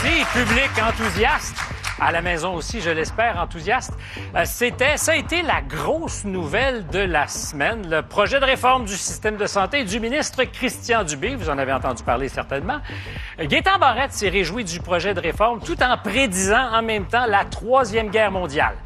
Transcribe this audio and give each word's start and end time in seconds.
Merci, 0.00 0.24
public 0.32 0.70
enthousiaste. 0.80 1.56
À 2.00 2.12
la 2.12 2.22
maison 2.22 2.54
aussi, 2.54 2.80
je 2.80 2.90
l'espère, 2.90 3.40
enthousiaste. 3.40 3.92
Euh, 4.36 4.42
C'était, 4.44 4.96
ça 4.96 5.12
a 5.12 5.14
été 5.16 5.42
la 5.42 5.60
grosse 5.60 6.24
nouvelle 6.24 6.86
de 6.86 7.00
la 7.00 7.26
semaine, 7.26 7.88
le 7.90 8.02
projet 8.02 8.38
de 8.38 8.44
réforme 8.44 8.84
du 8.84 8.96
système 8.96 9.36
de 9.36 9.46
santé 9.46 9.82
du 9.84 9.98
ministre 9.98 10.44
Christian 10.44 11.02
Dubé. 11.02 11.34
Vous 11.34 11.50
en 11.50 11.58
avez 11.58 11.72
entendu 11.72 12.04
parler 12.04 12.28
certainement. 12.28 12.78
Euh, 13.40 13.46
Gaétan 13.46 13.78
Barrette 13.80 14.12
s'est 14.12 14.28
réjoui 14.28 14.62
du 14.62 14.78
projet 14.80 15.14
de 15.14 15.20
réforme 15.20 15.60
tout 15.60 15.82
en 15.82 15.96
prédisant 15.98 16.72
en 16.72 16.82
même 16.82 17.06
temps 17.06 17.26
la 17.26 17.44
troisième 17.44 18.10
guerre 18.10 18.30
mondiale. 18.30 18.76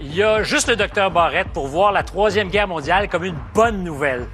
Il 0.00 0.14
y 0.14 0.22
a 0.22 0.42
juste 0.42 0.68
le 0.68 0.76
docteur 0.76 1.10
Barrette 1.10 1.48
pour 1.48 1.66
voir 1.66 1.92
la 1.92 2.02
troisième 2.02 2.48
guerre 2.48 2.68
mondiale 2.68 3.08
comme 3.08 3.24
une 3.24 3.38
bonne 3.54 3.84
nouvelle. 3.84 4.26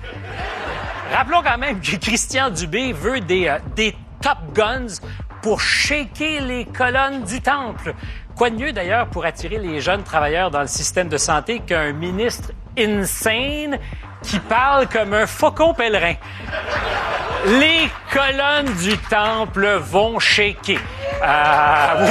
Rappelons 1.12 1.42
quand 1.42 1.58
même 1.58 1.80
que 1.80 1.96
Christian 1.96 2.50
Dubé 2.50 2.92
veut 2.92 3.20
des, 3.20 3.48
euh, 3.48 3.58
des 3.74 3.96
Top 4.22 4.38
Guns 4.54 5.00
pour 5.42 5.60
shaker 5.60 6.42
les 6.42 6.64
colonnes 6.64 7.24
du 7.24 7.40
temple. 7.40 7.94
Quoi 8.36 8.50
de 8.50 8.56
mieux 8.56 8.72
d'ailleurs 8.72 9.06
pour 9.08 9.24
attirer 9.24 9.58
les 9.58 9.80
jeunes 9.80 10.02
travailleurs 10.02 10.50
dans 10.50 10.60
le 10.60 10.66
système 10.66 11.08
de 11.08 11.18
santé 11.18 11.60
qu'un 11.60 11.92
ministre 11.92 12.52
insane 12.78 13.78
qui 14.22 14.38
parle 14.38 14.88
comme 14.88 15.12
un 15.14 15.26
faucon 15.26 15.74
pèlerin? 15.74 16.14
Les 17.46 17.90
colonnes 18.12 18.72
du 18.74 18.96
temple 18.98 19.66
vont 19.78 20.18
shaker. 20.18 20.78
Euh, 21.22 22.06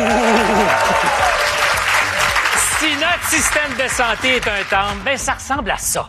si 2.79 2.95
notre 2.95 3.25
système 3.27 3.73
de 3.83 3.87
santé 3.89 4.35
est 4.35 4.47
un 4.47 4.63
temple, 4.69 4.99
ben 5.05 5.17
ça 5.17 5.33
ressemble 5.33 5.71
à 5.71 5.77
ça. 5.77 6.07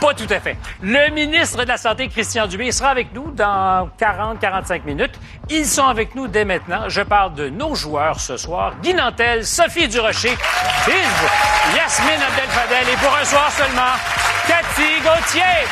Pas 0.00 0.14
tout 0.14 0.26
à 0.30 0.40
fait. 0.40 0.56
Le 0.82 1.10
ministre 1.10 1.62
de 1.62 1.68
la 1.68 1.76
Santé, 1.76 2.08
Christian 2.08 2.46
Dubé, 2.46 2.72
sera 2.72 2.88
avec 2.88 3.12
nous 3.12 3.30
dans 3.32 3.90
40-45 4.00 4.84
minutes. 4.84 5.12
Ils 5.50 5.66
sont 5.66 5.86
avec 5.86 6.14
nous 6.14 6.26
dès 6.26 6.46
maintenant. 6.46 6.88
Je 6.88 7.02
parle 7.02 7.34
de 7.34 7.50
nos 7.50 7.74
joueurs 7.74 8.18
ce 8.18 8.38
soir. 8.38 8.72
Guy 8.82 8.94
Nantel, 8.94 9.44
Sophie 9.44 9.88
Durocher, 9.88 10.36
Yasmine 11.76 12.22
Abdel-Fadel 12.28 12.88
et 12.92 12.96
pour 12.96 13.14
un 13.14 13.24
soir 13.24 13.50
seulement, 13.52 13.92
Cathy 14.48 15.00
Gauthier. 15.02 15.66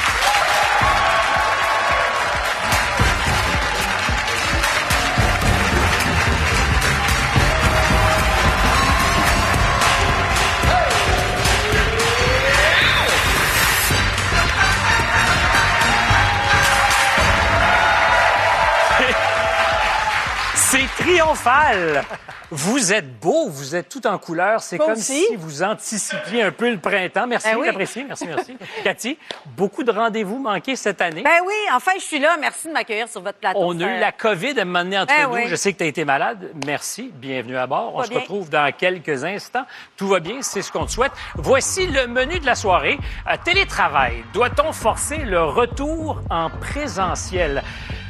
C'est 20.71 20.87
triomphal. 20.99 22.05
Vous 22.51 22.93
êtes 22.93 23.19
beau, 23.19 23.49
vous 23.49 23.75
êtes 23.75 23.89
tout 23.89 24.07
en 24.07 24.19
couleur. 24.19 24.61
C'est 24.61 24.77
comme 24.77 24.93
aussi? 24.93 25.25
si 25.25 25.37
vous 25.37 25.63
anticipiez 25.63 26.43
un 26.43 26.51
peu 26.51 26.71
le 26.71 26.79
printemps. 26.79 27.27
Merci, 27.27 27.49
Ben 27.49 27.57
oui. 27.59 27.69
Merci, 27.75 28.05
merci. 28.27 28.55
Cathy, 28.85 29.19
beaucoup 29.47 29.83
de 29.83 29.91
rendez-vous 29.91 30.39
manqués 30.39 30.77
cette 30.77 31.01
année. 31.01 31.23
Ben 31.23 31.41
oui, 31.47 31.55
enfin, 31.73 31.93
je 31.97 32.03
suis 32.03 32.19
là. 32.19 32.37
Merci 32.39 32.69
de 32.69 32.75
m'accueillir 32.75 33.09
sur 33.09 33.23
votre 33.23 33.39
plateau. 33.39 33.59
On 33.63 33.81
a 33.81 33.97
eu 33.97 33.99
la 33.99 34.13
COVID 34.13 34.61
à 34.61 34.65
moment 34.67 34.85
donné 34.85 34.99
entre 34.99 35.15
Ben 35.15 35.27
nous. 35.27 35.37
oui. 35.37 35.43
Je 35.47 35.57
sais 35.57 35.73
que 35.73 35.79
tu 35.79 35.85
as 35.85 35.89
été 35.89 36.05
malade. 36.05 36.51
Merci. 36.67 37.13
Bienvenue 37.15 37.57
à 37.57 37.67
bord. 37.67 37.95
On 37.95 38.03
se 38.03 38.11
bien. 38.11 38.21
retrouve 38.21 38.51
dans 38.51 38.71
quelques 38.77 39.25
instants. 39.25 39.65
Tout 39.97 40.09
va 40.09 40.21
bien, 40.21 40.43
c'est 40.43 40.61
ce 40.61 40.71
qu'on 40.71 40.85
te 40.85 40.91
souhaite. 40.93 41.13
Voici 41.35 41.87
le 41.87 42.07
menu 42.09 42.41
de 42.41 42.47
la 42.47 42.55
soirée. 42.55 42.99
Euh, 43.27 43.37
télétravail. 43.43 44.23
Doit-on 44.35 44.73
forcer 44.73 45.17
le 45.17 45.43
retour 45.45 46.21
en 46.29 46.51
présentiel? 46.51 47.63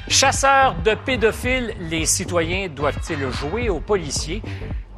Chasseurs 0.08 0.74
de 0.82 0.94
pédophiles, 0.94 1.74
les 1.80 2.06
citoyens 2.06 2.68
doivent-ils 2.68 3.30
jouer 3.30 3.68
aux 3.68 3.80
policiers? 3.80 4.42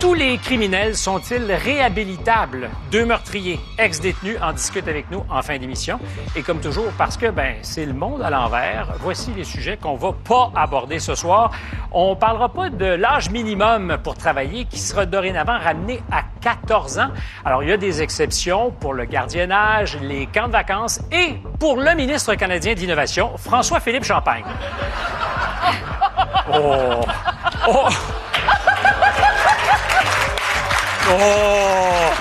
Tous 0.00 0.14
les 0.14 0.38
criminels 0.38 0.96
sont-ils 0.96 1.52
réhabilitables? 1.52 2.70
Deux 2.90 3.04
meurtriers, 3.04 3.60
ex-détenus, 3.76 4.38
en 4.40 4.54
discutent 4.54 4.88
avec 4.88 5.10
nous 5.10 5.22
en 5.28 5.42
fin 5.42 5.58
d'émission. 5.58 6.00
Et 6.34 6.40
comme 6.42 6.58
toujours, 6.58 6.90
parce 6.96 7.18
que 7.18 7.26
ben 7.26 7.56
c'est 7.60 7.84
le 7.84 7.92
monde 7.92 8.22
à 8.22 8.30
l'envers, 8.30 8.94
voici 9.00 9.30
les 9.36 9.44
sujets 9.44 9.76
qu'on 9.76 9.96
va 9.96 10.12
pas 10.12 10.52
aborder 10.56 11.00
ce 11.00 11.14
soir. 11.14 11.50
On 11.92 12.16
parlera 12.16 12.48
pas 12.48 12.70
de 12.70 12.86
l'âge 12.86 13.28
minimum 13.28 13.98
pour 14.02 14.14
travailler 14.14 14.64
qui 14.64 14.78
sera 14.78 15.04
dorénavant 15.04 15.58
ramené 15.58 16.00
à 16.10 16.22
14 16.40 16.98
ans. 16.98 17.10
Alors, 17.44 17.62
il 17.62 17.68
y 17.68 17.72
a 17.72 17.76
des 17.76 18.00
exceptions 18.00 18.70
pour 18.70 18.94
le 18.94 19.04
gardiennage, 19.04 19.98
les 20.00 20.24
camps 20.24 20.46
de 20.46 20.52
vacances 20.52 21.02
et 21.12 21.34
pour 21.58 21.76
le 21.76 21.94
ministre 21.94 22.34
canadien 22.36 22.72
d'Innovation, 22.72 23.36
François-Philippe 23.36 24.04
Champagne. 24.04 24.44
Oh! 26.52 27.00
Oh! 27.68 27.88
Oh! 31.10 32.12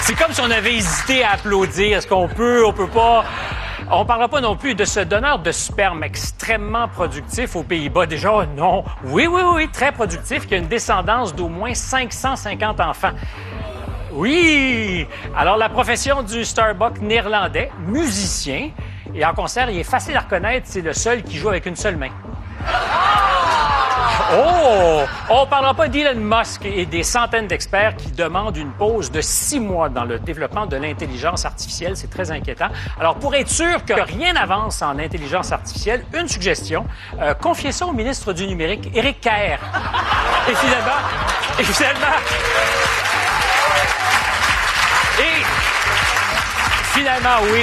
C'est 0.00 0.14
comme 0.14 0.32
si 0.32 0.40
on 0.40 0.50
avait 0.50 0.74
hésité 0.74 1.24
à 1.24 1.32
applaudir. 1.32 1.98
Est-ce 1.98 2.06
qu'on 2.06 2.28
peut, 2.28 2.64
on 2.66 2.72
peut 2.72 2.88
pas? 2.88 3.24
On 3.90 4.04
parlera 4.04 4.28
pas 4.28 4.40
non 4.40 4.56
plus 4.56 4.74
de 4.74 4.84
ce 4.84 5.00
donneur 5.00 5.38
de 5.38 5.52
sperme 5.52 6.02
extrêmement 6.04 6.88
productif 6.88 7.54
aux 7.54 7.62
Pays-Bas. 7.62 8.06
Déjà, 8.06 8.46
non. 8.56 8.84
Oui, 9.04 9.26
oui, 9.26 9.42
oui, 9.54 9.68
très 9.70 9.92
productif, 9.92 10.46
qui 10.46 10.54
a 10.54 10.58
une 10.58 10.68
descendance 10.68 11.34
d'au 11.34 11.48
moins 11.48 11.74
550 11.74 12.80
enfants. 12.80 13.12
Oui! 14.12 15.06
Alors, 15.36 15.56
la 15.56 15.68
profession 15.68 16.22
du 16.22 16.44
Starbucks 16.44 17.00
néerlandais, 17.00 17.70
musicien, 17.86 18.70
et 19.14 19.24
en 19.24 19.34
concert, 19.34 19.70
il 19.70 19.78
est 19.78 19.84
facile 19.84 20.16
à 20.16 20.20
reconnaître, 20.20 20.66
c'est 20.68 20.80
le 20.80 20.92
seul 20.92 21.22
qui 21.22 21.36
joue 21.36 21.48
avec 21.48 21.66
une 21.66 21.76
seule 21.76 21.96
main. 21.96 22.10
On 25.30 25.46
parlera 25.46 25.74
pas 25.74 25.88
d'Elon 25.88 26.20
Musk 26.20 26.64
et 26.64 26.86
des 26.86 27.02
centaines 27.02 27.46
d'experts 27.46 27.96
qui 27.96 28.10
demandent 28.10 28.56
une 28.56 28.72
pause 28.72 29.10
de 29.10 29.20
six 29.20 29.60
mois 29.60 29.88
dans 29.88 30.04
le 30.04 30.18
développement 30.18 30.66
de 30.66 30.76
l'intelligence 30.76 31.44
artificielle. 31.44 31.96
C'est 31.96 32.10
très 32.10 32.30
inquiétant. 32.30 32.68
Alors, 32.98 33.16
pour 33.16 33.34
être 33.34 33.48
sûr 33.48 33.84
que 33.84 33.94
rien 33.94 34.32
n'avance 34.32 34.82
en 34.82 34.98
intelligence 34.98 35.52
artificielle, 35.52 36.04
une 36.12 36.28
suggestion. 36.28 36.86
Euh, 37.20 37.34
confiez 37.34 37.72
ça 37.72 37.86
au 37.86 37.92
ministre 37.92 38.32
du 38.32 38.46
numérique, 38.46 38.90
Éric 38.94 39.20
Caher. 39.20 39.58
Et 40.48 40.54
finalement, 40.54 41.00
et 41.58 41.64
finalement, 41.64 42.16
Finalement, 46.94 47.42
oui. 47.52 47.62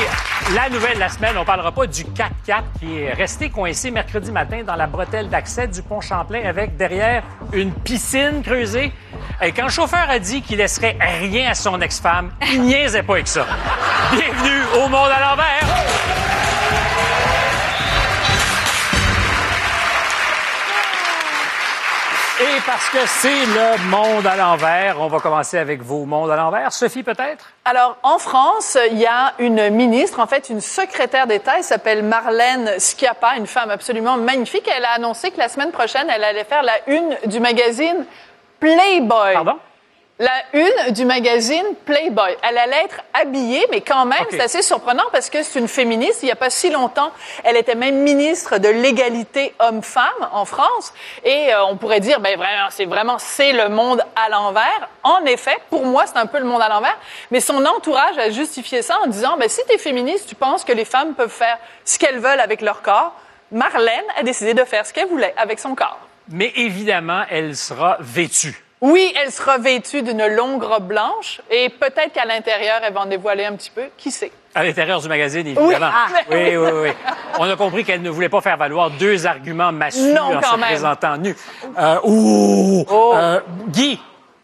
La 0.54 0.70
nouvelle 0.70 0.96
de 0.96 1.00
la 1.00 1.08
semaine, 1.08 1.38
on 1.38 1.46
parlera 1.46 1.72
pas 1.72 1.88
du 1.88 2.04
4x4 2.04 2.64
qui 2.80 3.00
est 3.00 3.14
resté 3.14 3.50
coincé 3.50 3.90
mercredi 3.90 4.30
matin 4.30 4.64
dans 4.68 4.76
la 4.76 4.88
bretelle 4.88 5.30
d'accès 5.30 5.70
du 5.70 5.82
pont 5.82 6.02
Champlain 6.02 6.42
avec 6.44 6.76
derrière 6.76 7.24
une 7.54 7.72
piscine 7.72 8.44
creusée. 8.44 8.92
Et 9.42 9.54
quand 9.54 9.64
le 9.64 9.70
chauffeur 9.70 10.10
a 10.10 10.20
dit 10.20 10.42
qu'il 10.42 10.58
laisserait 10.58 10.98
rien 11.22 11.52
à 11.52 11.54
son 11.54 11.80
ex-femme, 11.80 12.32
il 12.52 12.64
niaisait 12.64 13.04
pas 13.04 13.14
avec 13.14 13.30
ça. 13.30 13.46
Bienvenue 14.12 14.64
au 14.84 14.90
monde 14.90 15.10
à 15.10 15.22
l'envers. 15.22 16.31
Et 22.42 22.60
parce 22.66 22.90
que 22.90 23.06
c'est 23.06 23.46
le 23.46 23.90
monde 23.92 24.26
à 24.26 24.36
l'envers, 24.36 25.00
on 25.00 25.08
va 25.10 25.20
commencer 25.20 25.60
avec 25.60 25.84
vos 25.84 26.06
mondes 26.06 26.32
à 26.32 26.36
l'envers. 26.36 26.74
Sophie, 26.74 27.04
peut-être? 27.04 27.52
Alors, 27.66 27.98
en 28.02 28.18
France, 28.18 28.80
il 28.90 28.98
y 28.98 29.06
a 29.06 29.34
une 29.38 29.70
ministre, 29.70 30.20
en 30.20 30.26
fait, 30.26 30.50
une 30.50 30.60
secrétaire 30.60 31.28
d'État, 31.28 31.58
elle 31.58 31.64
s'appelle 31.64 32.02
Marlène 32.02 32.80
Schiappa, 32.80 33.36
une 33.38 33.46
femme 33.46 33.70
absolument 33.70 34.18
magnifique. 34.18 34.68
Elle 34.76 34.86
a 34.86 34.94
annoncé 34.94 35.30
que 35.30 35.38
la 35.38 35.50
semaine 35.50 35.70
prochaine, 35.70 36.08
elle 36.10 36.24
allait 36.24 36.44
faire 36.44 36.64
la 36.64 36.74
une 36.88 37.16
du 37.28 37.40
magazine 37.40 38.06
Playboy. 38.60 39.34
Pardon? 39.34 39.60
La 40.22 40.44
une 40.54 40.94
du 40.94 41.04
magazine 41.04 41.66
Playboy. 41.84 42.38
Elle 42.48 42.56
allait 42.60 42.84
être 42.86 43.02
habillée, 43.12 43.66
mais 43.72 43.82
quand 43.82 44.06
même, 44.06 44.24
c'est 44.30 44.40
assez 44.40 44.62
surprenant 44.62 45.06
parce 45.12 45.32
que 45.32 45.42
c'est 45.42 45.58
une 45.58 45.68
féministe. 45.68 46.20
Il 46.22 46.28
n'y 46.28 46.32
a 46.32 46.36
pas 46.36 46.52
si 46.52 46.70
longtemps, 46.70 47.12
elle 47.44 47.58
était 47.58 47.74
même 47.74 48.04
ministre 48.04 48.60
de 48.60 48.70
l'égalité 48.70 49.56
homme-femme 49.58 50.30
en 50.32 50.46
France. 50.46 50.94
Et 51.26 51.52
euh, 51.52 51.66
on 51.66 51.76
pourrait 51.76 52.02
dire, 52.02 52.20
ben 52.20 52.38
vraiment, 52.38 52.68
c'est 52.70 52.86
vraiment, 52.86 53.18
c'est 53.18 53.52
le 53.52 53.70
monde 53.70 54.06
à 54.16 54.30
l'envers. 54.30 54.90
En 55.02 55.26
effet, 55.26 55.58
pour 55.72 55.88
moi, 55.88 56.06
c'est 56.06 56.20
un 56.20 56.28
peu 56.28 56.38
le 56.38 56.46
monde 56.46 56.62
à 56.62 56.70
l'envers. 56.70 57.00
Mais 57.32 57.40
son 57.40 57.66
entourage 57.66 58.20
a 58.20 58.30
justifié 58.30 58.84
ça 58.84 59.00
en 59.04 59.08
disant, 59.08 59.38
ben 59.40 59.50
si 59.50 59.62
tu 59.68 59.74
es 59.74 59.80
féministe, 59.80 60.30
tu 60.30 60.36
penses 60.36 60.64
que 60.64 60.72
les 60.72 60.86
femmes 60.86 61.16
peuvent 61.16 61.30
faire 61.32 61.58
ce 61.84 61.98
qu'elles 61.98 62.20
veulent 62.20 62.42
avec 62.42 62.62
leur 62.62 62.84
corps. 62.84 63.16
Marlène 63.52 64.06
a 64.16 64.22
décidé 64.22 64.54
de 64.54 64.66
faire 64.66 64.86
ce 64.86 64.94
qu'elle 64.94 65.08
voulait 65.08 65.34
avec 65.36 65.58
son 65.58 65.74
corps. 65.74 65.98
Mais 66.30 66.54
évidemment, 66.58 67.24
elle 67.28 67.56
sera 67.56 67.98
vêtue. 68.00 68.64
Oui, 68.82 69.14
elle 69.24 69.32
sera 69.32 69.60
vêtue 69.60 70.02
d'une 70.02 70.26
longue 70.26 70.64
robe 70.64 70.88
blanche 70.88 71.40
et 71.52 71.70
peut-être 71.70 72.14
qu'à 72.14 72.26
l'intérieur, 72.26 72.82
elle 72.84 72.94
va 72.94 73.02
en 73.02 73.06
dévoiler 73.06 73.46
un 73.46 73.54
petit 73.56 73.70
peu. 73.70 73.84
Qui 73.96 74.10
sait? 74.10 74.32
À 74.56 74.64
l'intérieur 74.64 75.00
du 75.00 75.08
magazine, 75.08 75.46
évidemment. 75.46 75.92
Ah. 75.94 76.08
oui, 76.32 76.58
oui, 76.58 76.70
oui. 76.74 76.90
On 77.38 77.50
a 77.50 77.56
compris 77.56 77.84
qu'elle 77.86 78.02
ne 78.02 78.10
voulait 78.10 78.28
pas 78.28 78.42
faire 78.42 78.58
valoir 78.58 78.90
deux 78.90 79.28
arguments 79.28 79.72
massus 79.72 80.02
Non, 80.14 80.36
en 80.36 80.42
quand 80.42 80.54
se 80.54 80.58
même. 80.58 80.66
présentant 80.70 81.16
nue. 81.18 81.36
Euh, 81.78 82.00
ouh! 82.04 82.84
Oh. 82.90 83.14
Euh, 83.16 83.40
Guy, 83.68 84.00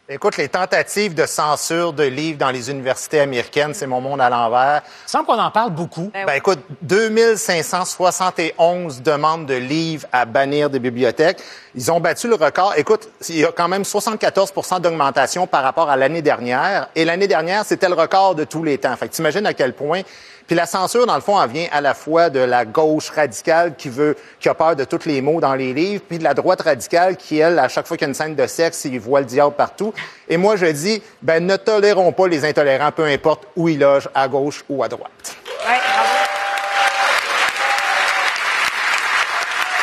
Écoute, 0.09 0.37
les 0.37 0.47
tentatives 0.47 1.13
de 1.13 1.25
censure 1.25 1.91
de 1.91 2.03
livres 2.03 2.37
dans 2.37 2.49
les 2.49 2.71
universités 2.71 3.19
américaines, 3.19 3.73
c'est 3.73 3.87
mon 3.87 3.99
monde 3.99 4.21
à 4.21 4.29
l'envers. 4.29 4.81
Il 5.05 5.09
semble 5.09 5.25
qu'on 5.25 5.37
en 5.37 5.51
parle 5.51 5.71
beaucoup. 5.71 6.09
Ben, 6.13 6.33
écoute, 6.33 6.59
2571 6.83 9.01
demandes 9.01 9.45
de 9.45 9.55
livres 9.55 10.07
à 10.13 10.23
bannir 10.23 10.69
des 10.69 10.79
bibliothèques. 10.79 11.39
Ils 11.75 11.91
ont 11.91 11.99
battu 11.99 12.29
le 12.29 12.35
record. 12.35 12.73
Écoute, 12.77 13.09
il 13.27 13.39
y 13.39 13.43
a 13.43 13.51
quand 13.51 13.67
même 13.67 13.81
74% 13.81 14.79
d'augmentation 14.79 15.45
par 15.45 15.61
rapport 15.61 15.89
à 15.89 15.97
l'année 15.97 16.21
dernière. 16.21 16.87
Et 16.95 17.03
l'année 17.03 17.27
dernière, 17.27 17.65
c'était 17.65 17.89
le 17.89 17.95
record 17.95 18.33
de 18.33 18.45
tous 18.45 18.63
les 18.63 18.77
temps. 18.77 18.95
Fait 18.95 19.09
que 19.09 19.13
t'imagines 19.13 19.45
à 19.45 19.53
quel 19.53 19.73
point 19.73 20.03
puis 20.47 20.55
la 20.55 20.65
censure, 20.65 21.05
dans 21.05 21.15
le 21.15 21.21
fond, 21.21 21.41
elle 21.41 21.49
vient 21.49 21.67
à 21.73 21.81
la 21.81 21.93
fois 21.93 22.29
de 22.29 22.39
la 22.39 22.63
gauche 22.63 23.09
radicale 23.09 23.75
qui 23.75 23.89
veut, 23.89 24.15
qui 24.39 24.47
a 24.47 24.53
peur 24.53 24.77
de 24.77 24.85
tous 24.85 25.05
les 25.05 25.21
mots 25.21 25.41
dans 25.41 25.55
les 25.55 25.73
livres, 25.73 26.01
puis 26.07 26.19
de 26.19 26.23
la 26.23 26.33
droite 26.33 26.61
radicale 26.61 27.17
qui, 27.17 27.39
elle, 27.39 27.59
à 27.59 27.67
chaque 27.67 27.85
fois 27.85 27.97
qu'il 27.97 28.05
y 28.05 28.07
a 28.07 28.09
une 28.09 28.15
scène 28.15 28.33
de 28.33 28.47
sexe, 28.47 28.85
il 28.85 28.97
voit 28.97 29.19
le 29.19 29.25
diable 29.25 29.55
partout. 29.55 29.93
Et 30.29 30.37
moi, 30.37 30.55
je 30.55 30.67
dis, 30.67 31.03
ben, 31.21 31.45
ne 31.45 31.57
tolérons 31.57 32.13
pas 32.13 32.29
les 32.29 32.45
intolérants, 32.45 32.93
peu 32.93 33.03
importe 33.03 33.45
où 33.57 33.67
ils 33.67 33.77
logent, 33.77 34.07
à 34.15 34.29
gauche 34.29 34.63
ou 34.69 34.81
à 34.83 34.87
droite. 34.87 35.35
Ouais, 35.67 35.79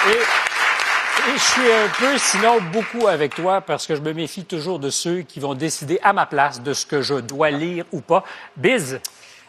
Et, 0.06 0.12
et 0.12 1.36
je 1.36 1.42
suis 1.42 1.72
un 1.72 1.88
peu, 1.98 2.18
sinon 2.18 2.58
beaucoup 2.72 3.06
avec 3.06 3.34
toi, 3.34 3.60
parce 3.60 3.86
que 3.86 3.94
je 3.96 4.00
me 4.00 4.14
méfie 4.14 4.44
toujours 4.46 4.78
de 4.78 4.88
ceux 4.88 5.20
qui 5.20 5.40
vont 5.40 5.54
décider 5.54 5.98
à 6.02 6.14
ma 6.14 6.24
place 6.24 6.62
de 6.62 6.72
ce 6.72 6.86
que 6.86 7.02
je 7.02 7.14
dois 7.14 7.50
lire 7.50 7.84
ou 7.92 8.00
pas. 8.00 8.24
Biz, 8.56 9.00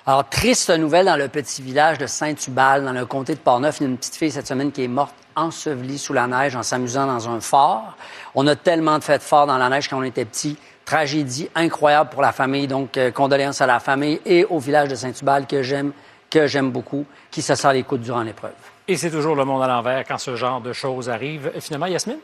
alors, 0.07 0.29
triste 0.29 0.69
nouvelle 0.69 1.07
dans 1.07 1.15
le 1.15 1.27
petit 1.29 1.63
village 1.63 1.97
de 1.97 2.05
Saint-Tubal, 2.05 2.85
dans 2.85 2.91
le 2.91 3.07
comté 3.07 3.33
de 3.33 3.39
Portneuf. 3.39 3.79
Il 3.79 3.83
y 3.83 3.85
a 3.87 3.89
une 3.89 3.97
petite 3.97 4.15
fille 4.15 4.29
cette 4.29 4.45
semaine 4.45 4.71
qui 4.71 4.83
est 4.83 4.87
morte 4.87 5.15
ensevelie 5.35 5.97
sous 5.97 6.13
la 6.13 6.27
neige 6.27 6.55
en 6.55 6.61
s'amusant 6.61 7.07
dans 7.07 7.27
un 7.27 7.39
fort. 7.39 7.97
On 8.35 8.45
a 8.45 8.55
tellement 8.55 8.99
de 8.99 9.03
fêtes 9.03 9.23
fortes 9.23 9.47
dans 9.47 9.57
la 9.57 9.67
neige 9.67 9.89
quand 9.89 9.97
on 9.97 10.03
était 10.03 10.25
petit. 10.25 10.57
Tragédie 10.85 11.49
incroyable 11.55 12.11
pour 12.11 12.21
la 12.21 12.31
famille. 12.31 12.67
Donc, 12.67 12.97
euh, 12.97 13.09
condoléances 13.09 13.61
à 13.61 13.65
la 13.65 13.79
famille 13.79 14.21
et 14.27 14.45
au 14.45 14.59
village 14.59 14.89
de 14.89 14.95
Saint-Tubal 14.95 15.47
que 15.47 15.63
j'aime, 15.63 15.91
que 16.29 16.45
j'aime 16.45 16.69
beaucoup, 16.69 17.07
qui 17.31 17.41
se 17.41 17.55
sort 17.55 17.73
les 17.73 17.81
coudes 17.81 18.01
durant 18.01 18.21
l'épreuve. 18.21 18.53
Et 18.87 18.97
c'est 18.97 19.09
toujours 19.09 19.35
le 19.35 19.43
monde 19.43 19.63
à 19.63 19.67
l'envers 19.67 20.03
quand 20.07 20.19
ce 20.19 20.35
genre 20.35 20.61
de 20.61 20.71
choses 20.71 21.09
arrive. 21.09 21.51
Finalement, 21.59 21.87
Yasmine? 21.87 22.19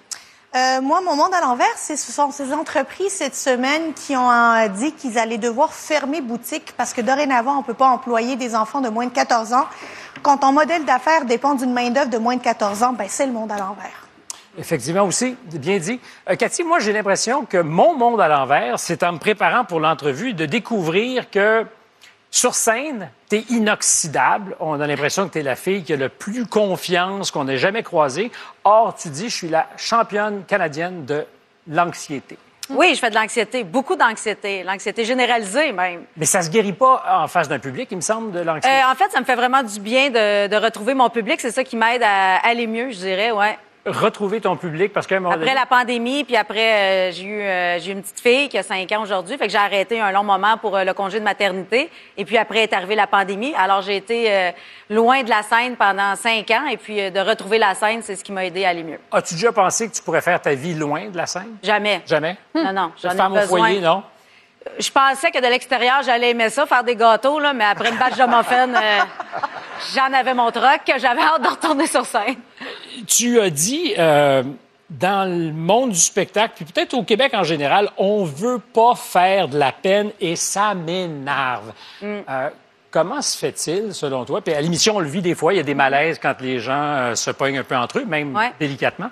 Euh, 0.54 0.82
moi, 0.82 1.00
mon 1.00 1.16
monde 1.16 1.34
à 1.34 1.40
l'envers, 1.40 1.78
ce 1.78 1.96
sont 1.96 2.30
ces 2.32 2.52
entreprises 2.52 3.14
cette 3.14 3.38
semaine 3.38 3.94
qui 3.94 4.18
ont 4.18 4.30
euh, 4.30 4.68
dit 4.68 4.92
qu'ils 4.92 5.18
allaient 5.18 5.38
devoir 5.38 5.74
fermer 5.74 6.20
boutique 6.20 6.74
parce 6.76 6.92
que 6.92 7.00
dorénavant, 7.00 7.58
on 7.58 7.64
peut 7.64 7.74
pas 7.74 7.88
employer 7.88 8.36
des 8.36 8.54
enfants 8.54 8.82
de 8.82 8.90
moins 8.90 9.06
de 9.06 9.14
14 9.14 9.54
ans. 9.54 9.66
Quand 10.22 10.40
ton 10.40 10.52
modèle 10.52 10.84
d'affaires 10.84 11.24
dépend 11.24 11.56
d'une 11.56 11.72
main-d'œuvre 11.72 12.10
de 12.10 12.18
moins 12.18 12.36
de 12.36 12.42
14 12.42 12.84
ans, 12.84 12.92
ben, 12.92 13.08
c'est 13.08 13.28
le 13.28 13.32
monde 13.32 13.50
à 13.50 13.58
l'envers. 13.58 14.08
Effectivement 14.58 15.06
aussi, 15.06 15.38
bien 15.46 15.78
dit. 15.78 16.02
Euh, 16.30 16.36
Cathy, 16.36 16.64
moi, 16.64 16.80
j'ai 16.80 16.92
l'impression 16.92 17.46
que 17.46 17.58
mon 17.58 17.96
monde 17.96 18.20
à 18.20 18.28
l'envers, 18.28 18.78
c'est 18.78 19.04
en 19.04 19.14
me 19.14 19.20
préparant 19.20 19.64
pour 19.64 19.80
l'entrevue 19.80 20.34
de 20.34 20.46
découvrir 20.46 21.30
que 21.30 21.66
sur 22.32 22.56
scène, 22.56 23.10
tu 23.30 23.36
es 23.36 23.40
inoxydable. 23.50 24.56
On 24.62 24.80
a 24.80 24.88
l'impression 24.88 25.28
que 25.28 25.34
tu 25.34 25.40
es 25.40 25.44
la 25.44 25.58
fille 25.58 25.84
qui 25.84 25.94
a 25.94 25.98
le 25.98 26.08
plus 26.08 26.46
confiance 26.46 27.30
qu'on 27.30 27.48
ait 27.50 27.58
jamais 27.58 27.84
croisée. 27.84 28.32
Or, 28.64 28.96
tu 28.96 29.10
dis, 29.10 29.30
je 29.30 29.36
suis 29.36 29.50
la 29.50 29.68
championne 29.78 30.44
canadienne 30.46 31.06
de 31.06 31.26
l'anxiété. 31.68 32.38
Oui, 32.70 32.94
je 32.96 33.00
fais 33.02 33.10
de 33.10 33.16
l'anxiété, 33.16 33.66
beaucoup 33.66 33.98
d'anxiété, 33.98 34.64
l'anxiété 34.64 35.04
généralisée 35.04 35.74
même. 35.74 36.06
Mais 36.16 36.26
ça 36.26 36.42
se 36.42 36.50
guérit 36.50 36.72
pas 36.72 37.04
en 37.06 37.28
face 37.28 37.50
d'un 37.50 37.60
public, 37.60 37.90
il 37.92 37.98
me 37.98 38.02
semble, 38.02 38.32
de 38.32 38.40
l'anxiété. 38.40 38.74
Euh, 38.74 38.90
en 38.90 38.96
fait, 38.96 39.12
ça 39.12 39.20
me 39.20 39.26
fait 39.26 39.36
vraiment 39.36 39.62
du 39.62 39.80
bien 39.82 40.10
de, 40.10 40.48
de 40.48 40.56
retrouver 40.56 40.94
mon 40.94 41.10
public. 41.10 41.42
C'est 41.42 41.52
ça 41.52 41.66
qui 41.66 41.76
m'aide 41.76 42.02
à 42.02 42.38
aller 42.38 42.66
mieux, 42.66 42.92
je 42.92 42.98
dirais, 42.98 43.32
ouais 43.32 43.58
retrouver 43.86 44.42
ton 44.42 44.56
public 44.56 44.94
parce 44.94 45.08
que 45.08 45.16
après 45.16 45.56
la 45.56 45.66
pandémie 45.66 46.24
puis 46.24 46.36
après 46.36 47.10
euh, 47.10 47.12
j'ai 47.12 47.24
eu 47.24 47.42
euh, 47.42 47.80
j'ai 47.80 47.92
une 47.94 48.02
petite 48.02 48.20
fille 48.20 48.48
qui 48.48 48.58
a 48.58 48.64
5 48.64 48.92
ans 48.92 49.02
aujourd'hui 49.02 49.38
fait 49.38 49.48
que 49.48 49.52
j'ai 49.52 49.58
arrêté 49.58 50.00
un 50.00 50.12
long 50.12 50.24
moment 50.24 50.58
pour 50.58 50.78
euh, 50.78 50.84
le 50.84 50.94
congé 50.94 51.20
de 51.20 51.24
maternité 51.24 51.90
et 52.16 52.24
puis 52.24 52.38
après 52.38 52.60
est 52.64 52.74
arrivée 52.74 52.94
la 52.94 53.08
pandémie 53.08 53.54
alors 53.56 53.82
j'ai 53.82 53.96
été 53.96 54.52
loin 54.90 55.24
de 55.24 55.30
la 55.30 55.42
scène 55.42 55.76
pendant 55.76 56.16
5 56.16 56.50
ans 56.52 56.68
et 56.68 56.78
puis 56.78 57.12
de 57.12 57.20
retrouver 57.20 57.58
la 57.58 57.74
scène 57.74 58.02
c'est 58.04 58.16
ce 58.16 58.24
qui 58.24 58.32
m'a 58.32 58.46
aidé 58.46 58.66
à 58.66 58.70
aller 58.70 58.84
mieux. 58.84 59.00
As-tu 59.12 59.34
déjà 59.34 59.52
pensé 59.52 59.90
que 59.90 59.96
tu 59.96 60.02
pourrais 60.04 60.22
faire 60.22 60.40
ta 60.40 60.54
vie 60.54 60.76
loin 60.76 61.10
de 61.10 61.18
la 61.18 61.26
scène? 61.26 61.58
Jamais. 61.64 62.02
Jamais? 62.06 62.38
Non 62.54 62.74
non, 62.74 62.92
j'en 63.02 63.10
ai 63.10 63.14
besoin. 63.14 63.44
au 63.44 63.48
foyer, 63.48 63.82
non? 63.82 64.04
Je 64.80 64.92
pensais 64.92 65.32
que 65.32 65.40
de 65.40 65.48
l'extérieur, 65.48 66.04
j'allais 66.04 66.32
aimer 66.32 66.50
ça, 66.50 66.66
faire 66.66 66.84
des 66.84 66.96
gâteaux, 66.96 67.40
là, 67.40 67.54
mais 67.54 67.66
après 67.66 67.90
une 67.90 67.98
batch 67.98 68.18
de 68.18 68.24
muffins, 68.24 68.70
j'en 69.96 70.14
avais 70.14 70.34
mon 70.34 70.52
truc, 70.52 70.82
j'avais 70.98 71.22
hâte 71.22 71.42
de 71.42 71.48
retourner 71.48 71.88
sur 71.88 72.06
scène 72.06 72.38
tu 73.08 73.40
as 73.40 73.50
dit 73.50 73.94
euh, 73.98 74.44
dans 74.90 75.30
le 75.30 75.52
monde 75.52 75.92
du 75.92 76.00
spectacle, 76.00 76.54
puis 76.56 76.66
peut-être 76.66 76.94
au 76.94 77.04
Québec 77.04 77.34
en 77.34 77.44
général, 77.44 77.90
on 77.98 78.24
veut 78.24 78.60
pas 78.60 78.96
faire 78.96 79.48
de 79.48 79.58
la 79.58 79.72
peine 79.72 80.12
et 80.20 80.36
ça 80.36 80.74
m'énerve. 80.74 81.72
Mm. 82.02 82.20
Euh, 82.30 82.50
comment 82.90 83.22
se 83.22 83.38
fait-il, 83.38 83.94
selon 83.94 84.26
toi? 84.26 84.42
Puis 84.42 84.54
à 84.54 84.62
l'émission, 84.62 84.98
on 84.98 85.00
le 85.00 85.08
vit 85.08 85.22
des 85.22 85.36
fois, 85.36 85.54
il 85.54 85.58
y 85.58 85.60
a 85.60 85.64
des 85.64 85.76
malaises 85.76 86.20
quand 86.22 86.36
les 86.42 86.60
gens 86.60 86.74
euh, 86.74 87.16
se 87.16 87.32
pognent 87.32 87.60
un 87.60 87.64
peu 87.64 87.76
entre 87.76 88.00
eux, 88.00 88.06
même 88.06 88.38
délicatement. 88.60 89.10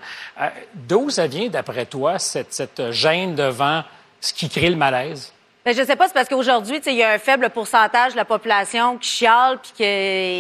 D'où 0.74 1.10
ça 1.10 1.28
vient, 1.28 1.48
d'après 1.48 1.86
toi, 1.86 2.20
cette, 2.20 2.54
cette, 2.54 2.92
gêne 2.92 3.36
devant 3.36 3.84
ce 4.20 4.34
qui 4.34 4.50
crée 4.50 4.70
le 4.70 4.76
malaise? 4.76 5.34
Ben, 5.66 5.76
je 5.76 5.84
sais 5.84 5.96
pas, 5.98 6.08
c'est 6.08 6.14
parce 6.14 6.30
qu'aujourd'hui, 6.30 6.80
il 6.86 6.94
y 6.94 7.04
a 7.04 7.12
un 7.12 7.18
faible 7.18 7.50
pourcentage 7.50 8.14
de 8.14 8.18
la 8.18 8.24
population 8.24 8.98
qui 8.98 9.10
chiale, 9.10 9.60
puis 9.62 9.74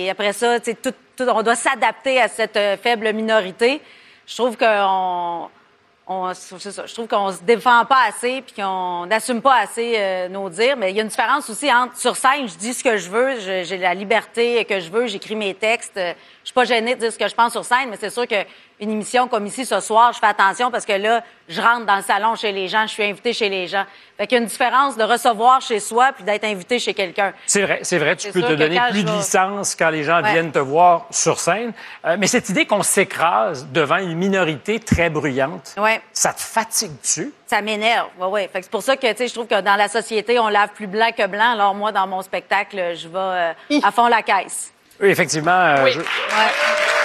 qu'après 0.07 0.31
ça, 0.31 0.59
tout, 0.59 0.93
on 1.19 1.43
doit 1.43 1.55
s'adapter 1.55 2.21
à 2.21 2.29
cette 2.29 2.55
euh, 2.55 2.77
faible 2.77 3.11
minorité. 3.11 3.81
Je 4.25 4.35
trouve 4.35 4.55
qu'on 4.55 5.49
on, 6.07 6.33
je 6.33 6.93
trouve 6.93 7.07
qu'on 7.07 7.33
se 7.33 7.43
défend 7.43 7.83
pas 7.85 8.05
assez 8.07 8.41
puis 8.41 8.55
qu'on 8.55 9.05
n'assume 9.07 9.41
pas 9.41 9.57
assez 9.57 9.95
euh, 9.97 10.29
nos 10.29 10.49
dires. 10.49 10.77
Mais 10.77 10.91
il 10.91 10.95
y 10.95 10.99
a 10.99 11.03
une 11.03 11.09
différence 11.09 11.49
aussi 11.49 11.71
entre 11.71 11.97
sur 11.97 12.15
scène, 12.15 12.47
je 12.47 12.55
dis 12.55 12.73
ce 12.73 12.83
que 12.83 12.95
je 12.95 13.09
veux, 13.09 13.39
j'ai 13.39 13.77
la 13.77 13.93
liberté 13.93 14.63
que 14.65 14.79
je 14.79 14.89
veux, 14.89 15.07
j'écris 15.07 15.35
mes 15.35 15.53
textes. 15.53 15.97
Je 15.97 16.13
suis 16.45 16.53
pas 16.53 16.63
gênée 16.63 16.95
de 16.95 17.01
dire 17.01 17.11
ce 17.11 17.19
que 17.19 17.27
je 17.27 17.35
pense 17.35 17.51
sur 17.51 17.65
scène, 17.65 17.89
mais 17.89 17.97
c'est 17.99 18.09
sûr 18.09 18.25
que 18.25 18.45
une 18.79 18.91
émission 18.91 19.27
comme 19.27 19.45
ici 19.45 19.65
ce 19.65 19.79
soir, 19.79 20.13
je 20.13 20.19
fais 20.19 20.27
attention 20.27 20.71
parce 20.71 20.85
que 20.85 20.93
là, 20.93 21.21
je 21.47 21.61
rentre 21.61 21.85
dans 21.85 21.97
le 21.97 22.01
salon 22.01 22.35
chez 22.35 22.51
les 22.51 22.67
gens, 22.67 22.83
je 22.83 22.93
suis 22.93 23.03
invité 23.03 23.33
chez 23.33 23.49
les 23.49 23.67
gens. 23.67 23.83
Fait 24.17 24.27
qu'il 24.27 24.37
y 24.37 24.39
a 24.39 24.41
une 24.41 24.47
différence 24.47 24.95
de 24.95 25.03
recevoir 25.03 25.61
chez 25.61 25.79
soi 25.79 26.11
puis 26.13 26.23
d'être 26.23 26.45
invité 26.45 26.79
chez 26.79 26.93
quelqu'un. 26.93 27.33
C'est 27.45 27.63
vrai, 27.63 27.79
c'est 27.83 27.97
vrai. 27.97 28.15
Tu 28.15 28.31
peux 28.31 28.41
te 28.41 28.53
donner 28.53 28.79
plus 28.91 29.03
de 29.03 29.11
licence 29.11 29.75
quand 29.75 29.89
les 29.89 30.03
gens 30.03 30.21
viennent 30.21 30.51
te 30.51 30.59
voir 30.59 31.07
sur 31.11 31.39
scène. 31.39 31.73
Euh, 32.05 32.15
mais 32.19 32.27
cette 32.27 32.49
idée 32.49 32.65
qu'on 32.65 32.83
s'écrase 32.83 33.67
devant 33.71 33.97
une 33.97 34.15
minorité 34.15 34.79
très 34.79 35.09
bruyante, 35.09 35.75
ouais. 35.77 36.01
ça 36.13 36.33
te 36.33 36.41
fatigue-tu? 36.41 37.33
Ça 37.47 37.61
m'énerve, 37.61 38.07
oui, 38.19 38.27
oui. 38.31 38.41
Fait 38.51 38.59
que 38.59 38.65
c'est 38.65 38.71
pour 38.71 38.83
ça 38.83 38.95
que, 38.95 39.11
tu 39.11 39.17
sais, 39.17 39.27
je 39.27 39.33
trouve 39.33 39.47
que 39.47 39.59
dans 39.59 39.75
la 39.75 39.87
société, 39.87 40.39
on 40.39 40.49
lave 40.49 40.69
plus 40.69 40.87
blanc 40.87 41.09
que 41.17 41.25
blanc. 41.27 41.53
Alors 41.53 41.75
moi, 41.75 41.91
dans 41.91 42.07
mon 42.07 42.21
spectacle, 42.21 42.93
je 42.95 43.07
vais 43.07 43.17
euh, 43.17 43.53
à 43.83 43.91
fond 43.91 44.07
la 44.07 44.21
caisse. 44.21 44.71
Oui, 45.01 45.09
effectivement. 45.09 45.51
Euh, 45.51 45.83
oui. 45.85 45.91
Je 45.93 46.98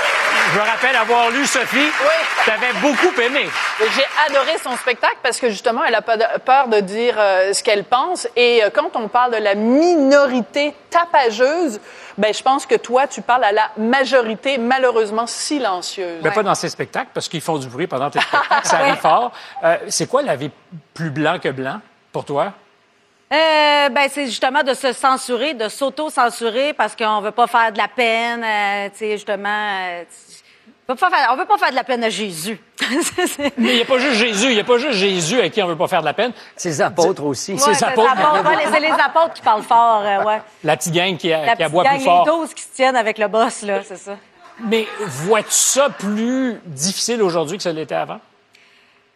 me 0.54 0.60
rappelle 0.60 0.96
avoir 0.96 1.30
lu 1.30 1.44
Sophie. 1.46 1.76
Oui. 1.76 2.44
T'avais 2.46 2.72
beaucoup 2.80 3.20
aimé. 3.20 3.46
J'ai 3.80 4.04
adoré 4.28 4.56
son 4.62 4.76
spectacle 4.76 5.16
parce 5.22 5.40
que 5.40 5.50
justement, 5.50 5.84
elle 5.84 5.94
a 5.94 6.02
pas 6.02 6.16
peur 6.44 6.68
de 6.68 6.80
dire 6.80 7.16
euh, 7.18 7.52
ce 7.52 7.62
qu'elle 7.62 7.84
pense. 7.84 8.28
Et 8.36 8.62
euh, 8.62 8.70
quand 8.72 8.94
on 8.94 9.08
parle 9.08 9.32
de 9.32 9.42
la 9.42 9.54
minorité 9.54 10.74
tapageuse, 10.90 11.80
ben 12.16 12.32
je 12.32 12.42
pense 12.42 12.66
que 12.66 12.76
toi, 12.76 13.06
tu 13.06 13.22
parles 13.22 13.44
à 13.44 13.52
la 13.52 13.70
majorité 13.76 14.58
malheureusement 14.58 15.26
silencieuse. 15.26 16.22
Ben, 16.22 16.32
pas 16.32 16.42
dans 16.42 16.54
ces 16.54 16.68
spectacles 16.68 17.10
parce 17.12 17.28
qu'ils 17.28 17.40
font 17.40 17.58
du 17.58 17.66
bruit 17.66 17.86
pendant 17.86 18.10
tes 18.10 18.20
spectacles. 18.20 18.66
ça 18.66 18.76
arrive 18.78 18.96
fort. 18.96 19.32
Euh, 19.64 19.76
c'est 19.88 20.08
quoi 20.08 20.22
la 20.22 20.36
vie 20.36 20.50
plus 20.92 21.10
blanc 21.10 21.38
que 21.40 21.48
blanc 21.48 21.80
pour 22.12 22.24
toi? 22.24 22.52
Euh, 23.32 23.88
ben, 23.88 24.08
c'est 24.10 24.26
justement 24.26 24.62
de 24.62 24.74
se 24.74 24.92
censurer, 24.92 25.54
de 25.54 25.68
s'auto-censurer 25.68 26.72
parce 26.74 26.94
qu'on 26.94 27.20
veut 27.20 27.32
pas 27.32 27.46
faire 27.46 27.72
de 27.72 27.78
la 27.78 27.88
peine, 27.88 28.44
euh, 28.44 28.88
tu 28.90 28.98
sais, 28.98 29.10
justement. 29.12 29.48
Euh, 29.48 30.04
on 30.88 30.92
veut, 30.92 30.98
pas 30.98 31.10
faire, 31.10 31.28
on 31.32 31.36
veut 31.36 31.46
pas 31.46 31.56
faire 31.58 31.70
de 31.70 31.74
la 31.76 31.84
peine 31.84 32.04
à 32.04 32.10
Jésus. 32.10 32.60
Mais 33.56 33.70
il 33.70 33.74
n'y 33.76 33.80
a 33.80 33.84
pas 33.84 33.98
juste 33.98 34.16
Jésus, 34.16 34.46
il 34.48 34.54
n'y 34.54 34.60
a 34.60 34.64
pas 34.64 34.76
juste 34.78 34.98
Jésus 34.98 35.40
à 35.40 35.48
qui 35.48 35.62
on 35.62 35.66
veut 35.66 35.76
pas 35.76 35.88
faire 35.88 36.00
de 36.00 36.06
la 36.06 36.12
peine. 36.12 36.32
C'est 36.56 36.68
les 36.68 36.82
apôtres 36.82 37.24
aussi. 37.24 37.58
c'est 37.58 37.70
les 37.70 37.84
apôtres. 37.84 38.12
c'est 38.72 38.80
les 38.80 38.90
apôtres 38.90 39.34
qui 39.34 39.42
parlent 39.42 39.62
fort, 39.62 40.02
euh, 40.04 40.24
ouais. 40.24 40.42
La 40.62 40.76
petite 40.76 40.92
gang 40.92 41.16
qui, 41.16 41.32
a, 41.32 41.56
qui 41.56 41.62
aboie 41.62 41.84
plus 41.84 42.00
fort. 42.00 42.24
Les 42.26 42.30
douze 42.30 42.52
qui 42.54 42.62
se 42.62 42.74
tiennent 42.74 42.96
avec 42.96 43.18
le 43.18 43.28
boss, 43.28 43.62
là, 43.62 43.80
c'est 43.82 43.96
ça. 43.96 44.16
Mais 44.60 44.86
vois-tu 45.00 45.50
ça 45.50 45.88
plus 45.90 46.60
difficile 46.66 47.22
aujourd'hui 47.22 47.56
que 47.56 47.62
ça 47.62 47.72
l'était 47.72 47.94
avant? 47.94 48.20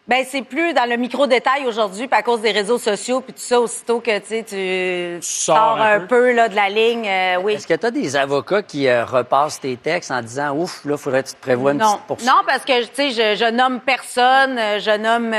Ben 0.09 0.25
c'est 0.27 0.41
plus 0.41 0.73
dans 0.73 0.89
le 0.89 0.97
micro 0.97 1.27
détail 1.27 1.67
aujourd'hui, 1.67 2.09
à 2.11 2.23
cause 2.23 2.41
des 2.41 2.51
réseaux 2.51 2.79
sociaux 2.79 3.21
puis 3.21 3.35
tout 3.35 3.43
ça 3.43 3.61
aussitôt 3.61 4.01
que 4.01 4.19
tu 4.21 5.19
sors 5.21 5.79
un, 5.79 6.01
peu. 6.01 6.33
là 6.33 6.49
de 6.49 6.57
la 6.57 6.71
ligne, 6.71 7.07
euh, 7.07 7.37
oui. 7.43 7.53
Est-ce 7.53 7.67
que 7.67 7.75
tu 7.75 7.85
as 7.85 7.91
des 7.91 8.17
avocats 8.17 8.63
qui 8.63 8.89
euh, 8.89 9.05
repassent 9.05 9.61
tes 9.61 9.77
textes 9.77 10.11
en 10.11 10.23
disant 10.23 10.57
ouf 10.57 10.83
là 10.87 10.97
faudrait 10.97 11.25
que 11.25 11.29
tu 11.29 11.35
te 11.35 11.41
prévois 11.43 11.73
une 11.73 11.79
petite 11.79 12.07
poursuite? 12.07 12.27
Non, 12.27 12.41
parce 12.47 12.65
que 12.65 12.85
tu 12.87 12.89
sais 12.95 13.11
je, 13.11 13.39
je, 13.39 13.51
nomme 13.51 13.81
personne, 13.81 14.59
euh, 14.59 14.79
je 14.79 14.97
nomme 14.97 15.33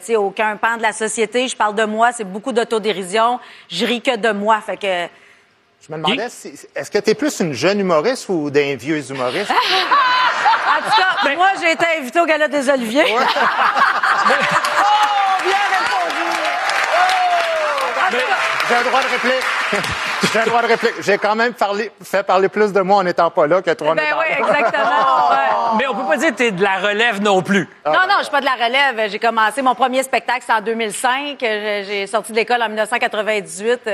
tu 0.00 0.06
sais 0.06 0.16
aucun 0.16 0.56
pan 0.56 0.76
de 0.76 0.82
la 0.82 0.92
société, 0.92 1.46
je 1.46 1.56
parle 1.56 1.76
de 1.76 1.84
moi, 1.84 2.10
c'est 2.10 2.24
beaucoup 2.24 2.52
d'autodérision, 2.52 3.38
je 3.68 3.86
ris 3.86 4.02
que 4.02 4.16
de 4.16 4.32
moi, 4.32 4.60
fait 4.60 4.76
que 4.76 5.06
je 5.86 5.92
me 5.94 5.98
demandais, 5.98 6.24
est-ce 6.74 6.90
que 6.90 6.98
tu 6.98 7.10
es 7.10 7.14
plus 7.14 7.38
une 7.40 7.52
jeune 7.52 7.78
humoriste 7.78 8.28
ou 8.28 8.50
d'un 8.50 8.74
vieux 8.74 9.08
humoriste? 9.08 9.50
en 9.50 9.54
tout 9.54 10.96
cas, 10.96 11.34
moi, 11.36 11.50
j'ai 11.60 11.72
été 11.72 11.84
invité 11.98 12.20
au 12.20 12.26
Gala 12.26 12.48
des 12.48 12.68
Oliviers. 12.68 13.04
oh, 13.08 13.18
bien 15.44 15.56
répondu! 15.78 16.26
j'ai 18.68 18.74
un 18.74 18.82
droit 18.82 19.00
de 19.00 19.06
réplique. 19.06 19.44
j'ai 20.32 20.38
un 20.40 20.44
droit 20.44 20.62
de 20.62 20.66
réplique. 20.66 20.94
J'ai 21.02 21.18
quand 21.18 21.36
même 21.36 21.52
parlé, 21.54 21.92
fait 22.02 22.24
parler 22.24 22.48
plus 22.48 22.72
de 22.72 22.80
moi 22.80 22.96
en 22.96 23.04
n'étant 23.04 23.30
pas 23.30 23.46
là 23.46 23.62
que 23.62 23.70
toi 23.70 23.90
en 23.90 23.94
Ben 23.94 24.06
étant 24.06 24.18
oui, 24.18 24.26
là. 24.30 24.38
exactement. 24.38 25.30
Ouais. 25.30 25.78
Mais 25.78 25.86
on 25.86 25.94
peut 25.94 26.08
pas 26.08 26.16
dire 26.16 26.30
que 26.30 26.34
t'es 26.36 26.50
de 26.50 26.62
la 26.62 26.78
relève 26.78 27.22
non 27.22 27.42
plus. 27.42 27.68
Non, 27.84 27.92
non, 27.92 28.16
je 28.18 28.22
suis 28.24 28.32
pas 28.32 28.40
de 28.40 28.46
la 28.46 28.54
relève. 28.54 29.08
J'ai 29.10 29.20
commencé 29.20 29.62
mon 29.62 29.76
premier 29.76 30.02
spectacle, 30.02 30.42
c'est 30.44 30.52
en 30.52 30.60
2005. 30.62 31.36
J'ai 31.40 31.84
j'ai 31.86 32.06
sorti 32.08 32.32
de 32.32 32.38
l'école 32.38 32.62
en 32.62 32.68
1998. 32.68 33.88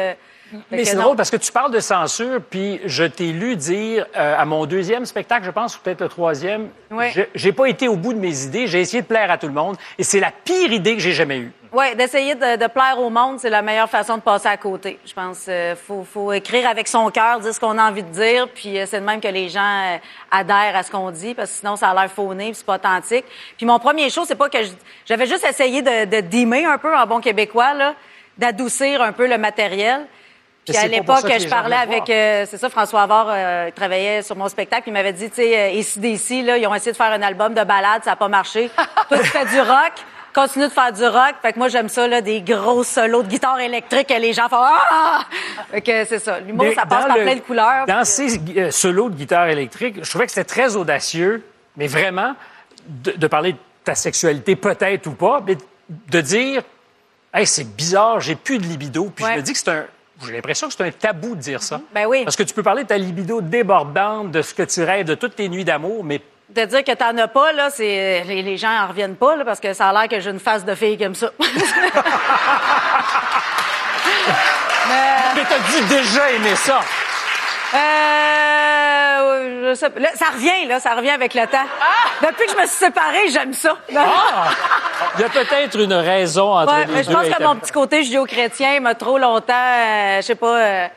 Euh, 0.54 0.58
Mais 0.70 0.84
c'est 0.84 0.96
drôle 0.96 1.16
parce 1.16 1.30
que 1.30 1.36
tu 1.36 1.50
parles 1.52 1.72
de 1.72 1.80
censure, 1.80 2.40
puis 2.48 2.80
je 2.84 3.04
t'ai 3.04 3.32
lu 3.32 3.56
dire 3.56 4.06
euh, 4.16 4.36
à 4.38 4.44
mon 4.44 4.66
deuxième 4.66 5.06
spectacle, 5.06 5.44
je 5.44 5.50
pense, 5.50 5.76
ou 5.76 5.80
peut-être 5.80 6.00
le 6.02 6.08
troisième, 6.08 6.68
Oui. 6.90 7.06
j'ai 7.34 7.52
pas 7.52 7.66
été 7.66 7.88
au 7.88 7.96
bout 7.96 8.12
de 8.12 8.18
mes 8.18 8.42
idées, 8.44 8.66
j'ai 8.66 8.80
essayé 8.80 9.02
de 9.02 9.06
plaire 9.06 9.30
à 9.30 9.38
tout 9.38 9.46
le 9.48 9.52
monde, 9.54 9.76
et 9.98 10.02
c'est 10.04 10.20
la 10.20 10.30
pire 10.44 10.72
idée 10.72 10.94
que 10.94 11.00
j'ai 11.02 11.12
jamais 11.12 11.38
eue. 11.38 11.52
Oui, 11.74 11.94
d'essayer 11.96 12.34
de, 12.34 12.56
de 12.56 12.66
plaire 12.66 12.98
au 12.98 13.08
monde, 13.08 13.40
c'est 13.40 13.48
la 13.48 13.62
meilleure 13.62 13.88
façon 13.88 14.16
de 14.18 14.20
passer 14.22 14.46
à 14.46 14.58
côté. 14.58 14.98
Je 15.06 15.14
pense 15.14 15.44
qu'il 15.44 15.74
faut, 15.86 16.04
faut 16.04 16.30
écrire 16.30 16.68
avec 16.68 16.86
son 16.86 17.10
cœur, 17.10 17.40
dire 17.40 17.54
ce 17.54 17.58
qu'on 17.58 17.78
a 17.78 17.88
envie 17.88 18.02
de 18.02 18.10
dire, 18.10 18.46
puis 18.54 18.78
euh, 18.78 18.84
c'est 18.86 19.00
de 19.00 19.06
même 19.06 19.22
que 19.22 19.28
les 19.28 19.48
gens 19.48 19.60
euh, 19.94 19.96
adhèrent 20.30 20.76
à 20.76 20.82
ce 20.82 20.90
qu'on 20.90 21.10
dit, 21.10 21.32
parce 21.32 21.50
que 21.50 21.56
sinon, 21.60 21.76
ça 21.76 21.88
a 21.88 21.94
l'air 21.94 22.10
fauné, 22.12 22.46
puis 22.48 22.56
c'est 22.56 22.66
pas 22.66 22.74
authentique. 22.74 23.24
Puis 23.56 23.64
mon 23.64 23.78
premier 23.78 24.10
show, 24.10 24.24
c'est 24.26 24.34
pas 24.34 24.50
que 24.50 24.58
j'avais 25.06 25.26
juste 25.26 25.46
essayé 25.48 25.80
de, 25.80 26.04
de 26.04 26.20
dimmer 26.20 26.66
un 26.66 26.76
peu 26.76 26.94
en 26.94 27.06
bon 27.06 27.20
québécois, 27.22 27.72
là, 27.72 27.94
d'adoucir 28.36 29.00
un 29.00 29.12
peu 29.12 29.26
le 29.26 29.38
matériel. 29.38 30.02
Puis 30.64 30.76
à 30.76 30.86
l'époque, 30.86 31.24
je 31.40 31.48
parlais 31.48 31.76
avec, 31.76 32.08
euh, 32.08 32.46
c'est 32.48 32.56
ça, 32.58 32.68
François 32.68 33.02
Avard 33.02 33.26
euh, 33.30 33.64
il 33.68 33.72
travaillait 33.72 34.22
sur 34.22 34.36
mon 34.36 34.48
spectacle, 34.48 34.82
puis 34.82 34.90
il 34.90 34.94
m'avait 34.94 35.12
dit, 35.12 35.28
tu 35.28 35.36
sais, 35.36 35.58
euh, 35.58 35.68
ici 35.70 35.98
d'ici, 35.98 36.42
là, 36.42 36.56
ils 36.56 36.66
ont 36.68 36.74
essayé 36.74 36.92
de 36.92 36.96
faire 36.96 37.10
un 37.12 37.22
album 37.22 37.52
de 37.52 37.64
balade, 37.64 38.04
ça 38.04 38.10
n'a 38.10 38.16
pas 38.16 38.28
marché. 38.28 38.70
Toi, 39.08 39.18
tu 39.18 39.24
fais 39.24 39.44
du 39.46 39.58
rock, 39.60 39.92
continue 40.32 40.66
de 40.66 40.70
faire 40.72 40.92
du 40.92 41.04
rock. 41.04 41.34
Fait 41.42 41.52
que 41.52 41.58
moi, 41.58 41.66
j'aime 41.66 41.88
ça, 41.88 42.06
là, 42.06 42.20
des 42.20 42.42
gros 42.42 42.84
solos 42.84 43.24
de 43.24 43.28
guitare 43.28 43.58
électrique 43.58 44.06
que 44.06 44.14
les 44.14 44.32
gens 44.32 44.48
font 44.48 44.60
ah! 44.60 45.22
Fait 45.72 45.80
que 45.80 46.04
c'est 46.04 46.20
ça. 46.20 46.38
L'humour, 46.38 46.66
ça 46.76 46.86
passe 46.86 47.06
par 47.06 47.16
le- 47.16 47.24
plein 47.24 47.34
de 47.34 47.40
couleurs. 47.40 47.86
Dans 47.86 47.96
puis- 48.04 48.06
ces 48.06 48.40
euh, 48.56 48.70
solos 48.70 49.10
de 49.10 49.16
guitare 49.16 49.48
électrique, 49.48 49.96
je 50.04 50.08
trouvais 50.08 50.26
que 50.26 50.32
c'était 50.32 50.44
très 50.44 50.76
audacieux, 50.76 51.44
mais 51.76 51.88
vraiment, 51.88 52.34
de, 52.86 53.10
de 53.10 53.26
parler 53.26 53.54
de 53.54 53.58
ta 53.82 53.96
sexualité 53.96 54.54
peut-être 54.54 55.08
ou 55.08 55.12
pas, 55.14 55.42
mais 55.44 55.56
de 55.88 56.20
dire, 56.20 56.62
hey, 57.34 57.48
c'est 57.48 57.64
bizarre, 57.74 58.20
j'ai 58.20 58.36
plus 58.36 58.58
de 58.58 58.64
libido, 58.64 59.10
puis 59.14 59.24
je 59.24 59.30
me 59.38 59.42
dis 59.42 59.52
que 59.52 59.58
c'est 59.58 59.68
un. 59.70 59.86
J'ai 60.24 60.32
l'impression 60.32 60.68
que 60.68 60.74
c'est 60.74 60.84
un 60.84 60.90
tabou 60.90 61.34
de 61.34 61.40
dire 61.40 61.62
ça. 61.62 61.80
Ben 61.94 62.06
oui. 62.06 62.24
Parce 62.24 62.36
que 62.36 62.42
tu 62.42 62.54
peux 62.54 62.62
parler 62.62 62.84
de 62.84 62.88
ta 62.88 62.98
libido 62.98 63.40
débordante, 63.40 64.30
de 64.30 64.42
ce 64.42 64.54
que 64.54 64.62
tu 64.62 64.82
rêves, 64.82 65.06
de 65.06 65.14
toutes 65.14 65.36
tes 65.36 65.48
nuits 65.48 65.64
d'amour, 65.64 66.04
mais 66.04 66.20
De 66.50 66.64
dire 66.64 66.84
que 66.84 66.92
t'en 66.92 67.16
as 67.18 67.28
pas, 67.28 67.52
là, 67.52 67.70
c'est 67.70 68.24
les, 68.24 68.56
gens 68.56 68.84
en 68.84 68.88
reviennent 68.88 69.16
pas, 69.16 69.36
là, 69.36 69.44
parce 69.44 69.60
que 69.60 69.72
ça 69.72 69.88
a 69.88 69.92
l'air 69.92 70.08
que 70.08 70.20
j'ai 70.20 70.30
une 70.30 70.40
face 70.40 70.64
de 70.64 70.74
fille 70.74 70.98
comme 70.98 71.14
ça. 71.14 71.30
Mais 75.34 75.44
t'as 75.48 75.58
dû 75.58 75.86
déjà 75.88 76.30
aimer 76.32 76.56
ça. 76.56 76.80
Euh, 77.74 79.70
je 79.70 79.74
sais 79.74 79.90
pas. 79.90 80.00
Là, 80.00 80.08
ça 80.14 80.26
revient, 80.26 80.66
là, 80.68 80.80
ça 80.80 80.94
revient 80.94 81.10
avec 81.10 81.34
le 81.34 81.46
temps. 81.46 81.64
Depuis 82.22 82.46
que 82.46 82.52
je 82.52 82.56
me 82.56 82.66
suis 82.66 82.76
séparée, 82.76 83.28
j'aime 83.30 83.52
ça. 83.52 83.76
Ah! 83.96 84.50
Il 85.16 85.20
y 85.22 85.24
a 85.24 85.28
peut-être 85.28 85.78
une 85.80 85.92
raison 85.92 86.52
entre 86.52 86.72
Ouais, 86.72 86.86
les 86.86 86.92
mais 86.92 87.02
je 87.02 87.10
pense 87.10 87.26
que 87.28 87.42
mon 87.42 87.56
petit 87.56 87.72
côté 87.72 88.02
judéo-chrétien 88.04 88.80
m'a 88.80 88.94
trop 88.94 89.18
longtemps, 89.18 89.52
euh, 89.54 90.16
je 90.18 90.22
sais 90.22 90.34
pas, 90.34 90.56
euh, 90.58 90.88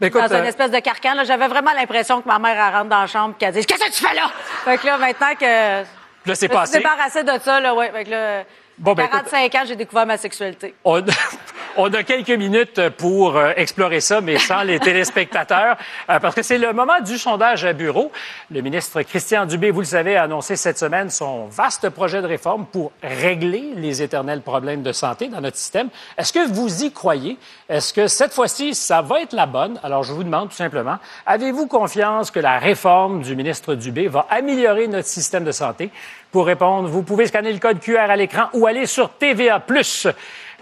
écoute, 0.00 0.20
dans 0.20 0.28
une 0.36 0.44
euh, 0.44 0.48
espèce 0.48 0.70
de 0.70 0.78
carcan. 0.80 1.14
là. 1.14 1.24
J'avais 1.24 1.48
vraiment 1.48 1.72
l'impression 1.72 2.20
que 2.20 2.28
ma 2.28 2.38
mère 2.38 2.56
elle 2.56 2.74
rentre 2.74 2.88
dans 2.88 3.00
la 3.00 3.06
chambre 3.06 3.34
et 3.36 3.38
qu'elle 3.38 3.54
dit 3.54 3.64
Qu'est-ce 3.64 3.84
que 3.84 3.92
tu 3.92 4.06
fais 4.06 4.14
là? 4.14 4.30
Fait 4.64 4.78
que 4.78 4.86
là, 4.86 4.98
maintenant 4.98 5.34
que. 5.38 5.44
Là, 5.44 5.84
c'est 5.84 6.26
je 6.26 6.30
me 6.30 6.34
suis 6.34 6.48
passé. 6.48 6.78
débarrassée 6.78 7.22
de 7.24 7.32
ça, 7.42 7.60
là, 7.60 7.74
ouais. 7.74 7.90
Fait 7.90 8.04
que 8.04 8.10
là, 8.10 8.42
Bon, 8.78 8.94
ben, 8.94 9.06
45 9.06 9.54
ans, 9.54 9.62
j'ai 9.66 9.76
découvert 9.76 10.06
ma 10.06 10.16
sexualité. 10.16 10.74
On, 10.84 11.00
on 11.76 11.92
a 11.92 12.02
quelques 12.02 12.30
minutes 12.30 12.88
pour 12.98 13.36
euh, 13.36 13.52
explorer 13.56 14.00
ça, 14.00 14.20
mais 14.20 14.38
sans 14.38 14.62
les 14.62 14.78
téléspectateurs, 14.78 15.76
euh, 16.10 16.18
parce 16.18 16.34
que 16.34 16.42
c'est 16.42 16.58
le 16.58 16.72
moment 16.72 17.00
du 17.04 17.18
sondage 17.18 17.64
à 17.64 17.72
bureau. 17.72 18.12
Le 18.50 18.60
ministre 18.60 19.02
Christian 19.02 19.46
Dubé, 19.46 19.70
vous 19.70 19.80
le 19.80 19.86
savez, 19.86 20.16
a 20.16 20.24
annoncé 20.24 20.56
cette 20.56 20.78
semaine 20.78 21.10
son 21.10 21.46
vaste 21.46 21.88
projet 21.90 22.20
de 22.22 22.26
réforme 22.26 22.66
pour 22.66 22.92
régler 23.02 23.72
les 23.76 24.02
éternels 24.02 24.42
problèmes 24.42 24.82
de 24.82 24.92
santé 24.92 25.28
dans 25.28 25.40
notre 25.40 25.56
système. 25.56 25.88
Est-ce 26.18 26.32
que 26.32 26.48
vous 26.48 26.84
y 26.84 26.92
croyez? 26.92 27.38
Est-ce 27.68 27.92
que 27.92 28.06
cette 28.06 28.32
fois-ci, 28.32 28.74
ça 28.74 29.02
va 29.02 29.22
être 29.22 29.32
la 29.32 29.46
bonne? 29.46 29.78
Alors, 29.82 30.02
je 30.02 30.12
vous 30.12 30.24
demande 30.24 30.50
tout 30.50 30.56
simplement, 30.56 30.98
avez-vous 31.26 31.66
confiance 31.66 32.30
que 32.30 32.40
la 32.40 32.58
réforme 32.58 33.22
du 33.22 33.36
ministre 33.36 33.74
Dubé 33.74 34.08
va 34.08 34.26
améliorer 34.30 34.88
notre 34.88 35.08
système 35.08 35.44
de 35.44 35.52
santé? 35.52 35.90
Pour 36.30 36.46
répondre, 36.46 36.88
vous 36.88 37.02
pouvez 37.02 37.26
scanner 37.26 37.52
le 37.52 37.58
code 37.58 37.78
QR 37.78 38.08
à 38.08 38.16
l'écran 38.16 38.44
ou 38.54 38.66
aller 38.66 38.86
sur 38.86 39.10
TVA+. 39.10 39.62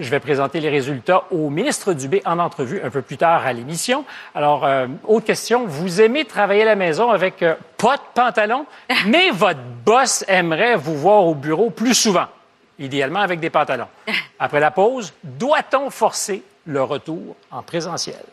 Je 0.00 0.09
vais 0.09 0.19
présenter 0.19 0.61
les 0.61 0.71
résultats 0.71 1.25
au 1.30 1.50
ministre 1.50 1.92
Dubé 1.92 2.23
en 2.25 2.38
entrevue 2.38 2.80
un 2.83 2.88
peu 2.88 3.02
plus 3.02 3.19
tard 3.19 3.45
à 3.45 3.52
l'émission. 3.52 4.07
Alors, 4.35 4.64
euh, 4.64 4.87
autre 5.07 5.26
question, 5.26 5.66
vous 5.66 6.00
aimez 6.00 6.25
travailler 6.25 6.62
à 6.62 6.64
la 6.64 6.75
maison 6.75 7.11
avec 7.11 7.42
euh, 7.42 7.54
pas 7.76 7.99
de 7.99 8.02
pantalon, 8.14 8.64
mais 9.07 9.30
votre 9.30 9.61
boss 9.85 10.25
aimerait 10.26 10.76
vous 10.76 10.97
voir 10.97 11.26
au 11.26 11.35
bureau 11.35 11.69
plus 11.69 11.92
souvent, 11.92 12.28
idéalement 12.78 13.21
avec 13.21 13.40
des 13.40 13.50
pantalons. 13.50 13.88
Après 14.38 14.59
la 14.59 14.71
pause, 14.71 15.12
doit-on 15.23 15.90
forcer 15.90 16.42
le 16.64 16.83
retour 16.83 17.37
en 17.50 17.61
présentiel? 17.61 18.25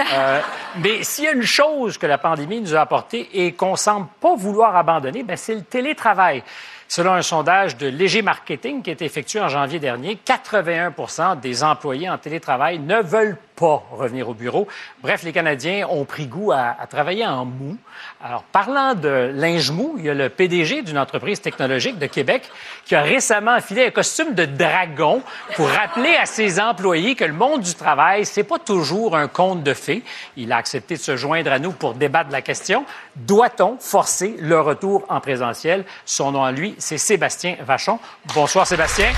Euh, 0.00 0.40
mais 0.82 1.02
s'il 1.02 1.24
y 1.24 1.28
a 1.28 1.32
une 1.32 1.42
chose 1.42 1.98
que 1.98 2.06
la 2.06 2.18
pandémie 2.18 2.60
nous 2.60 2.74
a 2.74 2.80
apportée 2.80 3.28
et 3.32 3.52
qu'on 3.52 3.76
semble 3.76 4.08
pas 4.20 4.34
vouloir 4.36 4.76
abandonner, 4.76 5.22
ben 5.22 5.36
c'est 5.36 5.54
le 5.54 5.62
télétravail. 5.62 6.42
Selon 6.88 7.14
un 7.14 7.22
sondage 7.22 7.76
de 7.76 7.88
Léger 7.88 8.22
Marketing 8.22 8.80
qui 8.82 8.90
a 8.90 8.92
été 8.92 9.04
effectué 9.04 9.40
en 9.40 9.48
janvier 9.48 9.80
dernier, 9.80 10.18
81% 10.24 11.40
des 11.40 11.64
employés 11.64 12.08
en 12.08 12.16
télétravail 12.16 12.78
ne 12.78 13.02
veulent 13.02 13.38
pas 13.56 13.82
revenir 13.90 14.28
au 14.28 14.34
bureau. 14.34 14.68
Bref, 15.02 15.24
les 15.24 15.32
Canadiens 15.32 15.88
ont 15.88 16.04
pris 16.04 16.26
goût 16.26 16.52
à, 16.52 16.76
à 16.78 16.86
travailler 16.86 17.26
en 17.26 17.44
mou. 17.44 17.76
Alors, 18.22 18.42
parlant 18.44 18.94
de 18.94 19.32
linge 19.34 19.70
mou, 19.70 19.96
il 19.98 20.04
y 20.04 20.10
a 20.10 20.14
le 20.14 20.28
PDG 20.28 20.82
d'une 20.82 20.98
entreprise 20.98 21.40
technologique 21.40 21.98
de 21.98 22.06
Québec 22.06 22.50
qui 22.84 22.94
a 22.94 23.02
récemment 23.02 23.52
affilé 23.52 23.86
un 23.86 23.90
costume 23.90 24.34
de 24.34 24.44
dragon 24.44 25.22
pour 25.54 25.68
rappeler 25.68 26.16
à 26.16 26.26
ses 26.26 26.60
employés 26.60 27.14
que 27.14 27.24
le 27.24 27.32
monde 27.32 27.60
du 27.60 27.74
travail, 27.74 28.24
c'est 28.24 28.44
pas 28.44 28.58
toujours 28.58 29.16
un 29.16 29.28
conte 29.28 29.62
de 29.62 29.74
fées. 29.74 30.02
Il 30.36 30.52
a 30.52 30.56
accepté 30.56 30.96
de 30.96 31.00
se 31.00 31.16
joindre 31.16 31.52
à 31.52 31.58
nous 31.58 31.72
pour 31.72 31.94
débattre 31.94 32.28
de 32.28 32.32
la 32.32 32.42
question. 32.42 32.84
Doit-on 33.14 33.78
forcer 33.78 34.36
le 34.38 34.60
retour 34.60 35.04
en 35.08 35.20
présentiel? 35.20 35.84
Son 36.04 36.32
nom 36.32 36.44
à 36.44 36.52
lui, 36.52 36.74
c'est 36.78 36.98
Sébastien 36.98 37.56
Vachon. 37.60 37.98
Bonsoir, 38.34 38.66
Sébastien. 38.66 39.10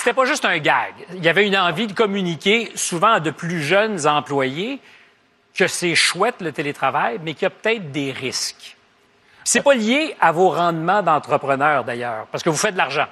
C'était 0.00 0.14
pas 0.14 0.24
juste 0.24 0.46
un 0.46 0.56
gag. 0.56 0.94
Il 1.14 1.22
y 1.22 1.28
avait 1.28 1.46
une 1.46 1.58
envie 1.58 1.86
de 1.86 1.92
communiquer 1.92 2.72
souvent 2.74 3.12
à 3.12 3.20
de 3.20 3.30
plus 3.30 3.60
jeunes 3.60 4.06
employés 4.06 4.80
que 5.54 5.66
c'est 5.66 5.94
chouette 5.94 6.36
le 6.40 6.52
télétravail, 6.52 7.20
mais 7.22 7.34
qu'il 7.34 7.42
y 7.42 7.46
a 7.46 7.50
peut-être 7.50 7.92
des 7.92 8.10
risques. 8.10 8.78
C'est 9.44 9.60
pas 9.60 9.74
lié 9.74 10.16
à 10.18 10.32
vos 10.32 10.48
rendements 10.48 11.02
d'entrepreneur 11.02 11.84
d'ailleurs, 11.84 12.26
parce 12.32 12.42
que 12.42 12.48
vous 12.48 12.56
faites 12.56 12.72
de 12.72 12.78
l'argent. 12.78 13.08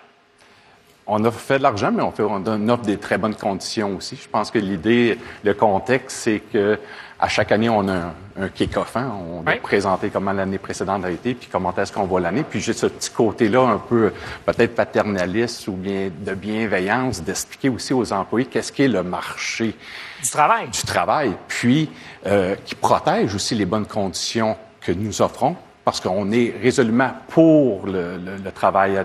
On 1.06 1.22
a 1.26 1.30
fait 1.30 1.58
de 1.58 1.62
l'argent, 1.62 1.92
mais 1.92 2.02
on, 2.02 2.10
fait, 2.10 2.22
on 2.22 2.68
offre 2.70 2.84
des 2.84 2.96
très 2.96 3.18
bonnes 3.18 3.36
conditions 3.36 3.96
aussi. 3.96 4.16
Je 4.16 4.28
pense 4.30 4.50
que 4.50 4.58
l'idée, 4.58 5.18
le 5.44 5.52
contexte, 5.52 6.16
c'est 6.16 6.40
que 6.40 6.80
à 7.20 7.28
chaque 7.28 7.50
année, 7.52 7.68
on 7.68 7.86
a 7.88 7.92
un, 7.92 8.12
un 8.40 8.48
kick-off. 8.48 8.96
hein. 8.96 9.10
On 9.32 9.42
doit 9.42 9.54
Oui. 9.54 9.60
présenter 9.60 10.08
comment 10.10 10.32
l'année 10.32 10.58
précédente 10.58 11.04
a 11.04 11.10
été, 11.10 11.34
puis 11.34 11.48
comment 11.50 11.74
est-ce 11.76 11.92
qu'on 11.92 12.04
voit 12.04 12.20
l'année. 12.20 12.44
Puis 12.48 12.60
j'ai 12.60 12.72
ce 12.72 12.86
petit 12.86 13.10
côté-là 13.10 13.60
un 13.62 13.78
peu 13.78 14.12
peut-être 14.46 14.74
paternaliste 14.74 15.66
ou 15.68 15.72
bien 15.72 16.10
de 16.16 16.34
bienveillance, 16.34 17.22
d'expliquer 17.22 17.68
aussi 17.70 17.92
aux 17.92 18.12
employés 18.12 18.46
qu'est-ce 18.46 18.72
qu'est 18.72 18.88
le 18.88 19.02
marché 19.02 19.74
Du 20.22 20.30
travail. 20.30 20.68
du 20.68 20.82
travail, 20.82 21.32
puis 21.48 21.90
euh, 22.26 22.54
qui 22.64 22.74
protège 22.74 23.34
aussi 23.34 23.54
les 23.54 23.66
bonnes 23.66 23.86
conditions 23.86 24.56
que 24.80 24.92
nous 24.92 25.20
offrons, 25.20 25.56
parce 25.84 26.00
qu'on 26.00 26.30
est 26.30 26.54
résolument 26.62 27.10
pour 27.28 27.86
le, 27.86 28.16
le- 28.16 28.36
le 28.44 28.52
travail, 28.52 28.96
à- 28.98 29.04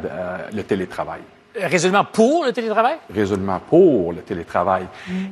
le 0.54 0.64
télétravail. 0.64 1.22
Résolument 1.56 2.04
pour 2.04 2.46
le 2.46 2.52
télétravail, 2.52 2.98
Résolument 3.14 3.60
pour 3.60 4.12
le 4.12 4.22
télétravail. 4.22 4.88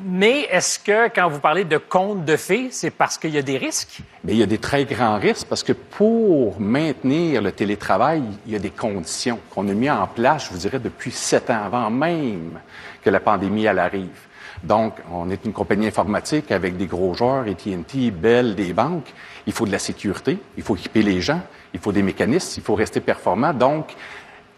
mais 0.05 0.41
est-ce 0.51 0.77
que 0.77 1.07
quand 1.07 1.27
vous 1.29 1.39
parlez 1.39 1.63
de 1.63 1.77
contes 1.77 2.25
de 2.25 2.37
fées, 2.37 2.67
c'est 2.71 2.91
parce 2.91 3.17
qu'il 3.17 3.31
y 3.31 3.39
a 3.39 3.41
des 3.41 3.57
risques? 3.57 4.01
Mais 4.23 4.33
il 4.33 4.37
y 4.37 4.43
a 4.43 4.47
des 4.47 4.59
très 4.59 4.85
grands 4.85 5.17
risques 5.17 5.47
parce 5.47 5.63
que 5.63 5.73
pour 5.73 6.59
maintenir 6.59 7.41
le 7.41 7.51
télétravail, 7.51 8.21
il 8.45 8.53
y 8.53 8.55
a 8.55 8.59
des 8.59 8.69
conditions 8.69 9.39
qu'on 9.49 9.67
a 9.67 9.73
mis 9.73 9.89
en 9.89 10.05
place, 10.05 10.45
je 10.45 10.51
vous 10.51 10.59
dirais, 10.59 10.79
depuis 10.79 11.11
sept 11.11 11.49
ans, 11.49 11.63
avant 11.65 11.89
même 11.89 12.59
que 13.03 13.09
la 13.09 13.19
pandémie 13.19 13.65
elle 13.65 13.79
arrive. 13.79 14.27
Donc, 14.63 14.93
on 15.11 15.29
est 15.31 15.43
une 15.45 15.53
compagnie 15.53 15.87
informatique 15.87 16.51
avec 16.51 16.77
des 16.77 16.85
gros 16.85 17.15
joueurs, 17.15 17.45
AT&T, 17.47 18.11
Bell, 18.11 18.53
des 18.53 18.73
banques. 18.73 19.11
Il 19.47 19.53
faut 19.53 19.65
de 19.65 19.71
la 19.71 19.79
sécurité, 19.79 20.37
il 20.55 20.61
faut 20.61 20.75
équiper 20.75 21.01
les 21.01 21.19
gens, 21.19 21.41
il 21.73 21.79
faut 21.79 21.91
des 21.91 22.03
mécanismes, 22.03 22.53
il 22.57 22.63
faut 22.63 22.75
rester 22.75 22.99
performant. 22.99 23.53
Donc, 23.53 23.95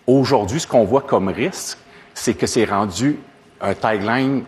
aujourd'hui, 0.08 0.60
ce 0.60 0.68
qu'on 0.68 0.84
voit 0.84 1.02
comme 1.02 1.30
risque, 1.30 1.78
c'est 2.14 2.34
que 2.34 2.46
c'est 2.48 2.66
rendu 2.66 3.20
un 3.62 3.74
tagline 3.74 4.44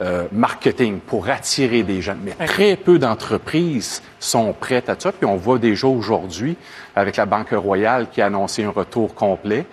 euh, 0.00 0.24
marketing 0.32 1.00
pour 1.00 1.28
attirer 1.28 1.82
des 1.82 2.00
gens. 2.00 2.16
Mais 2.22 2.32
très 2.46 2.76
peu 2.76 2.98
d'entreprises 2.98 4.02
sont 4.18 4.52
prêtes 4.52 4.88
à 4.88 4.96
ça. 4.98 5.12
Puis 5.12 5.26
on 5.26 5.36
voit 5.36 5.58
déjà 5.58 5.86
aujourd'hui, 5.86 6.56
avec 6.96 7.16
la 7.16 7.26
Banque 7.26 7.50
Royale 7.50 8.08
qui 8.10 8.22
a 8.22 8.26
annoncé 8.26 8.64
un 8.64 8.70
retour 8.70 9.14
complet, 9.14 9.66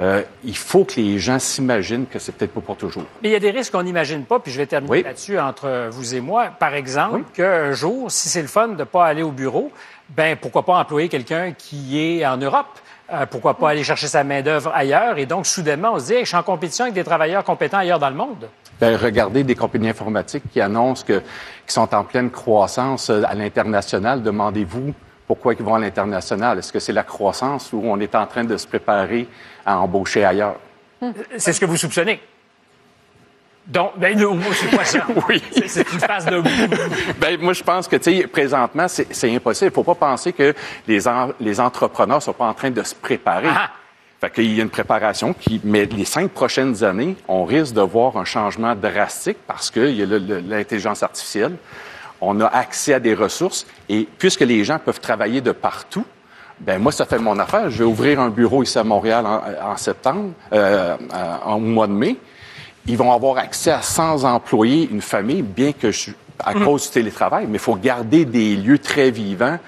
euh, 0.00 0.22
il 0.44 0.56
faut 0.56 0.84
que 0.84 0.94
les 1.00 1.18
gens 1.18 1.38
s'imaginent 1.38 2.06
que 2.06 2.18
c'est 2.18 2.32
peut-être 2.32 2.54
pas 2.54 2.60
pour 2.60 2.76
toujours. 2.76 3.04
Mais 3.22 3.28
il 3.28 3.32
y 3.32 3.36
a 3.36 3.40
des 3.40 3.50
risques 3.50 3.72
qu'on 3.72 3.82
n'imagine 3.82 4.24
pas, 4.24 4.38
puis 4.38 4.50
je 4.52 4.58
vais 4.58 4.66
terminer 4.66 4.90
Oui. 4.90 5.02
là-dessus 5.02 5.38
entre 5.38 5.88
vous 5.90 6.14
et 6.14 6.20
moi. 6.20 6.46
Par 6.58 6.74
exemple, 6.74 7.24
qu'un 7.34 7.72
jour, 7.72 8.10
si 8.10 8.28
c'est 8.28 8.40
le 8.40 8.48
fun 8.48 8.68
de 8.68 8.76
ne 8.76 8.84
pas 8.84 9.04
aller 9.06 9.22
au 9.22 9.32
bureau, 9.32 9.70
ben 10.10 10.36
pourquoi 10.40 10.64
pas 10.64 10.78
employer 10.78 11.08
quelqu'un 11.08 11.52
qui 11.52 12.00
est 12.00 12.24
en 12.24 12.36
Europe? 12.38 12.78
Euh, 13.10 13.26
pourquoi 13.26 13.58
pas 13.58 13.70
aller 13.70 13.84
chercher 13.84 14.06
sa 14.06 14.24
main-d'œuvre 14.24 14.72
ailleurs? 14.74 15.18
Et 15.18 15.26
donc, 15.26 15.46
soudainement, 15.46 15.92
on 15.94 15.98
se 15.98 16.06
dit, 16.06 16.14
Hey, 16.14 16.24
je 16.24 16.28
suis 16.28 16.36
en 16.36 16.42
compétition 16.42 16.84
avec 16.84 16.94
des 16.94 17.04
travailleurs 17.04 17.44
compétents 17.44 17.78
ailleurs 17.78 17.98
dans 17.98 18.10
le 18.10 18.16
monde. 18.16 18.48
Ben, 18.80 18.96
regardez 18.96 19.44
des 19.44 19.54
compagnies 19.54 19.90
informatiques 19.90 20.44
qui 20.50 20.60
annoncent 20.60 21.04
que, 21.06 21.18
qui 21.66 21.72
sont 21.72 21.94
en 21.94 22.04
pleine 22.04 22.30
croissance 22.30 23.10
euh, 23.10 23.22
à 23.26 23.34
l'international. 23.34 24.22
Demandez-vous 24.22 24.94
pourquoi 25.26 25.54
ils 25.54 25.62
vont 25.62 25.74
à 25.74 25.78
l'international? 25.78 26.58
Est-ce 26.58 26.72
que 26.72 26.80
c'est 26.80 26.92
la 26.92 27.04
croissance 27.04 27.72
ou 27.72 27.82
on 27.84 27.98
est 28.00 28.14
en 28.14 28.26
train 28.26 28.44
de 28.44 28.56
se 28.56 28.66
préparer 28.66 29.28
à 29.64 29.78
embaucher 29.78 30.24
ailleurs? 30.24 30.56
C'est 31.36 31.52
ce 31.52 31.60
que 31.60 31.66
vous 31.66 31.76
soupçonnez. 31.76 32.20
Donc, 33.72 33.92
ben, 33.96 34.18
non, 34.18 34.38
c'est 34.52 34.76
pas 34.76 34.84
ça. 34.84 35.06
Oui. 35.28 35.42
C'est- 35.66 35.90
une 35.92 35.98
phase 36.00 36.26
de 36.26 36.42
Ben, 37.18 37.40
moi, 37.40 37.52
je 37.54 37.62
pense 37.62 37.88
que, 37.88 37.96
tu 37.96 38.20
sais, 38.20 38.26
présentement, 38.26 38.86
c'est 38.88 39.34
impossible. 39.34 39.70
Il 39.70 39.74
faut 39.74 39.82
pas 39.82 39.94
penser 39.94 40.32
que 40.32 40.54
les, 40.86 41.08
en- 41.08 41.30
les 41.40 41.58
entrepreneurs 41.58 42.22
sont 42.22 42.34
pas 42.34 42.44
en 42.46 42.54
train 42.54 42.70
de 42.70 42.82
se 42.82 42.94
préparer. 42.94 43.48
Ah. 43.50 43.70
Fait 44.20 44.30
qu'il 44.30 44.54
y 44.54 44.60
a 44.60 44.62
une 44.62 44.70
préparation 44.70 45.32
qui, 45.32 45.60
mais 45.64 45.86
les 45.86 46.04
cinq 46.04 46.30
prochaines 46.30 46.84
années, 46.84 47.16
on 47.26 47.44
risque 47.44 47.74
de 47.74 47.80
voir 47.80 48.16
un 48.16 48.24
changement 48.24 48.74
drastique 48.74 49.38
parce 49.46 49.70
qu'il 49.70 49.94
y 49.96 50.02
a 50.02 50.06
l'intelligence 50.46 51.02
artificielle. 51.02 51.56
On 52.20 52.40
a 52.40 52.46
accès 52.46 52.94
à 52.94 53.00
des 53.00 53.14
ressources 53.14 53.66
et 53.88 54.06
puisque 54.18 54.42
les 54.42 54.62
gens 54.64 54.78
peuvent 54.78 55.00
travailler 55.00 55.40
de 55.40 55.50
partout, 55.50 56.04
ben 56.60 56.78
moi, 56.80 56.92
ça 56.92 57.04
fait 57.06 57.18
mon 57.18 57.36
affaire. 57.40 57.68
Je 57.70 57.78
vais 57.78 57.84
ouvrir 57.84 58.20
un 58.20 58.28
bureau 58.28 58.62
ici 58.62 58.78
à 58.78 58.84
Montréal 58.84 59.26
en, 59.26 59.40
en 59.72 59.76
septembre, 59.76 60.30
euh, 60.52 60.96
en 61.44 61.58
mois 61.58 61.88
de 61.88 61.92
mai. 61.92 62.16
Ils 62.86 62.96
vont 62.96 63.12
avoir 63.12 63.38
accès 63.38 63.70
à 63.70 63.82
100 63.82 64.24
employés, 64.24 64.88
une 64.90 65.02
famille, 65.02 65.42
bien 65.42 65.72
que 65.72 65.90
je, 65.90 66.10
à 66.38 66.54
cause 66.54 66.84
du 66.84 66.90
télétravail, 66.90 67.46
mais 67.46 67.56
il 67.56 67.60
faut 67.60 67.76
garder 67.76 68.24
des 68.24 68.56
lieux 68.56 68.78
très 68.78 69.10
vivants 69.10 69.58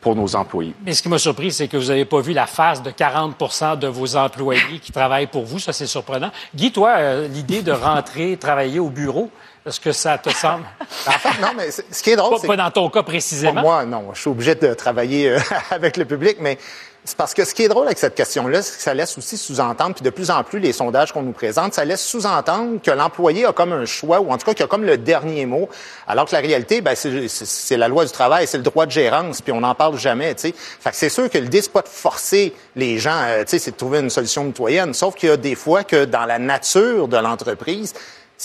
pour 0.00 0.14
nos 0.14 0.36
employés. 0.36 0.74
Mais 0.84 0.92
ce 0.92 1.02
qui 1.02 1.08
m'a 1.08 1.18
surpris, 1.18 1.50
c'est 1.50 1.66
que 1.66 1.78
vous 1.78 1.88
n'avez 1.88 2.04
pas 2.04 2.20
vu 2.20 2.34
la 2.34 2.46
face 2.46 2.82
de 2.82 2.90
40% 2.90 3.78
de 3.78 3.86
vos 3.86 4.16
employés 4.16 4.78
qui 4.82 4.92
travaillent 4.92 5.26
pour 5.26 5.44
vous. 5.44 5.58
Ça, 5.58 5.72
c'est 5.72 5.86
surprenant. 5.86 6.30
Guy, 6.54 6.72
toi, 6.72 6.96
euh, 6.98 7.28
l'idée 7.28 7.62
de 7.62 7.72
rentrer 7.72 8.36
travailler 8.36 8.80
au 8.80 8.90
bureau, 8.90 9.30
est-ce 9.66 9.80
que 9.80 9.92
ça 9.92 10.18
te 10.18 10.30
semble? 10.30 10.64
En 11.06 11.12
fait, 11.12 11.40
non, 11.40 11.48
mais 11.56 11.70
ce 11.70 12.02
qui 12.02 12.10
est 12.10 12.16
drôle, 12.16 12.38
c'est 12.38 12.46
pas 12.46 12.56
dans 12.56 12.70
ton 12.70 12.90
cas 12.90 13.02
pour 13.02 13.12
précisément. 13.12 13.62
moi, 13.62 13.84
non, 13.84 14.10
je 14.12 14.20
suis 14.20 14.30
obligé 14.30 14.54
de 14.54 14.74
travailler 14.74 15.30
euh, 15.30 15.38
avec 15.70 15.96
le 15.96 16.04
public, 16.04 16.36
mais 16.40 16.58
c'est 17.06 17.18
parce 17.18 17.34
que 17.34 17.44
ce 17.44 17.54
qui 17.54 17.62
est 17.62 17.68
drôle 17.68 17.86
avec 17.86 17.98
cette 17.98 18.14
question-là, 18.14 18.62
c'est 18.62 18.76
que 18.76 18.82
ça 18.82 18.94
laisse 18.94 19.16
aussi 19.18 19.36
sous-entendre, 19.36 19.94
puis 19.94 20.02
de 20.02 20.08
plus 20.08 20.30
en 20.30 20.42
plus, 20.42 20.58
les 20.58 20.72
sondages 20.72 21.12
qu'on 21.12 21.22
nous 21.22 21.32
présente, 21.32 21.74
ça 21.74 21.84
laisse 21.84 22.02
sous-entendre 22.02 22.80
que 22.82 22.90
l'employé 22.90 23.44
a 23.44 23.52
comme 23.52 23.72
un 23.72 23.84
choix, 23.84 24.20
ou 24.20 24.30
en 24.30 24.38
tout 24.38 24.46
cas 24.46 24.54
qu'il 24.54 24.64
a 24.64 24.68
comme 24.68 24.84
le 24.84 24.96
dernier 24.96 25.44
mot, 25.44 25.68
alors 26.06 26.24
que 26.24 26.32
la 26.32 26.40
réalité, 26.40 26.80
ben, 26.80 26.94
c'est 26.94 27.76
la 27.76 27.88
loi 27.88 28.06
du 28.06 28.10
travail, 28.10 28.46
c'est 28.46 28.56
le 28.56 28.62
droit 28.62 28.86
de 28.86 28.90
gérance, 28.90 29.42
puis 29.42 29.52
on 29.52 29.60
n'en 29.60 29.74
parle 29.74 29.98
jamais, 29.98 30.34
tu 30.34 30.48
sais. 30.48 30.54
Fait 30.56 30.90
que 30.90 30.96
c'est 30.96 31.10
sûr 31.10 31.28
que 31.28 31.36
l'idée, 31.36 31.60
c'est 31.60 31.72
pas 31.72 31.82
de 31.82 31.88
forcer 31.88 32.54
les 32.74 32.98
gens, 32.98 33.20
euh, 33.22 33.44
tu 33.44 33.50
sais, 33.50 33.58
c'est 33.58 33.72
de 33.72 33.76
trouver 33.76 33.98
une 33.98 34.10
solution 34.10 34.44
mitoyenne, 34.44 34.94
sauf 34.94 35.14
qu'il 35.14 35.28
y 35.28 35.32
a 35.32 35.36
des 35.36 35.56
fois 35.56 35.84
que 35.84 36.06
dans 36.06 36.24
la 36.24 36.38
nature 36.38 37.08
de 37.08 37.18
l'entreprise, 37.18 37.92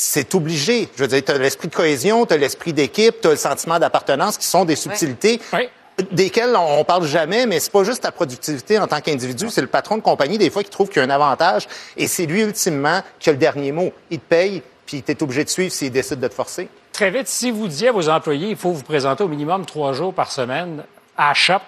c'est 0.02 0.34
obligé. 0.34 0.88
Je 0.96 1.02
veux 1.04 1.08
dire, 1.10 1.22
tu 1.26 1.32
as 1.32 1.38
l'esprit 1.38 1.68
de 1.68 1.76
cohésion, 1.76 2.26
tu 2.26 2.34
as 2.34 2.38
l'esprit 2.38 2.72
d'équipe, 2.72 3.20
tu 3.22 3.28
as 3.28 3.32
le 3.32 3.36
sentiment 3.38 3.78
d'appartenance 3.80 4.38
qui 4.38 4.46
sont 4.46 4.64
des 4.64 4.78
subtilités 4.78 5.42
Oui. 5.52 5.68
desquelles 6.12 6.56
on, 6.56 6.80
on 6.80 6.84
parle 6.86 7.06
jamais, 7.06 7.46
mais 7.46 7.60
c'est 7.60 7.72
pas 7.72 7.84
juste 7.84 8.04
ta 8.04 8.12
productivité 8.14 8.80
en 8.80 8.88
tant 8.88 9.02
qu'individu, 9.02 9.48
c'est 9.50 9.60
le 9.62 9.68
patron 9.68 9.98
de 9.98 10.02
compagnie 10.02 10.38
des 10.38 10.50
fois 10.50 10.64
qui 10.64 10.70
trouve 10.70 10.88
qu'il 10.88 11.02
y 11.02 11.06
a 11.06 11.08
un 11.08 11.10
avantage 11.10 11.68
et 11.98 12.08
c'est 12.08 12.26
lui 12.26 12.42
ultimement 12.44 13.02
qui 13.20 13.30
a 13.30 13.34
le 13.34 13.38
dernier 13.38 13.74
mot. 13.74 13.92
Il 14.10 14.20
te 14.20 14.26
paye, 14.30 14.64
puis 14.86 15.04
tu 15.04 15.12
es 15.12 15.22
obligé 15.22 15.44
de 15.44 15.50
suivre 15.50 15.74
s'il 15.74 15.92
décide 15.92 16.22
de 16.22 16.28
te 16.30 16.34
forcer. 16.34 16.70
Très 16.94 17.12
vite, 17.12 17.28
si 17.28 17.52
vous 17.52 17.68
disiez 17.68 17.90
à 17.90 17.92
vos 17.92 18.08
employés, 18.08 18.50
il 18.52 18.56
faut 18.58 18.72
vous 18.72 18.84
présenter 18.84 19.24
au 19.24 19.28
minimum 19.28 19.66
trois 19.66 19.92
jours 19.92 20.14
par 20.14 20.32
semaine 20.32 20.84
à 21.18 21.34
Shop, 21.34 21.60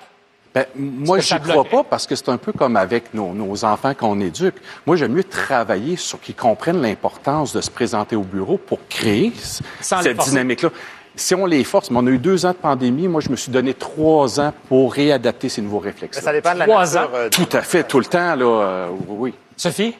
Ben, 0.53 0.65
moi, 0.75 1.21
ça 1.21 1.37
j'y 1.37 1.49
crois 1.49 1.63
pas 1.63 1.83
parce 1.83 2.05
que 2.05 2.15
c'est 2.15 2.27
un 2.29 2.37
peu 2.37 2.51
comme 2.51 2.75
avec 2.75 3.13
nos, 3.13 3.33
nos 3.33 3.63
enfants 3.63 3.93
qu'on 3.93 4.19
éduque. 4.19 4.55
Moi, 4.85 4.97
j'aime 4.97 5.13
mieux 5.13 5.23
travailler 5.23 5.95
sur 5.95 6.19
qu'ils 6.19 6.35
comprennent 6.35 6.81
l'importance 6.81 7.53
de 7.53 7.61
se 7.61 7.71
présenter 7.71 8.15
au 8.17 8.23
bureau 8.23 8.57
pour 8.57 8.79
créer 8.89 9.31
Sans 9.79 10.01
cette 10.01 10.17
dynamique-là. 10.17 10.69
Si 11.15 11.35
on 11.35 11.45
les 11.45 11.63
force, 11.63 11.89
mais 11.91 11.99
on 12.01 12.07
a 12.07 12.09
eu 12.09 12.17
deux 12.17 12.45
ans 12.45 12.51
de 12.51 12.55
pandémie, 12.55 13.07
moi, 13.07 13.21
je 13.21 13.29
me 13.29 13.35
suis 13.35 13.51
donné 13.51 13.73
trois 13.73 14.39
ans 14.39 14.53
pour 14.69 14.93
réadapter 14.93 15.49
ces 15.49 15.61
nouveaux 15.61 15.79
réflexes. 15.79 16.19
Ça 16.21 16.31
dépend 16.33 16.53
de 16.53 16.59
la 16.59 16.65
Trois 16.65 16.85
nature. 16.85 17.01
ans? 17.01 17.07
euh, 17.15 17.29
Tout 17.29 17.49
à 17.51 17.61
fait, 17.61 17.83
tout 17.83 17.99
le 17.99 18.05
temps, 18.05 18.35
là, 18.35 18.45
euh, 18.45 18.87
oui. 19.07 19.33
Sophie? 19.57 19.93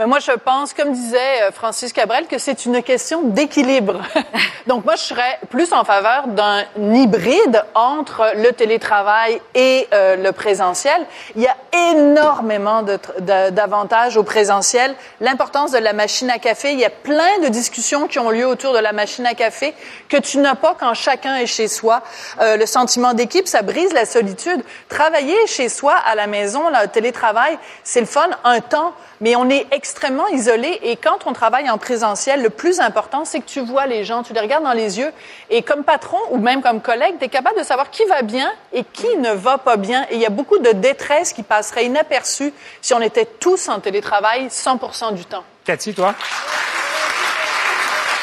Mais 0.00 0.06
moi, 0.06 0.18
je 0.18 0.32
pense, 0.32 0.72
comme 0.72 0.92
disait 0.92 1.42
euh, 1.42 1.50
Francis 1.52 1.92
Cabrel, 1.92 2.26
que 2.26 2.38
c'est 2.38 2.64
une 2.64 2.82
question 2.82 3.20
d'équilibre. 3.20 4.00
Donc, 4.66 4.86
moi, 4.86 4.96
je 4.96 5.02
serais 5.02 5.38
plus 5.50 5.74
en 5.74 5.84
faveur 5.84 6.26
d'un 6.28 6.64
hybride 6.78 7.62
entre 7.74 8.32
le 8.34 8.50
télétravail 8.52 9.42
et 9.54 9.86
euh, 9.92 10.16
le 10.16 10.32
présentiel. 10.32 11.04
Il 11.36 11.42
y 11.42 11.46
a 11.46 11.56
énormément 11.90 12.82
d'avantages 13.20 14.16
au 14.16 14.22
présentiel. 14.22 14.94
L'importance 15.20 15.72
de 15.72 15.78
la 15.78 15.92
machine 15.92 16.30
à 16.30 16.38
café, 16.38 16.72
il 16.72 16.78
y 16.78 16.84
a 16.86 16.90
plein 16.90 17.40
de 17.42 17.48
discussions 17.48 18.08
qui 18.08 18.18
ont 18.18 18.30
lieu 18.30 18.46
autour 18.46 18.72
de 18.72 18.78
la 18.78 18.92
machine 18.92 19.26
à 19.26 19.34
café 19.34 19.74
que 20.08 20.16
tu 20.16 20.38
n'as 20.38 20.54
pas 20.54 20.74
quand 20.80 20.94
chacun 20.94 21.36
est 21.36 21.46
chez 21.46 21.68
soi. 21.68 22.02
Euh, 22.40 22.56
le 22.56 22.64
sentiment 22.64 23.12
d'équipe, 23.12 23.46
ça 23.46 23.60
brise 23.60 23.92
la 23.92 24.06
solitude. 24.06 24.62
Travailler 24.88 25.36
chez 25.46 25.68
soi, 25.68 25.92
à 25.92 26.14
la 26.14 26.26
maison, 26.26 26.70
là, 26.70 26.84
le 26.84 26.88
télétravail, 26.88 27.58
c'est 27.84 28.00
le 28.00 28.06
fun 28.06 28.30
un 28.44 28.60
temps, 28.60 28.94
mais 29.20 29.36
on 29.36 29.48
est 29.48 29.66
extrêmement 29.70 30.26
isolé. 30.28 30.80
Et 30.82 30.96
quand 30.96 31.26
on 31.26 31.32
travaille 31.32 31.68
en 31.70 31.78
présentiel, 31.78 32.42
le 32.42 32.50
plus 32.50 32.80
important, 32.80 33.24
c'est 33.24 33.40
que 33.40 33.46
tu 33.46 33.60
vois 33.60 33.86
les 33.86 34.04
gens, 34.04 34.22
tu 34.22 34.32
les 34.32 34.40
regardes 34.40 34.64
dans 34.64 34.72
les 34.72 34.98
yeux. 34.98 35.12
Et 35.50 35.62
comme 35.62 35.84
patron 35.84 36.18
ou 36.30 36.38
même 36.38 36.62
comme 36.62 36.80
collègue, 36.80 37.16
tu 37.18 37.26
es 37.26 37.28
capable 37.28 37.58
de 37.58 37.64
savoir 37.64 37.90
qui 37.90 38.04
va 38.06 38.22
bien 38.22 38.50
et 38.72 38.84
qui 38.84 39.16
ne 39.18 39.32
va 39.32 39.58
pas 39.58 39.76
bien. 39.76 40.06
Et 40.10 40.14
il 40.14 40.20
y 40.20 40.26
a 40.26 40.30
beaucoup 40.30 40.58
de 40.58 40.72
détresse 40.72 41.32
qui 41.32 41.42
passerait 41.42 41.84
inaperçue 41.84 42.52
si 42.80 42.94
on 42.94 43.00
était 43.00 43.26
tous 43.26 43.68
en 43.68 43.80
télétravail 43.80 44.48
100 44.50 45.12
du 45.12 45.24
temps. 45.24 45.44
Cathy, 45.64 45.94
toi? 45.94 46.14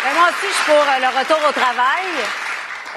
Ben, 0.03 0.13
moi 0.13 0.29
aussi, 0.29 0.47
je 0.47 0.53
suis 0.53 0.65
pour 0.65 0.75
euh, 0.75 0.99
le 0.99 1.19
retour 1.19 1.37
au 1.49 1.51
travail. 1.51 2.46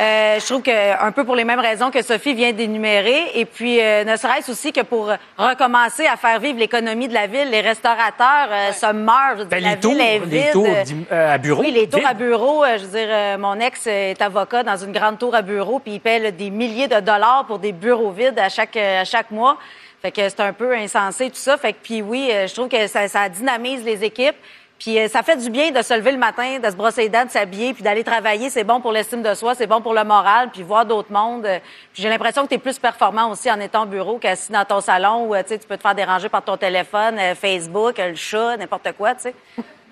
Euh, 0.00 0.40
je 0.40 0.46
trouve 0.46 0.62
que 0.62 1.04
un 1.04 1.12
peu 1.12 1.24
pour 1.24 1.36
les 1.36 1.44
mêmes 1.44 1.60
raisons 1.60 1.90
que 1.90 2.00
Sophie 2.00 2.32
vient 2.32 2.52
d'énumérer, 2.52 3.32
et 3.34 3.44
puis 3.44 3.80
euh, 3.82 4.02
ne 4.04 4.16
serait-ce 4.16 4.50
aussi 4.50 4.72
que 4.72 4.80
pour 4.80 5.12
recommencer 5.36 6.06
à 6.06 6.16
faire 6.16 6.40
vivre 6.40 6.58
l'économie 6.58 7.06
de 7.06 7.12
la 7.12 7.26
ville, 7.26 7.50
les 7.50 7.60
restaurateurs 7.60 8.48
euh, 8.50 8.72
se 8.72 8.90
meurent. 8.92 9.36
Je 9.36 9.42
veux 9.42 9.44
dire, 9.44 9.58
Ben, 9.58 9.62
la 9.62 9.74
les 9.74 9.80
tours, 9.80 9.92
ville 9.92 10.00
est 10.00 10.18
les 10.46 10.50
tours 10.52 10.66
euh, 11.12 11.34
à 11.34 11.36
bureau. 11.36 11.60
Oui, 11.62 11.70
les 11.70 11.86
tours 11.86 12.06
à 12.06 12.14
bureau. 12.14 12.64
je 12.78 12.84
veux 12.84 12.98
dire, 12.98 13.08
euh, 13.10 13.36
mon 13.36 13.60
ex 13.60 13.86
est 13.86 14.22
avocat 14.22 14.62
dans 14.62 14.76
une 14.78 14.92
grande 14.92 15.18
tour 15.18 15.34
à 15.34 15.42
bureau, 15.42 15.80
puis 15.80 15.92
il 15.94 16.00
paie 16.00 16.18
là, 16.18 16.30
des 16.30 16.48
milliers 16.48 16.88
de 16.88 17.00
dollars 17.00 17.44
pour 17.46 17.58
des 17.58 17.72
bureaux 17.72 18.10
vides 18.10 18.38
à 18.38 18.48
chaque 18.48 18.76
à 18.76 19.04
chaque 19.04 19.30
mois. 19.30 19.58
Fait 20.02 20.12
que 20.12 20.26
c'est 20.26 20.40
un 20.40 20.54
peu 20.54 20.74
insensé 20.74 21.28
tout 21.28 21.36
ça. 21.36 21.58
Fait 21.58 21.74
que 21.74 21.78
puis 21.82 22.00
oui, 22.00 22.30
euh, 22.32 22.46
je 22.46 22.54
trouve 22.54 22.68
que 22.68 22.86
ça, 22.86 23.06
ça 23.06 23.28
dynamise 23.28 23.84
les 23.84 24.02
équipes. 24.02 24.36
Puis 24.80 24.98
euh, 24.98 25.06
ça 25.08 25.22
fait 25.22 25.36
du 25.36 25.50
bien 25.50 25.70
de 25.70 25.82
se 25.82 25.92
lever 25.94 26.10
le 26.10 26.18
matin, 26.18 26.58
de 26.58 26.68
se 26.68 26.74
brosser 26.74 27.02
les 27.02 27.08
dents, 27.10 27.24
de 27.26 27.30
s'habiller, 27.30 27.74
puis 27.74 27.82
d'aller 27.82 28.02
travailler. 28.02 28.48
C'est 28.50 28.64
bon 28.64 28.80
pour 28.80 28.90
l'estime 28.92 29.22
de 29.22 29.34
soi, 29.34 29.54
c'est 29.54 29.66
bon 29.68 29.80
pour 29.82 29.92
le 29.94 30.02
moral, 30.04 30.48
puis 30.50 30.62
voir 30.62 30.86
d'autres 30.86 31.12
mondes. 31.12 31.44
Euh, 31.46 31.58
Puis 31.92 32.02
j'ai 32.02 32.08
l'impression 32.08 32.44
que 32.44 32.48
tu 32.48 32.54
es 32.54 32.58
plus 32.58 32.78
performant 32.78 33.30
aussi 33.30 33.50
en 33.52 33.60
étant 33.60 33.82
au 33.82 33.86
bureau 33.86 34.16
qu'assis 34.18 34.50
dans 34.50 34.64
ton 34.64 34.80
salon 34.80 35.26
où 35.26 35.34
euh, 35.34 35.42
tu 35.42 35.50
sais, 35.50 35.58
tu 35.58 35.66
peux 35.68 35.76
te 35.76 35.82
faire 35.82 35.94
déranger 35.94 36.28
par 36.30 36.42
ton 36.42 36.56
téléphone, 36.56 37.18
Facebook, 37.40 37.98
le 37.98 38.14
chat, 38.14 38.56
n'importe 38.56 38.90
quoi, 38.96 39.14
tu 39.14 39.22
sais. 39.22 39.34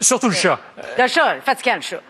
Surtout 0.01 0.29
le 0.29 0.35
chat. 0.35 0.59
Le 0.99 1.07
chat, 1.07 1.35
le 1.35 1.41
fatigant 1.43 1.75
le 1.77 1.81
chat. 1.83 2.01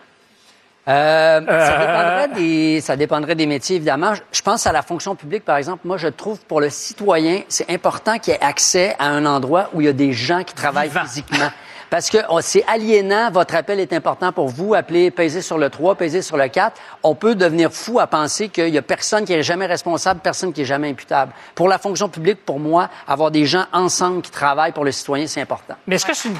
Euh, 0.87 1.41
ça, 1.45 1.77
dépendrait 1.77 2.27
des, 2.29 2.81
ça 2.81 2.95
dépendrait 2.95 3.35
des 3.35 3.45
métiers, 3.45 3.75
évidemment. 3.75 4.15
Je- 4.15 4.21
Je 4.31 4.41
pense 4.41 4.65
à 4.65 4.71
la 4.71 4.81
fonction 4.81 5.15
publique, 5.15 5.43
par 5.45 5.57
exemple. 5.57 5.81
Moi, 5.85 5.97
je 5.97 6.07
trouve 6.07 6.39
pour 6.45 6.61
le 6.61 6.69
citoyen, 6.69 7.41
c'est 7.47 7.69
important 7.69 8.17
qu'il 8.17 8.33
ait 8.33 8.41
accès 8.43 8.95
à 8.97 9.05
un 9.07 9.25
endroit 9.25 9.69
où 9.73 9.81
il 9.81 9.85
y 9.85 9.89
a 9.89 9.93
des 9.93 10.13
gens 10.13 10.43
qui 10.43 10.53
travaillent 10.55 10.87
Vivant. 10.89 11.01
physiquement. 11.03 11.49
Parce 11.89 12.09
que 12.09 12.17
c'est 12.41 12.63
aliénant, 12.67 13.31
votre 13.31 13.55
appel 13.55 13.79
est 13.79 13.93
important 13.93 14.31
pour 14.31 14.49
vous, 14.49 14.75
appelez, 14.75 15.09
pesez 15.09 15.41
sur 15.41 15.57
le 15.57 15.69
3, 15.69 15.95
pesez 15.95 16.21
sur 16.21 16.37
le 16.37 16.47
4. 16.47 16.79
On 17.03 17.15
peut 17.15 17.35
devenir 17.35 17.71
fou 17.71 17.99
à 17.99 18.07
penser 18.07 18.49
qu'il 18.49 18.69
y 18.69 18.77
a 18.77 18.81
personne 18.81 19.25
qui 19.25 19.33
est 19.33 19.43
jamais 19.43 19.65
responsable, 19.65 20.19
personne 20.19 20.53
qui 20.53 20.61
est 20.61 20.65
jamais 20.65 20.89
imputable. 20.89 21.33
Pour 21.55 21.67
la 21.67 21.79
fonction 21.79 22.07
publique, 22.07 22.45
pour 22.45 22.59
moi, 22.59 22.89
avoir 23.07 23.31
des 23.31 23.45
gens 23.45 23.65
ensemble 23.73 24.21
qui 24.21 24.31
travaillent 24.31 24.71
pour 24.71 24.85
le 24.85 24.91
citoyen, 24.91 25.25
c'est 25.25 25.41
important. 25.41 25.75
Mais 25.87 25.95
est-ce 25.95 26.05
que 26.05 26.13
c'est 26.13 26.29
une... 26.29 26.37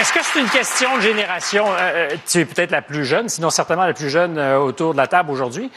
Est-ce 0.00 0.14
que 0.14 0.20
c'est 0.22 0.40
une 0.40 0.48
question 0.48 0.96
de 0.96 1.02
génération? 1.02 1.66
Euh, 1.68 1.76
euh, 1.80 2.16
tu 2.26 2.38
es 2.38 2.44
peut-être 2.46 2.70
la 2.70 2.80
plus 2.80 3.04
jeune, 3.04 3.28
sinon 3.28 3.50
certainement 3.50 3.84
la 3.84 3.92
plus 3.92 4.08
jeune 4.08 4.38
euh, 4.38 4.56
autour 4.56 4.92
de 4.92 4.96
la 4.96 5.06
table 5.06 5.30
aujourd'hui. 5.30 5.70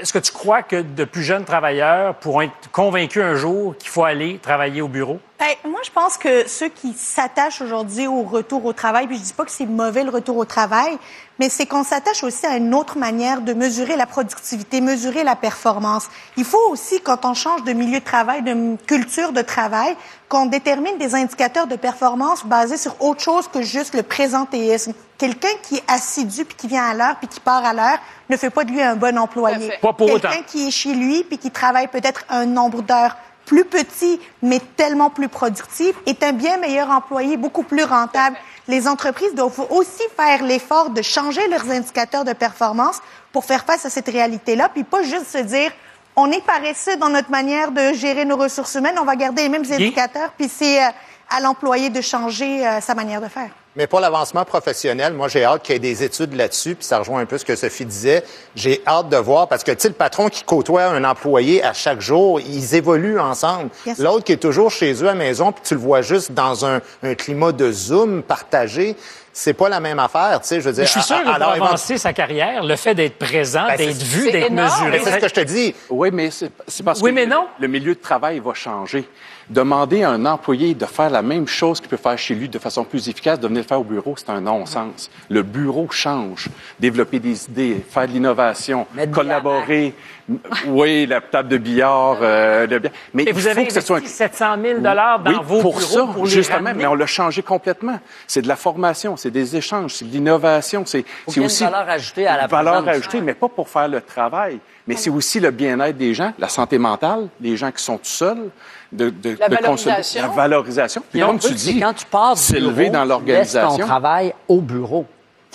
Est-ce 0.00 0.14
que 0.14 0.18
tu 0.18 0.32
crois 0.32 0.62
que 0.62 0.80
de 0.80 1.04
plus 1.04 1.22
jeunes 1.22 1.44
travailleurs 1.44 2.14
pourront 2.14 2.40
être 2.40 2.70
convaincus 2.72 3.22
un 3.22 3.34
jour 3.34 3.76
qu'il 3.76 3.90
faut 3.90 4.04
aller 4.04 4.38
travailler 4.38 4.80
au 4.80 4.88
bureau? 4.88 5.20
Ben, 5.38 5.70
moi, 5.70 5.80
je 5.84 5.90
pense 5.90 6.16
que 6.16 6.48
ceux 6.48 6.70
qui 6.70 6.94
s'attachent 6.94 7.60
aujourd'hui 7.60 8.06
au 8.06 8.22
retour 8.22 8.64
au 8.64 8.72
travail, 8.72 9.06
puis 9.06 9.18
je 9.18 9.22
dis 9.22 9.32
pas 9.34 9.44
que 9.44 9.50
c'est 9.50 9.66
mauvais 9.66 10.02
le 10.02 10.10
retour 10.10 10.38
au 10.38 10.46
travail, 10.46 10.96
mais 11.38 11.50
c'est 11.50 11.66
qu'on 11.66 11.84
s'attache 11.84 12.24
aussi 12.24 12.46
à 12.46 12.56
une 12.56 12.74
autre 12.74 12.96
manière 12.96 13.42
de 13.42 13.52
mesurer 13.52 13.96
la 13.96 14.06
productivité, 14.06 14.80
mesurer 14.80 15.24
la 15.24 15.36
performance. 15.36 16.08
Il 16.38 16.44
faut 16.44 16.70
aussi, 16.70 17.02
quand 17.02 17.26
on 17.26 17.34
change 17.34 17.64
de 17.64 17.74
milieu 17.74 18.00
de 18.00 18.04
travail, 18.04 18.42
de 18.42 18.76
culture 18.86 19.32
de 19.32 19.42
travail, 19.42 19.94
qu'on 20.30 20.46
détermine 20.46 20.96
des 20.96 21.14
indicateurs 21.14 21.66
de 21.66 21.76
performance 21.76 22.46
basés 22.46 22.78
sur 22.78 22.96
autre 23.02 23.20
chose 23.20 23.46
que 23.46 23.60
juste 23.60 23.94
le 23.94 24.02
présentéisme. 24.02 24.94
Quelqu'un 25.18 25.54
qui 25.62 25.76
est 25.76 25.84
assidu 25.86 26.46
puis 26.46 26.56
qui 26.56 26.66
vient 26.66 26.84
à 26.84 26.94
l'heure 26.94 27.16
puis 27.16 27.28
qui 27.28 27.40
part 27.40 27.64
à 27.64 27.74
l'heure 27.74 27.98
ne 28.30 28.36
fait 28.38 28.50
pas 28.50 28.64
de 28.64 28.70
lui 28.70 28.80
un 28.80 28.96
bon 28.96 29.18
employé. 29.18 29.74
Pas 29.82 29.92
pour 29.92 30.10
autant. 30.10 30.30
Quelqu'un 30.30 30.44
qui 30.44 30.68
est 30.68 30.70
chez 30.70 30.94
lui 30.94 31.24
puis 31.24 31.36
qui 31.36 31.50
travaille 31.50 31.88
peut-être 31.88 32.24
un 32.30 32.46
nombre 32.46 32.80
d'heures 32.80 33.16
plus 33.46 33.64
petit, 33.64 34.20
mais 34.42 34.60
tellement 34.76 35.08
plus 35.08 35.28
productif, 35.28 35.94
est 36.04 36.22
un 36.22 36.32
bien 36.32 36.58
meilleur 36.58 36.90
employé, 36.90 37.36
beaucoup 37.36 37.62
plus 37.62 37.84
rentable. 37.84 38.36
Les 38.68 38.86
entreprises 38.88 39.34
doivent 39.34 39.66
aussi 39.70 40.02
faire 40.16 40.42
l'effort 40.42 40.90
de 40.90 41.00
changer 41.00 41.46
leurs 41.48 41.70
indicateurs 41.70 42.24
de 42.24 42.32
performance 42.32 43.00
pour 43.32 43.44
faire 43.44 43.64
face 43.64 43.86
à 43.86 43.90
cette 43.90 44.08
réalité-là, 44.08 44.68
puis 44.68 44.84
pas 44.84 45.02
juste 45.02 45.28
se 45.28 45.38
dire 45.38 45.70
on 46.16 46.30
est 46.30 46.44
paresseux 46.44 46.96
dans 46.96 47.10
notre 47.10 47.30
manière 47.30 47.70
de 47.70 47.92
gérer 47.92 48.24
nos 48.24 48.36
ressources 48.36 48.74
humaines, 48.74 48.98
on 48.98 49.04
va 49.04 49.16
garder 49.16 49.42
les 49.42 49.48
mêmes 49.48 49.70
indicateurs, 49.70 50.32
puis 50.36 50.48
c'est 50.48 50.82
euh, 50.82 50.88
à 51.28 51.40
l'employé 51.40 51.90
de 51.90 52.00
changer 52.00 52.66
euh, 52.66 52.80
sa 52.80 52.94
manière 52.94 53.20
de 53.20 53.28
faire. 53.28 53.50
Mais 53.76 53.86
pour 53.86 54.00
l'avancement 54.00 54.44
professionnel, 54.46 55.12
moi, 55.12 55.28
j'ai 55.28 55.44
hâte 55.44 55.62
qu'il 55.62 55.74
y 55.74 55.76
ait 55.76 55.78
des 55.78 56.02
études 56.02 56.34
là-dessus, 56.34 56.74
puis 56.76 56.84
ça 56.86 56.98
rejoint 56.98 57.20
un 57.20 57.26
peu 57.26 57.36
ce 57.36 57.44
que 57.44 57.54
Sophie 57.56 57.84
disait. 57.84 58.24
J'ai 58.54 58.82
hâte 58.86 59.10
de 59.10 59.16
voir, 59.18 59.48
parce 59.48 59.64
que, 59.64 59.70
tu 59.72 59.80
sais, 59.80 59.88
le 59.88 59.94
patron 59.94 60.28
qui 60.30 60.44
côtoie 60.44 60.84
un 60.86 61.04
employé 61.04 61.62
à 61.62 61.74
chaque 61.74 62.00
jour, 62.00 62.40
ils 62.40 62.74
évoluent 62.74 63.20
ensemble. 63.20 63.68
L'autre 63.98 64.24
qui 64.24 64.32
est 64.32 64.36
toujours 64.38 64.70
chez 64.70 64.94
eux 64.94 65.08
à 65.08 65.12
la 65.12 65.14
maison, 65.14 65.52
puis 65.52 65.62
tu 65.62 65.74
le 65.74 65.80
vois 65.80 66.00
juste 66.00 66.32
dans 66.32 66.64
un, 66.64 66.80
un 67.02 67.14
climat 67.14 67.52
de 67.52 67.70
Zoom 67.70 68.22
partagé, 68.22 68.96
c'est 69.34 69.52
pas 69.52 69.68
la 69.68 69.80
même 69.80 69.98
affaire, 69.98 70.40
tu 70.40 70.48
sais, 70.48 70.60
je 70.62 70.64
veux 70.70 70.72
dire. 70.72 70.80
Mais 70.84 70.86
je 70.86 70.92
suis 70.92 71.02
sûr 71.02 71.18
que 71.18 71.24
pour 71.24 71.34
alors, 71.34 71.50
avancer 71.50 71.98
sa 71.98 72.14
carrière, 72.14 72.64
le 72.64 72.76
fait 72.76 72.94
d'être 72.94 73.18
présent, 73.18 73.66
Ben, 73.68 73.76
d'être 73.76 74.02
vu, 74.02 74.32
d'être 74.32 74.50
mesuré. 74.50 74.90
Mais 74.92 74.98
c'est 75.00 75.10
ce 75.12 75.18
que 75.18 75.28
je 75.28 75.34
te 75.34 75.40
dis. 75.40 75.74
Oui, 75.90 76.08
mais 76.10 76.30
c'est 76.30 76.50
c'est 76.66 76.82
parce 76.82 77.02
Oui, 77.02 77.10
que 77.10 77.14
mais 77.16 77.26
le- 77.26 77.32
non. 77.32 77.46
le 77.60 77.68
milieu 77.68 77.94
de 77.94 78.00
travail 78.00 78.38
va 78.38 78.54
changer. 78.54 79.06
Demander 79.48 80.02
à 80.02 80.10
un 80.10 80.26
employé 80.26 80.74
de 80.74 80.84
faire 80.86 81.08
la 81.08 81.22
même 81.22 81.46
chose 81.46 81.78
qu'il 81.80 81.88
peut 81.88 81.96
faire 81.96 82.18
chez 82.18 82.34
lui 82.34 82.48
de 82.48 82.58
façon 82.58 82.82
plus 82.84 83.08
efficace, 83.08 83.38
de 83.38 83.46
venir 83.46 83.62
le 83.62 83.68
faire 83.68 83.80
au 83.80 83.84
bureau, 83.84 84.14
c'est 84.16 84.28
un 84.30 84.40
non-sens. 84.40 85.08
Le 85.30 85.42
bureau 85.44 85.86
change. 85.90 86.48
Développer 86.80 87.20
des 87.20 87.44
idées, 87.44 87.84
faire 87.88 88.08
de 88.08 88.12
l'innovation, 88.12 88.86
collaborer. 89.12 89.94
Oui, 90.66 91.06
la 91.06 91.20
table 91.20 91.50
de 91.50 91.56
billard, 91.56 92.16
euh, 92.20 92.66
le 92.66 92.80
Mais 93.14 93.22
Et 93.22 93.28
il 93.28 93.32
vous 93.32 93.42
faut 93.42 93.46
avez 93.48 93.64
que 93.64 93.72
ce 93.72 93.80
soit 93.80 93.98
un- 93.98 94.00
investi 94.00 94.16
700 94.16 94.56
000 94.60 94.80
dans 94.80 94.92
oui, 95.24 95.34
vos 95.44 95.60
pour 95.60 95.76
bureaux 95.78 95.88
ça, 96.06 96.06
pour 96.12 96.24
les 96.24 96.30
justement, 96.32 96.56
ramener? 96.64 96.74
mais 96.78 96.86
on 96.88 96.96
l'a 96.96 97.06
changé 97.06 97.42
complètement. 97.44 98.00
C'est 98.26 98.42
de 98.42 98.48
la 98.48 98.56
formation, 98.56 99.16
c'est 99.16 99.30
des 99.30 99.54
échanges, 99.54 99.94
c'est 99.94 100.04
de 100.04 100.10
l'innovation, 100.10 100.82
c'est 100.84 101.04
aussi 101.28 101.62
une 101.62 101.70
valeur 101.70 101.88
ajoutée 101.88 102.26
à 102.26 102.36
la 102.38 102.48
valeur 102.48 102.88
ajoutée, 102.88 103.20
mais 103.20 103.34
pas 103.34 103.48
pour 103.48 103.68
faire 103.68 103.86
le 103.86 104.00
travail, 104.00 104.58
mais 104.88 104.96
c'est 104.96 105.10
aussi 105.10 105.38
le 105.38 105.52
bien-être 105.52 105.96
des 105.96 106.12
gens, 106.12 106.32
la 106.40 106.48
santé 106.48 106.76
mentale, 106.76 107.28
les 107.40 107.56
gens 107.56 107.70
qui 107.70 107.84
sont 107.84 107.96
tout 107.98 108.04
seuls, 108.06 108.50
de, 108.92 109.10
de, 109.10 109.36
La 109.38 109.48
de 109.48 109.54
valorisation. 109.56 110.22
la 110.22 110.28
valorisation. 110.28 111.02
Puis 111.10 111.20
comme 111.20 111.38
tu 111.38 111.52
dis, 111.54 111.80
quand 111.80 111.92
tu 111.92 112.06
pars 112.06 112.34
du 112.34 112.40
s'élever 112.40 112.88
bureau, 112.90 113.06
dans 113.06 113.18
tu 113.20 113.26
laisses 113.26 113.52
ton 113.52 113.58
l'organisation. 113.60 113.86
travail 113.86 114.32
au 114.48 114.60
bureau. 114.60 115.06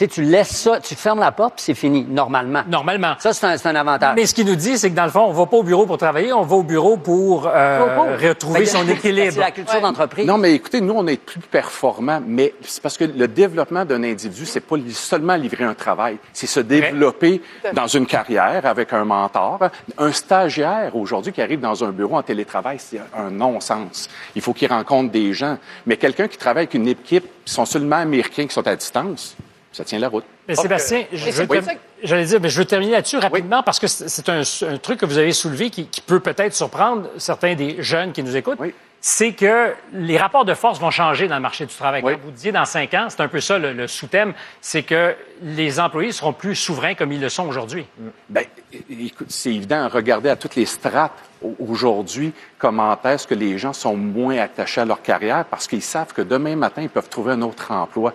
Tu 0.02 0.08
sais, 0.08 0.14
tu 0.14 0.24
laisses 0.24 0.50
ça, 0.50 0.80
tu 0.80 0.96
fermes 0.96 1.20
la 1.20 1.32
porte, 1.32 1.58
puis 1.58 1.64
c'est 1.64 1.76
fini, 1.76 2.04
normalement. 2.10 2.64
Normalement. 2.68 3.14
Ça, 3.20 3.34
c'est 3.34 3.68
un, 3.68 3.76
avantage. 3.76 4.16
Mais 4.16 4.26
ce 4.26 4.34
qu'il 4.34 4.48
nous 4.48 4.56
dit, 4.56 4.76
c'est 4.76 4.90
que 4.90 4.96
dans 4.96 5.06
le 5.06 5.12
fond, 5.12 5.26
on 5.28 5.32
va 5.32 5.46
pas 5.46 5.58
au 5.58 5.62
bureau 5.62 5.86
pour 5.86 6.00
travailler, 6.00 6.34
on 6.34 6.42
va 6.42 6.56
au 6.56 6.64
bureau 6.64 6.98
pour 6.98 7.46
euh, 7.46 8.18
retrouver 8.18 8.66
son 8.66 8.88
équilibre. 8.90 9.32
C'est 9.32 9.40
la 9.40 9.52
culture 9.52 9.80
d'entreprise. 9.80 10.26
Non, 10.26 10.40
mais 10.40 10.56
écoutez, 10.56 10.82
nous, 10.82 10.96
on 10.98 11.06
est 11.06 11.24
plus 11.24 11.40
performants, 11.40 12.20
mais 12.26 12.56
c'est 12.62 12.82
parce 12.82 12.98
que 12.98 13.04
le 13.04 13.28
développement 13.28 13.86
d'un 13.86 14.04
individu, 14.04 14.48
c'est 14.48 14.62
pas 14.62 14.78
seulement 14.90 15.36
livrer 15.36 15.66
un 15.66 15.76
travail, 15.76 16.18
c'est 16.34 16.48
se 16.48 16.62
développer 16.62 17.44
dans 17.74 17.86
une 17.86 18.08
carrière 18.08 18.66
avec 18.66 18.94
un 18.94 19.06
mentor. 19.06 19.60
Un 20.00 20.12
stagiaire, 20.12 20.96
aujourd'hui, 20.96 21.32
qui 21.32 21.44
arrive 21.44 21.60
dans 21.60 21.84
un 21.84 21.92
bureau 21.92 22.18
en 22.18 22.24
télétravail, 22.24 22.78
c'est 22.80 23.00
un 23.16 23.30
non-sens. 23.30 24.10
Il 24.36 24.42
faut 24.42 24.54
qu'il 24.54 24.68
rencontre 24.68 25.12
des 25.12 25.32
gens. 25.32 25.60
Mais 25.86 25.98
quelqu'un 25.98 26.28
qui 26.28 26.40
travaille 26.40 26.64
avec 26.64 26.74
une 26.74 26.88
équipe, 26.88 27.26
qui 27.46 27.54
sont 27.54 27.66
seulement 27.66 27.98
américains, 27.98 28.48
qui 28.48 28.54
sont 28.54 28.68
à 28.68 28.76
distance, 28.76 29.36
ça 29.72 29.84
tient 29.86 30.00
la 30.00 30.10
route. 30.10 30.26
Mais 30.48 30.56
Sébastien, 30.56 31.04
ça 31.32 31.46
que- 31.46 31.80
j'allais 32.04 32.26
dire, 32.26 32.40
mais 32.42 32.50
je 32.50 32.58
veux 32.58 32.66
terminer 32.66 32.92
là-dessus 32.94 33.18
rapidement 33.18 33.64
parce 33.64 33.80
que 33.80 33.88
c'est 33.88 34.28
un, 34.30 34.42
un 34.68 34.78
truc 34.78 35.00
que 35.00 35.06
vous 35.06 35.18
avez 35.18 35.32
soulevé 35.34 35.70
qui, 35.70 35.86
qui 35.88 36.02
peut 36.02 36.20
peut-être 36.20 36.54
surprendre 36.54 37.08
certains 37.18 37.56
des 37.56 37.82
jeunes 37.82 38.12
qui 38.12 38.22
nous 38.24 38.36
écoutent. 38.36 38.60
Oui. 38.60 38.74
C'est 39.04 39.32
que 39.34 39.74
les 39.94 40.16
rapports 40.18 40.46
de 40.46 40.54
force 40.54 40.80
vont 40.80 40.92
changer 40.92 41.28
dans 41.28 41.34
le 41.38 41.42
marché 41.42 41.66
du 41.66 41.74
travail. 41.74 42.04
Oui. 42.04 42.14
Quand 42.14 42.20
vous 42.24 42.30
disiez 42.32 42.52
dans 42.52 42.66
cinq 42.66 42.94
ans, 42.94 43.08
c'est 43.10 43.22
un 43.22 43.28
peu 43.28 43.40
ça 43.42 43.58
le, 43.58 43.74
le 43.74 43.88
sous-thème, 43.88 44.34
c'est 44.62 44.84
que 44.84 45.16
les 45.42 45.80
employés 45.80 46.12
seront 46.12 46.34
plus 46.34 46.56
souverains 46.56 46.94
comme 46.94 47.12
ils 47.12 47.20
le 47.20 47.30
sont 47.30 47.48
aujourd'hui. 47.48 47.88
Ben, 48.30 48.44
é- 48.72 49.06
écoute, 49.06 49.28
c'est 49.32 49.50
évident, 49.56 49.88
regardez 49.92 50.30
à 50.30 50.36
toutes 50.36 50.56
les 50.56 50.68
strates 50.68 51.14
au- 51.42 51.56
aujourd'hui, 51.68 52.32
comment 52.60 52.96
est-ce 53.06 53.26
que 53.26 53.34
les 53.34 53.58
gens 53.58 53.74
sont 53.74 53.96
moins 53.98 54.38
attachés 54.38 54.82
à 54.82 54.86
leur 54.86 55.02
carrière 55.02 55.46
parce 55.46 55.68
qu'ils 55.68 55.82
savent 55.82 56.14
que 56.14 56.22
demain 56.22 56.56
matin, 56.56 56.84
ils 56.84 56.90
peuvent 56.90 57.10
trouver 57.10 57.32
un 57.32 57.42
autre 57.42 57.72
emploi. 57.72 58.14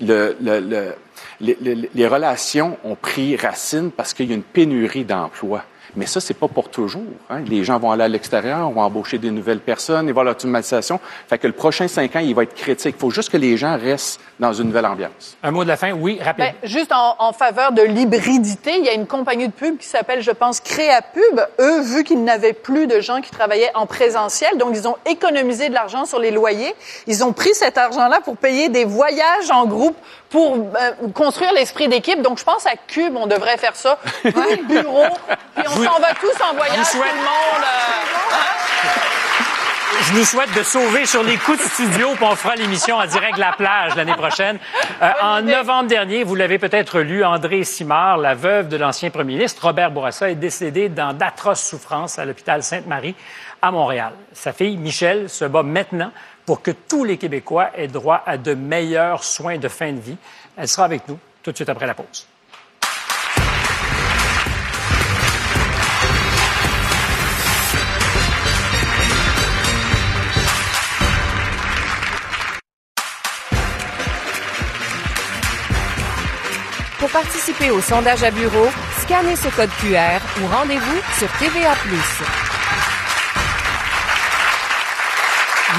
Le, 0.00 0.36
le- 0.40 0.60
le- 0.60 0.94
les, 1.40 1.56
les- 1.60 1.90
les 1.94 2.06
relations 2.06 2.78
ont 2.84 2.94
pris 2.94 3.36
racine 3.36 3.90
parce 3.90 4.14
qu'il 4.14 4.28
y 4.28 4.32
a 4.32 4.34
une 4.34 4.42
pénurie 4.42 5.04
d'emplois. 5.04 5.64
Mais 5.96 6.06
ça, 6.06 6.20
c'est 6.20 6.34
pas 6.34 6.48
pour 6.48 6.68
toujours. 6.68 7.02
hein. 7.28 7.40
Les 7.46 7.64
gens 7.64 7.78
vont 7.78 7.90
aller 7.90 8.04
à 8.04 8.08
l'extérieur, 8.08 8.70
vont 8.70 8.82
embaucher 8.82 9.18
des 9.18 9.30
nouvelles 9.30 9.60
personnes, 9.60 10.06
ils 10.08 10.14
vont 10.14 10.20
à 10.20 10.24
l'automatisation. 10.24 11.00
Fait 11.28 11.38
que 11.38 11.46
le 11.46 11.52
prochain 11.52 11.88
cinq 11.88 12.16
ans, 12.16 12.20
il 12.20 12.34
va 12.34 12.42
être 12.44 12.54
critique. 12.54 12.94
Il 12.96 13.00
faut 13.00 13.10
juste 13.10 13.30
que 13.30 13.36
les 13.36 13.56
gens 13.56 13.76
restent 13.78 14.20
dans 14.38 14.52
une 14.52 14.68
nouvelle 14.68 14.86
ambiance. 14.86 15.36
Un 15.42 15.50
mot 15.50 15.62
de 15.64 15.68
la 15.68 15.76
fin, 15.76 15.92
oui, 15.92 16.18
rapide. 16.22 16.44
Ben, 16.62 16.68
juste 16.68 16.92
en, 16.92 17.16
en 17.18 17.32
faveur 17.32 17.72
de 17.72 17.82
l'hybridité, 17.82 18.76
il 18.78 18.84
y 18.84 18.88
a 18.88 18.94
une 18.94 19.06
compagnie 19.06 19.48
de 19.48 19.52
pub 19.52 19.78
qui 19.78 19.86
s'appelle, 19.86 20.22
je 20.22 20.30
pense, 20.30 20.60
Créapub. 20.60 21.40
Eux, 21.58 21.80
vu 21.82 22.04
qu'ils 22.04 22.22
n'avaient 22.24 22.52
plus 22.52 22.86
de 22.86 23.00
gens 23.00 23.20
qui 23.20 23.30
travaillaient 23.30 23.70
en 23.74 23.86
présentiel, 23.86 24.56
donc 24.58 24.70
ils 24.74 24.86
ont 24.88 24.96
économisé 25.06 25.68
de 25.68 25.74
l'argent 25.74 26.04
sur 26.04 26.18
les 26.18 26.30
loyers. 26.30 26.74
Ils 27.06 27.24
ont 27.24 27.32
pris 27.32 27.54
cet 27.54 27.78
argent-là 27.78 28.20
pour 28.24 28.36
payer 28.36 28.68
des 28.68 28.84
voyages 28.84 29.50
en 29.50 29.66
groupe 29.66 29.96
pour 30.30 30.56
euh, 30.56 31.08
construire 31.14 31.52
l'esprit 31.52 31.88
d'équipe. 31.88 32.22
Donc, 32.22 32.38
je 32.38 32.44
pense 32.44 32.64
à 32.66 32.72
Cube, 32.86 33.14
on 33.16 33.26
devrait 33.26 33.58
faire 33.58 33.76
ça. 33.76 33.98
De 34.24 34.66
bureau, 34.66 35.06
puis 35.56 35.64
on 35.68 35.70
s'en 35.84 35.98
va 36.00 36.14
tous 36.18 36.40
en 36.48 36.54
voyage, 36.54 36.90
tout 36.92 36.98
le 36.98 37.04
monde. 37.04 37.64
euh, 37.64 38.90
Je 40.02 40.14
nous 40.14 40.24
souhaite 40.24 40.52
de 40.56 40.62
sauver 40.62 41.04
sur 41.04 41.22
les 41.22 41.36
coups 41.36 41.58
de 41.58 41.62
studio, 41.68 42.08
puis 42.14 42.24
on 42.24 42.34
fera 42.36 42.54
l'émission 42.54 42.96
en 42.96 43.06
direct 43.06 43.34
de 43.34 43.40
la 43.40 43.52
plage 43.52 43.96
l'année 43.96 44.14
prochaine. 44.14 44.58
Euh, 45.02 45.10
en 45.20 45.42
novembre 45.42 45.88
dernier, 45.88 46.24
vous 46.24 46.34
l'avez 46.36 46.58
peut-être 46.58 47.00
lu, 47.00 47.24
André 47.24 47.64
Simard, 47.64 48.16
la 48.16 48.34
veuve 48.34 48.68
de 48.68 48.76
l'ancien 48.76 49.10
premier 49.10 49.34
ministre 49.34 49.62
Robert 49.66 49.90
Bourassa, 49.90 50.30
est 50.30 50.36
décédée 50.36 50.88
dans 50.88 51.12
d'atroces 51.12 51.62
souffrances 51.62 52.18
à 52.18 52.24
l'hôpital 52.24 52.62
Sainte-Marie 52.62 53.14
à 53.62 53.70
Montréal. 53.70 54.12
Sa 54.32 54.52
fille, 54.54 54.78
Michelle, 54.78 55.28
se 55.28 55.44
bat 55.44 55.62
maintenant 55.62 56.12
pour 56.50 56.62
que 56.62 56.72
tous 56.72 57.04
les 57.04 57.16
Québécois 57.16 57.70
aient 57.76 57.86
droit 57.86 58.24
à 58.26 58.36
de 58.36 58.54
meilleurs 58.54 59.22
soins 59.22 59.56
de 59.56 59.68
fin 59.68 59.92
de 59.92 60.00
vie. 60.00 60.16
Elle 60.56 60.66
sera 60.66 60.84
avec 60.84 61.06
nous 61.06 61.16
tout 61.44 61.52
de 61.52 61.56
suite 61.56 61.68
après 61.68 61.86
la 61.86 61.94
pause. 61.94 62.26
Pour 76.98 77.10
participer 77.10 77.70
au 77.70 77.80
sondage 77.80 78.24
à 78.24 78.32
bureau, 78.32 78.66
scannez 79.02 79.36
ce 79.36 79.54
code 79.54 79.70
QR 79.80 80.18
ou 80.42 80.48
rendez-vous 80.48 81.00
sur 81.16 81.28
TVA. 81.38 81.76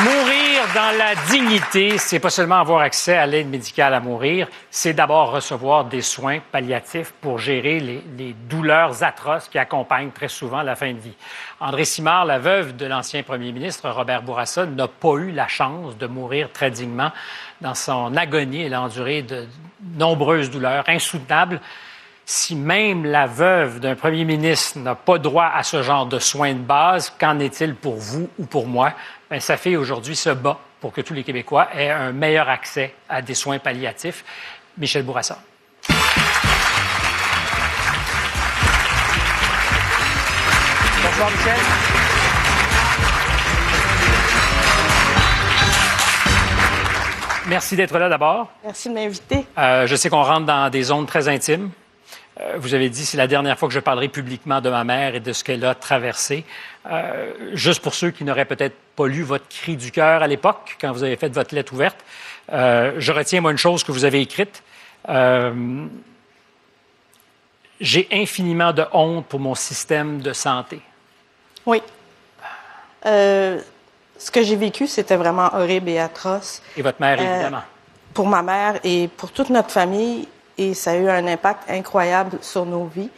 Mourir 0.05 0.50
dans 0.73 0.97
la 0.97 1.15
dignité, 1.29 1.97
c'est 1.97 2.19
pas 2.19 2.29
seulement 2.29 2.59
avoir 2.59 2.81
accès 2.81 3.17
à 3.17 3.25
l'aide 3.25 3.47
médicale 3.47 3.93
à 3.93 3.99
mourir, 3.99 4.47
c'est 4.69 4.93
d'abord 4.93 5.31
recevoir 5.31 5.85
des 5.85 6.01
soins 6.01 6.39
palliatifs 6.51 7.13
pour 7.19 7.39
gérer 7.39 7.79
les, 7.79 8.03
les 8.17 8.33
douleurs 8.33 9.03
atroces 9.03 9.49
qui 9.49 9.57
accompagnent 9.57 10.11
très 10.11 10.27
souvent 10.27 10.61
la 10.61 10.75
fin 10.75 10.93
de 10.93 10.99
vie. 10.99 11.15
André 11.59 11.85
Simard, 11.85 12.25
la 12.25 12.37
veuve 12.37 12.75
de 12.75 12.85
l'ancien 12.85 13.23
premier 13.23 13.51
ministre 13.51 13.89
Robert 13.89 14.21
Bourassa, 14.21 14.65
n'a 14.65 14.87
pas 14.87 15.15
eu 15.15 15.31
la 15.31 15.47
chance 15.47 15.97
de 15.97 16.07
mourir 16.07 16.51
très 16.51 16.69
dignement. 16.69 17.11
Dans 17.59 17.75
son 17.75 18.15
agonie, 18.15 18.63
elle 18.63 18.73
a 18.73 18.81
enduré 18.81 19.23
de 19.23 19.47
nombreuses 19.97 20.51
douleurs 20.51 20.83
insoutenables. 20.87 21.59
Si 22.25 22.55
même 22.55 23.05
la 23.05 23.25
veuve 23.25 23.79
d'un 23.79 23.95
premier 23.95 24.23
ministre 24.25 24.79
n'a 24.79 24.95
pas 24.95 25.17
droit 25.17 25.51
à 25.53 25.63
ce 25.63 25.81
genre 25.83 26.05
de 26.05 26.19
soins 26.19 26.53
de 26.53 26.59
base, 26.59 27.13
qu'en 27.19 27.39
est-il 27.39 27.75
pour 27.75 27.95
vous 27.95 28.29
ou 28.37 28.45
pour 28.45 28.67
moi? 28.67 28.93
Ben, 29.29 29.39
sa 29.39 29.57
fille 29.57 29.77
aujourd'hui 29.77 30.15
se 30.15 30.29
bat 30.29 30.57
pour 30.79 30.93
que 30.93 31.01
tous 31.01 31.13
les 31.13 31.23
Québécois 31.23 31.69
aient 31.75 31.89
un 31.89 32.11
meilleur 32.11 32.47
accès 32.49 32.93
à 33.09 33.21
des 33.21 33.35
soins 33.35 33.59
palliatifs. 33.59 34.23
Michel 34.77 35.03
Bourassa. 35.03 35.39
Bonsoir, 41.03 41.31
Michel. 41.31 41.57
Merci 47.47 47.75
d'être 47.75 47.97
là 47.97 48.07
d'abord. 48.07 48.47
Merci 48.63 48.89
de 48.89 48.93
m'inviter. 48.93 49.45
Euh, 49.57 49.85
je 49.85 49.95
sais 49.95 50.09
qu'on 50.09 50.23
rentre 50.23 50.45
dans 50.45 50.69
des 50.69 50.83
zones 50.83 51.05
très 51.05 51.27
intimes. 51.27 51.71
Euh, 52.41 52.55
vous 52.57 52.73
avez 52.73 52.89
dit 52.89 53.05
c'est 53.05 53.17
la 53.17 53.27
dernière 53.27 53.57
fois 53.57 53.67
que 53.67 53.73
je 53.73 53.79
parlerai 53.79 54.07
publiquement 54.07 54.61
de 54.61 54.69
ma 54.69 54.83
mère 54.83 55.15
et 55.15 55.19
de 55.19 55.33
ce 55.33 55.43
qu'elle 55.43 55.63
a 55.65 55.75
traversé. 55.75 56.43
Euh, 56.89 57.31
juste 57.53 57.81
pour 57.81 57.93
ceux 57.93 58.11
qui 58.11 58.23
n'auraient 58.23 58.45
peut-être 58.45 58.75
pas 58.95 59.07
lu 59.07 59.23
votre 59.23 59.47
cri 59.47 59.75
du 59.77 59.91
cœur 59.91 60.23
à 60.23 60.27
l'époque, 60.27 60.77
quand 60.79 60.91
vous 60.91 61.03
avez 61.03 61.15
fait 61.15 61.29
votre 61.29 61.53
lettre 61.53 61.73
ouverte, 61.73 61.97
euh, 62.51 62.93
je 62.97 63.11
retiens 63.11 63.41
moi 63.41 63.51
une 63.51 63.57
chose 63.57 63.83
que 63.83 63.91
vous 63.91 64.05
avez 64.05 64.21
écrite. 64.21 64.63
Euh, 65.09 65.85
J'ai 67.79 68.07
infiniment 68.11 68.73
de 68.73 68.85
honte 68.91 69.25
pour 69.25 69.39
mon 69.39 69.55
système 69.55 70.21
de 70.21 70.33
santé. 70.33 70.79
Oui. 71.65 71.81
Ce 73.03 74.29
que 74.29 74.43
j'ai 74.43 74.55
vécu, 74.55 74.85
c'était 74.85 75.15
vraiment 75.15 75.49
horrible 75.55 75.89
et 75.89 75.97
atroce. 75.97 76.61
Et 76.77 76.83
votre 76.83 77.01
mère, 77.01 77.17
Euh, 77.19 77.23
évidemment. 77.23 77.63
Pour 78.13 78.27
ma 78.27 78.43
mère 78.43 78.79
et 78.83 79.07
pour 79.17 79.31
toute 79.31 79.49
notre 79.49 79.71
famille, 79.71 80.27
et 80.57 80.73
ça 80.73 80.91
a 80.91 80.95
eu 80.95 81.09
un 81.09 81.27
impact 81.27 81.69
incroyable 81.69 82.37
sur 82.41 82.65
nos 82.65 82.85
vies. 82.85 83.09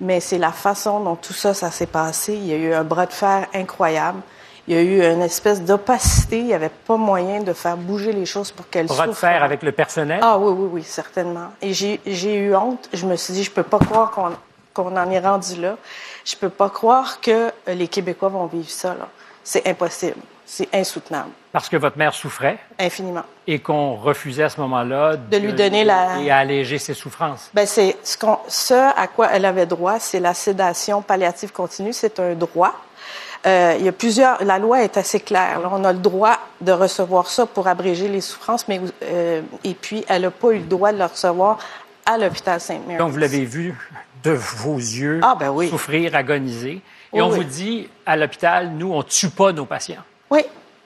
Mais 0.00 0.18
c'est 0.20 0.38
la 0.38 0.50
façon 0.52 1.00
dont 1.00 1.14
tout 1.16 1.32
ça, 1.32 1.54
ça 1.54 1.70
s'est 1.70 1.86
passé. 1.86 2.34
Il 2.34 2.46
y 2.46 2.52
a 2.52 2.56
eu 2.56 2.72
un 2.74 2.82
bras 2.84 3.06
de 3.06 3.12
fer 3.12 3.46
incroyable. 3.54 4.20
Il 4.66 4.74
y 4.74 4.78
a 4.78 4.82
eu 4.82 5.12
une 5.12 5.22
espèce 5.22 5.62
d'opacité. 5.62 6.38
Il 6.38 6.46
n'y 6.46 6.54
avait 6.54 6.68
pas 6.70 6.96
moyen 6.96 7.40
de 7.42 7.52
faire 7.52 7.76
bouger 7.76 8.12
les 8.12 8.26
choses 8.26 8.50
pour 8.50 8.68
qu'elles 8.68 8.86
Bras 8.86 9.06
de 9.06 9.10
souffrent. 9.12 9.20
fer 9.20 9.42
avec 9.42 9.62
le 9.62 9.70
personnel? 9.72 10.18
Ah 10.22 10.38
oui, 10.38 10.52
oui, 10.56 10.68
oui, 10.72 10.82
certainement. 10.82 11.48
Et 11.60 11.72
j'ai 11.72 12.34
eu 12.36 12.54
honte. 12.56 12.88
Je 12.92 13.06
me 13.06 13.14
suis 13.16 13.32
dit, 13.34 13.44
je 13.44 13.50
peux 13.50 13.62
pas 13.62 13.78
croire 13.78 14.10
qu'on 14.10 14.30
qu'on 14.74 14.96
en 14.96 15.10
est 15.10 15.20
rendu 15.20 15.60
là. 15.60 15.76
Je 16.24 16.34
peux 16.34 16.48
pas 16.48 16.70
croire 16.70 17.20
que 17.20 17.50
les 17.66 17.88
Québécois 17.88 18.30
vont 18.30 18.46
vivre 18.46 18.70
ça. 18.70 18.94
là. 18.94 19.06
C'est 19.44 19.68
impossible. 19.68 20.16
C'est 20.54 20.68
insoutenable, 20.74 21.30
Parce 21.50 21.70
que 21.70 21.78
votre 21.78 21.96
mère 21.96 22.12
souffrait? 22.12 22.58
Infiniment. 22.78 23.22
et 23.46 23.58
qu'on 23.58 23.94
refusait 23.94 24.42
à 24.42 24.48
ce 24.50 24.60
moment-là 24.60 25.16
De 25.16 25.38
lui 25.38 25.54
donner 25.54 25.82
la- 25.82 26.18
et 26.20 26.30
à 26.30 26.36
alléger 26.36 26.76
ses 26.78 26.92
souffrances? 26.92 27.50
Ben 27.54 27.64
c'est 27.64 27.96
ce, 28.04 28.74
à 28.94 29.06
quoi 29.06 29.28
elle 29.32 29.46
avait 29.46 29.64
droit, 29.64 29.98
c'est 29.98 30.20
la 30.20 30.34
sédation 30.34 31.00
palliative 31.00 31.52
continue. 31.52 31.94
C'est 31.94 32.20
un 32.20 32.34
droit. 32.34 32.74
Euh, 33.46 33.76
il 33.78 33.86
y 33.86 33.88
a 33.88 33.92
plusieurs. 33.92 34.44
La 34.44 34.58
loi 34.58 34.82
est 34.84 34.98
assez 34.98 35.20
claire. 35.20 35.60
là. 35.60 35.70
On 35.72 35.82
a 35.84 35.92
le 35.94 35.98
droit 36.00 36.38
de 36.60 36.72
recevoir 36.72 37.28
ça 37.28 37.46
pour 37.46 37.66
abréger 37.66 38.08
les 38.08 38.20
souffrances, 38.20 38.68
mais 38.68 38.78
euh, 39.04 39.40
et 39.64 39.72
puis 39.72 40.04
elle 40.06 40.22
n'a 40.22 40.30
pas 40.30 40.50
eu 40.50 40.58
le 40.58 40.64
droit 40.66 40.92
de 40.92 40.98
le 40.98 41.06
recevoir 41.06 41.58
à 42.04 42.18
l'hôpital 42.18 42.60
Sainte-Mary. 42.60 42.98
Donc, 42.98 43.10
vous 43.10 43.18
l'avez 43.18 43.46
vu 43.46 43.74
de 44.22 44.32
vos 44.32 44.76
yeux 44.76 45.20
Ah, 45.22 45.34
ben 45.40 45.48
oui. 45.50 45.70
souffrir, 45.70 46.14
agoniser. 46.14 46.82
Et 47.14 47.22
on 47.22 47.30
oui. 47.30 47.36
vous 47.38 47.44
dit, 47.44 47.88
à 48.04 48.16
l'hôpital, 48.16 48.70
nous, 48.72 48.92
on 48.92 49.02
tue 49.02 49.30
pas 49.30 49.52
nos 49.52 49.64
patients. 49.66 50.02
Oui. 50.32 50.44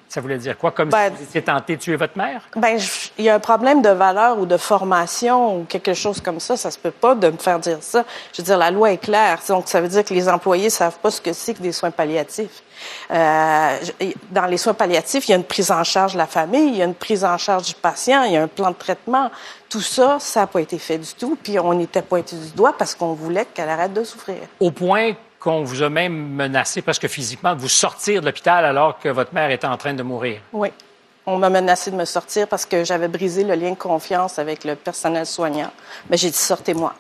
Ça 0.09 0.20
voulait 0.20 0.38
dire 0.38 0.56
quoi? 0.56 0.70
Comme 0.70 0.88
Ben- 0.90 1.11
si 1.11 1.16
vous 1.16 1.28
étiez 1.28 1.42
tenté 1.42 1.76
de 1.76 1.80
tuer 1.80 1.96
votre 1.96 2.16
mère? 2.16 2.40
Ben, 2.54 2.78
il 3.18 3.24
y 3.24 3.28
a 3.28 3.35
un 3.35 3.40
problème 3.40 3.82
de 3.82 3.88
valeur 3.88 4.38
ou 4.38 4.46
de 4.46 4.56
formation 4.56 5.59
ou 5.59 5.64
quelque 5.64 5.94
chose 5.94 6.20
comme 6.20 6.38
ça. 6.38 6.56
Ça 6.56 6.70
se 6.70 6.78
peut 6.78 6.92
pas 6.92 7.16
de 7.16 7.28
me 7.28 7.37
faire 7.37 7.59
dire 7.59 7.78
ça. 7.80 8.04
Je 8.32 8.40
veux 8.40 8.46
dire, 8.46 8.56
la 8.56 8.70
loi 8.70 8.92
est 8.92 8.98
claire. 8.98 9.40
Donc, 9.48 9.66
ça 9.66 9.80
veut 9.80 9.88
dire 9.88 10.04
que 10.04 10.14
les 10.14 10.28
employés 10.28 10.70
savent 10.70 10.98
pas 11.00 11.11
ce 11.11 11.20
que 11.20 11.32
c'est 11.32 11.54
que 11.54 11.62
des 11.62 11.72
soins 11.72 11.90
palliatifs. 11.90 12.62
Euh, 13.11 13.76
dans 14.30 14.46
les 14.46 14.59
soins 14.59 14.74
palliatifs, 14.74 15.26
il 15.28 15.32
y 15.32 15.35
a 15.35 15.38
une 15.38 15.44
prise 15.44 15.72
en 15.72 15.82
charge 15.82 16.12
de 16.12 16.18
la 16.18 16.26
famille, 16.26 16.68
il 16.68 16.76
y 16.76 16.82
a 16.82 16.85
une 16.85 16.94
prise 16.94 17.24
en 17.24 17.37
charge 17.37 17.64
du 17.64 17.74
patient, 17.74 18.22
il 18.24 18.32
y 18.32 18.37
a 18.37 18.42
un 18.42 18.48
plan 18.48 18.70
de 18.70 18.76
traitement. 18.76 19.30
Tout 19.68 19.80
ça, 19.80 20.18
ça 20.20 20.40
n'a 20.40 20.46
pas 20.46 20.61
été 20.61 20.78
fait 20.78 20.98
du 20.98 21.12
tout. 21.14 21.37
Puis 21.42 21.59
on 21.59 21.78
était 21.80 22.02
pointé 22.02 22.37
du 22.37 22.50
doigt 22.52 22.74
parce 22.78 22.94
qu'on 22.94 23.14
voulait 23.14 23.46
qu'elle 23.52 23.68
arrête 23.68 23.92
de 23.92 24.04
souffrir. 24.04 24.37
Au 24.61 24.70
point 24.70 25.14
qu'on 25.46 25.62
vous 25.62 25.85
a 25.85 25.88
même 25.88 26.12
menacé 26.35 26.82
presque 26.82 27.06
physiquement 27.06 27.54
de 27.54 27.61
vous 27.61 27.68
sortir 27.68 28.20
de 28.20 28.26
l'hôpital 28.26 28.64
alors 28.64 28.98
que 28.98 29.09
votre 29.09 29.32
mère 29.32 29.48
était 29.52 29.68
en 29.68 29.76
train 29.76 29.94
de 29.94 30.02
mourir. 30.02 30.40
Oui. 30.52 30.70
On 31.24 31.38
m'a 31.38 31.50
menacé 31.50 31.92
de 31.92 31.96
me 31.96 32.04
sortir 32.04 32.48
parce 32.48 32.66
que 32.66 32.82
j'avais 32.82 33.06
brisé 33.06 33.44
le 33.44 33.54
lien 33.54 33.70
de 33.70 33.76
confiance 33.76 34.40
avec 34.40 34.64
le 34.64 34.74
personnel 34.74 35.24
soignant. 35.24 35.70
Mais 36.11 36.16
j'ai 36.16 36.30
dit 36.30 36.37
sortez-moi. 36.37 36.94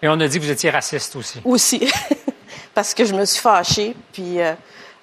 Et 0.00 0.08
on 0.08 0.18
a 0.20 0.26
dit 0.26 0.38
que 0.38 0.44
vous 0.44 0.50
étiez 0.50 0.70
raciste 0.70 1.14
aussi. 1.16 1.38
aussi 1.44 1.86
parce 2.74 2.94
que 2.94 3.04
je 3.04 3.14
me 3.14 3.26
suis 3.26 3.42
fâchée 3.42 3.94
puis 4.14 4.40
euh, 4.40 4.54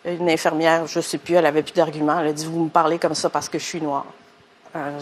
une 0.06 0.28
infirmière 0.28 0.88
je 0.88 1.00
sais 1.00 1.20
plus 1.20 1.36
elle 1.36 1.46
avait 1.46 1.62
plus 1.62 1.74
d'arguments 1.74 2.20
elle 2.20 2.28
a 2.30 2.34
dit 2.34 2.46
vous 2.48 2.64
me 2.64 2.70
parlez 2.70 2.98
comme 2.98 3.14
ça 3.14 3.30
parce 3.30 3.50
que 3.50 3.60
je 3.60 3.66
suis 3.66 3.82
noire 3.82 4.06
euh, 4.76 5.00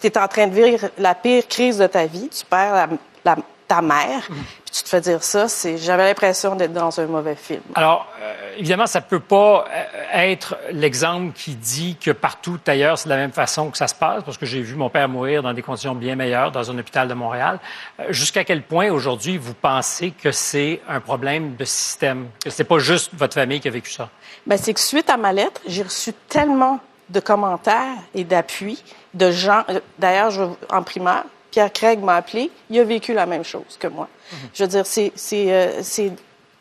tu 0.00 0.06
es 0.06 0.16
en 0.18 0.28
train 0.28 0.46
de 0.46 0.54
vivre 0.54 0.88
la 0.96 1.14
pire 1.14 1.46
crise 1.46 1.76
de 1.76 1.86
ta 1.86 2.06
vie 2.06 2.30
tu 2.30 2.46
perds 2.46 2.72
la- 2.72 2.88
la- 3.26 3.42
ta 3.70 3.82
mère 3.82 4.22
puis 4.26 4.72
tu 4.72 4.82
te 4.82 4.88
fais 4.88 5.00
dire 5.00 5.22
ça 5.22 5.46
c'est 5.46 5.78
j'avais 5.78 6.04
l'impression 6.04 6.56
d'être 6.56 6.72
dans 6.72 6.98
un 6.98 7.06
mauvais 7.06 7.36
film 7.36 7.62
Alors, 7.76 8.06
euh, 8.20 8.56
évidemment, 8.58 8.86
ça 8.86 9.00
peut 9.00 9.20
pas 9.20 9.64
euh, 9.70 9.84
être 10.12 10.56
l'exemple 10.72 11.32
qui 11.32 11.54
dit 11.54 11.96
que 11.96 12.10
partout 12.10 12.58
ailleurs, 12.66 12.98
c'est 12.98 13.06
de 13.06 13.10
la 13.10 13.16
même 13.16 13.32
façon 13.32 13.70
que 13.70 13.78
ça 13.78 13.88
se 13.88 13.94
passe, 13.94 14.22
parce 14.24 14.38
que 14.38 14.46
j'ai 14.46 14.60
vu 14.60 14.74
mon 14.74 14.90
père 14.90 15.08
mourir 15.08 15.42
dans 15.42 15.52
des 15.52 15.62
conditions 15.62 15.94
bien 15.94 16.16
meilleures 16.16 16.52
dans 16.52 16.70
un 16.70 16.78
hôpital 16.78 17.08
de 17.08 17.14
Montréal. 17.14 17.58
Euh, 18.00 18.04
Jusqu'à 18.10 18.44
quel 18.44 18.62
point, 18.62 18.90
aujourd'hui, 18.90 19.38
vous 19.38 19.54
pensez 19.54 20.10
que 20.10 20.32
c'est 20.32 20.80
un 20.88 21.00
problème 21.00 21.56
de 21.56 21.64
système, 21.64 22.28
que 22.42 22.50
c'est 22.50 22.64
pas 22.64 22.78
juste 22.78 23.12
votre 23.14 23.34
famille 23.34 23.60
qui 23.60 23.68
a 23.68 23.70
vécu 23.70 23.90
ça? 23.90 24.08
Ben, 24.46 24.56
c'est 24.56 24.74
que 24.74 24.80
suite 24.80 25.10
à 25.10 25.16
ma 25.16 25.32
lettre, 25.32 25.60
j'ai 25.66 25.82
reçu 25.82 26.12
tellement 26.28 26.80
de 27.08 27.20
commentaires 27.20 27.96
et 28.14 28.24
d'appui 28.24 28.82
de 29.14 29.30
gens. 29.30 29.64
D'ailleurs, 29.98 30.32
en 30.70 30.82
primaire, 30.82 31.24
Pierre 31.50 31.72
Craig 31.72 32.00
m'a 32.00 32.16
appelé. 32.16 32.50
Il 32.70 32.78
a 32.78 32.84
vécu 32.84 33.12
la 33.12 33.26
même 33.26 33.44
chose 33.44 33.76
que 33.78 33.88
moi. 33.88 34.08
Je 34.54 34.62
veux 34.64 34.68
dire, 34.68 34.86
c'est, 34.86 35.12
c'est, 35.14 35.52
euh, 35.52 35.80
c'est. 35.82 36.12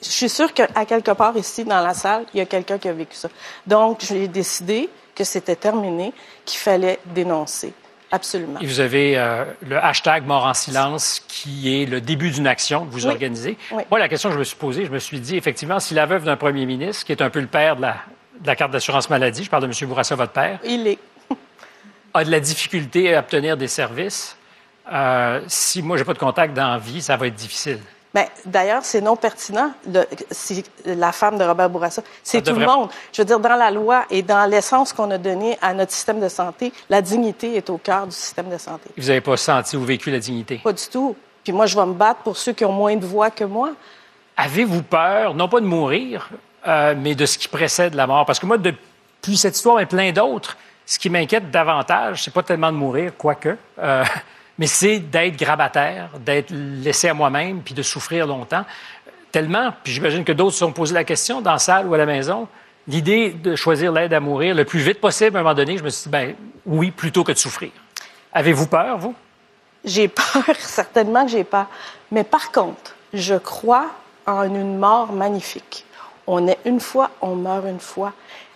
Je 0.02 0.08
suis 0.10 0.30
sûre 0.30 0.54
qu'à 0.54 0.68
quelque 0.86 1.12
part 1.12 1.36
ici 1.38 1.66
dans 1.66 1.82
la 1.82 1.94
salle, 1.94 2.26
il 2.34 2.38
y 2.38 2.42
a 2.42 2.46
quelqu'un 2.46 2.78
qui 2.78 2.88
a 2.88 2.94
vécu 2.94 3.16
ça. 3.16 3.30
Donc, 3.68 4.00
j'ai 4.02 4.28
décidé 4.28 4.90
que 5.14 5.24
c'était 5.26 5.58
terminé, 5.58 6.14
qu'il 6.46 6.60
fallait 6.60 7.00
dénoncer. 7.06 7.74
Absolument. 8.12 8.60
Et 8.62 8.66
vous 8.66 8.80
avez 8.80 9.18
euh, 9.20 9.44
le 9.68 9.78
hashtag 9.78 10.26
Mort 10.26 10.46
en 10.46 10.54
silence 10.56 11.22
qui 11.28 11.82
est 11.82 11.86
le 11.86 12.02
début 12.02 12.32
d'une 12.32 12.48
action 12.48 12.86
que 12.86 12.92
vous 12.92 13.06
Oui. 13.06 13.12
organisez. 13.12 13.56
Oui. 13.72 13.84
Moi, 13.92 14.00
la 14.00 14.08
question 14.10 14.30
que 14.30 14.34
je 14.36 14.40
me 14.40 14.44
suis 14.46 14.56
posée, 14.56 14.86
je 14.86 14.90
me 14.92 14.98
suis 14.98 15.20
dit, 15.20 15.36
effectivement, 15.38 15.80
si 15.80 15.94
la 15.94 16.08
veuve 16.08 16.24
d'un 16.24 16.38
premier 16.38 16.66
ministre, 16.66 17.06
qui 17.06 17.12
est 17.12 17.22
un 17.22 17.30
peu 17.30 17.40
le 17.42 17.46
père 17.48 17.76
de 17.76 17.82
la, 17.82 17.98
de 18.40 18.48
la 18.48 18.56
carte 18.56 18.72
d'assurance 18.72 19.10
maladie, 19.12 19.44
je 19.44 19.50
parle 19.52 19.62
de 19.62 19.68
M. 19.68 19.88
Bourassa, 19.88 20.16
votre 20.16 20.32
père, 20.32 20.58
Il 20.64 20.88
est. 20.88 20.98
a 22.16 22.24
de 22.24 22.32
la 22.32 22.40
difficulté 22.40 23.14
à 23.14 23.20
obtenir 23.20 23.58
des 23.58 23.68
services, 23.68 24.36
euh, 24.92 25.42
si 25.48 25.82
moi, 25.82 25.98
j'ai 25.98 26.04
pas 26.06 26.14
de 26.14 26.20
contact 26.20 26.54
dans 26.54 26.70
la 26.72 26.78
vie, 26.78 27.02
ça 27.02 27.16
va 27.18 27.28
être 27.28 27.36
difficile. 27.36 27.80
Ben, 28.12 28.26
d'ailleurs, 28.44 28.84
c'est 28.84 29.02
non 29.02 29.16
pertinent. 29.16 29.72
Le- 29.88 30.08
la 30.86 31.12
femme 31.12 31.38
de 31.38 31.44
Robert 31.44 31.70
Bourassa. 31.70 32.02
C'est 32.24 32.42
tout 32.42 32.56
le 32.56 32.66
monde. 32.66 32.90
Je 33.14 33.22
veux 33.22 33.26
dire, 33.26 33.40
dans 33.40 33.56
la 33.56 33.70
loi 33.70 34.06
et 34.10 34.24
dans 34.24 34.50
l'essence 34.50 34.94
qu'on 34.94 35.12
a 35.12 35.20
donnée 35.20 35.60
à 35.62 35.76
notre 35.76 35.92
système 35.92 36.20
de 36.20 36.28
santé, 36.28 36.74
la 36.90 37.04
dignité 37.04 37.56
est 37.56 37.70
au 37.70 37.78
cœur 37.78 38.08
du 38.08 38.16
système 38.16 38.50
de 38.50 38.58
santé. 38.58 38.90
Vous 38.98 39.08
n'avez 39.08 39.22
pas 39.22 39.38
senti 39.38 39.78
ou 39.78 39.84
vécu 39.84 40.10
la 40.10 40.18
dignité? 40.18 40.60
Pas 40.64 40.74
du 40.74 40.88
tout. 40.92 41.16
Puis 41.44 41.54
moi, 41.54 41.68
je 41.68 41.76
vais 41.76 41.86
me 41.86 41.94
battre 41.94 42.22
pour 42.22 42.36
ceux 42.36 42.54
qui 42.54 42.66
ont 42.66 42.72
moins 42.72 42.96
de 42.96 43.06
voix 43.06 43.30
que 43.30 43.44
moi. 43.44 43.72
Avez-vous 44.38 44.82
peur, 44.82 45.36
non 45.36 45.48
pas 45.48 45.60
de 45.60 45.66
mourir, 45.68 46.30
euh, 46.68 46.96
mais 46.98 47.14
de 47.14 47.26
ce 47.28 47.38
qui 47.38 47.48
précède 47.48 47.94
la 47.94 48.08
mort? 48.08 48.26
Parce 48.26 48.40
que 48.40 48.46
moi, 48.48 48.58
depuis 48.58 49.38
cette 49.38 49.56
histoire 49.56 49.80
et 49.82 49.86
plein 49.86 50.12
d'autres, 50.12 50.58
ce 50.86 50.98
qui 50.98 51.12
m'inquiète 51.12 51.52
davantage, 51.52 52.24
c'est 52.24 52.34
pas 52.34 52.42
tellement 52.42 52.72
de 52.72 52.78
mourir, 52.78 53.12
quoique, 53.18 53.56
euh, 53.78 54.04
mais 54.60 54.68
c'est 54.68 55.00
d'être 55.00 55.38
grabataire, 55.38 56.10
d'être 56.20 56.52
laissé 56.52 57.08
à 57.08 57.14
moi-même, 57.14 57.62
puis 57.62 57.74
de 57.74 57.82
souffrir 57.82 58.28
longtemps. 58.28 58.66
Tellement, 59.32 59.74
puis 59.84 59.94
j'imagine 59.94 60.26
que 60.26 60.34
d'autres 60.34 60.52
se 60.52 60.60
sont 60.60 60.74
posé 60.74 60.94
la 60.94 61.06
question 61.06 61.40
dans 61.40 61.54
la 61.54 61.60
salle 61.60 61.88
ou 61.88 61.94
à 61.94 61.98
la 61.98 62.06
maison, 62.06 62.46
l'idée 62.86 63.32
de 63.32 63.56
choisir 63.56 63.94
l'aide 63.94 64.14
à 64.14 64.20
mourir 64.20 64.54
le 64.54 64.66
plus 64.66 64.82
vite 64.82 65.00
possible, 65.00 65.38
à 65.38 65.40
un 65.40 65.44
moment 65.44 65.56
donné, 65.56 65.78
je 65.78 65.84
me 65.84 65.90
suis 65.90 66.04
dit, 66.04 66.10
ben 66.10 66.36
oui, 66.66 66.92
plutôt 66.92 67.24
que 67.24 67.32
de 67.32 67.38
souffrir. 67.38 67.72
Avez-vous 68.34 68.68
peur, 68.68 68.98
vous? 68.98 69.16
J'ai 69.86 70.10
peur, 70.10 70.44
certainement 70.60 71.24
que 71.24 71.32
j'ai 71.32 71.46
peur. 71.46 71.68
Mais 72.12 72.26
par 72.26 72.52
contre, 72.52 72.96
je 73.14 73.36
crois 73.36 73.88
en 74.28 74.44
une 74.44 74.78
mort 74.78 75.14
magnifique. 75.14 75.86
On 76.28 76.48
est 76.50 76.60
une 76.66 76.82
fois, 76.82 77.12
on 77.22 77.36
meurt 77.36 77.66
une 77.66 77.80
fois. 77.80 78.12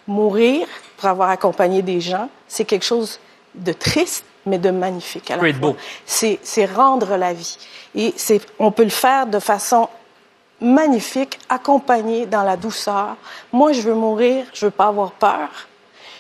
Mourir 0.05 0.67
pour 0.97 1.07
avoir 1.07 1.29
accompagné 1.29 1.81
des 1.81 2.01
gens, 2.01 2.29
c'est 2.49 2.65
quelque 2.65 2.83
chose 2.83 3.21
de 3.55 3.71
triste, 3.71 4.25
mais 4.45 4.57
de 4.57 4.69
magnifique 4.71 5.31
à 5.31 5.35
la 5.35 5.41
fois. 5.53 5.75
C'est, 6.05 6.39
rendre 6.65 7.15
la 7.17 7.33
vie. 7.33 7.57
Et 7.95 8.13
c'est, 8.17 8.41
on 8.59 8.71
peut 8.71 8.83
le 8.83 8.89
faire 8.89 9.25
de 9.27 9.39
façon 9.39 9.89
magnifique, 10.61 11.39
accompagné 11.49 12.25
dans 12.25 12.43
la 12.43 12.55
douceur. 12.57 13.15
Moi, 13.51 13.73
je 13.73 13.81
veux 13.81 13.93
mourir, 13.95 14.45
je 14.53 14.65
veux 14.65 14.71
pas 14.71 14.87
avoir 14.87 15.11
peur. 15.11 15.49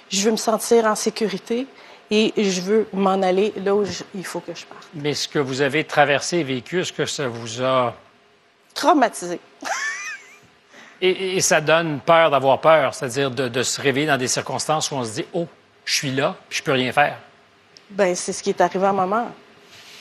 Je 0.09 0.21
veux 0.25 0.31
me 0.31 0.37
sentir 0.37 0.85
en 0.85 0.95
sécurité 0.95 1.65
et 2.11 2.33
je 2.37 2.61
veux 2.61 2.87
m'en 2.93 3.21
aller 3.21 3.53
là 3.63 3.73
où 3.73 3.85
je- 3.85 4.03
il 4.13 4.25
faut 4.25 4.39
que 4.41 4.53
je 4.53 4.65
parte. 4.65 4.87
Mais 4.93 5.13
ce 5.13 5.27
que 5.27 5.39
vous 5.39 5.61
avez 5.61 5.83
traversé 5.85 6.37
et 6.37 6.43
vécu, 6.43 6.81
est-ce 6.81 6.93
que 6.93 7.05
ça 7.05 7.27
vous 7.27 7.61
a 7.63 7.95
Traumatisé. 8.75 9.39
Et, 11.01 11.37
et 11.37 11.41
ça 11.41 11.59
donne 11.61 11.99
peur 11.99 12.29
d'avoir 12.31 12.59
peur, 12.61 12.93
c'est-à-dire 12.93 13.29
de, 13.31 13.47
de 13.47 13.63
se 13.63 13.81
réveiller 13.81 14.07
dans 14.07 14.17
des 14.17 14.27
circonstances 14.27 14.89
où 14.91 14.95
on 14.95 15.03
se 15.03 15.11
dit 15.11 15.25
Oh, 15.33 15.47
je 15.85 15.93
suis 15.93 16.11
là, 16.11 16.35
je 16.49 16.61
peux 16.61 16.71
rien 16.71 16.91
faire. 16.91 17.17
Ben, 17.93 18.15
c'est 18.15 18.33
ce 18.33 18.41
qui 18.41 18.49
est 18.49 18.61
arrivé 18.61 18.85
à 18.85 18.93
maman. 18.93 19.31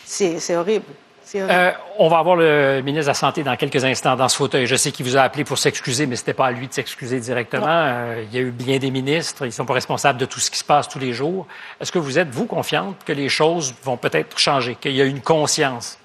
C'est, 0.04 0.40
c'est 0.40 0.56
horrible. 0.56 0.86
Euh, 1.34 1.72
on 1.98 2.08
va 2.08 2.18
avoir 2.18 2.36
le 2.36 2.82
ministre 2.82 3.06
de 3.06 3.10
la 3.10 3.14
Santé 3.14 3.42
dans 3.42 3.56
quelques 3.56 3.84
instants 3.84 4.16
dans 4.16 4.28
ce 4.28 4.36
fauteuil. 4.36 4.66
Je 4.66 4.76
sais 4.76 4.90
qu'il 4.90 5.06
vous 5.06 5.16
a 5.16 5.22
appelé 5.22 5.44
pour 5.44 5.58
s'excuser, 5.58 6.06
mais 6.06 6.16
c'était 6.16 6.34
pas 6.34 6.46
à 6.46 6.50
lui 6.50 6.68
de 6.68 6.72
s'excuser 6.72 7.20
directement. 7.20 7.66
Euh, 7.68 8.24
il 8.26 8.34
y 8.34 8.38
a 8.38 8.42
eu 8.42 8.50
bien 8.50 8.78
des 8.78 8.90
ministres. 8.90 9.46
Ils 9.46 9.52
sont 9.52 9.64
pas 9.64 9.74
responsables 9.74 10.18
de 10.18 10.26
tout 10.26 10.40
ce 10.40 10.50
qui 10.50 10.58
se 10.58 10.64
passe 10.64 10.88
tous 10.88 10.98
les 10.98 11.12
jours. 11.12 11.46
Est-ce 11.80 11.92
que 11.92 11.98
vous 11.98 12.18
êtes, 12.18 12.28
vous, 12.28 12.46
confiante 12.46 12.96
que 13.04 13.12
les 13.12 13.28
choses 13.28 13.74
vont 13.82 13.96
peut-être 13.96 14.38
changer, 14.38 14.74
qu'il 14.74 14.92
y 14.92 15.00
a 15.00 15.04
une 15.04 15.20
conscience? 15.20 15.98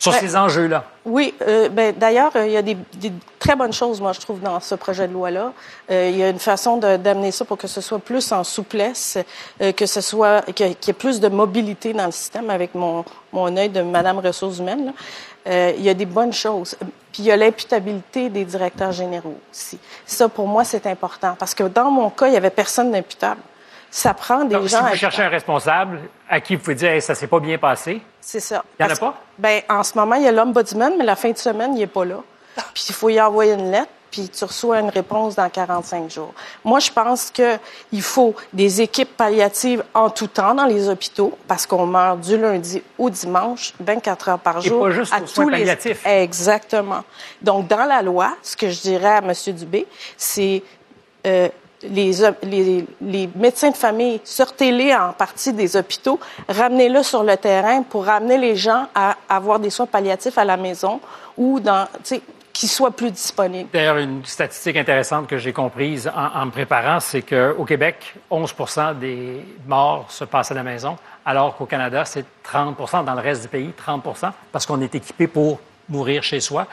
Sur 0.00 0.10
Ouais. 0.12 0.18
ces 0.18 0.34
enjeux-là? 0.34 0.82
Oui, 1.04 1.32
euh, 1.46 1.68
ben, 1.68 1.94
d'ailleurs, 1.96 2.32
euh, 2.34 2.46
il 2.46 2.52
y 2.52 2.56
a 2.56 2.62
des, 2.62 2.76
des 2.94 3.12
très 3.38 3.54
bonnes 3.54 3.72
choses, 3.72 4.00
moi, 4.00 4.12
je 4.12 4.20
trouve, 4.20 4.40
dans 4.40 4.58
ce 4.58 4.74
projet 4.74 5.06
de 5.06 5.12
loi-là. 5.12 5.52
Euh, 5.90 6.08
il 6.10 6.16
y 6.18 6.22
a 6.24 6.30
une 6.30 6.38
façon 6.40 6.78
de- 6.78 6.96
d'amener 6.96 7.30
ça 7.30 7.44
pour 7.44 7.56
que 7.58 7.68
ce 7.68 7.80
soit 7.80 7.98
plus 8.00 8.32
en 8.32 8.42
souplesse, 8.42 9.18
euh, 9.60 9.70
que 9.72 9.86
ce 9.86 10.00
soit 10.00 10.42
qu'il 10.52 10.66
y 10.66 10.70
ait 10.90 10.92
plus 10.94 11.20
de 11.20 11.28
mobilité 11.28 11.92
dans 11.92 12.06
le 12.06 12.12
système 12.12 12.50
avec 12.50 12.74
mon, 12.74 13.04
mon 13.32 13.54
œil 13.56 13.68
de 13.68 13.82
Madame 13.82 14.18
ressources 14.18 14.58
humaines. 14.58 14.92
Euh, 15.46 15.72
il 15.76 15.82
y 15.84 15.88
a 15.88 15.94
des 15.94 16.06
bonnes 16.06 16.32
choses. 16.32 16.76
Puis 17.12 17.22
il 17.22 17.24
y 17.26 17.30
a 17.32 17.36
l'imputabilité 17.36 18.28
des 18.30 18.44
directeurs 18.44 18.92
généraux 18.92 19.36
aussi. 19.50 19.78
Ça, 20.06 20.28
pour 20.28 20.46
moi, 20.46 20.64
c'est 20.64 20.86
important 20.86 21.34
parce 21.38 21.54
que 21.54 21.64
dans 21.64 21.90
mon 21.90 22.10
cas, 22.10 22.28
il 22.28 22.34
y 22.34 22.36
avait 22.36 22.50
personne 22.50 22.90
d'imputable. 22.90 23.40
Ça 23.90 24.14
prend 24.14 24.44
des 24.44 24.54
Donc, 24.54 24.64
si 24.64 24.68
gens. 24.70 24.78
vous 24.80 24.86
imputables. 24.86 24.98
cherchez 24.98 25.22
un 25.22 25.28
responsable 25.28 26.00
à 26.28 26.40
qui 26.40 26.54
vous 26.56 26.62
pouvez 26.62 26.76
dire, 26.76 26.90
hey, 26.92 27.02
ça 27.02 27.14
s'est 27.14 27.26
pas 27.26 27.40
bien 27.40 27.58
passé, 27.58 28.00
C'est 28.20 28.40
ça. 28.40 28.62
Il 28.78 28.86
y 28.86 28.88
en 28.88 28.92
a 28.92 28.96
pas? 28.96 29.14
Ben, 29.38 29.62
en 29.68 29.82
ce 29.82 29.96
moment, 29.98 30.14
il 30.16 30.22
y 30.22 30.28
a 30.28 30.32
l'ombudsman, 30.32 30.94
mais 30.98 31.04
la 31.04 31.16
fin 31.16 31.30
de 31.30 31.38
semaine, 31.38 31.74
il 31.74 31.80
n'est 31.80 31.86
pas 31.86 32.04
là. 32.04 32.16
Puis 32.74 32.84
il 32.88 32.94
faut 32.94 33.08
y 33.08 33.20
envoyer 33.20 33.54
une 33.54 33.70
lettre, 33.70 33.88
puis 34.10 34.28
tu 34.28 34.44
reçois 34.44 34.80
une 34.80 34.90
réponse 34.90 35.34
dans 35.36 35.48
45 35.48 36.10
jours. 36.10 36.34
Moi, 36.64 36.78
je 36.80 36.90
pense 36.90 37.30
qu'il 37.30 38.02
faut 38.02 38.34
des 38.52 38.80
équipes 38.80 39.16
palliatives 39.16 39.82
en 39.94 40.10
tout 40.10 40.26
temps 40.26 40.54
dans 40.54 40.66
les 40.66 40.88
hôpitaux, 40.88 41.36
parce 41.48 41.66
qu'on 41.66 41.86
meurt 41.86 42.20
du 42.20 42.36
lundi 42.36 42.82
au 42.98 43.08
dimanche, 43.10 43.72
24 43.80 44.28
heures 44.28 44.38
par 44.38 44.58
Et 44.58 44.62
jour. 44.68 44.84
pas 44.84 44.90
juste 44.90 45.12
à 45.14 45.20
aux 45.22 45.26
soins 45.26 45.44
tous 45.44 45.50
les- 45.50 45.58
palliatifs. 45.60 46.04
Exactement. 46.06 47.02
Donc, 47.42 47.66
dans 47.68 47.84
la 47.84 48.02
loi, 48.02 48.36
ce 48.42 48.56
que 48.56 48.68
je 48.68 48.80
dirais 48.80 49.16
à 49.16 49.18
M. 49.18 49.32
Dubé, 49.54 49.86
c'est 50.16 50.62
euh, 51.26 51.48
les, 51.82 53.28
médecins 53.34 53.70
de 53.70 53.76
famille, 53.76 54.20
sortez-les 54.24 54.94
en 54.94 55.12
partie 55.12 55.52
des 55.52 55.76
hôpitaux, 55.76 56.18
ramenez-le 56.48 57.02
sur 57.02 57.22
le 57.22 57.36
terrain 57.36 57.82
pour 57.82 58.04
ramener 58.04 58.38
les 58.38 58.56
gens 58.56 58.86
à 58.94 59.16
avoir 59.28 59.58
des 59.58 59.70
soins 59.70 59.86
palliatifs 59.86 60.38
à 60.38 60.44
la 60.44 60.56
maison 60.56 61.00
ou 61.36 61.60
dans, 61.60 61.86
qu'ils 62.52 62.68
soient 62.68 62.90
plus 62.90 63.10
disponibles. 63.10 63.68
D'ailleurs, 63.72 63.96
une 63.96 64.24
statistique 64.24 64.76
intéressante 64.76 65.26
que 65.26 65.38
j'ai 65.38 65.52
comprise 65.52 66.10
en, 66.14 66.40
en 66.40 66.46
me 66.46 66.50
préparant, 66.50 67.00
c'est 67.00 67.22
qu'au 67.22 67.64
Québec, 67.64 68.14
11 68.30 68.54
des 69.00 69.44
morts 69.66 70.06
se 70.10 70.24
passent 70.24 70.50
à 70.50 70.54
la 70.54 70.62
maison, 70.62 70.96
alors 71.24 71.56
qu'au 71.56 71.66
Canada, 71.66 72.04
c'est 72.04 72.24
30% 72.44 73.04
dans 73.04 73.14
le 73.14 73.20
reste 73.20 73.42
du 73.42 73.48
pays, 73.48 73.72
30% 73.86 74.32
parce 74.52 74.66
qu'on 74.66 74.80
est 74.80 74.94
équipé 74.94 75.26
pour 75.26 75.60
mourir 75.90 76.22
chez 76.22 76.40
soi. 76.40 76.66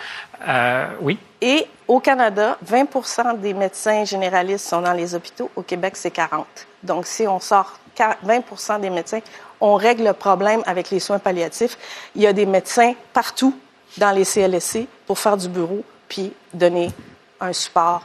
Euh, 0.48 0.88
oui. 1.02 1.18
Et 1.42 1.68
au 1.88 2.00
Canada, 2.00 2.58
20 2.62 3.36
des 3.38 3.54
médecins 3.54 4.06
généralistes 4.06 4.68
sont 4.68 4.82
dans 4.82 4.94
les 4.94 5.14
hôpitaux. 5.16 5.52
Au 5.56 5.62
Québec, 5.62 5.98
c'est 5.98 6.12
40. 6.12 6.46
Donc, 6.84 7.06
si 7.06 7.28
on 7.28 7.40
sort 7.40 7.80
20 8.24 8.80
des 8.80 8.90
médecins, 8.90 9.20
on 9.60 9.76
règle 9.76 10.04
le 10.04 10.14
problème 10.14 10.62
avec 10.66 10.92
les 10.92 11.00
soins 11.00 11.20
palliatifs. 11.20 11.78
Il 12.16 12.22
y 12.22 12.28
a 12.28 12.34
des 12.34 12.46
médecins 12.46 12.94
partout 13.14 13.58
dans 13.98 14.12
les 14.12 14.24
CLSC 14.24 14.88
pour 15.06 15.18
faire 15.18 15.38
du 15.38 15.50
bureau 15.50 15.84
puis 16.08 16.34
donner 16.54 16.92
un 17.40 17.54
support. 17.54 18.04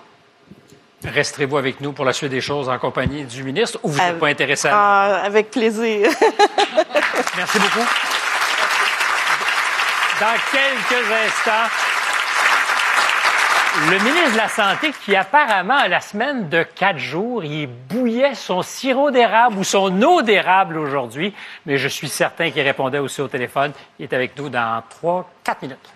Resterez-vous 1.05 1.57
avec 1.57 1.81
nous 1.81 1.92
pour 1.92 2.05
la 2.05 2.12
suite 2.12 2.31
des 2.31 2.40
choses 2.40 2.68
en 2.68 2.79
compagnie 2.79 3.25
du 3.25 3.42
ministre 3.42 3.79
ou 3.83 3.88
vous 3.88 3.98
n'êtes 3.98 4.18
pas 4.18 4.29
intéressé 4.29 4.68
à... 4.68 4.72
Ah, 4.75 5.22
avec 5.25 5.51
plaisir. 5.51 6.09
Merci 7.37 7.59
beaucoup. 7.59 7.87
Dans 10.23 10.39
quelques 10.53 11.11
instants, 11.11 11.69
le 13.91 13.99
ministre 14.05 14.33
de 14.35 14.37
la 14.37 14.49
Santé, 14.49 14.93
qui 15.05 15.17
apparemment, 15.17 15.85
la 15.89 16.01
semaine 16.01 16.49
de 16.49 16.63
quatre 16.63 16.99
jours, 16.99 17.43
il 17.43 17.67
bouillait 17.67 18.37
son 18.37 18.63
sirop 18.63 19.11
d'érable 19.11 19.59
ou 19.59 19.65
son 19.65 20.01
eau 20.01 20.23
d'érable 20.23 20.79
aujourd'hui, 20.79 21.35
mais 21.67 21.77
je 21.77 21.89
suis 21.89 22.09
certain 22.09 22.53
qu'il 22.53 22.63
répondait 22.63 23.01
aussi 23.01 23.21
au 23.21 23.27
téléphone. 23.27 23.73
Il 23.99 24.05
est 24.05 24.13
avec 24.13 24.39
nous 24.39 24.49
dans 24.49 24.85
trois, 24.89 25.29
quatre 25.43 25.63
minutes. 25.63 25.91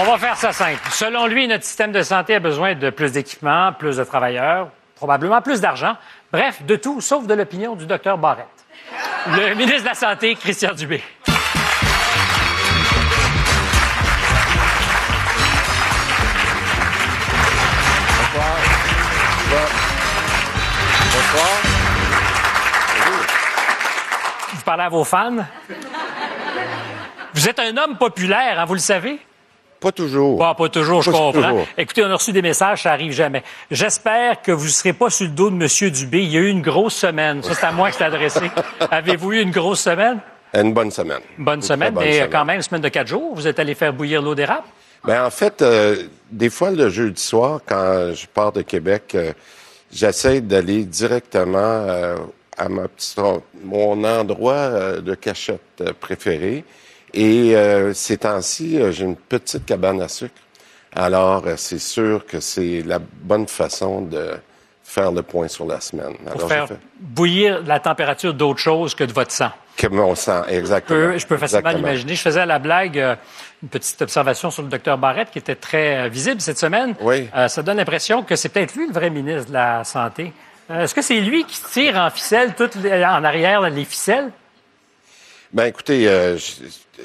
On 0.00 0.04
va 0.04 0.16
faire 0.16 0.36
ça 0.36 0.52
simple. 0.52 0.80
Selon 0.92 1.26
lui, 1.26 1.48
notre 1.48 1.64
système 1.64 1.90
de 1.90 2.02
santé 2.02 2.36
a 2.36 2.38
besoin 2.38 2.76
de 2.76 2.88
plus 2.90 3.10
d'équipements, 3.12 3.72
plus 3.72 3.96
de 3.96 4.04
travailleurs, 4.04 4.68
probablement 4.94 5.42
plus 5.42 5.60
d'argent. 5.60 5.96
Bref, 6.32 6.62
de 6.62 6.76
tout, 6.76 7.00
sauf 7.00 7.26
de 7.26 7.34
l'opinion 7.34 7.74
du 7.74 7.84
docteur 7.84 8.16
Barrette. 8.16 8.46
Le 9.26 9.54
ministre 9.56 9.82
de 9.82 9.88
la 9.88 9.94
Santé, 9.94 10.36
Christian 10.36 10.72
Dubé. 10.72 11.02
Bonsoir. 21.12 21.48
Vous 24.52 24.62
parlez 24.64 24.82
à 24.84 24.88
vos 24.88 25.02
fans? 25.02 25.44
Vous 27.34 27.48
êtes 27.48 27.58
un 27.58 27.76
homme 27.76 27.96
populaire, 27.96 28.60
hein, 28.60 28.64
vous 28.64 28.74
le 28.74 28.80
savez? 28.80 29.18
Pas 29.80 29.92
toujours. 29.92 30.38
Pas, 30.38 30.54
pas 30.54 30.68
toujours, 30.68 31.02
je 31.02 31.10
comprends. 31.10 31.32
toujours. 31.32 31.66
Écoutez, 31.76 32.02
on 32.04 32.10
a 32.10 32.14
reçu 32.14 32.32
des 32.32 32.42
messages, 32.42 32.82
ça 32.82 32.92
arrive 32.92 33.12
jamais. 33.12 33.44
J'espère 33.70 34.42
que 34.42 34.50
vous 34.50 34.64
ne 34.64 34.70
serez 34.70 34.92
pas 34.92 35.08
sur 35.08 35.26
le 35.26 35.32
dos 35.32 35.50
de 35.50 35.54
M. 35.54 35.90
Dubé. 35.90 36.22
Il 36.24 36.30
y 36.32 36.36
a 36.36 36.40
eu 36.40 36.48
une 36.48 36.62
grosse 36.62 36.96
semaine. 36.96 37.42
Ça, 37.42 37.54
c'est 37.54 37.66
à 37.66 37.72
moi 37.72 37.90
que 37.90 37.96
c'est 37.96 38.04
adressé. 38.04 38.50
Avez-vous 38.90 39.32
eu 39.34 39.40
une 39.40 39.52
grosse 39.52 39.80
semaine? 39.80 40.18
Une 40.54 40.72
bonne 40.74 40.90
semaine. 40.90 41.20
Bonne 41.36 41.56
Une 41.56 41.62
semaine, 41.62 41.94
bonne 41.94 42.04
mais 42.04 42.14
semaine. 42.14 42.30
quand 42.30 42.44
même, 42.44 42.62
semaine 42.62 42.80
de 42.80 42.88
quatre 42.88 43.06
jours. 43.06 43.34
Vous 43.34 43.46
êtes 43.46 43.58
allé 43.58 43.74
faire 43.74 43.92
bouillir 43.92 44.20
l'eau 44.22 44.34
d'érable? 44.34 44.64
Ben, 45.04 45.24
en 45.24 45.30
fait, 45.30 45.62
euh, 45.62 45.94
des 46.32 46.50
fois, 46.50 46.70
le 46.70 46.88
jeudi 46.88 47.22
soir, 47.22 47.60
quand 47.64 48.12
je 48.14 48.26
pars 48.26 48.50
de 48.50 48.62
Québec, 48.62 49.12
euh, 49.14 49.32
j'essaie 49.92 50.40
d'aller 50.40 50.84
directement 50.84 51.58
euh, 51.60 52.16
à 52.56 52.68
ma 52.68 52.88
petite, 52.88 53.16
mon 53.62 54.02
endroit 54.02 54.96
de 55.00 55.14
cachette 55.14 55.92
préféré. 56.00 56.64
Et 57.14 57.56
euh, 57.56 57.92
ces 57.94 58.18
temps-ci, 58.18 58.80
euh, 58.80 58.92
j'ai 58.92 59.04
une 59.04 59.16
petite 59.16 59.64
cabane 59.64 60.00
à 60.02 60.08
sucre. 60.08 60.34
Alors, 60.94 61.44
euh, 61.46 61.54
c'est 61.56 61.78
sûr 61.78 62.24
que 62.26 62.40
c'est 62.40 62.82
la 62.84 62.98
bonne 62.98 63.46
façon 63.48 64.02
de 64.02 64.32
faire 64.84 65.12
le 65.12 65.22
point 65.22 65.48
sur 65.48 65.66
la 65.66 65.80
semaine. 65.80 66.14
Pour 66.16 66.32
Alors, 66.32 66.48
faire 66.48 66.66
j'ai 66.66 66.74
fait 66.74 66.80
bouillir 66.98 67.62
la 67.66 67.78
température 67.78 68.32
d'autre 68.34 68.58
chose 68.58 68.94
que 68.94 69.04
de 69.04 69.12
votre 69.12 69.30
sang. 69.32 69.50
que 69.76 69.86
mon 69.86 70.14
sang, 70.14 70.42
Je 70.48 70.54
exactement. 70.54 70.98
peux, 71.12 71.18
je 71.18 71.26
peux 71.26 71.36
facilement 71.36 71.70
l'imaginer. 71.70 72.14
Je 72.14 72.22
faisais 72.22 72.40
à 72.40 72.46
la 72.46 72.58
blague 72.58 72.98
euh, 72.98 73.14
une 73.62 73.68
petite 73.68 74.00
observation 74.02 74.50
sur 74.50 74.62
le 74.62 74.68
docteur 74.68 74.96
Barrette 74.98 75.30
qui 75.30 75.38
était 75.38 75.54
très 75.54 76.06
euh, 76.06 76.08
visible 76.08 76.40
cette 76.40 76.58
semaine. 76.58 76.94
Oui. 77.02 77.28
Euh, 77.36 77.48
ça 77.48 77.62
donne 77.62 77.76
l'impression 77.76 78.22
que 78.22 78.34
c'est 78.34 78.48
peut-être 78.48 78.74
lui 78.74 78.86
le 78.86 78.92
vrai 78.92 79.10
ministre 79.10 79.48
de 79.48 79.52
la 79.54 79.84
Santé. 79.84 80.32
Est-ce 80.70 80.94
que 80.94 81.02
c'est 81.02 81.20
lui 81.20 81.44
qui 81.44 81.62
tire 81.62 81.96
en 81.96 82.10
ficelle, 82.10 82.54
toutes 82.54 82.74
les- 82.76 83.04
en 83.04 83.24
arrière, 83.24 83.60
les 83.70 83.84
ficelles? 83.84 84.30
Ben 85.52 85.66
écoutez, 85.66 86.08
euh, 86.08 86.36
je, 86.36 86.52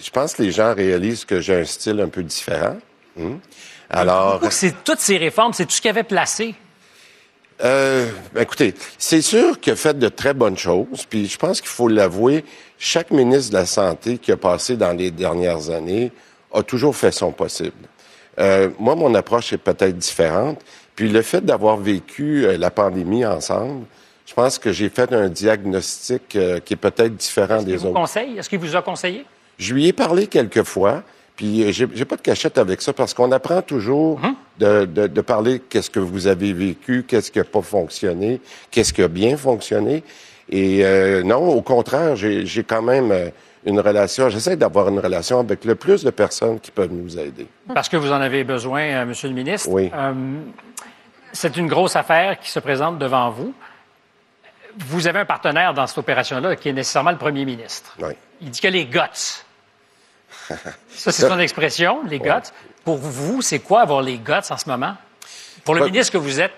je 0.02 0.10
pense 0.10 0.34
que 0.34 0.44
les 0.44 0.52
gens 0.52 0.74
réalisent 0.74 1.26
que 1.26 1.40
j'ai 1.40 1.56
un 1.56 1.66
style 1.66 2.02
un 2.02 2.10
peu 2.10 2.24
différent. 2.24 2.78
Hmm. 3.16 3.38
Alors, 3.90 4.42
c'est 4.50 4.84
toutes 4.84 5.00
ces 5.00 5.18
réformes, 5.18 5.54
c'est 5.54 5.66
tout 5.66 5.72
ce 5.72 5.82
qu'il 5.82 5.92
avait 5.92 6.04
placé? 6.04 6.56
euh, 7.64 8.10
ben, 8.34 8.42
écoutez, 8.42 8.74
c'est 8.98 9.22
sûr 9.22 9.60
qu'il 9.60 9.74
a 9.74 9.76
fait 9.76 9.98
de 9.98 10.10
très 10.10 10.34
bonnes 10.34 10.58
choses. 10.58 11.06
Puis 11.10 11.28
je 11.28 11.38
pense 11.38 11.62
qu'il 11.62 11.70
faut 11.70 11.88
l'avouer, 11.88 12.44
chaque 12.78 13.12
ministre 13.12 13.52
de 13.52 13.58
la 13.58 13.66
santé 13.66 14.18
qui 14.18 14.32
a 14.32 14.38
passé 14.38 14.76
dans 14.76 14.92
les 14.92 15.12
dernières 15.12 15.70
années 15.70 16.12
a 16.54 16.64
toujours 16.64 16.96
fait 16.96 17.12
son 17.12 17.32
possible. 17.32 17.88
Euh, 18.40 18.70
moi, 18.80 18.96
mon 18.96 19.14
approche 19.16 19.54
est 19.54 19.58
peut-être 19.58 19.98
différente. 19.98 20.60
Puis 20.96 21.10
le 21.10 21.22
fait 21.22 21.42
d'avoir 21.42 21.78
vécu 21.78 22.46
la 22.58 22.70
pandémie 22.70 23.26
ensemble, 23.26 23.86
je 24.34 24.42
pense 24.42 24.58
que 24.58 24.72
j'ai 24.72 24.90
fait 24.90 25.14
un 25.14 25.30
diagnostic 25.30 26.36
euh, 26.36 26.60
qui 26.60 26.74
est 26.74 26.78
peut-être 26.78 27.16
différent 27.16 27.58
Il 27.60 27.66
des 27.66 27.76
vous 27.76 27.86
autres. 27.86 27.94
conseille? 28.00 28.36
Est-ce 28.40 28.50
qu'il 28.50 28.58
vous 28.58 28.76
a 28.76 28.82
conseillé? 28.82 29.26
Je 29.60 29.76
lui 29.76 29.88
ai 29.88 29.94
parlé 29.94 30.26
quelques 30.26 30.64
fois, 30.64 31.04
puis 31.36 31.62
euh, 31.64 31.72
j'ai 31.72 32.06
pas 32.06 32.16
de 32.16 32.22
cachette 32.22 32.58
avec 32.58 32.82
ça 32.82 32.94
parce 32.94 33.14
qu'on 33.14 33.32
apprend 33.32 33.62
toujours 33.62 34.20
de, 34.58 34.86
de, 34.86 35.06
de 35.06 35.22
parler 35.22 35.60
qu'est-ce 35.60 35.92
que 35.92 36.00
vous 36.00 36.26
avez 36.26 36.52
vécu, 36.52 37.06
qu'est-ce 37.08 37.30
qui 37.30 37.40
a 37.40 37.44
pas 37.44 37.62
fonctionné, 37.62 38.42
qu'est-ce 38.72 38.92
qui 38.92 39.04
a 39.04 39.08
bien 39.08 39.38
fonctionné. 39.38 40.04
Et 40.50 40.84
euh, 40.84 41.22
non, 41.22 41.50
au 41.50 41.62
contraire, 41.62 42.16
j'ai 42.16 42.64
quand 42.68 42.82
même 42.82 43.14
une 43.68 43.80
relation. 43.80 44.30
J'essaie 44.30 44.56
d'avoir 44.58 44.90
une 44.90 44.98
relation 45.00 45.40
avec 45.42 45.64
le 45.64 45.76
plus 45.76 46.04
de 46.04 46.10
personnes 46.10 46.60
qui 46.60 46.72
peuvent 46.72 46.92
nous 46.92 47.20
aider. 47.20 47.46
Parce 47.72 47.88
que 47.88 47.98
vous 47.98 48.12
en 48.12 48.20
avez 48.20 48.44
besoin, 48.44 48.82
euh, 48.82 49.06
Monsieur 49.06 49.30
le 49.30 49.36
ministre. 49.36 49.70
Oui. 49.70 49.92
Euh, 49.94 50.12
c'est 51.32 51.56
une 51.56 51.68
grosse 51.68 51.96
affaire 51.96 52.40
qui 52.40 52.50
se 52.50 52.60
présente 52.60 52.98
devant 52.98 53.30
vous. 53.30 53.54
Vous 54.80 55.08
avez 55.08 55.20
un 55.20 55.26
partenaire 55.26 55.74
dans 55.74 55.86
cette 55.88 55.98
opération-là 55.98 56.56
qui 56.56 56.70
est 56.70 56.74
nécessairement 56.74 57.12
le 57.12 57.18
premier 57.18 57.46
ministre. 57.46 57.96
Oui. 58.00 58.14
Il 58.42 58.50
dit 58.50 58.60
que 58.62 58.68
les 58.68 58.86
guts. 58.86 59.00
Ça, 60.90 61.12
c'est 61.12 61.28
son 61.28 61.40
expression, 61.40 62.04
les 62.08 62.20
guts. 62.20 62.30
Pour 62.84 62.98
vous, 62.98 63.42
c'est 63.42 63.60
quoi 63.60 63.82
avoir 63.82 64.02
les 64.02 64.18
guts 64.18 64.32
en 64.50 64.58
ce 64.58 64.68
moment? 64.70 64.96
Pour 65.64 65.76
le 65.76 65.82
Ouais. 65.82 65.88
ministre 65.92 66.14
que 66.14 66.18
vous 66.18 66.40
êtes, 66.42 66.52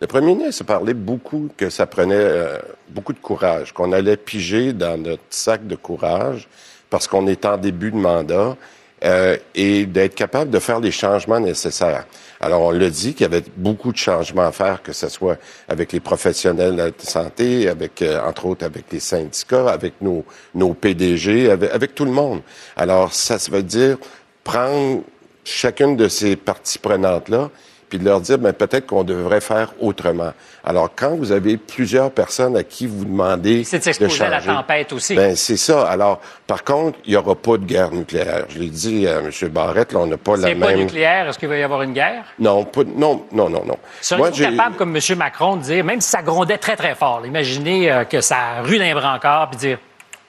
Le 0.00 0.06
premier 0.08 0.34
ministre 0.34 0.62
a 0.62 0.66
parlé 0.66 0.94
beaucoup 0.94 1.48
que 1.56 1.70
ça 1.70 1.86
prenait 1.86 2.14
euh, 2.16 2.58
beaucoup 2.88 3.12
de 3.12 3.18
courage, 3.20 3.72
qu'on 3.72 3.92
allait 3.92 4.16
piger 4.16 4.72
dans 4.72 5.00
notre 5.00 5.22
sac 5.30 5.64
de 5.66 5.76
courage 5.76 6.48
parce 6.90 7.06
qu'on 7.06 7.26
est 7.28 7.44
en 7.44 7.56
début 7.56 7.90
de 7.92 7.96
mandat 7.96 8.56
euh, 9.04 9.36
et 9.54 9.86
d'être 9.86 10.14
capable 10.14 10.50
de 10.50 10.58
faire 10.58 10.80
les 10.80 10.90
changements 10.90 11.40
nécessaires. 11.40 12.06
Alors, 12.40 12.62
on 12.62 12.70
l'a 12.70 12.90
dit 12.90 13.14
qu'il 13.14 13.22
y 13.22 13.24
avait 13.24 13.44
beaucoup 13.56 13.92
de 13.92 13.96
changements 13.96 14.46
à 14.46 14.52
faire, 14.52 14.82
que 14.82 14.92
ce 14.92 15.08
soit 15.08 15.38
avec 15.68 15.92
les 15.92 16.00
professionnels 16.00 16.76
de 16.76 16.92
santé, 16.98 17.68
avec, 17.68 18.02
euh, 18.02 18.20
entre 18.24 18.46
autres, 18.46 18.64
avec 18.64 18.86
les 18.92 19.00
syndicats, 19.00 19.70
avec 19.70 19.94
nos, 20.00 20.24
nos 20.54 20.74
PDG, 20.74 21.50
avec, 21.50 21.70
avec 21.72 21.94
tout 21.94 22.04
le 22.04 22.10
monde. 22.10 22.42
Alors, 22.76 23.12
ça, 23.12 23.38
ça 23.38 23.50
veut 23.50 23.62
dire 23.62 23.98
prendre 24.44 25.02
chacune 25.44 25.96
de 25.96 26.08
ces 26.08 26.36
parties 26.36 26.78
prenantes-là 26.78 27.50
puis 27.92 27.98
de 27.98 28.06
leur 28.06 28.22
dire, 28.22 28.38
ben, 28.38 28.54
peut-être 28.54 28.86
qu'on 28.86 29.04
devrait 29.04 29.42
faire 29.42 29.74
autrement. 29.78 30.32
Alors, 30.64 30.88
quand 30.96 31.14
vous 31.14 31.30
avez 31.30 31.58
plusieurs 31.58 32.10
personnes 32.10 32.56
à 32.56 32.62
qui 32.62 32.86
vous 32.86 33.04
demandez 33.04 33.64
c'est 33.64 33.76
de 33.76 33.80
de 33.80 33.84
s'exposer 33.84 34.24
à 34.24 34.30
la 34.30 34.40
tempête 34.40 34.94
aussi. 34.94 35.14
ben, 35.14 35.36
c'est 35.36 35.58
ça. 35.58 35.82
Alors, 35.82 36.18
par 36.46 36.64
contre, 36.64 36.98
il 37.04 37.10
n'y 37.10 37.16
aura 37.16 37.34
pas 37.34 37.58
de 37.58 37.66
guerre 37.66 37.90
nucléaire. 37.90 38.46
Je 38.48 38.60
l'ai 38.60 38.70
dit 38.70 39.06
à 39.06 39.18
M. 39.18 39.30
Barrette, 39.50 39.92
là, 39.92 39.98
on 39.98 40.06
n'a 40.06 40.16
pas 40.16 40.38
la 40.38 40.48
c'est 40.48 40.54
pas 40.54 40.68
même... 40.68 40.78
nucléaire, 40.78 41.28
est-ce 41.28 41.38
qu'il 41.38 41.50
va 41.50 41.58
y 41.58 41.62
avoir 41.62 41.82
une 41.82 41.92
guerre? 41.92 42.24
Non, 42.38 42.64
pas... 42.64 42.80
non, 42.84 43.26
non, 43.30 43.50
non, 43.50 43.62
non. 43.66 43.76
Seriez-vous 44.00 44.56
capable, 44.56 44.76
comme 44.76 44.96
M. 44.96 45.18
Macron, 45.18 45.56
de 45.56 45.62
dire, 45.64 45.84
même 45.84 46.00
si 46.00 46.08
ça 46.08 46.22
grondait 46.22 46.56
très, 46.56 46.76
très 46.76 46.94
fort, 46.94 47.20
imaginez 47.26 47.92
euh, 47.92 48.04
que 48.04 48.22
ça 48.22 48.62
rue 48.62 48.78
d'un 48.78 48.94
brancard, 48.94 49.50
puis 49.50 49.58
dire, 49.58 49.78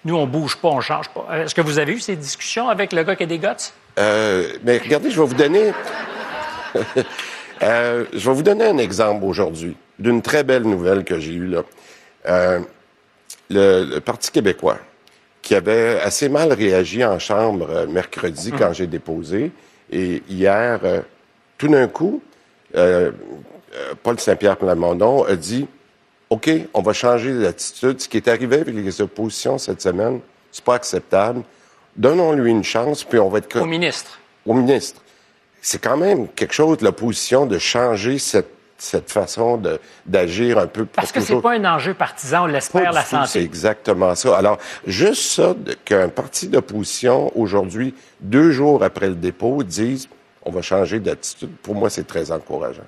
nous, 0.03 0.17
on 0.17 0.27
bouge 0.27 0.57
pas, 0.57 0.67
on 0.67 0.81
change 0.81 1.07
pas. 1.07 1.25
Euh, 1.31 1.45
Est-ce 1.45 1.55
que 1.55 1.61
vous 1.61 1.79
avez 1.79 1.93
eu 1.93 2.01
ces 2.01 2.17
discussions 2.17 2.67
avec 2.67 2.91
le 2.91 3.03
gars 3.03 3.15
qui 3.15 3.23
a 3.23 3.25
des 3.25 3.39
guts? 3.39 3.47
Euh, 3.97 4.49
mais 4.65 4.79
regardez, 4.79 5.11
je 5.11 5.21
vais 5.21 5.27
vous 5.27 5.33
donner. 5.33 5.71
Euh, 7.63 8.05
je 8.13 8.29
vais 8.29 8.35
vous 8.35 8.43
donner 8.43 8.65
un 8.65 8.77
exemple 8.77 9.23
aujourd'hui 9.23 9.75
d'une 9.99 10.21
très 10.21 10.43
belle 10.43 10.63
nouvelle 10.63 11.03
que 11.03 11.19
j'ai 11.19 11.33
eue 11.33 11.47
là. 11.47 11.63
Euh, 12.27 12.59
le, 13.49 13.85
le 13.85 13.99
Parti 13.99 14.31
québécois, 14.31 14.79
qui 15.41 15.55
avait 15.55 15.99
assez 16.01 16.29
mal 16.29 16.51
réagi 16.53 17.03
en 17.03 17.19
chambre 17.19 17.67
euh, 17.69 17.87
mercredi 17.87 18.51
quand 18.51 18.73
j'ai 18.73 18.87
déposé, 18.87 19.51
et 19.91 20.23
hier, 20.27 20.79
tout 21.57 21.67
d'un 21.67 21.87
coup, 21.87 22.21
Paul 22.73 24.19
Saint-Pierre 24.19 24.57
Plamondon 24.57 25.23
a 25.25 25.35
dit 25.35 25.67
OK, 26.31 26.49
on 26.73 26.81
va 26.81 26.93
changer 26.93 27.31
d'attitude. 27.37 28.01
Ce 28.01 28.09
qui 28.09 28.17
est 28.17 28.27
arrivé 28.27 28.61
avec 28.61 28.73
les 28.73 29.01
oppositions 29.01 29.59
cette 29.59 29.81
semaine, 29.81 30.19
c'est 30.51 30.63
pas 30.63 30.75
acceptable. 30.75 31.43
Donnons-lui 31.95 32.49
une 32.49 32.63
chance, 32.63 33.03
puis 33.03 33.19
on 33.19 33.29
va 33.29 33.37
être 33.37 33.61
Au 33.61 33.65
ministre. 33.65 34.17
au 34.47 34.55
ministre. 34.55 35.02
C'est 35.65 35.81
quand 35.81 35.95
même 35.95 36.27
quelque 36.27 36.53
chose 36.53 36.81
l'opposition 36.81 37.45
de 37.45 37.57
changer 37.57 38.19
cette, 38.19 38.49
cette 38.77 39.09
façon 39.09 39.55
de- 39.55 39.79
d'agir 40.05 40.57
un 40.59 40.67
peu. 40.67 40.83
Parce 40.85 41.13
que 41.13 41.21
c'est 41.21 41.39
pas 41.39 41.53
un 41.53 41.63
enjeu 41.63 41.93
partisan, 41.93 42.43
on 42.43 42.47
l'espère, 42.47 42.91
la 42.91 43.01
tout, 43.01 43.07
C'est 43.11 43.25
santé. 43.27 43.39
exactement 43.43 44.13
ça. 44.13 44.37
Alors, 44.37 44.57
juste 44.85 45.21
ça, 45.23 45.55
qu'un 45.85 46.09
parti 46.09 46.49
d'opposition, 46.49 47.31
aujourd'hui, 47.39 47.95
deux 48.19 48.51
jours 48.51 48.83
après 48.83 49.07
le 49.07 49.15
dépôt, 49.15 49.63
dise 49.63 50.09
on 50.45 50.51
va 50.51 50.61
changer 50.61 50.99
d'attitude, 50.99 51.55
pour 51.63 51.75
moi, 51.75 51.89
c'est 51.89 52.05
très 52.05 52.29
encourageant. 52.29 52.83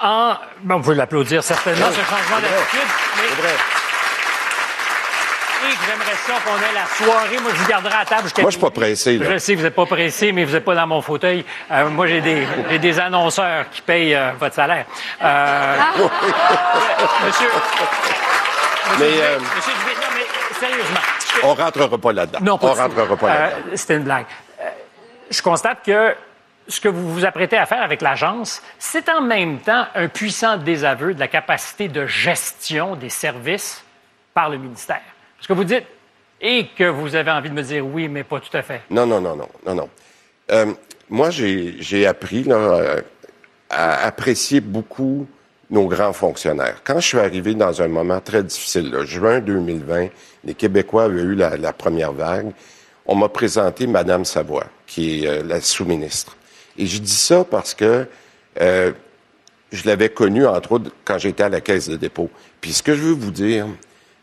En... 0.00 0.32
Bon, 0.62 0.76
on 0.76 0.80
peut 0.80 0.94
l'applaudir 0.94 1.44
certainement, 1.44 1.90
ce 1.90 2.00
changement 2.00 2.40
d'attitude. 2.40 2.88
Mais... 3.42 3.83
Que 5.64 5.86
j'aimerais 5.90 6.16
ça 6.26 6.34
qu'on 6.44 6.56
ait 6.56 6.74
la 6.74 6.86
soirée. 6.86 7.38
Moi, 7.40 7.50
je 7.54 7.60
vous 7.62 7.68
garderai 7.68 7.94
à 7.94 8.04
table 8.04 8.22
jusqu'à 8.24 8.42
Moi, 8.42 8.50
je 8.50 8.56
suis 8.56 8.60
pas 8.64 8.70
pressé, 8.70 9.18
là. 9.18 9.32
Je 9.32 9.38
sais 9.38 9.52
que 9.54 9.58
vous 9.58 9.64
n'êtes 9.64 9.74
pas 9.74 9.86
pressé, 9.86 10.32
mais 10.32 10.44
vous 10.44 10.52
n'êtes 10.52 10.64
pas 10.64 10.74
dans 10.74 10.86
mon 10.86 11.00
fauteuil. 11.02 11.44
Euh, 11.70 11.88
moi, 11.88 12.06
j'ai 12.06 12.20
des, 12.20 12.46
j'ai 12.70 12.78
des 12.78 13.00
annonceurs 13.00 13.68
qui 13.70 13.80
payent 13.82 14.14
euh, 14.14 14.32
votre 14.38 14.54
salaire. 14.54 14.84
Euh, 15.22 15.76
monsieur, 17.26 17.48
Mais 18.98 19.04
euh, 19.20 19.38
monsieur 19.56 19.72
Dubé, 19.72 19.94
non, 20.00 20.08
mais 20.14 20.58
sérieusement. 20.60 21.00
je- 21.40 21.46
on 21.46 21.54
rentrera 21.54 21.98
pas 21.98 22.12
là-dedans. 22.12 22.38
Non, 22.42 22.58
pas 22.58 22.66
on 22.66 22.70
du 22.70 22.76
tout. 22.76 22.82
rentrera 22.82 23.16
pas 23.16 23.26
Euh, 23.26 23.38
là-dedans. 23.50 23.70
C'était 23.74 23.96
une 23.96 24.04
blague. 24.04 24.26
Euh, 24.60 24.64
je 25.30 25.42
constate 25.42 25.78
que 25.84 26.14
ce 26.68 26.80
que 26.80 26.88
vous 26.88 27.12
vous 27.12 27.24
apprêtez 27.24 27.56
à 27.58 27.66
faire 27.66 27.82
avec 27.82 28.00
l'agence, 28.02 28.62
c'est 28.78 29.08
en 29.08 29.20
même 29.20 29.58
temps 29.58 29.86
un 29.94 30.08
puissant 30.08 30.56
désaveu 30.56 31.14
de 31.14 31.20
la 31.20 31.28
capacité 31.28 31.88
de 31.88 32.06
gestion 32.06 32.94
des 32.96 33.10
services 33.10 33.82
par 34.32 34.48
le 34.48 34.58
ministère. 34.58 35.00
Parce 35.46 35.58
que 35.58 35.62
vous 35.62 35.74
dites, 35.74 35.84
et 36.40 36.68
que 36.74 36.84
vous 36.84 37.14
avez 37.14 37.30
envie 37.30 37.50
de 37.50 37.54
me 37.54 37.62
dire 37.62 37.86
oui, 37.86 38.08
mais 38.08 38.24
pas 38.24 38.40
tout 38.40 38.56
à 38.56 38.62
fait. 38.62 38.80
Non, 38.88 39.04
non, 39.04 39.20
non, 39.20 39.36
non, 39.36 39.48
non, 39.66 39.74
non. 39.74 39.90
Euh, 40.50 40.72
moi, 41.10 41.28
j'ai 41.28 42.06
appris 42.06 42.44
là, 42.44 43.02
à 43.68 44.06
apprécier 44.06 44.62
beaucoup 44.62 45.26
nos 45.68 45.86
grands 45.86 46.14
fonctionnaires. 46.14 46.80
Quand 46.82 46.98
je 46.98 47.08
suis 47.08 47.18
arrivé 47.18 47.54
dans 47.54 47.82
un 47.82 47.88
moment 47.88 48.20
très 48.20 48.42
difficile, 48.42 48.90
là, 48.90 49.04
juin 49.04 49.40
2020, 49.40 50.08
les 50.44 50.54
Québécois 50.54 51.04
avaient 51.04 51.20
eu 51.20 51.34
la, 51.34 51.58
la 51.58 51.74
première 51.74 52.12
vague. 52.12 52.50
On 53.04 53.14
m'a 53.14 53.28
présenté 53.28 53.86
Madame 53.86 54.24
Savoie, 54.24 54.64
qui 54.86 55.24
est 55.24 55.28
euh, 55.28 55.42
la 55.42 55.60
sous-ministre. 55.60 56.38
Et 56.78 56.86
je 56.86 56.98
dis 56.98 57.14
ça 57.14 57.44
parce 57.44 57.74
que 57.74 58.06
euh, 58.62 58.92
je 59.72 59.86
l'avais 59.86 60.08
connue, 60.08 60.46
entre 60.46 60.72
autres, 60.72 60.90
quand 61.04 61.18
j'étais 61.18 61.42
à 61.42 61.50
la 61.50 61.60
caisse 61.60 61.90
de 61.90 61.96
dépôt. 61.96 62.30
Puis 62.62 62.72
ce 62.72 62.82
que 62.82 62.94
je 62.94 63.02
veux 63.02 63.12
vous 63.12 63.30
dire, 63.30 63.66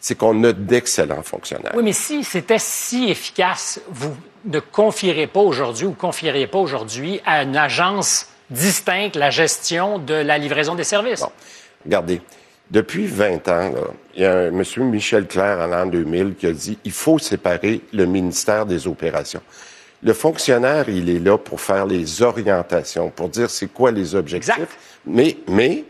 c'est 0.01 0.15
qu'on 0.15 0.43
a 0.43 0.51
d'excellents 0.51 1.21
fonctionnaires. 1.21 1.71
Oui, 1.75 1.83
mais 1.83 1.93
si 1.93 2.23
c'était 2.23 2.59
si 2.59 3.09
efficace, 3.09 3.79
vous 3.89 4.13
ne 4.45 4.59
confierez 4.59 5.27
pas 5.27 5.39
aujourd'hui 5.39 5.85
ou 5.85 5.91
confieriez 5.91 6.47
pas 6.47 6.57
aujourd'hui 6.57 7.21
à 7.25 7.43
une 7.43 7.55
agence 7.55 8.27
distincte 8.49 9.15
la 9.15 9.29
gestion 9.29 9.99
de 9.99 10.15
la 10.15 10.39
livraison 10.39 10.75
des 10.75 10.83
services. 10.83 11.21
Bon. 11.21 11.31
Regardez, 11.85 12.19
depuis 12.71 13.05
20 13.05 13.47
ans, 13.47 13.69
là, 13.69 13.81
il 14.15 14.23
y 14.23 14.25
a 14.25 14.33
un 14.33 14.51
monsieur 14.51 14.83
Michel 14.83 15.27
Clair 15.27 15.59
en 15.59 15.67
l'an 15.67 15.85
2000 15.85 16.35
qui 16.35 16.47
a 16.47 16.51
dit 16.51 16.79
il 16.83 16.91
faut 16.91 17.19
séparer 17.19 17.81
le 17.93 18.05
ministère 18.05 18.65
des 18.65 18.87
opérations. 18.87 19.41
Le 20.03 20.13
fonctionnaire, 20.13 20.89
il 20.89 21.09
est 21.09 21.19
là 21.19 21.37
pour 21.37 21.61
faire 21.61 21.85
les 21.85 22.23
orientations, 22.23 23.11
pour 23.11 23.29
dire 23.29 23.51
c'est 23.51 23.67
quoi 23.67 23.91
les 23.91 24.15
objectifs. 24.15 24.55
Exact. 24.55 24.71
Mais, 25.05 25.37
mais 25.47 25.85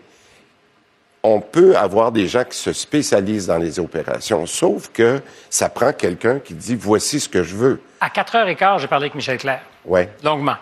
on 1.24 1.40
peut 1.40 1.76
avoir 1.78 2.12
des 2.12 2.28
gens 2.28 2.44
qui 2.44 2.58
se 2.58 2.74
spécialisent 2.74 3.48
dans 3.48 3.58
les 3.58 3.80
opérations, 3.80 4.46
sauf 4.48 4.90
que 4.92 5.22
ça 5.50 5.70
prend 5.70 5.94
quelqu'un 5.94 6.40
qui 6.40 6.54
dit 6.56 6.76
voici 6.76 7.20
ce 7.20 7.30
que 7.30 7.44
je 7.44 7.56
veux. 7.56 7.82
À 8.00 8.10
4h15, 8.10 8.80
j'ai 8.80 8.88
parlé 8.88 9.06
avec 9.06 9.16
Michel 9.16 9.38
Clair, 9.38 9.62
Ouais. 9.86 10.10
longuement. 10.24 10.56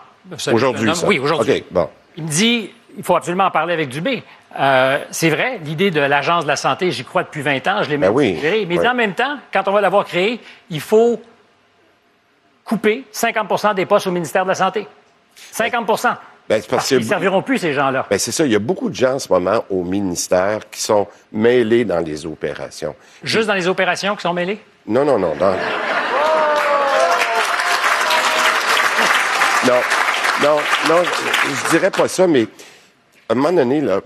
Aujourd'hui, 0.52 0.94
ça. 0.96 1.08
Oui, 1.08 1.18
aujourd'hui. 1.20 1.60
OK, 1.60 1.64
bon. 1.72 1.90
Il 2.18 2.24
me 2.24 2.30
dit, 2.30 2.72
il 2.98 3.04
faut 3.04 3.16
absolument 3.16 3.46
en 3.46 3.52
parler 3.52 3.74
avec 3.74 3.88
Dubé. 3.90 4.22
Euh, 4.60 5.00
c'est 5.12 5.30
vrai, 5.30 5.60
l'idée 5.64 5.92
de 5.92 6.02
l'Agence 6.02 6.44
de 6.44 6.50
la 6.50 6.56
santé, 6.58 6.92
j'y 6.92 7.06
crois 7.06 7.24
depuis 7.24 7.42
20 7.42 7.66
ans, 7.68 7.84
je 7.84 7.90
l'ai 7.90 7.98
même 7.98 8.10
Ben 8.12 8.16
oui, 8.16 8.36
suggéré. 8.36 8.66
Mais 8.68 8.80
oui. 8.80 8.88
en 8.88 8.94
même 8.96 9.14
temps, 9.14 9.38
quand 9.54 9.68
on 9.68 9.72
va 9.72 9.80
l'avoir 9.80 10.04
créée, 10.06 10.42
il 10.70 10.82
faut 10.82 11.22
couper 12.66 13.06
50% 13.14 13.76
des 13.76 13.86
postes 13.86 14.08
au 14.08 14.12
ministère 14.12 14.44
de 14.44 14.50
la 14.50 14.56
Santé. 14.56 14.88
50 15.52 15.88
Ben, 16.50 16.62
parce 16.68 16.88
qu'ils 16.88 16.98
ne 16.98 17.04
serviront 17.04 17.44
plus, 17.44 17.60
ces 17.60 17.74
gens-là. 17.74 18.08
Ben, 18.10 18.18
c'est 18.18 18.32
ça. 18.32 18.44
Il 18.44 18.52
y 18.52 18.56
a 18.56 18.60
beaucoup 18.60 18.90
de 18.90 18.96
gens 18.96 19.14
en 19.14 19.20
ce 19.20 19.32
moment 19.32 19.64
au 19.70 19.84
ministère 19.84 20.62
qui 20.72 20.82
sont 20.82 21.08
mêlés 21.32 21.86
dans 21.86 22.00
les 22.00 22.26
opérations. 22.26 22.96
Juste 23.24 23.48
dans 23.48 23.54
les 23.54 23.68
opérations 23.68 24.16
qui 24.16 24.24
sont 24.24 24.34
mêlées? 24.34 24.60
Non, 24.88 25.06
non, 25.06 25.20
non. 25.20 25.36
dans- 25.36 25.56
Non, 29.68 29.82
non, 30.42 30.56
non, 30.88 31.04
je, 31.04 31.70
dirais 31.70 31.92
pas 31.92 32.08
ça, 32.08 32.26
mais 32.26 32.44
à 33.28 33.34
un 33.34 33.36
moment 33.36 33.52
donné, 33.52 33.82
là, 33.82 34.00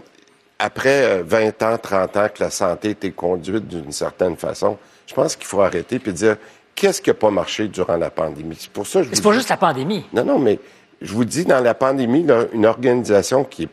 après 0.57 1.19
euh, 1.19 1.23
20 1.25 1.61
ans, 1.63 1.77
30 1.77 2.17
ans 2.17 2.27
que 2.33 2.43
la 2.43 2.49
santé 2.49 2.89
était 2.89 3.11
conduite 3.11 3.67
d'une 3.67 3.91
certaine 3.91 4.35
façon, 4.35 4.77
je 5.07 5.13
pense 5.13 5.35
qu'il 5.35 5.45
faut 5.45 5.61
arrêter 5.61 6.01
et 6.03 6.11
dire 6.11 6.37
qu'est-ce 6.75 7.01
qui 7.01 7.11
n'a 7.11 7.13
pas 7.13 7.29
marché 7.29 7.67
durant 7.67 7.97
la 7.97 8.09
pandémie? 8.09 8.57
C'est 8.59 8.71
pour 8.71 8.87
ça 8.87 9.01
que 9.01 9.09
je 9.09 9.13
c'est 9.13 9.21
pas 9.21 9.29
dis- 9.31 9.37
juste 9.37 9.49
la 9.49 9.57
pandémie. 9.57 10.05
non, 10.11 10.25
non, 10.25 10.39
mais 10.39 10.59
je 11.04 11.14
vous 11.14 11.26
dis, 11.26 11.45
dans 11.45 11.60
la 11.60 11.74
pandémie, 11.74 12.26
une 12.54 12.66
organisation 12.66 13.43
qui 13.43 13.70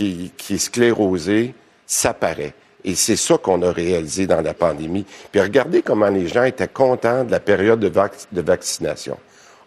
est, 0.00 0.58
sclérosée, 0.58 1.54
ça 1.86 2.12
paraît. 2.12 2.54
Et 2.84 2.94
c'est 2.94 3.16
ça 3.16 3.38
qu'on 3.38 3.62
a 3.62 3.70
réalisé 3.70 4.26
dans 4.26 4.40
la 4.40 4.54
pandémie. 4.54 5.06
Puis 5.30 5.40
regardez 5.40 5.82
comment 5.82 6.08
les 6.08 6.28
gens 6.28 6.44
étaient 6.44 6.68
contents 6.68 7.24
de 7.24 7.30
la 7.30 7.40
période 7.40 7.80
de, 7.80 7.88
vac- 7.88 8.26
de 8.32 8.40
vaccination. 8.40 9.16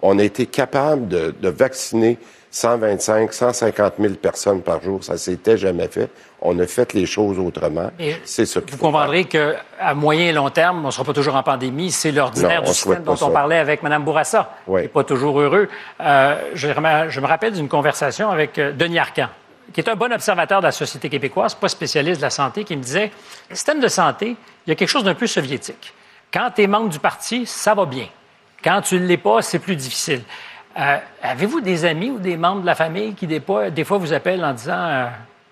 On 0.02 0.20
a 0.20 0.24
été 0.24 0.46
capable 0.46 1.08
de 1.08 1.50
vacciner 1.50 2.18
125, 2.54 3.34
150 3.34 3.94
000 4.00 4.14
personnes 4.14 4.62
par 4.62 4.80
jour. 4.82 5.04
Ça 5.04 5.18
s'était 5.18 5.58
jamais 5.58 5.88
fait. 5.88 6.08
On 6.40 6.58
a 6.60 6.68
fait 6.68 6.94
les 6.94 7.08
choses 7.08 7.40
autrement. 7.40 7.90
C'est 8.26 8.46
qu'il 8.46 8.62
Vous 8.70 8.78
comprendrez 8.78 9.26
qu'à 9.26 9.94
moyen 9.96 10.26
et 10.30 10.32
long 10.32 10.52
terme, 10.52 10.84
on 10.84 10.88
ne 10.88 10.92
sera 10.92 11.04
pas 11.04 11.14
toujours 11.14 11.36
en 11.36 11.42
pandémie. 11.42 11.90
C'est 11.90 12.12
l'ordinaire 12.12 12.62
du 12.62 12.72
système 12.72 13.04
dont 13.04 13.18
on 13.22 13.32
parlait 13.32 13.58
avec 13.58 13.82
Mme 13.82 14.04
Bourassa. 14.04 14.52
Oui. 14.68 14.82
qui 14.82 14.86
n'est 14.86 14.90
pas 14.90 15.04
toujours 15.04 15.40
heureux. 15.42 15.68
Euh, 16.00 16.36
je, 16.54 16.68
me- 16.68 17.10
je 17.10 17.20
me 17.20 17.26
rappelle 17.26 17.54
d'une 17.54 17.68
conversation 17.68 18.30
avec 18.30 18.60
euh, 18.60 18.72
Denis 18.72 19.00
Arcan, 19.00 19.30
qui 19.74 19.82
est 19.82 19.90
un 19.90 19.96
bon 19.96 20.14
observateur 20.14 20.60
de 20.62 20.68
la 20.68 20.72
société 20.72 21.10
québécoise, 21.10 21.56
pas 21.56 21.70
spécialiste 21.70 22.18
de 22.20 22.26
la 22.26 22.30
santé, 22.30 22.64
qui 22.66 22.78
me 22.78 22.84
disait 22.84 23.12
le 23.50 23.56
système 23.56 23.80
de 23.80 23.88
santé, 23.88 24.36
il 24.68 24.70
y 24.70 24.72
a 24.74 24.76
quelque 24.76 24.90
chose 24.90 25.04
d'un 25.06 25.16
peu 25.16 25.26
soviétique. 25.26 25.92
Quand 26.32 26.52
tu 26.56 26.62
es 26.62 26.68
membre 26.68 26.90
du 26.90 27.00
parti, 27.00 27.48
ça 27.48 27.74
va 27.74 27.86
bien. 27.86 28.06
Quand 28.64 28.82
tu 28.82 29.00
ne 29.00 29.08
l'es 29.08 29.18
pas, 29.18 29.42
c'est 29.42 29.60
plus 29.60 29.76
difficile. 29.76 30.22
Euh, 30.78 30.98
Avez-vous 31.22 31.62
des 31.62 31.86
amis 31.86 32.10
ou 32.10 32.20
des 32.20 32.38
membres 32.38 32.62
de 32.62 32.66
la 32.66 32.76
famille 32.76 33.14
qui, 33.14 33.28
des 33.28 33.40
fois, 33.40 33.70
des 33.70 33.84
fois 33.84 33.98
vous 33.98 34.14
appellent 34.14 34.44
en 34.44 34.54
disant 34.54 34.74
euh, 34.78 35.06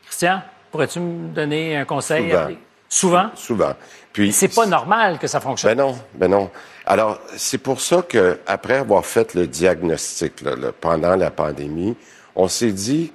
Christian, 0.06 0.42
pourrais-tu 0.72 1.00
me 1.00 1.34
donner 1.34 1.78
un 1.78 1.86
conseil? 1.86 2.30
Souvent. 2.30 2.50
Souvent? 2.90 3.30
Souvent. 3.36 3.74
Puis 4.12 4.34
C'est 4.34 4.54
pas 4.54 4.66
normal 4.66 5.18
que 5.18 5.28
ça 5.28 5.40
fonctionne. 5.40 5.76
Ben 5.78 5.84
non, 5.84 5.96
ben 6.16 6.28
non. 6.28 6.50
Alors, 6.86 7.20
c'est 7.38 7.60
pour 7.60 7.80
ça 7.80 8.02
que 8.02 8.40
après 8.46 8.76
avoir 8.76 9.06
fait 9.06 9.34
le 9.34 9.48
diagnostic 9.48 10.42
là, 10.42 10.56
là, 10.56 10.72
pendant 10.78 11.16
la 11.16 11.32
pandémie, 11.32 11.96
on 12.36 12.50
s'est 12.50 12.74
dit, 12.74 13.14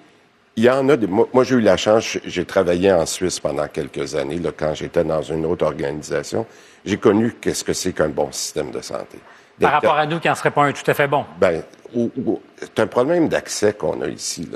il 0.56 0.64
y 0.64 0.70
en 0.70 0.88
a 0.88 0.96
des... 0.96 1.06
Moi, 1.06 1.28
moi, 1.34 1.44
j'ai 1.44 1.56
eu 1.56 1.60
la 1.60 1.76
chance, 1.76 2.16
j'ai 2.24 2.46
travaillé 2.46 2.90
en 2.90 3.04
Suisse 3.04 3.38
pendant 3.38 3.68
quelques 3.68 4.14
années, 4.14 4.38
là, 4.38 4.50
quand 4.56 4.72
j'étais 4.72 5.04
dans 5.04 5.20
une 5.20 5.44
autre 5.44 5.66
organisation. 5.66 6.46
J'ai 6.86 6.96
connu 6.96 7.34
qu'est-ce 7.38 7.64
que 7.64 7.74
c'est 7.74 7.92
qu'un 7.92 8.08
bon 8.08 8.32
système 8.32 8.70
de 8.70 8.80
santé. 8.80 9.18
Par 9.60 9.72
rapport 9.72 9.96
à 9.98 10.06
nous 10.06 10.20
qui 10.20 10.28
n'en 10.28 10.34
serait 10.34 10.50
pas 10.50 10.64
un 10.64 10.72
tout 10.72 10.88
à 10.90 10.94
fait 10.94 11.08
bon. 11.08 11.24
ben, 11.38 11.62
c'est 12.58 12.80
un 12.80 12.86
problème 12.86 13.28
d'accès 13.28 13.72
qu'on 13.72 14.00
a 14.02 14.08
ici. 14.08 14.48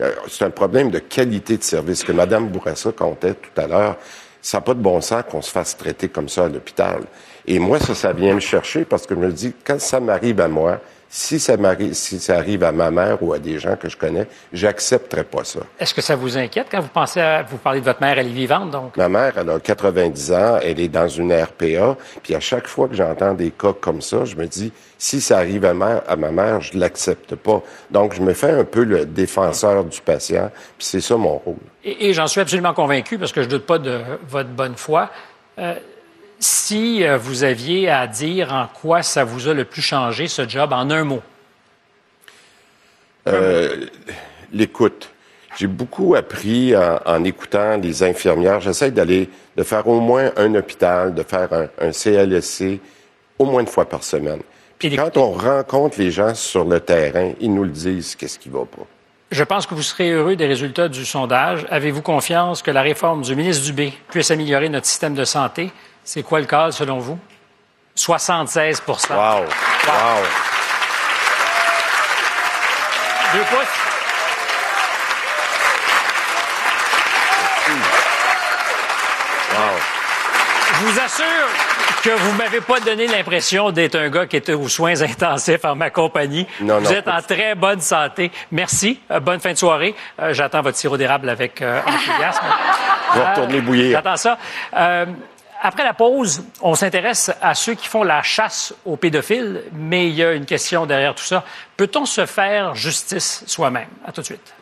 Euh, 0.00 0.12
C'est 0.28 0.44
un 0.44 0.50
problème 0.50 0.90
de 0.90 0.98
qualité 0.98 1.56
de 1.56 1.62
service 1.62 2.04
que 2.04 2.12
Mme 2.12 2.48
Bourassa 2.48 2.92
comptait 2.92 3.34
tout 3.34 3.60
à 3.60 3.66
l'heure. 3.66 3.96
Ça 4.42 4.58
n'a 4.58 4.62
pas 4.62 4.74
de 4.74 4.80
bon 4.80 5.00
sens 5.00 5.24
qu'on 5.28 5.42
se 5.42 5.50
fasse 5.50 5.76
traiter 5.76 6.08
comme 6.08 6.28
ça 6.28 6.44
à 6.44 6.48
l'hôpital. 6.48 7.02
Et 7.46 7.58
moi, 7.58 7.78
ça, 7.80 7.94
ça 7.94 8.12
vient 8.12 8.34
me 8.34 8.40
chercher 8.40 8.84
parce 8.84 9.06
que 9.06 9.14
je 9.14 9.20
me 9.20 9.32
dis, 9.32 9.52
quand 9.64 9.80
ça 9.80 10.00
m'arrive 10.00 10.40
à 10.40 10.48
moi, 10.48 10.80
si 11.08 11.38
ça 11.38 11.56
si 11.92 12.18
ça 12.18 12.36
arrive 12.36 12.64
à 12.64 12.72
ma 12.72 12.90
mère 12.90 13.22
ou 13.22 13.32
à 13.32 13.38
des 13.38 13.58
gens 13.58 13.76
que 13.76 13.88
je 13.88 13.96
connais, 13.96 14.26
j'accepterai 14.52 15.24
pas 15.24 15.44
ça. 15.44 15.60
Est-ce 15.78 15.94
que 15.94 16.02
ça 16.02 16.16
vous 16.16 16.36
inquiète 16.36 16.66
quand 16.70 16.80
vous 16.80 16.88
pensez 16.88 17.20
à, 17.20 17.42
vous 17.42 17.58
parlez 17.58 17.80
de 17.80 17.84
votre 17.84 18.00
mère, 18.00 18.18
elle 18.18 18.26
est 18.26 18.30
vivante, 18.30 18.70
donc? 18.70 18.96
Ma 18.96 19.08
mère, 19.08 19.34
elle 19.36 19.50
a 19.50 19.60
90 19.60 20.32
ans, 20.32 20.58
elle 20.62 20.80
est 20.80 20.88
dans 20.88 21.08
une 21.08 21.32
RPA, 21.32 21.96
puis 22.22 22.34
à 22.34 22.40
chaque 22.40 22.66
fois 22.66 22.88
que 22.88 22.94
j'entends 22.94 23.34
des 23.34 23.50
cas 23.50 23.72
comme 23.72 24.00
ça, 24.02 24.24
je 24.24 24.36
me 24.36 24.46
dis, 24.46 24.72
si 24.98 25.20
ça 25.20 25.38
arrive 25.38 25.64
à 25.64 25.74
ma, 25.74 25.98
à 25.98 26.16
ma 26.16 26.30
mère, 26.30 26.60
je 26.60 26.78
l'accepte 26.78 27.34
pas. 27.34 27.62
Donc, 27.90 28.14
je 28.14 28.22
me 28.22 28.32
fais 28.32 28.50
un 28.50 28.64
peu 28.64 28.84
le 28.84 29.06
défenseur 29.06 29.84
du 29.84 30.00
patient, 30.00 30.50
puis 30.78 30.86
c'est 30.86 31.00
ça 31.00 31.16
mon 31.16 31.38
rôle. 31.38 31.56
Et, 31.84 32.08
et 32.08 32.12
j'en 32.14 32.26
suis 32.26 32.40
absolument 32.40 32.74
convaincu 32.74 33.18
parce 33.18 33.32
que 33.32 33.42
je 33.42 33.46
ne 33.46 33.52
doute 33.52 33.66
pas 33.66 33.78
de 33.78 34.00
votre 34.28 34.50
bonne 34.50 34.76
foi. 34.76 35.10
Euh, 35.58 35.74
si 36.38 37.04
euh, 37.04 37.16
vous 37.16 37.44
aviez 37.44 37.88
à 37.88 38.06
dire 38.06 38.52
en 38.52 38.66
quoi 38.66 39.02
ça 39.02 39.24
vous 39.24 39.48
a 39.48 39.54
le 39.54 39.64
plus 39.64 39.82
changé, 39.82 40.28
ce 40.28 40.48
job, 40.48 40.72
en 40.72 40.90
un 40.90 41.04
mot? 41.04 41.22
Euh, 43.28 43.86
L'écoute. 44.52 45.10
J'ai 45.58 45.66
beaucoup 45.66 46.14
appris 46.14 46.76
en, 46.76 47.00
en 47.06 47.24
écoutant 47.24 47.78
les 47.78 48.02
infirmières. 48.02 48.60
J'essaie 48.60 48.90
d'aller, 48.90 49.30
de 49.56 49.62
faire 49.62 49.88
au 49.88 50.00
moins 50.00 50.30
un 50.36 50.54
hôpital, 50.54 51.14
de 51.14 51.22
faire 51.22 51.50
un, 51.52 51.68
un 51.80 51.92
CLSC 51.92 52.78
au 53.38 53.46
moins 53.46 53.62
une 53.62 53.66
fois 53.66 53.88
par 53.88 54.04
semaine. 54.04 54.40
Puis 54.78 54.94
quand 54.94 55.16
on 55.16 55.32
rencontre 55.32 55.98
les 55.98 56.10
gens 56.10 56.34
sur 56.34 56.64
le 56.64 56.80
terrain, 56.80 57.32
ils 57.40 57.52
nous 57.52 57.64
le 57.64 57.70
disent, 57.70 58.14
qu'est-ce 58.14 58.38
qui 58.38 58.50
va 58.50 58.60
pas. 58.60 58.86
Je 59.30 59.42
pense 59.42 59.66
que 59.66 59.74
vous 59.74 59.82
serez 59.82 60.10
heureux 60.10 60.36
des 60.36 60.46
résultats 60.46 60.88
du 60.88 61.04
sondage. 61.04 61.66
Avez-vous 61.70 62.02
confiance 62.02 62.62
que 62.62 62.70
la 62.70 62.82
réforme 62.82 63.22
du 63.22 63.34
ministre 63.34 63.64
Dubé 63.64 63.92
puisse 64.10 64.30
améliorer 64.30 64.68
notre 64.68 64.86
système 64.86 65.14
de 65.14 65.24
santé? 65.24 65.72
C'est 66.06 66.22
quoi 66.22 66.38
le 66.38 66.46
cas, 66.46 66.70
selon 66.70 66.98
vous? 67.00 67.18
76% 67.96 69.12
Wow! 69.12 69.40
Wow! 69.40 70.22
Deux 73.34 73.40
pouces. 73.40 73.66
Wow! 79.52 79.78
Je 80.78 80.84
vous 80.84 81.00
assure 81.00 81.48
que 82.04 82.10
vous 82.10 82.32
m'avez 82.36 82.60
pas 82.60 82.78
donné 82.78 83.08
l'impression 83.08 83.72
d'être 83.72 83.96
un 83.96 84.08
gars 84.10 84.26
qui 84.26 84.36
était 84.36 84.52
aux 84.52 84.68
soins 84.68 85.00
intensifs 85.02 85.64
en 85.64 85.74
ma 85.74 85.90
compagnie. 85.90 86.46
Non, 86.60 86.78
vous 86.78 86.84
non, 86.84 86.90
êtes 86.90 87.08
en 87.08 87.20
très 87.20 87.56
bonne 87.56 87.80
santé. 87.80 88.30
Merci. 88.52 89.00
Euh, 89.10 89.18
bonne 89.18 89.40
fin 89.40 89.52
de 89.52 89.58
soirée. 89.58 89.96
Euh, 90.20 90.32
J'attends 90.32 90.62
votre 90.62 90.76
sirop 90.76 90.96
d'érable 90.98 91.28
avec 91.28 91.62
euh, 91.62 91.80
enthousiasme. 91.84 92.44
Je 93.14 93.18
vais 93.18 93.30
retourner 93.30 93.60
bouillir. 93.60 93.92
J'attends 94.02 94.16
ça. 94.16 94.38
Après 95.66 95.82
la 95.82 95.94
pause, 95.94 96.44
on 96.62 96.76
s'intéresse 96.76 97.32
à 97.42 97.56
ceux 97.56 97.74
qui 97.74 97.88
font 97.88 98.04
la 98.04 98.22
chasse 98.22 98.72
aux 98.84 98.96
pédophiles, 98.96 99.64
mais 99.72 100.08
il 100.08 100.14
y 100.14 100.22
a 100.22 100.32
une 100.32 100.46
question 100.46 100.86
derrière 100.86 101.12
tout 101.12 101.24
ça. 101.24 101.42
Peut-on 101.76 102.06
se 102.06 102.24
faire 102.24 102.76
justice 102.76 103.42
soi-même? 103.48 103.88
À 104.06 104.12
tout 104.12 104.20
de 104.20 104.26
suite. 104.26 104.55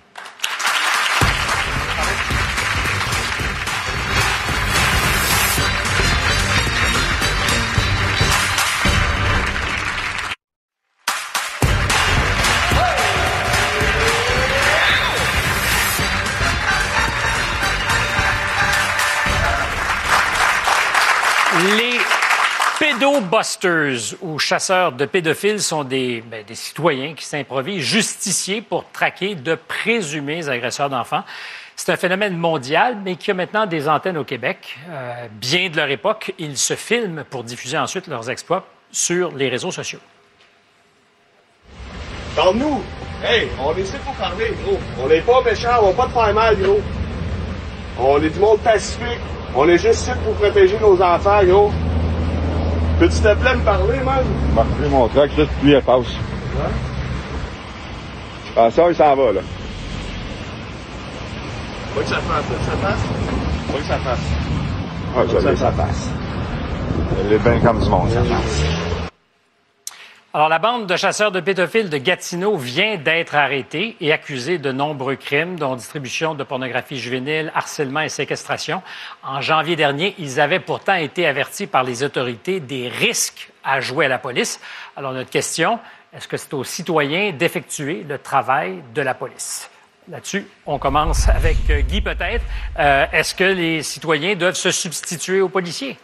Pédobusters 23.14 24.16
ou 24.22 24.38
chasseurs 24.38 24.92
de 24.92 25.04
pédophiles 25.04 25.60
sont 25.60 25.84
des, 25.84 26.22
ben, 26.22 26.44
des 26.44 26.54
citoyens 26.54 27.14
qui 27.14 27.24
s'improvisent 27.24 27.84
justiciers 27.84 28.60
pour 28.60 28.90
traquer 28.90 29.34
de 29.34 29.54
présumés 29.54 30.48
agresseurs 30.48 30.90
d'enfants. 30.90 31.22
C'est 31.76 31.92
un 31.92 31.96
phénomène 31.96 32.36
mondial, 32.36 32.98
mais 33.04 33.16
qui 33.16 33.30
a 33.30 33.34
maintenant 33.34 33.66
des 33.66 33.88
antennes 33.88 34.16
au 34.16 34.24
Québec. 34.24 34.78
Euh, 34.88 35.26
bien 35.32 35.68
de 35.68 35.76
leur 35.76 35.90
époque, 35.90 36.32
ils 36.38 36.56
se 36.56 36.74
filment 36.74 37.24
pour 37.24 37.44
diffuser 37.44 37.78
ensuite 37.78 38.06
leurs 38.06 38.30
exploits 38.30 38.66
sur 38.90 39.32
les 39.32 39.48
réseaux 39.48 39.72
sociaux. 39.72 40.00
Parle-nous! 42.36 42.82
Hey, 43.24 43.48
on 43.60 43.74
ici 43.76 43.94
pour 44.04 44.14
parler, 44.14 44.52
gros. 44.64 44.78
On 45.02 45.08
n'est 45.08 45.20
pas 45.20 45.42
méchants, 45.42 45.78
on 45.82 45.90
va 45.92 46.02
pas 46.02 46.08
te 46.08 46.12
faire 46.12 46.34
mal, 46.34 46.56
gros. 46.56 46.80
On 47.98 48.22
est 48.22 48.30
du 48.30 48.38
monde 48.38 48.58
pacifique. 48.58 49.20
On 49.56 49.68
est 49.68 49.78
juste 49.78 50.02
ici 50.02 50.10
pour 50.24 50.34
protéger 50.34 50.78
nos 50.80 51.00
enfants, 51.00 51.44
gros. 51.44 51.72
Peux-tu 52.98 53.16
te 53.20 53.34
plaît 53.34 53.56
me 53.56 53.64
parler, 53.64 53.98
man? 54.04 54.24
Marquez 54.54 54.88
mon 54.90 55.08
truck, 55.08 55.30
là, 55.36 55.44
puis 55.60 55.72
elle 55.72 55.82
passe. 55.82 56.06
Ah, 58.56 58.70
ça, 58.70 58.88
il 58.88 58.94
s'en 58.94 59.16
va, 59.16 59.32
là. 59.32 59.40
Faut 61.94 62.00
que 62.00 62.06
ça 62.06 62.16
fasse, 62.16 62.50
là. 62.50 62.56
Ça 62.70 62.76
passe? 62.86 63.00
Faut 63.68 63.78
que 63.78 63.84
ça 63.84 63.98
fasse. 63.98 64.18
Ah, 65.16 65.22
Faut 65.26 65.36
que 65.36 65.42
ça, 65.42 65.56
ça 65.56 65.70
passe. 65.72 66.08
Elle 67.20 67.32
est 67.32 67.38
bien 67.38 67.58
comme 67.60 67.80
du 67.80 67.88
monde, 67.88 68.10
ça 68.10 68.20
passe. 68.20 68.83
Alors, 70.36 70.48
la 70.48 70.58
bande 70.58 70.88
de 70.88 70.96
chasseurs 70.96 71.30
de 71.30 71.38
pédophiles 71.38 71.88
de 71.88 71.96
Gatineau 71.96 72.56
vient 72.56 72.96
d'être 72.96 73.36
arrêtée 73.36 73.96
et 74.00 74.12
accusée 74.12 74.58
de 74.58 74.72
nombreux 74.72 75.14
crimes, 75.14 75.60
dont 75.60 75.76
distribution 75.76 76.34
de 76.34 76.42
pornographie 76.42 76.98
juvénile, 76.98 77.52
harcèlement 77.54 78.00
et 78.00 78.08
séquestration. 78.08 78.82
En 79.22 79.40
janvier 79.40 79.76
dernier, 79.76 80.16
ils 80.18 80.40
avaient 80.40 80.58
pourtant 80.58 80.96
été 80.96 81.24
avertis 81.28 81.68
par 81.68 81.84
les 81.84 82.02
autorités 82.02 82.58
des 82.58 82.88
risques 82.88 83.52
à 83.62 83.80
jouer 83.80 84.06
à 84.06 84.08
la 84.08 84.18
police. 84.18 84.58
Alors, 84.96 85.12
notre 85.12 85.30
question, 85.30 85.78
est-ce 86.12 86.26
que 86.26 86.36
c'est 86.36 86.52
aux 86.52 86.64
citoyens 86.64 87.30
d'effectuer 87.30 88.02
le 88.02 88.18
travail 88.18 88.82
de 88.92 89.02
la 89.02 89.14
police? 89.14 89.70
Là-dessus, 90.08 90.48
on 90.66 90.80
commence 90.80 91.28
avec 91.28 91.58
euh, 91.70 91.80
Guy 91.82 92.00
peut-être. 92.00 92.44
Euh, 92.80 93.06
est-ce 93.12 93.36
que 93.36 93.44
les 93.44 93.84
citoyens 93.84 94.34
doivent 94.34 94.54
se 94.54 94.72
substituer 94.72 95.40
aux 95.40 95.48
policiers? 95.48 95.96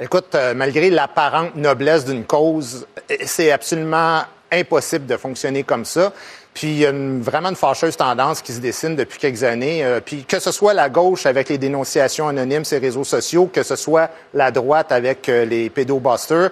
Écoute, 0.00 0.32
euh, 0.36 0.54
malgré 0.54 0.90
l'apparente 0.90 1.56
noblesse 1.56 2.04
d'une 2.04 2.24
cause, 2.24 2.86
euh, 3.10 3.16
c'est 3.26 3.50
absolument 3.50 4.20
impossible 4.52 5.06
de 5.06 5.16
fonctionner 5.16 5.64
comme 5.64 5.84
ça. 5.84 6.12
Puis 6.54 6.68
il 6.68 6.78
y 6.78 6.86
a 6.86 6.90
une- 6.90 7.20
vraiment 7.20 7.48
une 7.50 7.56
fâcheuse 7.56 7.96
tendance 7.96 8.40
qui 8.40 8.52
se 8.52 8.60
dessine 8.60 8.94
depuis 8.94 9.18
quelques 9.18 9.42
années. 9.42 9.84
euh, 9.84 10.00
puis 10.00 10.24
que 10.24 10.38
ce 10.38 10.52
soit 10.52 10.72
la 10.72 10.88
gauche 10.88 11.26
avec 11.26 11.48
les 11.48 11.58
dénonciations 11.58 12.28
anonymes, 12.28 12.64
ces 12.64 12.78
réseaux 12.78 13.02
sociaux, 13.04 13.50
que 13.52 13.64
ce 13.64 13.74
soit 13.74 14.08
la 14.34 14.52
droite 14.52 14.92
avec 14.92 15.26
les 15.26 15.68
pédobusters. 15.68 16.50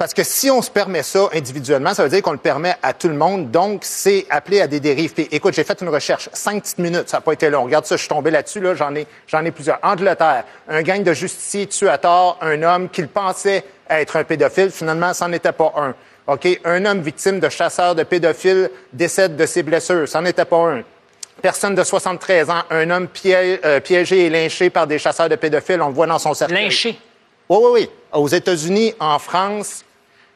Parce 0.00 0.14
que 0.14 0.22
si 0.24 0.50
on 0.50 0.62
se 0.62 0.70
permet 0.70 1.02
ça 1.02 1.28
individuellement, 1.34 1.92
ça 1.92 2.02
veut 2.02 2.08
dire 2.08 2.22
qu'on 2.22 2.32
le 2.32 2.38
permet 2.38 2.74
à 2.82 2.94
tout 2.94 3.06
le 3.08 3.14
monde. 3.16 3.50
Donc, 3.50 3.82
c'est 3.84 4.24
appelé 4.30 4.62
à 4.62 4.66
des 4.66 4.80
dérives. 4.80 5.12
Puis, 5.12 5.28
écoute, 5.30 5.52
j'ai 5.52 5.62
fait 5.62 5.78
une 5.82 5.90
recherche, 5.90 6.30
cinq 6.32 6.62
petites 6.62 6.78
minutes, 6.78 7.10
ça 7.10 7.18
n'a 7.18 7.20
pas 7.20 7.34
été 7.34 7.50
long. 7.50 7.64
Regarde 7.64 7.84
ça, 7.84 7.96
je 7.96 8.00
suis 8.00 8.08
tombé 8.08 8.30
là-dessus, 8.30 8.60
là, 8.60 8.74
j'en 8.74 8.94
ai, 8.94 9.06
j'en 9.26 9.44
ai 9.44 9.50
plusieurs. 9.50 9.78
Angleterre, 9.82 10.44
un 10.70 10.80
gang 10.80 11.02
de 11.02 11.12
justiciers 11.12 11.66
tue 11.66 11.86
à 11.86 11.98
tort 11.98 12.38
un 12.40 12.62
homme 12.62 12.88
qu'il 12.88 13.08
pensait 13.08 13.62
être 13.90 14.16
un 14.16 14.24
pédophile. 14.24 14.70
Finalement, 14.70 15.12
c'en 15.12 15.30
était 15.32 15.52
pas 15.52 15.70
un. 15.76 15.94
OK? 16.32 16.48
Un 16.64 16.86
homme 16.86 17.02
victime 17.02 17.38
de 17.38 17.50
chasseurs 17.50 17.94
de 17.94 18.02
pédophiles 18.02 18.70
décède 18.94 19.36
de 19.36 19.44
ses 19.44 19.62
blessures. 19.62 20.08
C'en 20.08 20.24
était 20.24 20.46
pas 20.46 20.56
un. 20.76 20.82
Personne 21.42 21.74
de 21.74 21.84
73 21.84 22.48
ans, 22.48 22.62
un 22.70 22.88
homme 22.88 23.06
pié- 23.06 23.60
euh, 23.66 23.80
piégé 23.80 24.24
et 24.24 24.30
lynché 24.30 24.70
par 24.70 24.86
des 24.86 24.98
chasseurs 24.98 25.28
de 25.28 25.36
pédophiles, 25.36 25.82
on 25.82 25.88
le 25.88 25.94
voit 25.94 26.06
dans 26.06 26.18
son 26.18 26.32
cercueil. 26.32 26.64
Lynché. 26.64 26.98
Oui, 27.50 27.58
oui, 27.60 27.70
oui. 27.74 27.90
Aux 28.12 28.28
États-Unis, 28.28 28.94
en 28.98 29.18
France, 29.18 29.84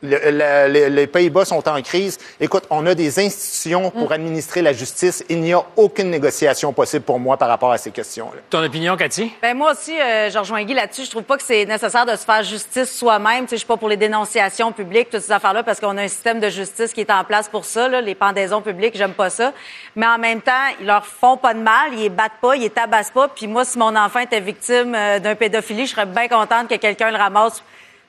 Le- 0.04 0.30
le- 0.30 0.72
le- 0.72 0.88
les 0.94 1.06
Pays-Bas 1.06 1.44
sont 1.46 1.66
en 1.68 1.80
crise. 1.80 2.18
Écoute, 2.38 2.64
on 2.68 2.84
a 2.86 2.94
des 2.94 3.18
institutions 3.18 3.90
pour 3.90 4.12
administrer 4.12 4.60
la 4.60 4.72
justice. 4.72 5.24
Il 5.30 5.40
n'y 5.40 5.52
a 5.54 5.64
aucune 5.76 6.10
négociation 6.10 6.72
possible 6.72 7.04
pour 7.04 7.18
moi 7.18 7.36
par 7.38 7.48
rapport 7.48 7.72
à 7.72 7.78
ces 7.78 7.90
questions-là. 7.90 8.40
Ton 8.50 8.62
opinion, 8.62 8.96
Cathy? 8.96 9.32
Ben 9.40 9.56
moi 9.56 9.72
aussi, 9.72 9.98
euh, 9.98 10.28
je 10.30 10.38
rejoins 10.38 10.62
Guy 10.64 10.74
là-dessus. 10.74 11.04
Je 11.06 11.10
trouve 11.10 11.22
pas 11.22 11.36
que 11.38 11.42
c'est 11.42 11.64
nécessaire 11.64 12.04
de 12.04 12.16
se 12.16 12.24
faire 12.24 12.42
justice 12.42 12.94
soi-même. 12.96 13.44
Tu 13.44 13.50
sais, 13.50 13.56
je 13.56 13.60
suis 13.60 13.66
pas 13.66 13.76
pour 13.78 13.88
les 13.88 13.96
dénonciations 13.96 14.72
publiques, 14.72 15.08
toutes 15.10 15.22
ces 15.22 15.32
affaires-là, 15.32 15.62
parce 15.62 15.80
qu'on 15.80 15.96
a 15.96 16.02
un 16.02 16.08
système 16.08 16.38
de 16.40 16.50
justice 16.50 16.92
qui 16.92 17.00
est 17.00 17.10
en 17.10 17.24
place 17.24 17.48
pour 17.48 17.64
ça. 17.64 17.88
Là. 17.88 18.00
Les 18.00 18.14
pendaisons 18.14 18.60
publiques, 18.60 18.96
j'aime 18.96 19.14
pas 19.14 19.30
ça. 19.30 19.52
Mais 19.96 20.06
en 20.06 20.18
même 20.18 20.40
temps, 20.42 20.52
ils 20.80 20.86
leur 20.86 21.06
font 21.06 21.36
pas 21.38 21.54
de 21.54 21.60
mal, 21.60 21.92
ils 21.94 22.00
les 22.00 22.08
battent 22.10 22.40
pas, 22.42 22.56
ils 22.56 22.62
les 22.62 22.70
tabassent 22.70 23.10
pas. 23.10 23.28
Puis 23.28 23.46
moi, 23.46 23.64
si 23.64 23.78
mon 23.78 23.96
enfant 23.96 24.20
était 24.20 24.40
victime 24.40 24.94
euh, 24.94 25.18
d'un 25.18 25.34
pédophilie, 25.34 25.86
je 25.86 25.92
serais 25.92 26.06
bien 26.06 26.28
contente 26.28 26.68
que 26.68 26.74
quelqu'un 26.76 27.10
le 27.10 27.16
ramasse. 27.16 27.62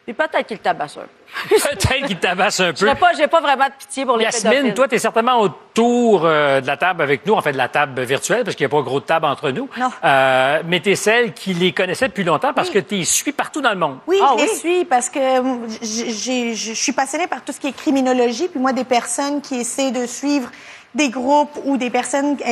Puis 0.05 0.13
peut-être 0.13 0.45
qu'il 0.45 0.57
le 0.57 0.61
tabasse 0.61 0.97
un 0.97 1.01
peu. 1.01 1.55
Peut-être 1.55 2.05
qu'il 2.05 2.17
tabasse 2.17 2.59
un 2.59 2.73
peu. 2.73 2.87
J'ai 2.87 2.95
pas, 2.95 3.11
j'ai 3.17 3.27
pas 3.27 3.41
vraiment 3.41 3.65
de 3.65 3.73
pitié 3.77 4.05
pour 4.05 4.17
les 4.17 4.25
Yasmine, 4.25 4.51
pédophiles. 4.51 4.73
toi, 4.75 4.87
tu 4.87 4.95
es 4.95 4.99
certainement 4.99 5.39
autour 5.41 6.21
euh, 6.23 6.61
de 6.61 6.67
la 6.67 6.77
table 6.77 7.01
avec 7.01 7.25
nous, 7.25 7.33
en 7.33 7.41
fait 7.41 7.51
de 7.51 7.57
la 7.57 7.67
table 7.69 8.03
virtuelle, 8.03 8.43
parce 8.43 8.55
qu'il 8.55 8.65
n'y 8.67 8.71
a 8.71 8.75
pas 8.77 8.83
gros 8.83 8.99
de 8.99 9.05
table 9.05 9.25
entre 9.25 9.49
nous. 9.49 9.67
Non. 9.77 9.89
Euh, 10.03 10.61
mais 10.67 10.79
tu 10.79 10.91
es 10.91 10.95
celle 10.95 11.33
qui 11.33 11.55
les 11.55 11.71
connaissait 11.71 12.07
depuis 12.07 12.23
longtemps 12.23 12.53
parce 12.53 12.69
que 12.69 12.77
tu 12.79 12.95
les 12.95 13.05
suis 13.05 13.31
partout 13.31 13.61
dans 13.61 13.71
le 13.71 13.79
monde. 13.79 13.97
Oui, 14.05 14.19
Ah 14.21 14.35
je 14.37 14.43
les 14.43 14.55
suis 14.55 14.85
parce 14.85 15.09
que 15.09 15.19
euh, 15.19 15.67
je 15.81 16.73
suis 16.73 16.93
passionnée 16.93 17.27
par 17.27 17.43
tout 17.43 17.51
ce 17.51 17.59
qui 17.59 17.67
est 17.67 17.75
criminologie. 17.75 18.47
Puis 18.47 18.59
moi, 18.59 18.73
des 18.73 18.85
personnes 18.85 19.41
qui 19.41 19.55
essaient 19.55 19.91
de 19.91 20.05
suivre 20.05 20.51
des 20.93 21.09
groupes 21.09 21.59
ou 21.65 21.77
des 21.77 21.89
personnes 21.89 22.37
qui 22.37 22.43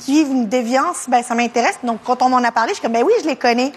qui 0.00 0.12
vivent 0.14 0.32
une 0.32 0.48
déviance, 0.48 1.06
ben 1.08 1.22
ça 1.22 1.34
m'intéresse. 1.34 1.78
Donc, 1.84 2.00
quand 2.04 2.22
on 2.22 2.30
m'en 2.30 2.42
a 2.42 2.50
parlé, 2.50 2.70
je 2.70 2.74
suis 2.74 2.82
comme, 2.82 2.92
ben 2.92 3.04
oui, 3.04 3.12
je 3.22 3.28
les 3.28 3.36
connais. 3.36 3.72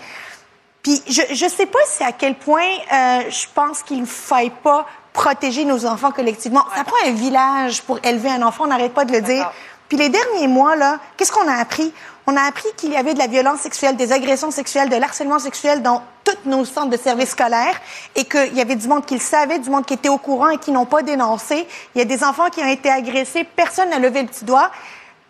Puis 0.85 1.01
je 1.07 1.23
je 1.31 1.47
sais 1.47 1.65
pas 1.65 1.79
si 1.87 2.03
à 2.03 2.11
quel 2.11 2.35
point 2.35 2.61
euh, 2.61 3.21
je 3.27 3.47
pense 3.55 3.81
qu'il 3.81 4.01
ne 4.01 4.05
faille 4.05 4.51
pas 4.51 4.85
protéger 5.13 5.65
nos 5.65 5.83
enfants 5.83 6.11
collectivement. 6.11 6.63
Ça 6.75 6.83
prend 6.83 7.09
un 7.09 7.11
village 7.13 7.81
pour 7.81 7.97
élever 8.03 8.29
un 8.29 8.43
enfant, 8.43 8.65
on 8.65 8.67
n'arrête 8.67 8.93
pas 8.93 9.03
de 9.03 9.11
le 9.11 9.21
dire. 9.21 9.51
Puis 9.89 9.97
les 9.97 10.09
derniers 10.09 10.47
mois, 10.47 10.75
là, 10.75 10.99
qu'est-ce 11.17 11.31
qu'on 11.31 11.47
a 11.47 11.55
appris? 11.55 11.91
On 12.27 12.37
a 12.37 12.41
appris 12.41 12.67
qu'il 12.77 12.91
y 12.91 12.97
avait 12.97 13.15
de 13.15 13.19
la 13.19 13.25
violence 13.25 13.61
sexuelle, 13.61 13.95
des 13.95 14.11
agressions 14.11 14.51
sexuelles, 14.51 14.89
de 14.89 14.95
l'harcèlement 14.95 15.39
sexuel 15.39 15.81
dans 15.81 16.03
tous 16.23 16.47
nos 16.47 16.65
centres 16.65 16.91
de 16.91 16.97
services 16.97 17.31
scolaires 17.31 17.81
et 18.15 18.25
qu'il 18.25 18.53
y 18.53 18.61
avait 18.61 18.75
du 18.75 18.87
monde 18.87 19.07
qui 19.07 19.15
le 19.15 19.19
savait, 19.19 19.57
du 19.57 19.71
monde 19.71 19.87
qui 19.87 19.95
était 19.95 20.09
au 20.09 20.19
courant 20.19 20.49
et 20.49 20.59
qui 20.59 20.71
n'ont 20.71 20.85
pas 20.85 21.01
dénoncé. 21.01 21.67
Il 21.95 21.99
y 21.99 22.01
a 22.01 22.05
des 22.05 22.23
enfants 22.23 22.49
qui 22.51 22.61
ont 22.61 22.67
été 22.67 22.91
agressés, 22.91 23.43
personne 23.43 23.89
n'a 23.89 23.97
levé 23.97 24.21
le 24.21 24.27
petit 24.27 24.45
doigt. 24.45 24.69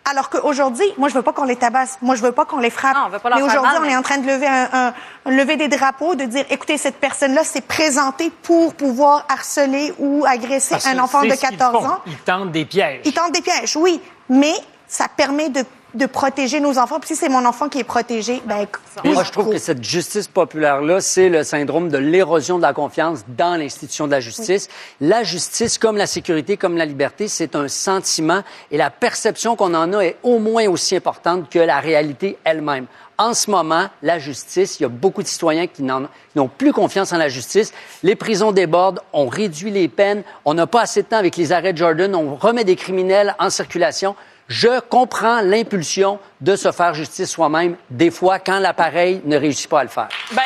Alors 0.08 0.30
qu'aujourd'hui, 0.30 0.86
moi, 0.98 1.08
je 1.08 1.14
veux 1.14 1.22
pas 1.22 1.32
qu'on 1.32 1.44
les 1.44 1.56
tabasse. 1.56 1.98
Moi, 2.00 2.14
je 2.14 2.22
veux 2.22 2.30
pas 2.32 2.44
qu'on 2.44 2.58
les 2.58 2.70
frappe. 2.70 2.94
Non, 2.94 3.02
on 3.06 3.10
veut 3.10 3.18
pas 3.18 3.28
leur 3.28 3.38
mais 3.38 3.44
aujourd'hui, 3.44 3.72
on 3.78 3.80
mais- 3.82 3.90
est 3.92 3.96
en 3.96 4.02
train 4.02 4.18
de 4.18 4.26
lever 4.26 4.46
un, 4.46 4.68
un- 4.72 5.30
lever 5.30 5.56
des 5.56 5.66
drapeaux, 5.68 6.14
de 6.14 6.24
dire, 6.24 6.44
écoutez, 6.48 6.78
cette 6.78 6.96
personne-là 7.00 7.42
s'est 7.42 7.60
présentée 7.60 8.30
pour 8.42 8.74
pouvoir 8.74 9.26
harceler 9.28 9.92
ou 9.98 10.24
agresser 10.24 10.70
Parce 10.74 10.86
un 10.86 10.98
enfant 11.00 11.22
de 11.22 11.30
ce 11.30 11.34
qu'ils 11.40 11.48
14 11.58 11.84
font. 11.84 11.90
ans. 11.90 11.98
Ils 12.06 12.16
tentent 12.18 12.52
des 12.52 12.64
pièges. 12.64 13.00
Ils 13.04 13.12
tentent 13.12 13.32
des 13.32 13.42
pièges, 13.42 13.76
oui, 13.76 14.00
mais 14.28 14.54
ça 14.86 15.06
permet 15.08 15.48
de, 15.48 15.64
de 15.96 16.06
protéger 16.06 16.60
nos 16.60 16.78
enfants. 16.78 17.00
Puis 17.00 17.08
si 17.08 17.16
c'est 17.16 17.28
mon 17.28 17.44
enfant 17.44 17.68
qui 17.68 17.78
est 17.78 17.84
protégé, 17.84 18.42
ben, 18.46 18.66
Moi, 19.04 19.24
je 19.24 19.32
trouve 19.32 19.50
que 19.50 19.58
cette 19.58 19.82
justice 19.82 20.28
populaire-là, 20.28 21.00
c'est 21.00 21.28
le 21.28 21.42
syndrome 21.42 21.88
de 21.88 21.98
l'érosion 21.98 22.58
de 22.58 22.62
la 22.62 22.72
confiance 22.72 23.24
dans 23.36 23.56
l'institution 23.56 24.06
de 24.06 24.12
la 24.12 24.20
justice. 24.20 24.68
La 25.00 25.22
justice, 25.22 25.78
comme 25.78 25.96
la 25.96 26.06
sécurité, 26.06 26.56
comme 26.56 26.76
la 26.76 26.84
liberté, 26.84 27.28
c'est 27.28 27.56
un 27.56 27.68
sentiment 27.68 28.42
et 28.70 28.76
la 28.76 28.90
perception 28.90 29.56
qu'on 29.56 29.74
en 29.74 29.92
a 29.92 30.00
est 30.00 30.16
au 30.22 30.38
moins 30.38 30.66
aussi 30.68 30.96
importante 30.96 31.50
que 31.50 31.58
la 31.58 31.80
réalité 31.80 32.38
elle-même. 32.44 32.86
En 33.18 33.32
ce 33.32 33.50
moment, 33.50 33.86
la 34.02 34.18
justice, 34.18 34.78
il 34.78 34.82
y 34.82 34.86
a 34.86 34.90
beaucoup 34.90 35.22
de 35.22 35.28
citoyens 35.28 35.66
qui 35.66 35.82
n'ont 35.82 36.48
plus 36.48 36.74
confiance 36.74 37.14
en 37.14 37.16
la 37.16 37.30
justice. 37.30 37.72
Les 38.02 38.14
prisons 38.14 38.52
débordent, 38.52 39.00
on 39.14 39.26
réduit 39.26 39.70
les 39.70 39.88
peines, 39.88 40.22
on 40.44 40.52
n'a 40.52 40.66
pas 40.66 40.82
assez 40.82 41.02
de 41.02 41.08
temps 41.08 41.16
avec 41.16 41.36
les 41.36 41.50
arrêts 41.52 41.72
de 41.72 41.78
Jordan, 41.78 42.14
on 42.14 42.34
remet 42.34 42.64
des 42.64 42.76
criminels 42.76 43.34
en 43.38 43.48
circulation. 43.48 44.14
Je 44.48 44.80
comprends 44.80 45.40
l'impulsion 45.40 46.20
de 46.40 46.54
se 46.54 46.70
faire 46.70 46.94
justice 46.94 47.30
soi-même, 47.30 47.76
des 47.90 48.10
fois, 48.10 48.38
quand 48.38 48.60
l'appareil 48.60 49.20
ne 49.24 49.36
réussit 49.36 49.68
pas 49.68 49.80
à 49.80 49.84
le 49.84 49.88
faire. 49.88 50.08
Ben, 50.32 50.42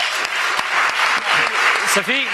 Sophie, 1.88 2.26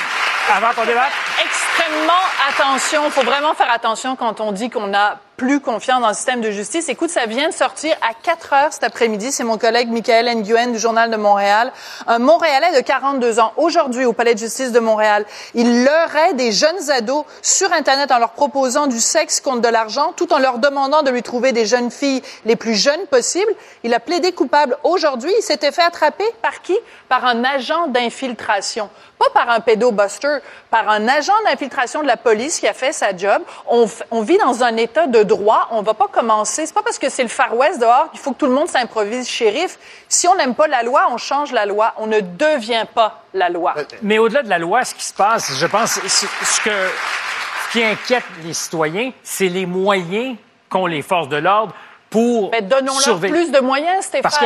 avant 0.54 0.72
qu'on 0.74 0.86
débatte, 0.86 1.12
extrêmement 1.44 2.12
attention. 2.48 3.02
Il 3.06 3.10
faut 3.10 3.24
vraiment 3.24 3.54
faire 3.54 3.70
attention 3.72 4.14
quand 4.14 4.40
on 4.40 4.52
dit 4.52 4.70
qu'on 4.70 4.86
n'a 4.86 5.18
plus 5.36 5.60
confiance 5.60 6.00
dans 6.00 6.08
le 6.08 6.14
système 6.14 6.40
de 6.40 6.50
justice. 6.50 6.88
Écoute, 6.88 7.10
ça 7.10 7.26
vient 7.26 7.48
de 7.48 7.54
sortir 7.54 7.94
à 8.00 8.14
4 8.14 8.52
heures 8.52 8.72
cet 8.72 8.84
après-midi. 8.84 9.32
C'est 9.32 9.44
mon 9.44 9.58
collègue 9.58 9.90
Michael 9.90 10.34
Nguyen 10.34 10.68
du 10.68 10.78
Journal 10.78 11.10
de 11.10 11.16
Montréal. 11.16 11.72
Un 12.06 12.18
Montréalais 12.18 12.74
de 12.74 12.80
42 12.80 13.38
ans, 13.38 13.52
aujourd'hui 13.56 14.06
au 14.06 14.12
Palais 14.12 14.34
de 14.34 14.38
justice 14.38 14.72
de 14.72 14.80
Montréal. 14.80 15.26
Il 15.54 15.84
leurrait 15.84 16.34
des 16.34 16.52
jeunes 16.52 16.90
ados 16.90 17.24
sur 17.42 17.72
Internet 17.72 18.10
en 18.12 18.18
leur 18.18 18.30
proposant 18.30 18.86
du 18.86 19.00
sexe 19.00 19.40
contre 19.40 19.60
de 19.60 19.68
l'argent, 19.68 20.12
tout 20.16 20.32
en 20.32 20.38
leur 20.38 20.58
demandant 20.58 21.02
de 21.02 21.10
lui 21.10 21.22
trouver 21.22 21.52
des 21.52 21.66
jeunes 21.66 21.90
filles 21.90 22.22
les 22.44 22.56
plus 22.56 22.74
jeunes 22.74 23.06
possibles. 23.10 23.52
Il 23.82 23.92
a 23.92 24.00
plaidé 24.00 24.32
coupable 24.32 24.78
aujourd'hui. 24.84 25.32
Il 25.38 25.42
s'était 25.42 25.72
fait 25.72 25.82
attraper 25.82 26.24
par 26.40 26.62
qui? 26.62 26.76
Par 27.08 27.24
un 27.26 27.44
agent 27.44 27.88
d'infiltration. 27.88 28.88
Pas 29.18 29.30
par 29.32 29.48
un 29.50 29.60
pédobuster, 29.60 30.38
par 30.70 30.88
un 30.88 31.08
agent 31.08 31.32
d'infiltration 31.46 32.02
de 32.02 32.06
la 32.06 32.16
police 32.16 32.58
qui 32.60 32.68
a 32.68 32.74
fait 32.74 32.92
sa 32.92 33.16
job. 33.16 33.42
On 33.68 34.20
vit 34.22 34.38
dans 34.38 34.62
un 34.62 34.76
état 34.76 35.06
de 35.06 35.25
droit. 35.26 35.68
On 35.70 35.82
va 35.82 35.92
pas 35.94 36.08
commencer. 36.08 36.64
C'est 36.66 36.74
pas 36.74 36.82
parce 36.82 36.98
que 36.98 37.08
c'est 37.10 37.22
le 37.22 37.28
Far 37.28 37.54
West 37.56 37.80
dehors 37.80 38.10
qu'il 38.10 38.20
faut 38.20 38.32
que 38.32 38.38
tout 38.38 38.46
le 38.46 38.52
monde 38.52 38.68
s'improvise 38.68 39.28
shérif. 39.28 39.78
Si 40.08 40.26
on 40.28 40.34
n'aime 40.34 40.54
pas 40.54 40.66
la 40.68 40.82
loi, 40.82 41.08
on 41.10 41.18
change 41.18 41.52
la 41.52 41.66
loi. 41.66 41.92
On 41.98 42.06
ne 42.06 42.20
devient 42.20 42.86
pas 42.94 43.22
la 43.34 43.48
loi. 43.50 43.74
mais 44.02 44.18
au-delà 44.18 44.42
de 44.42 44.48
la 44.48 44.58
loi, 44.58 44.84
ce 44.84 44.94
qui 44.94 45.04
se 45.04 45.14
passe, 45.14 45.52
je 45.58 45.66
pense, 45.66 46.00
ce 46.00 46.08
ce 46.08 46.60
que, 46.62 46.70
ce 46.70 47.72
qui 47.72 47.82
inquiète 47.84 48.24
les 48.44 48.54
citoyens, 48.54 49.12
c'est 49.22 49.48
les 49.48 49.66
moyens 49.66 50.36
qu'ont 50.70 50.86
les 50.86 51.02
forces 51.02 51.28
de 51.28 51.36
l'ordre 51.36 51.74
pour 52.08 52.50
Mais 52.50 52.62
donnons-leur 52.62 53.00
surveiller. 53.02 53.34
plus 53.34 53.50
de 53.50 53.58
moyens, 53.60 54.04
Stéphane. 54.04 54.22
Parce 54.22 54.38
que 54.38 54.44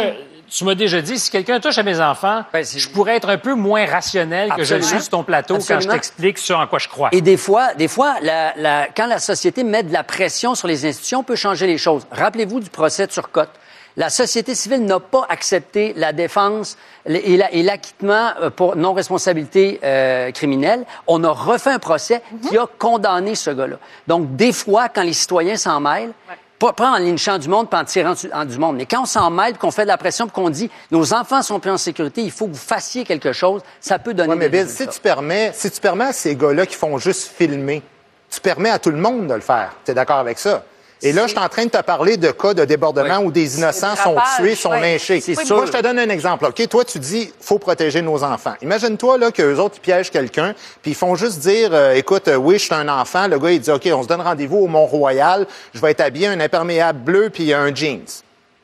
tu 0.51 0.65
m'as 0.65 0.75
déjà 0.75 1.01
dit, 1.01 1.19
si 1.19 1.31
quelqu'un 1.31 1.61
touche 1.61 1.79
à 1.79 1.83
mes 1.83 2.01
enfants, 2.01 2.43
Ben, 2.53 2.65
je 2.65 2.89
pourrais 2.89 3.17
être 3.17 3.29
un 3.29 3.39
peu 3.39 3.55
moins 3.55 3.87
rationnel 3.87 4.53
que 4.57 4.65
je 4.65 4.75
le 4.75 4.83
suis 4.83 5.01
sur 5.01 5.11
ton 5.11 5.23
plateau 5.25 5.55
quand 5.67 5.81
je 5.81 5.89
t'explique 5.89 6.39
ce 6.39 6.53
en 6.53 6.67
quoi 6.67 6.79
je 6.79 6.89
crois. 6.89 7.09
Et 7.13 7.21
des 7.21 7.37
fois, 7.37 7.75
des 7.75 7.89
fois, 7.89 8.17
la- 8.23 8.53
la- 8.57 8.89
quand 8.95 9.07
la 9.07 9.19
société 9.21 9.63
met 9.65 9.83
de 9.83 9.93
la 9.93 10.03
pression 10.05 10.55
sur 10.55 10.69
les 10.69 10.85
institutions, 10.87 11.21
on 11.21 11.25
peut 11.25 11.37
changer 11.37 11.67
les 11.67 11.79
choses. 11.79 12.07
Rappelez-vous 12.11 12.61
du 12.61 12.71
procès 12.71 13.07
de 13.07 13.13
Turcotte. 13.13 13.51
La 13.97 14.09
société 14.09 14.55
civile 14.55 14.85
n'a 14.85 15.01
pas 15.01 15.27
accepté 15.29 15.93
la 15.97 16.13
défense 16.13 16.77
et 17.07 17.37
l'acquittement 17.63 18.31
euh, 18.41 18.49
pour 18.49 18.77
non-responsabilité 18.77 19.81
euh, 19.83 20.31
criminelle. 20.31 20.85
On 21.09 21.25
a 21.25 21.31
refait 21.31 21.71
un 21.73 21.79
procès 21.81 22.23
qui 22.49 22.57
a 22.57 22.67
condamné 22.79 23.35
ce 23.35 23.51
gars-là. 23.51 23.77
Donc, 24.07 24.37
des 24.37 24.53
fois, 24.53 24.89
quand 24.89 25.03
les 25.03 25.13
citoyens 25.13 25.57
s'en 25.57 25.81
mêlent, 25.81 26.13
pas, 26.61 26.73
pas 26.73 26.91
en 26.93 26.99
lynchant 26.99 27.39
du 27.39 27.49
monde, 27.49 27.69
pas 27.69 27.81
en 27.81 27.85
tirant 27.85 28.13
du, 28.13 28.31
en 28.33 28.45
du 28.45 28.59
monde, 28.59 28.77
mais 28.77 28.87
quand 28.87 29.03
on 29.03 29.07
s'en 29.07 29.31
mêle, 29.31 29.59
qu'on 29.59 29.73
fait 29.73 29.83
de 29.83 29.89
la 29.89 29.99
pression, 29.99 30.29
qu'on 30.29 30.51
dit 30.51 30.71
nos 30.93 31.13
enfants 31.13 31.43
sont 31.43 31.59
plus 31.59 31.71
en 31.71 31.79
sécurité, 31.79 32.23
il 32.23 32.31
faut 32.31 32.47
que 32.47 32.53
vous 32.53 32.59
fassiez 32.59 33.05
quelque 33.05 33.33
chose, 33.33 33.63
ça 33.81 33.99
peut 33.99 34.15
donner 34.15 34.31
Oui, 34.31 34.39
mais 34.39 34.49
des 34.49 34.65
Bill, 34.65 34.69
si 34.69 34.87
tu 34.87 35.01
permets, 35.01 35.51
si 35.55 35.71
tu 35.71 35.81
permets 35.81 36.05
à 36.05 36.13
ces 36.13 36.37
gars-là 36.37 36.67
qui 36.67 36.77
font 36.77 36.99
juste 36.99 37.33
filmer, 37.35 37.83
tu 38.31 38.41
permets 38.41 38.71
à 38.71 38.79
tout 38.79 38.91
le 38.91 38.99
monde 38.99 39.27
de 39.27 39.35
le 39.35 39.41
faire. 39.41 39.75
Tu 39.85 39.91
es 39.91 39.95
d'accord 39.95 40.19
avec 40.19 40.39
ça? 40.39 40.63
Et 41.03 41.13
là, 41.13 41.23
je 41.23 41.29
suis 41.29 41.39
en 41.39 41.49
train 41.49 41.65
de 41.65 41.71
te 41.71 41.83
parler 41.83 42.19
de 42.19 42.31
cas 42.31 42.53
de 42.53 42.65
débordement 42.65 43.21
où 43.21 43.33
des 43.33 43.57
innocents 43.57 43.97
sont 43.97 44.17
tués, 44.37 44.55
sont 44.55 44.71
ouais. 44.71 44.93
lynchés. 44.93 45.21
C'est 45.21 45.35
Moi, 45.51 45.67
je 45.67 45.73
te 45.73 45.83
donne 45.83 45.99
un 45.99 46.09
exemple. 46.11 46.45
OK, 46.45 46.69
toi, 46.69 46.85
tu 46.85 46.99
dis, 46.99 47.33
faut 47.41 47.59
protéger 47.59 48.03
nos 48.03 48.23
enfants. 48.23 48.55
Imagine-toi, 48.61 49.17
là, 49.17 49.31
qu'eux 49.31 49.57
autres, 49.57 49.77
ils 49.79 49.81
piègent 49.81 50.11
quelqu'un, 50.11 50.55
puis 50.83 50.91
ils 50.91 50.97
font 50.97 51.15
juste 51.15 51.39
dire, 51.39 51.71
euh, 51.73 51.95
écoute, 51.95 52.29
euh, 52.29 52.37
oui, 52.37 52.59
je 52.59 52.65
suis 52.65 52.75
un 52.75 52.89
enfant. 52.89 53.29
Le 53.29 53.39
gars, 53.39 53.51
il 53.51 53.61
dit, 53.61 53.71
OK, 53.71 53.89
on 53.93 54.03
se 54.03 54.09
donne 54.09 54.21
rendez-vous 54.21 54.59
au 54.59 54.67
Mont-Royal. 54.67 55.47
Je 55.73 55.81
vais 55.81 55.93
être 55.93 56.01
habillé 56.01 56.27
un 56.27 56.41
imperméable 56.41 56.99
bleu 56.99 57.31
puis 57.31 57.55
un 57.55 57.75
jeans. 57.75 58.05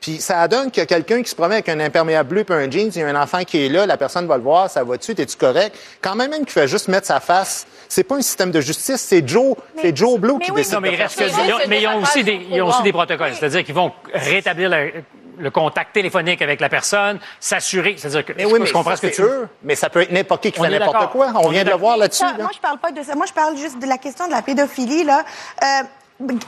Puis 0.01 0.19
ça 0.21 0.47
donne 0.47 0.71
qu'il 0.71 0.81
y 0.81 0.85
a 0.85 0.87
quelqu'un 0.87 1.23
qui 1.23 1.29
se 1.31 1.35
promène 1.35 1.55
avec 1.55 1.69
un 1.69 1.81
imperméable 1.81 2.29
bleu 2.29 2.45
puis 2.45 2.55
un 2.55 2.71
jeans, 2.71 2.91
il 2.95 2.99
y 3.01 3.03
a 3.03 3.09
un 3.09 3.21
enfant 3.21 3.43
qui 3.45 3.65
est 3.67 3.69
là, 3.69 3.87
la 3.87 3.97
personne 3.97 4.27
va 4.27 4.37
le 4.37 4.43
voir, 4.43 4.71
ça 4.71 4.85
va 4.85 4.97
dessus, 4.97 5.15
t'es-tu 5.15 5.37
correct? 5.37 5.75
Quand 6.01 6.15
même, 6.15 6.31
même 6.31 6.45
qui 6.45 6.53
fait 6.53 6.69
juste 6.69 6.89
mettre 6.89 7.07
sa 7.07 7.19
face, 7.19 7.67
c'est 7.89 8.05
pas 8.05 8.17
un 8.17 8.21
système 8.23 8.51
de 8.51 8.61
justice, 8.61 9.01
c'est 9.01 9.27
Joe, 9.27 9.55
c'est 9.81 9.97
Joe 9.97 10.19
Blue 10.21 10.39
qui 10.39 10.51
oui, 10.51 10.59
décide 10.59 10.75
Non, 10.75 10.81
mais 10.81 10.89
de 10.91 10.95
il 10.95 10.99
faire 10.99 11.11
ça. 11.11 11.25
que, 11.25 11.31
ils 11.47 11.53
ont- 11.53 11.59
mais 11.69 11.83
ils 11.83 11.89
ont 11.89 12.03
aussi 12.03 12.23
des, 12.23 12.47
ils 12.51 12.63
ont 12.63 12.69
aussi 12.69 12.83
des 12.83 12.93
protocoles. 12.93 13.35
C'est-à-dire 13.35 13.65
qu'ils 13.65 13.75
vont 13.75 13.91
rétablir 14.13 14.69
le, 14.71 14.93
le 15.39 15.51
contact 15.51 15.93
téléphonique 15.95 16.41
avec 16.43 16.61
la 16.61 16.69
personne, 16.69 17.19
s'assurer. 17.41 17.95
C'est-à-dire 17.99 18.25
que 18.25 18.33
Mais 18.35 18.43
je, 18.45 18.49
oui, 18.49 18.55
je 18.59 18.63
mais 18.65 18.71
comprends 18.71 18.91
ça, 18.91 18.97
ce 18.97 19.03
que 19.03 19.09
c'est 19.09 19.15
tu 19.17 19.23
eux. 19.23 19.49
Mais 19.63 19.75
ça 19.75 19.89
peut 19.91 20.03
être 20.03 20.13
n'importe 20.13 20.43
qui 20.43 20.53
qui 20.53 20.61
On 20.61 20.65
fait 20.65 20.79
n'importe 20.79 21.11
quoi. 21.11 21.33
On 21.35 21.47
On 21.47 21.49
vient 21.49 21.65
de 21.65 21.71
le 21.71 21.77
voir 21.77 21.97
là-dessus. 21.97 22.23
Là. 22.25 22.35
Moi, 22.39 22.51
je 22.55 22.61
parle 22.61 22.79
pas 22.79 22.93
de 22.93 23.03
ça. 23.03 23.15
Moi, 23.15 23.27
je 23.27 23.33
parle 23.33 23.57
juste 23.57 23.79
de 23.79 23.87
la 23.87 23.99
question 23.99 24.27
de 24.27 24.33
la 24.33 24.43
pédophilie. 24.43 25.05
Là. 25.05 25.25
Euh, 25.63 25.67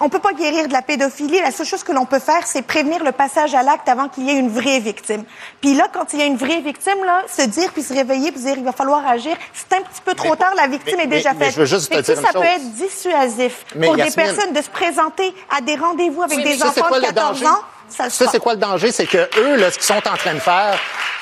on 0.00 0.08
peut 0.08 0.18
pas 0.18 0.32
guérir 0.32 0.66
de 0.66 0.72
la 0.72 0.80
pédophilie. 0.82 1.40
La 1.40 1.50
seule 1.50 1.66
chose 1.66 1.84
que 1.84 1.92
l'on 1.92 2.06
peut 2.06 2.18
faire, 2.20 2.46
c'est 2.46 2.62
prévenir 2.62 3.04
le 3.04 3.12
passage 3.12 3.54
à 3.54 3.62
l'acte 3.62 3.88
avant 3.88 4.08
qu'il 4.08 4.24
y 4.24 4.30
ait 4.30 4.38
une 4.38 4.48
vraie 4.48 4.78
victime. 4.80 5.24
Puis 5.60 5.74
là, 5.74 5.88
quand 5.92 6.12
il 6.14 6.20
y 6.20 6.22
a 6.22 6.24
une 6.26 6.36
vraie 6.38 6.60
victime, 6.60 7.04
là, 7.04 7.22
se 7.28 7.42
dire 7.42 7.70
puis 7.72 7.82
se 7.82 7.92
réveiller 7.92 8.32
puis 8.32 8.40
se 8.40 8.46
dire 8.46 8.56
il 8.56 8.64
va 8.64 8.72
falloir 8.72 9.06
agir, 9.06 9.36
c'est 9.52 9.76
un 9.76 9.82
petit 9.82 10.00
peu 10.04 10.14
trop 10.14 10.34
tard. 10.36 10.54
La 10.56 10.66
victime 10.68 10.96
mais- 10.96 11.04
est 11.04 11.06
déjà 11.08 11.32
mais- 11.32 11.40
mais 11.40 11.44
faite. 11.46 11.54
je 11.54 11.60
veux 11.60 11.66
juste 11.66 11.90
te 11.90 11.96
ça, 11.96 12.02
dire 12.02 12.18
une 12.18 12.26
ça 12.26 12.32
peut 12.32 12.44
être 12.44 12.72
dissuasif 12.74 13.64
pour 13.82 13.94
des 13.96 14.10
personnes 14.10 14.52
de 14.54 14.62
se 14.62 14.70
présenter 14.70 15.34
à 15.56 15.60
des 15.60 15.74
rendez-vous 15.76 16.22
avec 16.22 16.38
Oui, 16.38 16.44
des 16.44 16.62
enfants 16.62 16.88
de 16.90 16.94
le 16.96 17.00
14 17.02 17.40
danger? 17.40 17.46
ans. 17.46 17.60
Ça 17.88 18.08
c'est 18.10 18.38
quoi 18.40 18.54
le 18.54 18.60
danger? 18.60 18.92
C'est 18.92 19.06
que 19.06 19.28
eux, 19.38 19.56
là, 19.56 19.70
ce 19.70 19.76
qu'ils 19.76 19.84
sont 19.86 19.94
en 19.94 20.16
train 20.16 20.34
de 20.34 20.38
faire, 20.40 20.78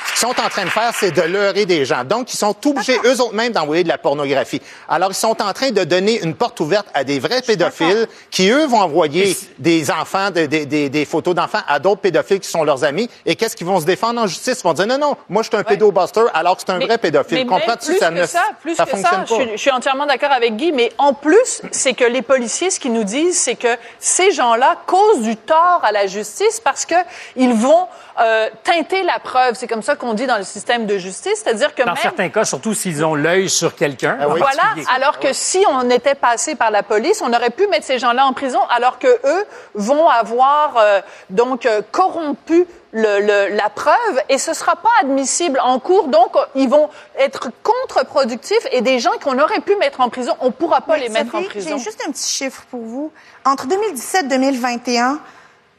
ce 0.06 0.12
qu'ils 0.12 0.20
sont 0.20 0.40
en 0.40 0.48
train 0.48 0.64
de 0.64 0.70
faire, 0.70 0.92
c'est 0.94 1.10
de 1.10 1.22
leurrer 1.22 1.66
des 1.66 1.84
gens. 1.84 2.04
Donc, 2.04 2.32
ils 2.32 2.36
sont 2.36 2.54
obligés, 2.66 2.98
eux 3.04 3.20
autres 3.20 3.34
mêmes, 3.34 3.52
d'envoyer 3.52 3.82
de 3.82 3.88
la 3.88 3.98
pornographie. 3.98 4.62
Alors, 4.88 5.10
ils 5.10 5.14
sont 5.14 5.42
en 5.42 5.52
train 5.52 5.70
de 5.72 5.84
donner 5.84 6.20
une 6.22 6.34
porte 6.34 6.58
ouverte 6.60 6.86
à 6.94 7.04
des 7.04 7.18
vrais 7.18 7.42
pédophiles 7.42 8.06
qui, 8.30 8.48
eux, 8.50 8.66
vont 8.66 8.80
envoyer 8.80 9.36
des 9.58 9.90
enfants, 9.90 10.30
des, 10.30 10.48
des- 10.48 10.64
des- 10.64 10.88
des 10.88 11.04
photos 11.04 11.34
d'enfants 11.34 11.60
à 11.68 11.78
d'autres 11.80 12.00
pédophiles 12.00 12.40
qui 12.40 12.48
sont 12.48 12.64
leurs 12.64 12.84
amis. 12.84 13.10
Et 13.26 13.34
qu'est-ce 13.36 13.56
qu'ils 13.56 13.66
vont 13.66 13.80
se 13.80 13.84
défendre 13.84 14.20
en 14.22 14.26
justice? 14.26 14.60
Ils 14.60 14.62
vont 14.66 14.72
dire, 14.72 14.86
non, 14.86 14.96
non, 14.98 15.16
moi, 15.28 15.42
je 15.42 15.48
suis 15.48 15.56
un 15.56 15.64
pédobuster, 15.64 16.22
alors 16.32 16.56
que 16.56 16.62
c'est 16.64 16.72
un 16.72 16.78
vrai 16.78 16.98
pédophile. 16.98 17.44
Comprends-tu? 17.46 17.98
Ça 17.98 18.10
ne 18.10 18.24
ça, 18.26 18.42
plus 18.62 18.74
ça 18.76 18.84
que 18.84 18.90
fonctionne 18.90 19.26
ça, 19.26 19.36
pas. 19.36 19.44
Je 19.52 19.56
suis 19.56 19.70
entièrement 19.72 20.06
d'accord 20.06 20.32
avec 20.32 20.56
Guy, 20.56 20.72
mais 20.72 20.92
en 20.98 21.12
plus, 21.12 21.60
c'est 21.72 21.92
que 21.94 22.04
les 22.04 22.22
policiers, 22.22 22.70
ce 22.70 22.80
qu'ils 22.80 22.92
nous 22.92 23.04
disent, 23.04 23.36
c'est 23.38 23.56
que 23.56 23.76
ces 23.98 24.30
gens-là 24.30 24.76
causent 24.86 25.22
du 25.22 25.36
tort 25.36 25.80
à 25.82 25.92
la 25.92 26.06
justice 26.06 26.55
parce 26.60 26.84
que 26.86 26.94
ils 27.36 27.52
vont 27.54 27.86
euh, 28.20 28.48
teinter 28.64 29.02
la 29.02 29.18
preuve. 29.18 29.54
C'est 29.54 29.66
comme 29.66 29.82
ça 29.82 29.96
qu'on 29.96 30.14
dit 30.14 30.26
dans 30.26 30.38
le 30.38 30.44
système 30.44 30.86
de 30.86 30.98
justice, 30.98 31.42
c'est-à-dire 31.44 31.74
que 31.74 31.82
Dans 31.82 31.92
même 31.94 32.02
certains 32.02 32.28
cas, 32.28 32.44
surtout 32.44 32.74
s'ils 32.74 33.04
ont 33.04 33.14
l'œil 33.14 33.48
sur 33.50 33.74
quelqu'un. 33.74 34.18
en 34.22 34.28
Voilà. 34.36 34.62
Alors 34.94 35.18
que 35.20 35.32
si 35.32 35.64
on 35.68 35.88
était 35.90 36.14
passé 36.14 36.54
par 36.54 36.70
la 36.70 36.82
police, 36.82 37.20
on 37.22 37.32
aurait 37.32 37.50
pu 37.50 37.66
mettre 37.66 37.84
ces 37.86 37.98
gens-là 37.98 38.26
en 38.26 38.32
prison, 38.32 38.60
alors 38.70 38.98
que 38.98 39.06
eux 39.08 39.44
vont 39.74 40.08
avoir 40.08 40.76
euh, 40.78 41.00
donc 41.30 41.66
euh, 41.66 41.82
corrompu 41.92 42.66
le, 42.92 43.20
le- 43.20 43.54
la 43.56 43.68
preuve 43.68 44.20
et 44.30 44.38
ce 44.38 44.54
sera 44.54 44.76
pas 44.76 44.88
admissible 45.02 45.60
en 45.62 45.78
cours. 45.78 46.08
Donc 46.08 46.34
ils 46.54 46.68
vont 46.68 46.88
être 47.18 47.50
contre-productifs 47.62 48.66
et 48.72 48.80
des 48.80 48.98
gens 48.98 49.10
qu'on 49.22 49.38
aurait 49.38 49.60
pu 49.60 49.76
mettre 49.76 50.00
en 50.00 50.08
prison, 50.08 50.32
on 50.40 50.50
pourra 50.50 50.80
pas 50.80 50.94
Mais 50.94 51.00
les 51.02 51.08
mettre 51.10 51.34
en 51.34 51.42
prison. 51.42 51.76
J'ai 51.76 51.84
juste 51.84 52.02
un 52.06 52.10
petit 52.10 52.32
chiffre 52.32 52.62
pour 52.70 52.80
vous. 52.80 53.12
Entre 53.44 53.66
2017 53.66 54.24
et 54.24 54.28
2021, 54.28 55.18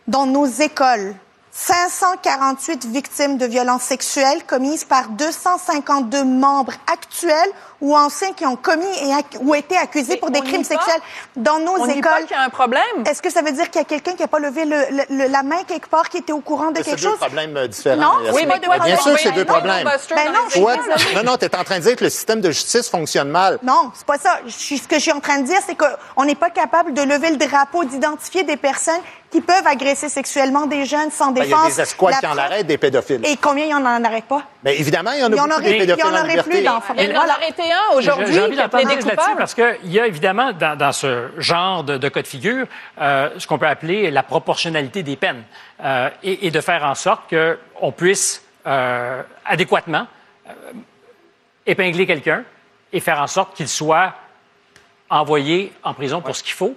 dans 0.07 0.25
nos 0.25 0.45
écoles, 0.45 1.15
548 1.51 2.85
victimes 2.85 3.37
de 3.37 3.45
violences 3.45 3.83
sexuelles 3.83 4.43
commises 4.45 4.85
par 4.85 5.09
252 5.09 6.23
membres 6.23 6.73
actuels 6.91 7.51
ou 7.82 7.95
anciens 7.95 8.34
qui 8.34 8.45
ont 8.45 8.55
commis 8.55 8.86
et 9.03 9.11
ac- 9.11 9.38
ou 9.41 9.53
été 9.53 9.78
accusés 9.78 10.13
Mais 10.13 10.17
pour 10.17 10.32
des 10.32 10.39
on 10.39 10.43
crimes 10.43 10.63
pas- 10.63 10.67
sexuels 10.75 11.01
dans 11.36 11.59
nos 11.59 11.73
on 11.80 11.86
nie 11.86 11.99
écoles. 11.99 12.11
pas 12.11 12.21
qu'il 12.23 12.32
y 12.36 12.39
a 12.39 12.41
un 12.43 12.49
problème. 12.49 12.82
Est-ce 13.05 13.21
que 13.21 13.30
ça 13.32 13.41
veut 13.41 13.51
dire 13.51 13.69
qu'il 13.69 13.80
y 13.82 13.84
a 13.84 13.88
quelqu'un 13.88 14.13
qui 14.13 14.21
n'a 14.21 14.28
pas 14.28 14.39
levé 14.39 14.65
le- 14.65 14.78
le- 14.89 15.15
le- 15.17 15.28
la 15.32 15.43
main 15.43 15.63
quelque 15.67 15.88
part, 15.88 16.09
qui 16.09 16.17
était 16.17 16.34
au 16.34 16.39
courant 16.41 16.71
de 16.71 16.78
C'est 16.78 16.84
quelque 16.86 17.01
deux 17.01 17.09
chose? 17.09 17.17
problèmes 17.19 17.55
euh, 17.55 17.67
différents. 17.67 17.97
Non, 18.01 18.32
oui, 18.34 18.45
mais 18.47 18.59
deux 18.59 18.67
Bien 18.84 18.97
sûr 18.97 19.13
que 19.13 19.19
c'est 19.21 19.32
deux 19.32 19.41
Non, 19.43 19.53
problèmes. 19.53 19.84
Ben 19.86 20.32
non, 20.34 20.39
je- 20.49 20.57
écoles. 20.57 20.80
non, 21.15 21.23
non, 21.23 21.38
tu 21.38 21.45
es 21.45 21.55
en 21.55 21.63
train 21.63 21.78
de 21.78 21.84
dire 21.84 21.95
que 21.95 22.03
le 22.03 22.09
système 22.09 22.41
de 22.41 22.49
justice 22.51 22.89
fonctionne 22.89 23.30
mal. 23.30 23.59
Non, 23.63 23.91
c'est 23.95 24.05
pas 24.07 24.17
ça. 24.17 24.39
Je 24.45 24.75
ce 24.78 24.88
que 24.88 24.95
je 24.95 25.01
suis 25.01 25.11
en 25.11 25.19
train 25.19 25.39
de 25.39 25.45
dire, 25.45 25.59
c'est 25.65 25.75
qu'on 25.78 26.25
n'est 26.25 26.36
pas 26.36 26.49
capable 26.49 26.93
de 26.93 27.01
lever 27.01 27.30
le 27.32 27.38
drapeau, 27.38 27.84
d'identifier 27.84 28.43
des 28.43 28.57
personnes 28.57 29.01
qui 29.30 29.41
peuvent 29.41 29.67
agresser 29.67 30.07
sexuellement 30.07 30.67
des 30.67 30.86
jeunes 30.86 31.11
sans 31.11 31.32
Ben, 31.32 31.43
Il 31.43 31.49
y 31.49 31.53
a 31.53 31.57
défense. 31.57 31.75
des 31.75 31.82
escouades 31.82 32.13
La 32.13 32.19
qui 32.21 32.28
en 32.28 32.38
arrêtent 32.38 32.65
des 32.67 32.78
pédophiles. 32.78 33.19
Et 33.25 33.36
combien 33.36 33.65
il 33.65 33.71
y 33.71 33.73
en 33.73 33.86
en 33.86 34.03
arrête 34.05 34.23
pas? 34.23 34.41
Mais 34.63 34.80
évidemment, 34.80 35.11
il 35.11 35.19
y 35.19 35.23
en 35.23 35.28
a 35.28 35.30
beaucoup 35.30 35.49
aurait- 35.51 35.61
des 35.63 35.78
pédophiles 35.80 36.05
il 36.07 36.13
y 36.13 36.17
en 36.17 36.21
aurait 36.23 36.43
plus 36.43 36.61
d'enfants. 36.63 36.93
Arrêté 36.97 37.63
un 37.72 37.95
aujourd'hui 37.95 38.34
J'ai 38.34 38.41
envie 38.41 38.55
qui 38.55 38.61
a 38.61 38.70
parce 39.38 39.53
qu'il 39.53 39.91
y 39.91 39.99
a 39.99 40.07
évidemment 40.07 40.53
dans, 40.53 40.78
dans 40.78 40.91
ce 40.91 41.30
genre 41.38 41.84
de, 41.84 41.97
de 41.97 42.09
cas 42.09 42.22
de 42.22 42.28
figure 42.28 42.65
euh, 42.99 43.30
ce 43.38 43.47
qu'on 43.47 43.57
peut 43.57 43.68
appeler 43.68 44.11
la 44.11 44.24
proportionnalité 44.24 45.03
des 45.03 45.15
peines 45.15 45.43
euh, 45.84 46.09
et, 46.24 46.47
et 46.47 46.51
de 46.51 46.61
faire 46.61 46.84
en 46.84 46.95
sorte 46.95 47.34
qu'on 47.34 47.91
puisse 47.91 48.43
euh, 48.65 49.24
adéquatement 49.45 50.07
euh, 50.47 50.51
épingler 51.65 52.05
quelqu'un 52.05 52.43
et 52.91 52.99
faire 52.99 53.22
en 53.22 53.28
sorte 53.28 53.55
qu'il 53.55 53.68
soit 53.68 54.13
envoyé 55.09 55.72
en 55.84 55.93
prison 55.93 56.22
pour 56.22 56.36
ce 56.36 56.43
qu'il 56.43 56.53
faut 56.53 56.76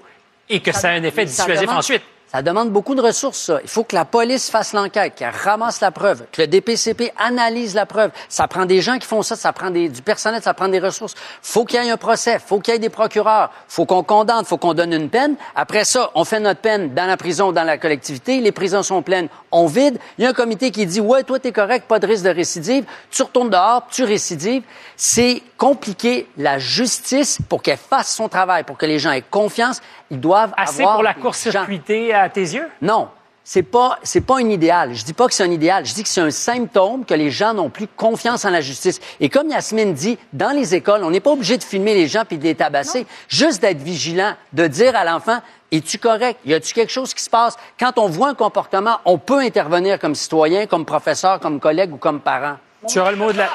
et 0.48 0.60
que 0.60 0.72
ça, 0.72 0.92
ait 0.94 0.98
un 0.98 1.02
effet 1.02 1.26
Ça 1.26 1.46
dissuasif 1.46 1.70
ensuite. 1.70 2.02
Ça 2.32 2.42
demande 2.42 2.70
beaucoup 2.70 2.94
de 2.94 3.00
ressources, 3.00 3.38
ça. 3.38 3.58
Il 3.60 3.68
faut 3.68 3.82
que 3.82 3.96
la 3.96 4.04
police 4.04 4.50
fasse 4.50 4.72
l'enquête, 4.72 5.16
qu'elle 5.16 5.34
ramasse 5.34 5.80
la 5.80 5.90
preuve, 5.90 6.22
que 6.30 6.42
le 6.42 6.46
DPCP 6.46 7.12
analyse 7.18 7.74
la 7.74 7.86
preuve. 7.86 8.12
Ça 8.28 8.46
prend 8.46 8.66
des 8.66 8.80
gens 8.80 8.98
qui 8.98 9.06
font 9.08 9.22
ça, 9.22 9.34
ça 9.34 9.52
prend 9.52 9.70
du 9.70 9.90
personnel, 10.02 10.40
ça 10.40 10.54
prend 10.54 10.68
des 10.68 10.78
ressources. 10.78 11.16
faut 11.42 11.64
qu'il 11.64 11.82
y 11.82 11.84
ait 11.84 11.90
un 11.90 11.96
procès, 11.96 12.38
faut 12.38 12.60
qu'il 12.60 12.72
y 12.72 12.76
ait 12.76 12.78
des 12.78 12.88
procureurs, 12.88 13.50
faut 13.66 13.84
qu'on 13.84 14.04
condamne, 14.04 14.44
faut 14.44 14.58
qu'on 14.58 14.74
donne 14.74 14.92
une 14.92 15.08
peine. 15.08 15.34
Après 15.56 15.84
ça, 15.84 16.12
on 16.14 16.24
fait 16.24 16.38
notre 16.38 16.60
peine 16.60 16.94
dans 16.94 17.06
la 17.06 17.16
prison 17.16 17.48
ou 17.48 17.52
dans 17.52 17.64
la 17.64 17.78
collectivité. 17.78 18.40
Les 18.40 18.52
prisons 18.52 18.84
sont 18.84 19.02
pleines, 19.02 19.26
on 19.50 19.66
vide. 19.66 19.98
Il 20.16 20.22
y 20.22 20.26
a 20.28 20.30
un 20.30 20.32
comité 20.32 20.70
qui 20.70 20.86
dit, 20.86 21.00
ouais, 21.00 21.24
toi, 21.24 21.40
t'es 21.40 21.50
correct, 21.50 21.88
pas 21.88 21.98
de 21.98 22.06
risque 22.06 22.22
de 22.22 22.30
récidive. 22.30 22.84
Tu 23.10 23.22
retournes 23.22 23.50
dehors, 23.50 23.88
tu 23.90 24.04
récidives. 24.04 24.62
C'est 24.94 25.42
compliqué. 25.60 26.26
La 26.38 26.58
justice, 26.58 27.38
pour 27.48 27.62
qu'elle 27.62 27.76
fasse 27.76 28.14
son 28.16 28.28
travail, 28.30 28.64
pour 28.64 28.78
que 28.78 28.86
les 28.86 28.98
gens 28.98 29.12
aient 29.12 29.20
confiance, 29.20 29.82
ils 30.10 30.18
doivent 30.18 30.54
Assez 30.56 30.80
avoir 30.80 30.94
pour 30.94 31.02
la 31.02 31.12
court-circuiter 31.14 32.14
à 32.14 32.28
tes 32.30 32.40
yeux? 32.40 32.68
non. 32.82 33.08
C'est 33.42 33.64
pas, 33.64 33.98
c'est 34.04 34.20
pas 34.20 34.36
un 34.36 34.48
idéal. 34.48 34.94
Je 34.94 35.04
dis 35.04 35.14
pas 35.14 35.26
que 35.26 35.34
c'est 35.34 35.42
un 35.42 35.50
idéal. 35.50 35.84
Je 35.84 35.92
dis 35.92 36.04
que 36.04 36.08
c'est 36.08 36.20
un 36.20 36.30
symptôme 36.30 37.04
que 37.04 37.14
les 37.14 37.32
gens 37.32 37.52
n'ont 37.52 37.70
plus 37.70 37.88
confiance 37.88 38.44
en 38.44 38.50
la 38.50 38.60
justice. 38.60 39.00
Et 39.18 39.28
comme 39.28 39.48
Yasmine 39.48 39.92
dit, 39.92 40.18
dans 40.32 40.54
les 40.54 40.76
écoles, 40.76 41.02
on 41.02 41.10
n'est 41.10 41.20
pas 41.20 41.32
obligé 41.32 41.56
de 41.56 41.64
filmer 41.64 41.94
les 41.94 42.06
gens 42.06 42.22
puis 42.24 42.38
de 42.38 42.44
les 42.44 42.54
tabasser. 42.54 43.06
Juste 43.28 43.60
d'être 43.62 43.82
vigilant, 43.82 44.34
de 44.52 44.68
dire 44.68 44.94
à 44.94 45.04
l'enfant, 45.04 45.38
es-tu 45.72 45.98
correct? 45.98 46.38
Y 46.44 46.54
a-tu 46.54 46.74
quelque 46.74 46.92
chose 46.92 47.12
qui 47.12 47.24
se 47.24 47.30
passe? 47.30 47.56
Quand 47.78 47.98
on 47.98 48.06
voit 48.06 48.28
un 48.28 48.34
comportement, 48.34 48.98
on 49.04 49.18
peut 49.18 49.40
intervenir 49.40 49.98
comme 49.98 50.14
citoyen, 50.14 50.66
comme 50.66 50.84
professeur, 50.84 51.40
comme 51.40 51.58
collègue 51.58 51.92
ou 51.92 51.96
comme 51.96 52.20
parent. 52.20 52.58
Tu 52.88 52.98
auras 52.98 53.10
le 53.10 53.16
mot 53.16 53.32
de 53.32 53.38
la, 53.38 53.48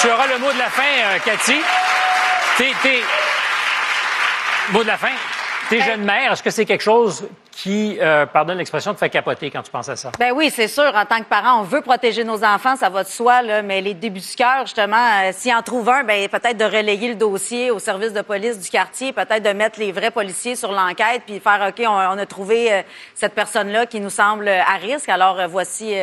tu 0.00 0.08
auras 0.10 0.26
le 0.26 0.38
mot 0.38 0.52
de 0.52 0.58
la 0.58 0.68
fin, 0.68 0.82
euh, 0.82 1.18
Cathy. 1.24 1.56
T'es, 2.58 2.72
t'es- 2.82 3.02
mot 4.72 4.82
de 4.82 4.88
la 4.88 4.96
fin. 4.98 5.08
T'es 5.70 5.80
jeune 5.80 6.02
mère. 6.02 6.32
Est-ce 6.32 6.42
que 6.42 6.50
c'est 6.50 6.64
quelque 6.64 6.82
chose 6.82 7.26
qui, 7.52 7.98
euh, 8.00 8.24
pardonne 8.26 8.58
l'expression, 8.58 8.94
te 8.94 8.98
fait 8.98 9.10
capoter 9.10 9.50
quand 9.50 9.62
tu 9.62 9.70
penses 9.70 9.88
à 9.88 9.96
ça? 9.96 10.12
Ben 10.18 10.32
oui, 10.32 10.50
c'est 10.54 10.68
sûr. 10.68 10.92
En 10.94 11.04
tant 11.04 11.18
que 11.18 11.24
parent, 11.24 11.60
on 11.60 11.62
veut 11.62 11.80
protéger 11.82 12.22
nos 12.24 12.44
enfants, 12.44 12.76
ça 12.76 12.88
va 12.88 13.02
de 13.02 13.08
soi, 13.08 13.42
là, 13.42 13.62
mais 13.62 13.80
les 13.80 13.94
débuts 13.94 14.20
du 14.20 14.36
cœur, 14.36 14.60
justement, 14.66 14.96
euh, 15.24 15.30
s'ils 15.32 15.52
en 15.54 15.62
trouvent 15.62 15.88
un, 15.88 16.04
ben 16.04 16.28
peut-être 16.28 16.56
de 16.56 16.64
relayer 16.64 17.08
le 17.08 17.14
dossier 17.16 17.70
au 17.70 17.78
service 17.78 18.12
de 18.12 18.20
police 18.22 18.58
du 18.60 18.70
quartier, 18.70 19.12
peut-être 19.12 19.42
de 19.42 19.50
mettre 19.52 19.80
les 19.80 19.90
vrais 19.92 20.10
policiers 20.10 20.54
sur 20.56 20.70
l'enquête, 20.72 21.22
puis 21.26 21.40
faire, 21.40 21.66
OK, 21.68 21.82
on, 21.86 21.90
on 21.90 22.18
a 22.18 22.26
trouvé 22.26 22.72
euh, 22.72 22.82
cette 23.14 23.34
personne-là 23.34 23.86
qui 23.86 24.00
nous 24.00 24.10
semble 24.10 24.48
à 24.48 24.76
risque, 24.80 25.08
alors 25.08 25.40
euh, 25.40 25.46
voici... 25.46 25.94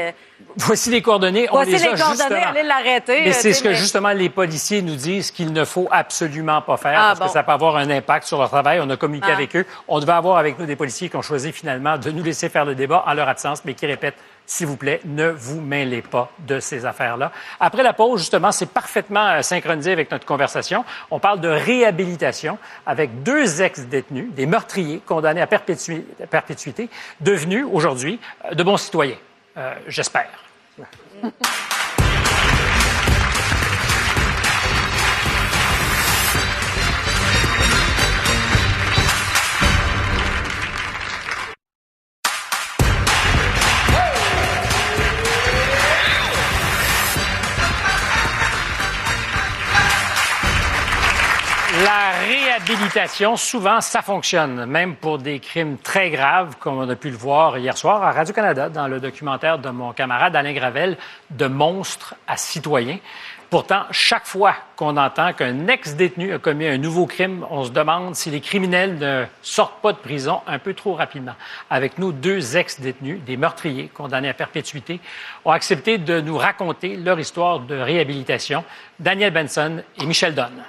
Voici 0.57 0.89
les 0.89 1.01
coordonnées. 1.01 1.47
On 1.51 1.55
Voici 1.55 1.71
les, 1.71 1.77
les 1.79 1.87
a 1.87 1.95
coordonnées, 1.97 2.41
allez 2.43 2.63
l'arrêter, 2.63 3.21
Mais 3.25 3.29
euh, 3.31 3.33
c'est 3.33 3.51
ce 3.53 3.61
que 3.61 3.69
mais- 3.69 3.75
justement 3.75 4.09
les 4.11 4.29
policiers 4.29 4.81
nous 4.81 4.95
disent 4.95 5.31
qu'il 5.31 5.51
ne 5.51 5.65
faut 5.65 5.87
absolument 5.91 6.61
pas 6.61 6.77
faire 6.77 6.93
Ah, 6.97 7.07
parce 7.09 7.19
bon. 7.19 7.25
que 7.27 7.31
ça 7.33 7.43
peut 7.43 7.51
avoir 7.51 7.75
un 7.75 7.89
impact 7.89 8.25
sur 8.25 8.37
leur 8.39 8.49
travail. 8.49 8.79
On 8.81 8.89
a 8.89 8.95
communiqué 8.97 9.27
Ah. 9.29 9.35
avec 9.35 9.55
eux. 9.55 9.65
On 9.87 9.99
devait 9.99 10.13
avoir 10.13 10.37
avec 10.37 10.57
nous 10.57 10.65
des 10.65 10.75
policiers 10.77 11.09
qui 11.09 11.15
ont 11.17 11.21
choisi 11.21 11.51
finalement 11.51 11.97
de 11.97 12.09
nous 12.09 12.23
laisser 12.23 12.47
faire 12.49 12.63
le 12.65 12.73
débat 12.75 13.03
en 13.05 13.13
leur 13.13 13.27
absence, 13.27 13.63
mais 13.65 13.73
qui 13.73 13.85
répètent 13.85 14.15
s'il 14.47 14.67
vous 14.67 14.77
plaît, 14.77 15.01
ne 15.05 15.29
vous 15.29 15.59
mêlez 15.59 16.03
pas 16.03 16.29
de 16.47 16.59
ces 16.59 16.85
affaires-là. 16.85 17.31
Après 17.59 17.81
la 17.83 17.93
pause, 17.93 18.19
justement, 18.19 18.51
c'est 18.51 18.69
parfaitement 18.69 19.25
euh, 19.27 19.41
synchronisé 19.41 19.91
avec 19.91 20.09
notre 20.11 20.25
conversation. 20.25 20.85
On 21.09 21.17
parle 21.19 21.41
de 21.41 21.49
réhabilitation 21.49 22.57
avec 22.85 23.23
deux 23.23 23.61
ex-détenus, 23.63 24.27
des 24.33 24.45
meurtriers 24.45 25.01
condamnés 25.05 25.41
à 25.41 25.47
perpétuité, 25.47 26.89
devenus 27.21 27.65
aujourd'hui 27.71 28.19
euh, 28.45 28.53
de 28.53 28.63
bons 28.63 28.77
citoyens. 28.77 29.15
Euh, 29.57 29.75
J'espère. 29.87 30.29
souvent, 53.07 53.81
ça 53.81 54.01
fonctionne, 54.01 54.65
même 54.65 54.95
pour 54.95 55.17
des 55.17 55.39
crimes 55.39 55.77
très 55.77 56.09
graves, 56.09 56.55
comme 56.59 56.77
on 56.77 56.89
a 56.89 56.95
pu 56.95 57.09
le 57.09 57.17
voir 57.17 57.57
hier 57.57 57.77
soir 57.77 58.03
à 58.03 58.11
Radio-Canada 58.11 58.69
dans 58.69 58.87
le 58.87 58.99
documentaire 58.99 59.59
de 59.59 59.69
mon 59.69 59.93
camarade 59.93 60.35
Alain 60.35 60.53
Gravel, 60.53 60.97
De 61.29 61.47
monstres 61.47 62.15
à 62.27 62.37
citoyens. 62.37 62.99
Pourtant, 63.49 63.83
chaque 63.91 64.25
fois 64.25 64.55
qu'on 64.75 64.97
entend 64.97 65.31
qu'un 65.33 65.67
ex-détenu 65.67 66.33
a 66.33 66.39
commis 66.39 66.67
un 66.67 66.77
nouveau 66.77 67.05
crime, 67.05 67.45
on 67.49 67.63
se 67.63 67.69
demande 67.69 68.15
si 68.15 68.31
les 68.31 68.41
criminels 68.41 68.97
ne 68.97 69.25
sortent 69.41 69.81
pas 69.81 69.93
de 69.93 69.97
prison 69.97 70.41
un 70.47 70.59
peu 70.59 70.73
trop 70.73 70.93
rapidement. 70.93 71.35
Avec 71.69 71.97
nous, 71.97 72.11
deux 72.11 72.57
ex-détenus, 72.57 73.19
des 73.25 73.37
meurtriers 73.37 73.89
condamnés 73.93 74.29
à 74.29 74.33
perpétuité, 74.33 74.99
ont 75.45 75.51
accepté 75.51 75.97
de 75.97 76.21
nous 76.21 76.37
raconter 76.37 76.97
leur 76.97 77.19
histoire 77.19 77.59
de 77.59 77.75
réhabilitation. 77.75 78.63
Daniel 78.99 79.31
Benson 79.31 79.83
et 80.01 80.05
Michel 80.05 80.33
Donne. 80.33 80.63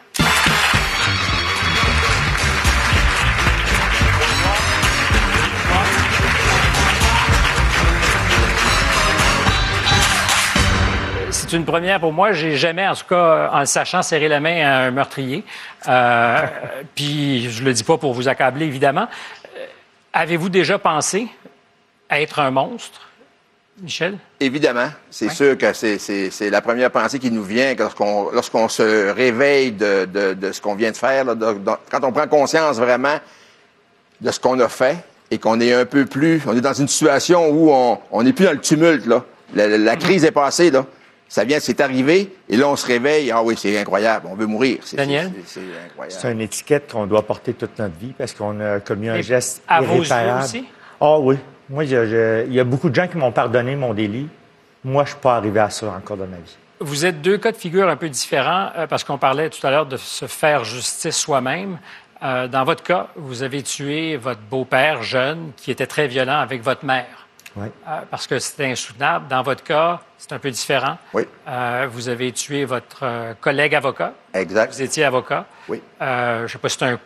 C'est 11.49 11.57
une 11.57 11.65
première 11.65 12.01
pour 12.01 12.13
moi. 12.13 12.33
J'ai 12.33 12.57
jamais, 12.57 12.87
en 12.89 12.95
tout 12.95 13.05
cas, 13.09 13.51
en 13.53 13.61
le 13.61 13.67
sachant, 13.67 14.03
serré 14.03 14.27
la 14.29 14.41
main 14.41 14.65
à 14.67 14.79
un 14.87 14.91
meurtrier. 14.91 15.45
Euh, 15.87 16.41
puis 16.95 17.51
je 17.51 17.63
le 17.63 17.73
dis 17.73 17.85
pas 17.85 17.99
pour 17.99 18.15
vous 18.15 18.29
accabler, 18.29 18.67
évidemment. 18.67 19.07
Euh, 19.57 19.67
Avez-vous 20.13 20.49
déjà 20.49 20.79
pensé 20.79 21.29
être 22.11 22.39
un 22.41 22.51
monstre? 22.51 23.01
Michel? 23.81 24.17
Évidemment. 24.41 24.89
C'est 25.11 25.29
sûr 25.29 25.57
que 25.59 25.73
c'est- 25.75 26.51
la 26.51 26.63
première 26.63 26.91
pensée 26.91 27.19
qui 27.19 27.31
nous 27.31 27.45
vient 27.45 27.75
lorsqu'on 28.33 28.69
se 28.69 29.13
réveille 29.13 29.71
de, 29.73 30.07
de- 30.07 30.33
de 30.33 30.51
ce 30.53 30.61
qu'on 30.63 30.75
vient 30.75 30.91
de 30.91 30.97
faire. 30.97 31.27
là, 31.27 31.35
de- 31.35 31.53
de- 31.53 31.71
quand 31.91 32.03
on 32.03 32.11
prend 32.11 32.27
conscience 32.27 32.79
vraiment 32.79 33.19
de 34.21 34.31
ce 34.31 34.41
qu'on 34.41 34.59
a 34.61 34.69
fait 34.69 34.97
et 35.31 35.39
qu'on 35.39 35.61
est 35.61 35.75
un 35.75 35.85
peu 35.85 36.07
plus... 36.07 36.41
On 36.47 36.57
est 36.57 36.61
dans 36.63 36.73
une 36.73 36.89
situation 36.89 37.51
où 37.51 37.71
on 37.71 37.99
on 38.11 38.23
n'est 38.23 38.33
plus 38.33 38.47
dans 38.47 38.53
le 38.53 38.61
tumulte. 38.61 39.05
Là. 39.07 39.23
La, 39.55 39.69
la- 39.69 39.77
la 39.79 39.97
crise 39.97 40.25
est 40.25 40.31
passée. 40.33 40.71
Là. 40.71 40.87
Ça 41.29 41.45
vient, 41.45 41.59
c'est 41.61 41.81
arrivé. 41.81 42.33
Et 42.49 42.57
là, 42.57 42.69
on 42.69 42.77
se 42.77 42.87
réveille. 42.87 43.31
Ah 43.33 43.43
oui, 43.43 43.55
c'est 43.59 43.77
incroyable. 43.79 44.29
On 44.31 44.35
veut 44.37 44.47
mourir. 44.47 44.79
C'est- 44.83 44.97
Daniel? 44.97 45.33
c'est- 45.45 45.61
C'est 45.61 45.87
incroyable. 45.87 46.17
C'est 46.21 46.33
une 46.33 46.41
étiquette 46.41 46.93
qu'on 46.93 47.07
doit 47.07 47.27
porter 47.27 47.53
toute 47.55 47.79
notre 47.79 47.97
vie 47.99 48.15
parce 48.17 48.33
qu'on 48.33 48.61
a 48.61 48.79
commis 48.81 49.09
un 49.09 49.17
Et 49.17 49.23
geste 49.23 49.63
à 49.67 49.81
vos 49.81 49.87
yeux 49.95 49.99
irréparable. 50.07 50.45
aussi? 50.45 50.65
Ah 51.01 51.19
oui. 51.19 51.37
Moi, 51.69 51.85
je- 51.85 52.07
je- 52.07 52.45
il 52.47 52.53
y 52.55 52.61
a 52.61 52.65
beaucoup 52.65 52.89
de 52.91 52.95
gens 52.95 53.09
qui 53.09 53.17
m'ont 53.17 53.33
pardonné 53.33 53.75
mon 53.75 53.93
délit. 53.93 54.29
Moi, 54.85 55.05
je 55.05 55.11
suis 55.11 55.19
pas 55.21 55.37
arrivé 55.37 55.59
à 55.59 55.69
ça 55.69 55.89
encore 55.89 56.17
dans 56.17 56.27
ma 56.29 56.37
vie. 56.37 56.57
Vous 56.79 57.05
êtes 57.05 57.21
deux 57.23 57.39
cas 57.39 57.51
de 57.51 57.57
figure 57.57 57.89
un 57.89 57.97
peu 57.97 58.09
différents 58.09 58.69
euh, 58.77 58.87
parce 58.87 59.03
qu'on 59.03 59.19
parlait 59.19 59.51
tout 59.51 59.67
à 59.67 59.71
l'heure 59.71 59.87
de 59.87 59.97
se 59.97 60.27
faire 60.27 60.63
justice 60.65 61.17
soi-même. 61.17 61.79
Euh, 62.23 62.47
dans 62.47 62.65
votre 62.65 62.83
cas, 62.85 63.09
vous 63.17 63.43
avez 63.43 63.63
tué 63.63 64.17
votre 64.17 64.41
beau-père 64.49 65.03
jeune 65.03 65.51
qui 65.57 65.71
était 65.73 65.87
très 65.87 66.07
violent 66.07 66.39
avec 66.39 66.63
votre 66.63 66.85
mère. 66.85 67.26
Oui. 67.57 67.67
Euh, 67.89 68.01
parce 68.11 68.27
que 68.27 68.39
c'était 68.39 68.67
insoutenable. 68.67 69.29
Dans 69.29 69.43
votre 69.43 69.63
cas, 69.63 70.01
c'est 70.19 70.33
un 70.33 70.39
peu 70.39 70.51
différent. 70.51 70.99
Oui. 71.15 71.25
Euh, 71.49 71.87
vous 71.91 72.09
avez 72.09 72.33
tué 72.33 72.65
votre 72.65 73.01
euh, 73.03 73.35
collègue 73.41 73.75
avocat. 73.75 74.13
Exact. 74.35 74.75
Vous 74.75 74.83
étiez 74.83 75.05
avocat. 75.05 75.47
Oui. 75.69 75.81
Je 76.01 76.43
ne 76.43 76.49
sais 76.49 76.59
pas 76.59 76.69
si 76.69 76.77
c'est 76.79 76.85
un, 76.85 76.99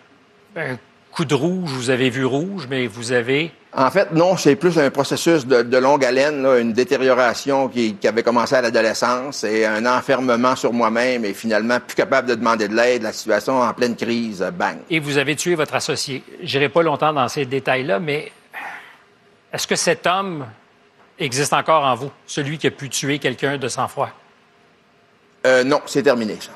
un 0.57 0.76
coup 1.12 1.24
de 1.24 1.34
rouge, 1.34 1.70
vous 1.70 1.90
avez 1.90 2.11
vu 2.11 2.24
rouge, 2.24 2.66
mais 2.68 2.86
vous 2.86 3.12
avez... 3.12 3.53
En 3.72 3.90
fait, 3.90 4.11
non, 4.12 4.36
c'est 4.36 4.57
plus 4.57 4.78
un 4.78 4.90
processus 4.90 5.46
de, 5.46 5.62
de 5.62 5.76
longue 5.76 6.05
haleine, 6.05 6.42
là, 6.42 6.59
une 6.59 6.72
détérioration 6.72 7.68
qui, 7.68 7.94
qui 7.94 8.09
avait 8.09 8.24
commencé 8.24 8.57
à 8.57 8.62
l'adolescence 8.62 9.44
et 9.44 9.64
un 9.64 9.86
enfermement 9.86 10.57
sur 10.57 10.72
moi-même 10.72 11.24
et 11.24 11.34
finalement 11.34 11.78
plus 11.78 11.94
capable 11.94 12.28
de 12.28 12.34
demander 12.34 12.66
de 12.66 12.74
l'aide, 12.74 13.03
la 13.03 13.12
situation 13.12 13.61
en 13.61 13.72
pleine 13.72 13.94
crise, 13.94 14.44
bang. 14.57 14.78
Et 14.90 14.98
vous 14.98 15.18
avez 15.18 15.36
tué 15.36 15.55
votre 15.55 15.74
associé. 15.76 16.24
Je 16.42 16.59
n'irai 16.59 16.68
pas 16.68 16.82
longtemps 16.82 17.12
dans 17.12 17.28
ces 17.28 17.44
détails-là, 17.44 18.01
mais 18.01 18.32
est-ce 19.53 19.66
que 19.66 19.76
cet 19.76 20.07
homme 20.07 20.46
existe 21.18 21.53
encore 21.53 21.84
en 21.84 21.94
vous, 21.94 22.11
celui 22.26 22.59
qui 22.59 22.66
a 22.66 22.70
pu 22.70 22.88
tuer 22.88 23.18
quelqu'un 23.18 23.59
de 23.59 23.68
sang-froid? 23.68 24.11
Euh, 25.46 25.64
non, 25.64 25.80
c'est 25.86 26.03
terminé, 26.03 26.36
ça. 26.40 26.51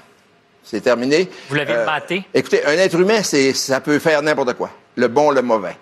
C'est 0.63 0.81
terminé. 0.81 1.29
Vous 1.49 1.55
l'avez 1.57 1.75
Euh, 1.75 1.85
maté? 1.87 2.25
Écoutez, 2.33 2.65
un 2.65 2.73
être 2.73 2.99
humain, 2.99 3.23
c'est, 3.23 3.53
ça 3.53 3.81
peut 3.81 3.99
faire 3.99 4.23
n'importe 4.23 4.55
quoi. 4.55 4.71
Le 4.97 5.09
bon, 5.09 5.31
le 5.31 5.43
mauvais. 5.43 5.77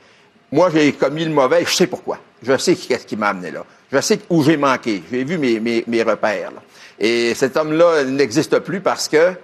Moi, 0.50 0.70
j'ai 0.70 0.92
commis 0.92 1.24
le 1.24 1.30
mauvais, 1.30 1.64
je 1.64 1.72
sais 1.72 1.86
pourquoi. 1.86 2.18
Je 2.42 2.56
sais 2.58 2.74
qu'est-ce 2.74 3.06
qui 3.06 3.16
m'a 3.16 3.28
amené 3.28 3.50
là. 3.52 3.64
Je 3.92 4.00
sais 4.00 4.18
où 4.28 4.42
j'ai 4.42 4.56
manqué. 4.56 5.02
J'ai 5.10 5.22
vu 5.24 5.38
mes, 5.38 5.60
mes, 5.60 5.84
mes 5.86 6.02
repères. 6.02 6.50
là. 6.50 6.62
Et 6.98 7.34
cet 7.34 7.56
homme-là 7.56 8.04
n'existe 8.04 8.58
plus 8.60 8.80
parce 8.80 9.08
que 9.08 9.34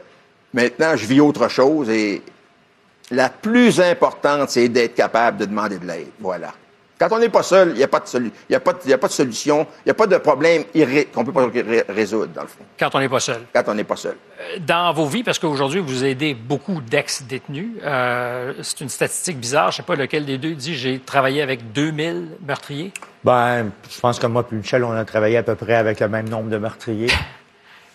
maintenant, 0.52 0.96
je 0.96 1.06
vis 1.06 1.20
autre 1.20 1.48
chose 1.48 1.88
et 1.90 2.22
la 3.10 3.28
plus 3.30 3.80
importante, 3.80 4.50
c'est 4.50 4.68
d'être 4.68 4.94
capable 4.94 5.38
de 5.38 5.44
demander 5.46 5.78
de 5.78 5.86
l'aide. 5.86 6.08
Voilà. 6.20 6.52
Quand 6.98 7.08
on 7.12 7.18
n'est 7.18 7.28
pas 7.28 7.42
seul, 7.44 7.68
il 7.70 7.74
n'y 7.76 7.82
a, 7.84 7.88
pas 7.88 8.00
de 8.00 8.06
solu- 8.06 8.32
il 8.48 8.52
y 8.52 8.56
a, 8.56 8.60
pas 8.60 8.72
de- 8.72 8.78
il 8.84 8.90
y 8.90 8.92
a 8.92 8.98
pas 8.98 9.06
de 9.06 9.12
solution, 9.12 9.66
il 9.84 9.88
n'y 9.88 9.90
a 9.92 9.94
pas 9.94 10.06
de 10.08 10.16
problème 10.16 10.64
qu'on 11.14 11.20
ne 11.20 11.26
peut 11.26 11.32
pas 11.32 11.46
ré- 11.46 11.84
résoudre, 11.88 12.32
dans 12.34 12.42
le 12.42 12.48
fond, 12.48 12.64
Quand 12.78 12.92
on 12.94 12.98
n'est 12.98 13.08
pas 13.08 13.20
seul. 13.20 13.40
quand 13.54 13.62
on 13.68 13.74
n'est 13.74 13.84
pas 13.84 13.94
seul. 13.96 14.16
Dans 14.66 14.92
vos 14.92 15.06
vies, 15.06 15.22
parce 15.22 15.38
qu'aujourd'hui, 15.38 15.80
vous 15.80 16.04
aidez 16.04 16.34
beaucoup 16.34 16.80
d'ex-détenus, 16.80 17.70
euh, 17.84 18.52
c'est 18.62 18.80
une 18.80 18.88
statistique 18.88 19.38
bizarre, 19.38 19.70
je 19.70 19.76
ne 19.76 19.82
sais 19.82 19.86
pas 19.86 19.94
lequel 19.94 20.24
des 20.26 20.38
deux 20.38 20.54
dit, 20.54 20.74
j'ai 20.76 20.98
travaillé 20.98 21.40
avec 21.40 21.72
2000 21.72 22.30
meurtriers. 22.46 22.92
Ben, 23.22 23.70
je 23.90 24.00
pense 24.00 24.18
que 24.18 24.26
moi 24.26 24.46
puis 24.46 24.56
Michel, 24.56 24.82
on 24.84 24.92
a 24.92 25.04
travaillé 25.04 25.36
à 25.36 25.42
peu 25.42 25.54
près 25.54 25.74
avec 25.74 26.00
le 26.00 26.08
même 26.08 26.28
nombre 26.28 26.50
de 26.50 26.58
meurtriers. 26.58 27.08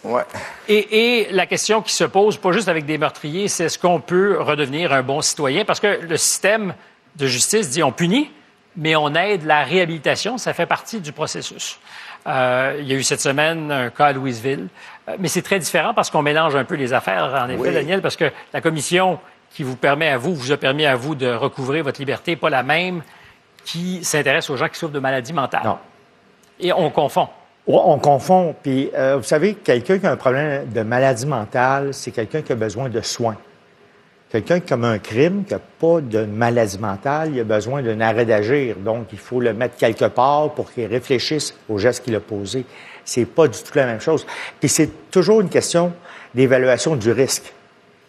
Ouais. 0.06 0.24
Et, 0.68 1.22
et 1.22 1.32
la 1.32 1.46
question 1.46 1.82
qui 1.82 1.94
se 1.94 2.04
pose, 2.04 2.36
pas 2.36 2.52
juste 2.52 2.68
avec 2.68 2.86
des 2.86 2.98
meurtriers, 2.98 3.48
c'est 3.48 3.64
est-ce 3.64 3.80
qu'on 3.80 4.02
peut 4.02 4.36
redevenir 4.38 4.92
un 4.92 5.02
bon 5.02 5.22
citoyen? 5.22 5.64
Parce 5.64 5.80
que 5.80 6.02
le 6.02 6.18
système 6.18 6.74
de 7.16 7.26
justice 7.26 7.70
dit 7.70 7.82
on 7.84 7.94
punit, 7.94 8.30
mais 8.76 8.96
on 8.96 9.14
aide 9.16 9.46
la 9.46 9.64
réhabilitation. 9.64 10.38
Ça 10.38 10.54
fait 10.54 10.66
partie 10.66 11.00
du 11.00 11.12
processus. 11.12 11.80
Euh, 12.26 12.78
il 12.80 12.88
y 12.88 12.94
a 12.94 12.96
eu 12.96 13.04
cette 13.04 13.20
semaine 13.22 13.72
un 13.72 13.90
cas 13.90 14.08
à 14.08 14.14
Louisville. 14.14 14.68
Euh, 15.10 15.16
mais 15.20 15.28
c'est 15.28 15.42
très 15.42 15.60
différent 15.60 15.94
parce 15.94 16.10
qu'on 16.10 16.22
mélange 16.22 16.56
un 16.56 16.64
peu 16.64 16.76
les 16.76 16.94
affaires, 16.94 17.34
en 17.46 17.50
effet, 17.50 17.60
Oui. 17.60 17.74
Daniel, 17.74 18.02
parce 18.02 18.16
que 18.16 18.32
la 18.54 18.62
commission 18.62 19.20
qui 19.54 19.64
vous 19.64 19.76
permet 19.76 20.10
à 20.10 20.18
vous, 20.18 20.34
vous 20.34 20.52
a 20.52 20.58
permis 20.58 20.86
à 20.86 20.96
vous 20.96 21.16
de 21.16 21.28
recouvrer 21.28 21.82
votre 21.82 22.00
liberté, 22.00 22.32
n'est 22.32 22.38
pas 22.38 22.50
la 22.50 22.64
même 22.64 23.02
qui 23.66 24.04
s'intéresse 24.04 24.50
aux 24.50 24.58
gens 24.58 24.68
qui 24.68 24.80
souffrent 24.80 24.94
de 24.94 25.00
maladies 25.00 25.34
mentales. 25.34 25.62
Non. 25.64 25.78
Et 26.60 26.74
on 26.74 26.90
confond. 26.90 27.28
On 27.68 27.98
confond. 27.98 28.56
Puis, 28.62 28.90
euh, 28.94 29.18
vous 29.18 29.24
savez, 29.24 29.56
quelqu'un 29.56 30.00
qui 30.00 30.06
a 30.06 30.12
un 30.12 30.18
problème 30.18 30.70
de 30.70 30.82
maladie 30.82 31.26
mentale, 31.26 31.94
c'est 31.94 32.12
quelqu'un 32.12 32.42
qui 32.42 32.52
a 32.52 32.56
besoin 32.56 32.90
de 32.90 33.02
soins. 33.02 33.38
Quelqu'un 34.34 34.62
qui 34.62 34.70
commet 34.70 34.88
un 34.88 34.98
crime, 34.98 35.46
qui 35.46 35.54
n'a 35.54 35.60
pas 35.60 36.02
de 36.02 36.26
maladie 36.26 36.80
mentale, 36.80 37.30
il 37.36 37.40
a 37.40 37.44
besoin 37.44 37.84
d'un 37.84 38.02
arrêt 38.02 38.26
d'agir. 38.26 38.78
Donc, 38.78 39.10
il 39.12 39.20
faut 39.20 39.40
le 39.40 39.54
mettre 39.54 39.78
quelque 39.78 40.06
part 40.06 40.50
pour 40.56 40.74
qu'il 40.74 40.88
réfléchisse 40.88 41.56
au 41.70 41.78
geste 41.78 42.04
qu'il 42.04 42.16
a 42.16 42.20
posé. 42.20 42.66
C'est 43.06 43.26
pas 43.26 43.48
du 43.48 43.60
tout 43.60 43.72
la 43.76 43.86
même 43.86 44.02
chose. 44.02 44.26
Puis, 44.60 44.70
c'est 44.70 45.12
toujours 45.12 45.42
une 45.42 45.50
question 45.50 45.94
d'évaluation 46.34 46.96
du 46.96 47.12
risque. 47.12 47.54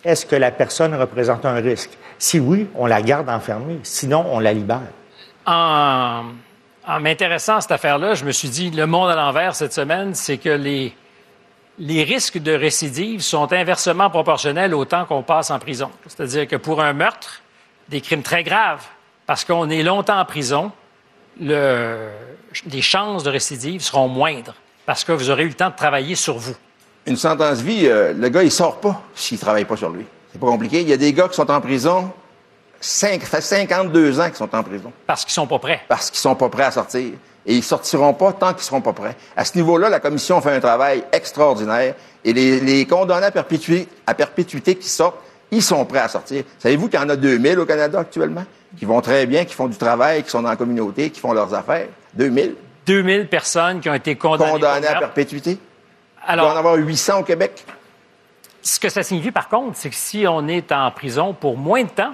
Est-ce 0.02 0.24
que 0.24 0.34
la 0.34 0.50
personne 0.50 0.94
représente 0.94 1.44
un 1.44 1.56
risque? 1.56 1.90
Si 2.18 2.40
oui, 2.40 2.68
on 2.74 2.86
la 2.86 3.02
garde 3.02 3.28
enfermée. 3.28 3.80
Sinon, 3.82 4.24
on 4.30 4.40
la 4.40 4.54
libère. 4.54 4.80
en, 5.44 6.24
en 6.86 7.00
m'intéressant 7.00 7.56
à 7.56 7.60
cette 7.60 7.72
affaire-là, 7.72 8.14
je 8.14 8.24
me 8.24 8.32
suis 8.32 8.48
dit, 8.48 8.70
le 8.70 8.86
monde 8.86 9.10
à 9.10 9.14
l'envers 9.14 9.54
cette 9.54 9.74
semaine, 9.74 10.14
c'est 10.14 10.38
que 10.38 10.48
les, 10.48 10.94
les 11.78 12.04
risques 12.04 12.38
de 12.38 12.52
récidive 12.52 13.20
sont 13.20 13.52
inversement 13.52 14.10
proportionnels 14.10 14.74
au 14.74 14.84
temps 14.84 15.04
qu'on 15.06 15.22
passe 15.22 15.50
en 15.50 15.58
prison. 15.58 15.90
C'est-à-dire 16.06 16.46
que 16.46 16.56
pour 16.56 16.80
un 16.82 16.92
meurtre, 16.92 17.40
des 17.88 18.00
crimes 18.00 18.22
très 18.22 18.42
graves, 18.44 18.84
parce 19.26 19.44
qu'on 19.44 19.68
est 19.70 19.82
longtemps 19.82 20.18
en 20.18 20.24
prison, 20.24 20.70
le- 21.40 22.08
les 22.66 22.82
chances 22.82 23.24
de 23.24 23.30
récidive 23.30 23.80
seront 23.82 24.08
moindres, 24.08 24.54
parce 24.86 25.04
que 25.04 25.12
vous 25.12 25.30
aurez 25.30 25.44
eu 25.44 25.48
le 25.48 25.54
temps 25.54 25.70
de 25.70 25.76
travailler 25.76 26.14
sur 26.14 26.36
vous. 26.38 26.54
Une 27.06 27.16
sentence 27.16 27.60
vie, 27.60 27.86
euh, 27.86 28.14
le 28.14 28.28
gars, 28.28 28.42
il 28.42 28.50
sort 28.52 28.80
pas 28.80 29.02
s'il 29.14 29.38
travaille 29.38 29.64
pas 29.64 29.76
sur 29.76 29.90
lui. 29.90 30.06
C'est 30.32 30.38
pas 30.40 30.46
compliqué. 30.46 30.80
Il 30.80 30.88
y 30.88 30.92
a 30.92 30.96
des 30.96 31.12
gars 31.12 31.28
qui 31.28 31.34
sont 31.34 31.50
en 31.50 31.60
prison, 31.60 32.10
cinq, 32.80 33.22
ça 33.22 33.40
fait 33.40 33.42
52 33.42 34.20
ans 34.20 34.26
qu'ils 34.26 34.36
sont 34.36 34.54
en 34.54 34.62
prison. 34.62 34.92
Parce 35.06 35.24
qu'ils 35.24 35.34
sont 35.34 35.46
pas 35.46 35.58
prêts. 35.58 35.82
Parce 35.88 36.10
qu'ils 36.10 36.20
sont 36.20 36.34
pas 36.34 36.48
prêts 36.48 36.64
à 36.64 36.70
sortir. 36.70 37.10
Et 37.46 37.54
ils 37.56 37.62
sortiront 37.62 38.14
pas 38.14 38.32
tant 38.32 38.54
qu'ils 38.54 38.62
seront 38.62 38.80
pas 38.80 38.92
prêts. 38.92 39.16
À 39.36 39.44
ce 39.44 39.56
niveau-là, 39.56 39.88
la 39.90 40.00
commission 40.00 40.40
fait 40.40 40.52
un 40.52 40.60
travail 40.60 41.04
extraordinaire. 41.12 41.94
Et 42.24 42.32
les, 42.32 42.60
les 42.60 42.86
condamnés 42.86 43.26
à 43.26 43.30
perpétuité, 43.30 43.88
à 44.06 44.14
perpétuité 44.14 44.76
qui 44.76 44.88
sortent, 44.88 45.18
ils 45.50 45.62
sont 45.62 45.84
prêts 45.84 45.98
à 45.98 46.08
sortir. 46.08 46.44
Savez-vous 46.58 46.88
qu'il 46.88 46.98
y 46.98 47.02
en 47.02 47.08
a 47.10 47.16
2000 47.16 47.58
au 47.58 47.66
Canada 47.66 48.00
actuellement? 48.00 48.44
Qui 48.78 48.86
vont 48.86 49.00
très 49.00 49.26
bien, 49.26 49.44
qui 49.44 49.54
font 49.54 49.68
du 49.68 49.76
travail, 49.76 50.22
qui 50.22 50.30
sont 50.30 50.42
dans 50.42 50.48
la 50.48 50.56
communauté, 50.56 51.10
qui 51.10 51.20
font 51.20 51.32
leurs 51.32 51.52
affaires? 51.54 51.86
2000 52.14 52.56
2000 52.86 53.28
personnes 53.28 53.80
qui 53.80 53.88
ont 53.88 53.94
été 53.94 54.14
condamnées. 54.16 54.50
pour 54.50 54.60
condamnés 54.60 54.86
à 54.86 54.98
perpétuité? 54.98 55.58
Alors- 56.26 56.46
Il 56.46 56.48
doit 56.48 56.54
en 56.54 56.58
avoir 56.58 56.74
800 56.76 57.20
au 57.20 57.22
Québec. 57.22 57.64
Ce 58.62 58.80
que 58.80 58.88
ça 58.88 59.02
signifie, 59.02 59.30
par 59.30 59.48
contre, 59.48 59.76
c'est 59.76 59.90
que 59.90 59.94
si 59.96 60.24
on 60.26 60.48
est 60.48 60.72
en 60.72 60.90
prison 60.90 61.34
pour 61.34 61.56
moins 61.56 61.82
de 61.84 61.88
temps, 61.90 62.12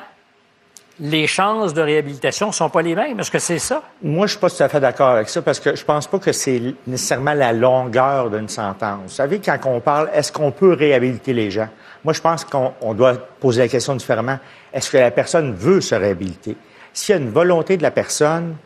les 1.01 1.27
chances 1.27 1.73
de 1.73 1.81
réhabilitation 1.81 2.49
ne 2.49 2.53
sont 2.53 2.69
pas 2.69 2.83
les 2.83 2.95
mêmes. 2.95 3.19
Est-ce 3.19 3.31
que 3.31 3.39
c'est 3.39 3.59
ça? 3.59 3.83
Moi, 4.03 4.27
je 4.27 4.33
suis 4.33 4.39
pas 4.39 4.51
tout 4.51 4.63
à 4.63 4.69
fait 4.69 4.81
d'accord 4.81 5.09
avec 5.09 5.31
ça 5.31 5.41
parce 5.41 5.59
que 5.59 5.75
je 5.75 5.85
pense 5.85 6.07
pas 6.07 6.19
que 6.19 6.31
c'est 6.31 6.61
nécessairement 6.87 7.33
la 7.33 7.53
longueur 7.53 8.31
d'une 8.31 8.49
sentence. 8.49 9.01
Vous 9.05 9.09
savez, 9.09 9.41
quand 9.41 9.59
on 9.65 9.81
parle, 9.81 10.11
est-ce 10.13 10.31
qu'on 10.31 10.53
peut 10.53 10.75
réhabiliter 10.75 11.33
les 11.33 11.51
gens? 11.51 11.69
Moi, 12.05 12.13
je 12.13 12.21
pense 12.21 12.45
qu'on 12.45 12.75
on 12.83 12.93
doit 12.93 13.15
poser 13.15 13.63
la 13.63 13.69
question 13.69 13.97
différemment. 13.97 14.39
Est-ce 14.73 14.91
que 14.91 14.99
la 14.99 15.11
personne 15.11 15.55
veut 15.55 15.81
se 15.81 15.95
réhabiliter? 15.95 16.57
S'il 16.93 17.15
y 17.15 17.19
a 17.19 17.21
une 17.21 17.31
volonté 17.31 17.79
de 17.79 17.83
la 17.83 17.91
personne, 17.91 18.57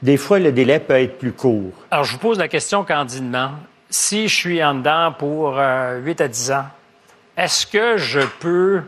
des 0.00 0.16
fois, 0.16 0.38
le 0.38 0.52
délai 0.52 0.78
peut 0.78 0.94
être 0.94 1.18
plus 1.18 1.32
court. 1.32 1.72
Alors, 1.90 2.04
je 2.04 2.12
vous 2.12 2.18
pose 2.18 2.38
la 2.38 2.48
question 2.48 2.84
candidement. 2.84 3.50
Si 3.90 4.28
je 4.28 4.34
suis 4.34 4.62
en 4.62 4.74
dedans 4.74 5.12
pour 5.16 5.58
euh, 5.58 5.98
8 5.98 6.20
à 6.20 6.28
10 6.28 6.52
ans, 6.52 6.66
est-ce 7.36 7.66
que 7.66 7.96
je 7.96 8.20
peux 8.38 8.82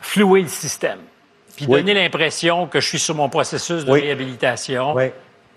flouer 0.00 0.42
le 0.42 0.48
système? 0.48 0.98
Puis 1.64 1.72
Oui. 1.74 1.80
donner 1.80 1.94
l'impression 1.94 2.66
que 2.66 2.80
je 2.80 2.86
suis 2.86 2.98
sur 2.98 3.14
mon 3.14 3.28
processus 3.28 3.84
de 3.84 3.92
Oui. 3.92 4.00
réhabilitation, 4.00 4.94
Oui. 4.94 5.10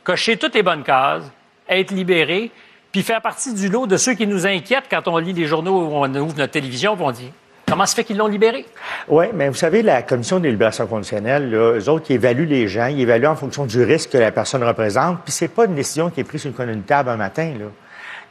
cocher 0.04 0.38
toutes 0.38 0.56
les 0.56 0.64
bonnes 0.64 0.84
cases, 0.84 1.24
être 1.70 1.92
libéré, 1.92 2.52
puis 2.92 3.04
faire 3.04 3.22
partie 3.22 3.54
du 3.54 3.70
lot 3.70 3.88
de 3.88 3.98
ceux 3.98 4.14
qui 4.14 4.28
nous 4.28 4.46
inquiètent 4.46 4.86
quand 4.90 5.08
on 5.08 5.18
lit 5.18 5.34
les 5.34 5.46
journaux 5.46 5.82
ou 5.88 5.92
on 5.96 6.14
ouvre 6.16 6.36
notre 6.38 6.52
télévision, 6.52 6.96
puis 6.96 7.06
on 7.06 7.12
dit 7.12 7.32
comment 7.68 7.86
se 7.86 7.96
fait 7.96 8.04
qu'ils 8.04 8.18
l'ont 8.18 8.28
libéré? 8.28 8.66
Oui, 9.08 9.26
mais 9.34 9.48
vous 9.50 9.56
savez, 9.56 9.82
la 9.82 10.02
commission 10.04 10.40
des 10.40 10.52
libérations 10.52 10.86
conditionnelles, 10.86 11.50
là, 11.50 11.74
eux 11.80 11.90
autres, 11.90 12.06
ils 12.10 12.16
évaluent 12.16 12.46
les 12.48 12.68
gens, 12.68 12.86
ils 12.88 13.02
évaluent 13.02 13.28
en 13.28 13.36
fonction 13.36 13.66
du 13.66 13.82
risque 13.84 14.12
que 14.12 14.18
la 14.18 14.32
personne 14.32 14.64
représente, 14.64 15.20
puis 15.24 15.32
c'est 15.32 15.48
pas 15.48 15.66
une 15.66 15.74
décision 15.76 16.10
qui 16.10 16.20
est 16.20 16.24
prise 16.24 16.42
sur 16.42 16.50
le 16.52 16.56
coin 16.56 16.68
d'une 16.68 16.84
table 16.84 17.10
un 17.10 17.18
matin. 17.18 17.52
Là. 17.58 17.66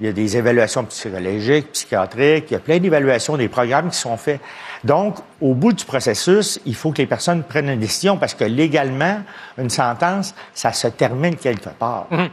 Il 0.01 0.07
y 0.07 0.09
a 0.09 0.13
des 0.13 0.37
évaluations 0.37 0.85
psychologiques, 0.85 1.73
psychiatriques, 1.73 2.47
il 2.51 2.55
y 2.55 2.57
a 2.57 2.61
plein 2.61 2.79
d'évaluations 2.79 3.37
des 3.37 3.49
programmes 3.49 3.91
qui 3.91 3.99
sont 3.99 4.17
faits. 4.17 4.41
Donc, 4.85 5.17
au 5.41 5.55
bout 5.55 5.73
du 5.73 5.85
processus, 5.85 6.61
il 6.67 6.75
faut 6.75 6.91
que 6.93 6.99
les 6.99 7.07
personnes 7.07 7.43
prennent 7.45 7.69
une 7.69 7.79
décision 7.79 8.17
parce 8.17 8.35
que 8.35 8.45
légalement, 8.45 9.23
une 9.59 9.71
sentence, 9.71 10.35
ça 10.55 10.73
se 10.73 10.89
termine 10.89 11.37
quelque 11.37 11.71
part. 11.71 12.07
Mhm. 12.11 12.29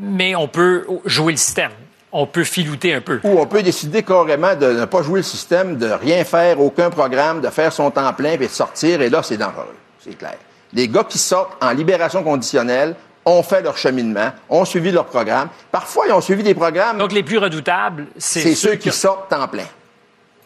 Mais 0.00 0.34
on 0.34 0.46
peut 0.46 0.86
jouer 1.06 1.32
le 1.32 1.38
système. 1.38 1.70
On 2.12 2.26
peut 2.26 2.44
filouter 2.44 2.92
un 2.92 3.00
peu. 3.00 3.20
Ou 3.22 3.38
on 3.38 3.46
peut 3.46 3.62
décider 3.62 4.02
carrément 4.02 4.54
de 4.56 4.66
ne 4.66 4.84
pas 4.84 5.02
jouer 5.02 5.20
le 5.20 5.24
système, 5.24 5.76
de 5.76 5.86
rien 5.86 6.24
faire, 6.24 6.60
aucun 6.60 6.90
programme, 6.90 7.40
de 7.40 7.48
faire 7.48 7.72
son 7.72 7.90
temps 7.90 8.12
plein 8.12 8.36
puis 8.36 8.48
de 8.48 8.52
sortir. 8.52 9.00
Et 9.00 9.08
là, 9.08 9.22
c'est 9.22 9.36
dangereux. 9.36 9.76
C'est 10.00 10.18
clair. 10.18 10.34
Les 10.72 10.88
gars 10.88 11.04
qui 11.04 11.18
sortent 11.18 11.56
en 11.62 11.70
libération 11.70 12.22
conditionnelle 12.22 12.94
ont 13.30 13.42
fait 13.42 13.62
leur 13.62 13.76
cheminement, 13.76 14.32
ont 14.48 14.64
suivi 14.64 14.90
leur 14.90 15.06
programme. 15.06 15.48
Parfois, 15.70 16.06
ils 16.06 16.12
ont 16.12 16.20
suivi 16.20 16.42
des 16.42 16.54
programmes. 16.54 16.98
Donc, 16.98 17.12
les 17.12 17.22
plus 17.22 17.38
redoutables, 17.38 18.06
c'est 18.18 18.54
ceux 18.54 18.74
qui 18.76 18.90
sortent 18.90 19.30
temps 19.30 19.48
plein. 19.48 19.66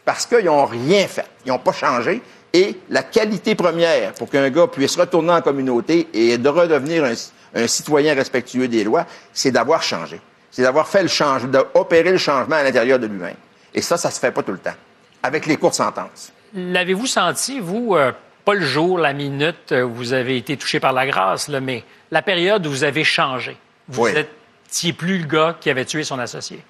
Parce 0.05 0.27
qu'ils 0.27 0.45
n'ont 0.45 0.67
rien 0.67 1.07
fait. 1.07 1.27
Ils 1.47 1.49
n'ont 1.49 1.59
pas 1.59 1.73
changé. 1.73 2.23
Et 2.53 2.79
la 2.89 3.03
qualité 3.03 3.55
première 3.55 4.13
pour 4.13 4.29
qu'un 4.31 4.49
gars 4.51 4.67
puisse 4.67 4.97
retourner 4.97 5.33
en 5.33 5.41
communauté 5.41 6.09
et 6.13 6.39
de 6.39 6.49
redevenir 6.49 7.05
un, 7.05 7.15
un 7.55 7.67
citoyen 7.67 8.15
respectueux 8.15 8.69
des 8.69 8.85
lois, 8.85 9.07
c'est 9.33 9.51
d'avoir 9.51 9.83
changé. 9.83 10.21
C'est 10.51 10.63
d'avoir 10.63 10.87
fait 10.87 11.03
le 11.03 11.09
changement, 11.09 11.49
d'opérer 11.49 12.13
le 12.13 12.19
changement 12.19 12.57
à 12.57 12.63
l'intérieur 12.63 12.99
de 12.99 13.07
lui-même. 13.07 13.35
Et 13.75 13.83
ça, 13.83 13.97
ça 13.97 14.11
se 14.11 14.21
fait 14.21 14.31
pas 14.31 14.43
tout 14.43 14.53
le 14.53 14.59
temps. 14.59 14.75
Avec 15.23 15.47
les 15.47 15.57
courtes 15.57 15.75
sentences. 15.75 16.33
L'avez-vous 16.55 17.07
senti, 17.07 17.59
vous, 17.59 17.97
euh, 17.97 18.13
pas 18.45 18.55
le 18.55 18.65
jour, 18.65 18.99
la 18.99 19.13
minute 19.13 19.73
euh, 19.73 19.83
où 19.83 19.93
vous 19.93 20.13
avez 20.13 20.37
été 20.37 20.57
touché 20.57 20.79
par 20.79 20.93
la 20.93 21.07
grâce, 21.07 21.49
là, 21.49 21.61
mais 21.61 21.83
la 22.15 22.23
période 22.23 22.65
où 22.67 22.71
vous 22.71 22.85
avez 22.85 23.03
changé? 23.05 23.57
Vous 23.89 24.05
Oui. 24.05 24.13
n'étiez 24.15 24.93
plus 24.93 25.19
le 25.19 25.27
gars 25.27 25.57
qui 25.61 25.69
avait 25.69 25.85
tué 25.85 26.05
son 26.05 26.19
associé. 26.21 26.61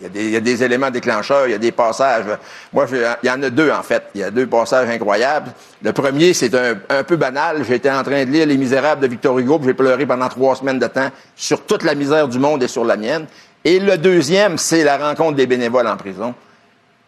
Il 0.00 0.06
y, 0.06 0.06
a 0.06 0.08
des, 0.08 0.24
il 0.24 0.30
y 0.30 0.36
a 0.36 0.40
des 0.40 0.64
éléments 0.64 0.90
déclencheurs, 0.90 1.46
il 1.46 1.52
y 1.52 1.54
a 1.54 1.58
des 1.58 1.70
passages. 1.70 2.24
Moi, 2.72 2.86
je- 2.86 2.96
il 3.22 3.26
y 3.28 3.30
en 3.30 3.40
a 3.40 3.48
deux, 3.50 3.70
en 3.70 3.84
fait. 3.84 4.02
Il 4.16 4.20
y 4.20 4.24
a 4.24 4.32
deux 4.32 4.48
passages 4.48 4.88
incroyables. 4.88 5.52
Le 5.80 5.92
premier, 5.92 6.34
c'est 6.34 6.52
un, 6.56 6.74
un 6.88 7.04
peu 7.04 7.14
banal. 7.14 7.64
J'étais 7.64 7.88
en 7.88 8.02
train 8.02 8.24
de 8.24 8.30
lire 8.32 8.44
Les 8.44 8.56
Misérables 8.58 9.00
de 9.00 9.06
Victor 9.06 9.38
Hugo, 9.38 9.60
j'ai 9.64 9.74
pleuré 9.74 10.04
pendant 10.04 10.28
trois 10.28 10.56
semaines 10.56 10.80
de 10.80 10.88
temps 10.88 11.08
sur 11.36 11.64
toute 11.64 11.84
la 11.84 11.94
misère 11.94 12.26
du 12.26 12.40
monde 12.40 12.64
et 12.64 12.68
sur 12.68 12.84
la 12.84 12.96
mienne. 12.96 13.26
Et 13.64 13.78
le 13.78 13.96
deuxième, 13.96 14.58
c'est 14.58 14.82
la 14.82 14.96
rencontre 14.98 15.36
des 15.36 15.46
bénévoles 15.46 15.86
en 15.86 15.96
prison, 15.96 16.34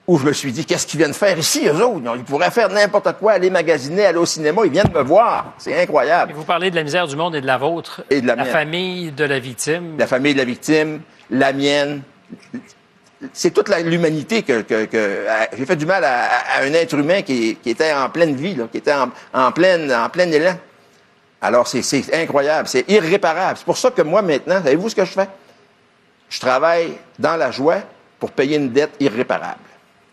où 0.06 0.18
je 0.18 0.26
me 0.26 0.32
suis 0.32 0.52
dit, 0.52 0.66
qu'est-ce 0.66 0.86
qu'ils 0.86 0.98
viennent 0.98 1.14
faire 1.14 1.38
ici, 1.38 1.66
eux 1.66 1.82
autres? 1.82 2.02
Ils 2.16 2.24
pourraient 2.24 2.50
faire 2.50 2.68
n'importe 2.68 3.10
quoi, 3.18 3.32
aller 3.32 3.48
magasiner, 3.50 4.04
aller 4.04 4.18
au 4.18 4.26
cinéma. 4.26 4.62
Ils 4.64 4.70
viennent 4.70 4.92
me 4.94 5.00
voir. 5.02 5.54
C'est 5.58 5.80
incroyable. 5.80 6.34
Vous 6.36 6.44
parlez 6.44 6.70
de 6.70 6.76
la 6.76 6.82
misère 6.82 7.06
du 7.06 7.16
monde 7.16 7.34
et 7.36 7.40
de 7.40 7.46
la 7.46 7.56
vôtre. 7.56 8.02
Et 8.10 8.20
de 8.20 8.26
la 8.26 8.36
mienne. 8.36 8.46
famille 8.46 9.12
de 9.12 9.24
la 9.24 9.38
victime. 9.38 9.96
la 9.98 10.06
famille 10.06 10.34
de 10.34 10.38
la 10.38 10.44
victime, 10.44 11.00
la 11.30 11.52
mienne. 11.54 12.02
C'est 13.32 13.52
toute 13.52 13.70
la- 13.70 13.80
l'humanité 13.80 14.42
que, 14.42 14.60
que- 14.60 14.84
que- 14.84 15.26
à- 15.28 15.48
j'ai 15.56 15.64
fait 15.64 15.76
du 15.76 15.86
mal 15.86 16.04
à, 16.04 16.28
un 16.60 16.72
être 16.74 16.94
humain 16.94 17.22
qui, 17.22 17.56
qui 17.56 17.70
était 17.70 17.92
en 17.94 18.10
pleine 18.10 18.34
vie, 18.36 18.54
là, 18.54 18.64
qui 18.70 18.76
était 18.78 18.92
en, 18.92 19.10
en 19.32 19.50
pleine, 19.52 19.90
en 19.90 20.10
plein 20.10 20.30
élan. 20.30 20.58
Alors, 21.40 21.66
c'est 21.66 21.82
incroyable, 22.14 22.68
c'est 22.68 22.84
irréparable. 22.90 23.56
C'est 23.58 23.64
pour 23.64 23.78
ça 23.78 23.90
que 23.90 24.02
moi, 24.02 24.20
maintenant, 24.20 24.56
savez-vous 24.62 24.90
ce 24.90 24.94
que 24.94 25.04
je 25.06 25.12
fais? 25.12 25.28
Je 26.28 26.38
travaille 26.40 26.92
dans 27.18 27.36
la 27.36 27.50
joie 27.50 27.78
pour 28.18 28.30
payer 28.32 28.56
une 28.58 28.70
dette 28.70 28.92
irréparable. 29.00 29.58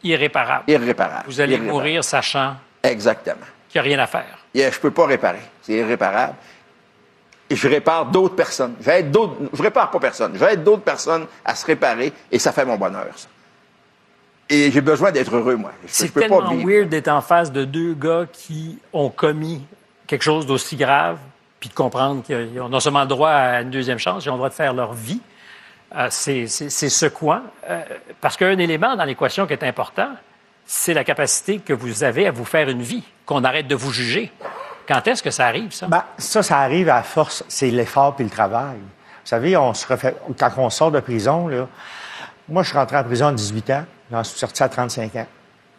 Irréparable. 0.03 0.63
Irréparable. 0.67 1.23
Vous 1.27 1.39
allez 1.41 1.53
Irréparable. 1.53 1.77
mourir 1.77 2.03
sachant 2.03 2.55
Exactement. 2.83 3.37
qu'il 3.69 3.81
n'y 3.81 3.87
a 3.87 3.95
rien 3.95 3.99
à 4.03 4.07
faire. 4.07 4.37
Yeah, 4.53 4.71
je 4.71 4.79
peux 4.79 4.91
pas 4.91 5.05
réparer. 5.05 5.39
C'est 5.61 5.73
irréparable. 5.73 6.33
Et 7.49 7.55
je 7.55 7.67
répare 7.67 8.05
d'autres 8.05 8.35
personnes. 8.35 8.75
Je 8.79 8.85
vais 8.85 9.03
d'autres, 9.03 9.35
je 9.53 9.61
répare 9.61 9.91
pas 9.91 9.99
personne. 9.99 10.31
Je 10.33 10.39
vais 10.39 10.53
être 10.53 10.63
d'autres 10.63 10.83
personnes 10.83 11.25
à 11.45 11.53
se 11.55 11.65
réparer 11.65 12.11
et 12.31 12.39
ça 12.39 12.51
fait 12.51 12.65
mon 12.65 12.77
bonheur, 12.77 13.07
ça. 13.15 13.27
Et 14.49 14.69
j'ai 14.71 14.81
besoin 14.81 15.11
d'être 15.11 15.33
heureux, 15.35 15.55
moi. 15.55 15.71
Je, 15.85 15.87
C'est 15.91 16.07
je 16.07 16.11
peux 16.11 16.19
tellement 16.21 16.39
pas 16.41 16.53
weird 16.55 16.89
d'être 16.89 17.07
en 17.07 17.21
face 17.21 17.51
de 17.51 17.63
deux 17.63 17.93
gars 17.93 18.25
qui 18.31 18.79
ont 18.91 19.09
commis 19.09 19.61
quelque 20.07 20.23
chose 20.23 20.45
d'aussi 20.45 20.75
grave, 20.75 21.17
puis 21.59 21.69
de 21.69 21.73
comprendre 21.73 22.21
qu'ils 22.23 22.59
ont 22.59 22.67
non 22.67 22.79
seulement 22.81 23.01
le 23.03 23.07
droit 23.07 23.29
à 23.29 23.61
une 23.61 23.69
deuxième 23.69 23.99
chance, 23.99 24.25
ils 24.25 24.29
ont 24.29 24.33
le 24.33 24.39
droit 24.39 24.49
de 24.49 24.53
faire 24.53 24.73
leur 24.73 24.93
vie. 24.93 25.21
Euh, 25.95 26.07
c'est 26.09 26.47
secouant. 26.89 27.41
euh, 27.69 27.81
parce 28.21 28.37
qu'un 28.37 28.57
élément 28.57 28.95
dans 28.95 29.03
l'équation 29.03 29.45
qui 29.45 29.53
est 29.53 29.63
important, 29.63 30.09
c'est 30.65 30.93
la 30.93 31.03
capacité 31.03 31.59
que 31.59 31.73
vous 31.73 32.03
avez 32.03 32.27
à 32.27 32.31
vous 32.31 32.45
faire 32.45 32.69
une 32.69 32.81
vie, 32.81 33.03
qu'on 33.25 33.43
arrête 33.43 33.67
de 33.67 33.75
vous 33.75 33.91
juger. 33.91 34.31
Quand 34.87 35.05
est-ce 35.07 35.21
que 35.21 35.31
ça 35.31 35.47
arrive, 35.47 35.73
ça? 35.73 35.87
Ben, 35.87 36.03
ça, 36.17 36.43
ça 36.43 36.59
arrive 36.59 36.89
à 36.89 37.03
force, 37.03 37.43
c'est 37.47 37.69
l'effort 37.69 38.15
puis 38.15 38.23
le 38.23 38.29
travail. 38.29 38.77
Vous 38.77 39.27
savez, 39.27 39.55
on 39.57 39.73
se 39.73 39.85
refait, 39.85 40.15
quand 40.39 40.49
on 40.57 40.69
sort 40.69 40.91
de 40.91 40.99
prison, 40.99 41.47
là, 41.47 41.67
moi, 42.47 42.63
je 42.63 42.69
suis 42.69 42.77
rentré 42.77 42.97
en 42.97 43.03
prison 43.03 43.27
à 43.27 43.33
18 43.33 43.69
ans, 43.71 43.85
j'en 44.11 44.23
suis 44.23 44.39
sorti 44.39 44.63
à 44.63 44.69
35 44.69 45.15
ans. 45.15 45.27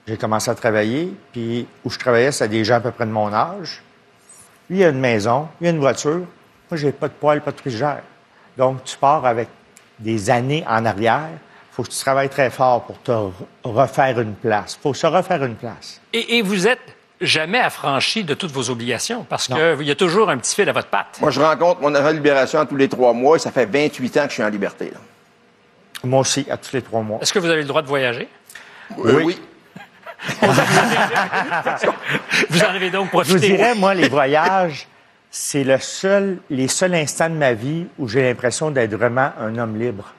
J'ai 0.06 0.16
commencé 0.16 0.50
à 0.50 0.54
travailler, 0.54 1.14
puis 1.32 1.66
où 1.84 1.90
je 1.90 1.98
travaillais, 1.98 2.32
c'était 2.32 2.48
des 2.48 2.64
gens 2.64 2.76
à 2.76 2.80
peu 2.80 2.90
près 2.90 3.06
de 3.06 3.10
mon 3.10 3.32
âge. 3.32 3.82
Lui, 4.68 4.78
il 4.78 4.84
a 4.84 4.88
une 4.88 5.00
maison, 5.00 5.48
il 5.60 5.66
a 5.68 5.70
une 5.70 5.78
voiture. 5.80 6.20
Moi, 6.70 6.74
j'ai 6.76 6.92
pas 6.92 7.08
de 7.08 7.12
poêle, 7.12 7.40
pas 7.40 7.52
de 7.52 7.58
frigère. 7.60 8.02
Donc, 8.56 8.84
tu 8.84 8.96
pars 8.96 9.24
avec 9.26 9.48
des 10.02 10.30
années 10.30 10.64
en 10.68 10.84
arrière. 10.84 11.28
faut 11.72 11.82
que 11.82 11.88
tu 11.90 11.98
travailles 11.98 12.28
très 12.28 12.50
fort 12.50 12.82
pour 12.84 13.00
te 13.02 13.10
re- 13.12 13.32
refaire 13.64 14.20
une 14.20 14.34
place. 14.34 14.78
faut 14.82 14.92
se 14.94 15.06
refaire 15.06 15.42
une 15.44 15.54
place. 15.56 16.00
Et, 16.12 16.36
et 16.38 16.42
vous 16.42 16.66
êtes 16.66 16.80
jamais 17.20 17.60
affranchi 17.60 18.24
de 18.24 18.34
toutes 18.34 18.50
vos 18.50 18.68
obligations, 18.68 19.24
parce 19.28 19.46
qu'il 19.46 19.86
y 19.86 19.90
a 19.90 19.94
toujours 19.94 20.28
un 20.28 20.36
petit 20.38 20.54
fil 20.54 20.68
à 20.68 20.72
votre 20.72 20.88
patte. 20.88 21.18
Moi, 21.20 21.30
je 21.30 21.40
rencontre 21.40 21.80
mon 21.80 21.94
agent 21.94 22.08
de 22.08 22.14
libération 22.14 22.66
tous 22.66 22.76
les 22.76 22.88
trois 22.88 23.12
mois 23.12 23.36
et 23.36 23.38
ça 23.38 23.50
fait 23.52 23.64
28 23.66 24.16
ans 24.18 24.22
que 24.24 24.28
je 24.30 24.34
suis 24.34 24.42
en 24.42 24.48
liberté. 24.48 24.86
là. 24.92 24.98
Moi 26.04 26.20
aussi, 26.20 26.44
à 26.50 26.56
tous 26.56 26.72
les 26.74 26.82
trois 26.82 27.00
mois. 27.00 27.20
Est-ce 27.22 27.32
que 27.32 27.38
vous 27.38 27.48
avez 27.48 27.62
le 27.62 27.68
droit 27.68 27.80
de 27.80 27.86
voyager? 27.86 28.28
Euh, 29.04 29.22
oui. 29.22 29.40
Vous 32.50 32.60
en 32.62 32.68
avez 32.68 32.90
donc 32.90 33.06
Je 33.06 33.10
vous 33.16 33.22
profité. 33.22 33.48
dirais, 33.56 33.74
moi, 33.74 33.94
les 33.94 34.08
voyages, 34.08 34.86
c'est 35.34 35.64
le 35.64 35.78
seul, 35.78 36.36
les 36.50 36.68
seuls 36.68 36.94
instants 36.94 37.30
de 37.30 37.34
ma 37.34 37.54
vie 37.54 37.86
où 37.98 38.06
j'ai 38.06 38.22
l'impression 38.22 38.70
d'être 38.70 38.94
vraiment 38.94 39.32
un 39.40 39.56
homme 39.56 39.80
libre. 39.80 40.12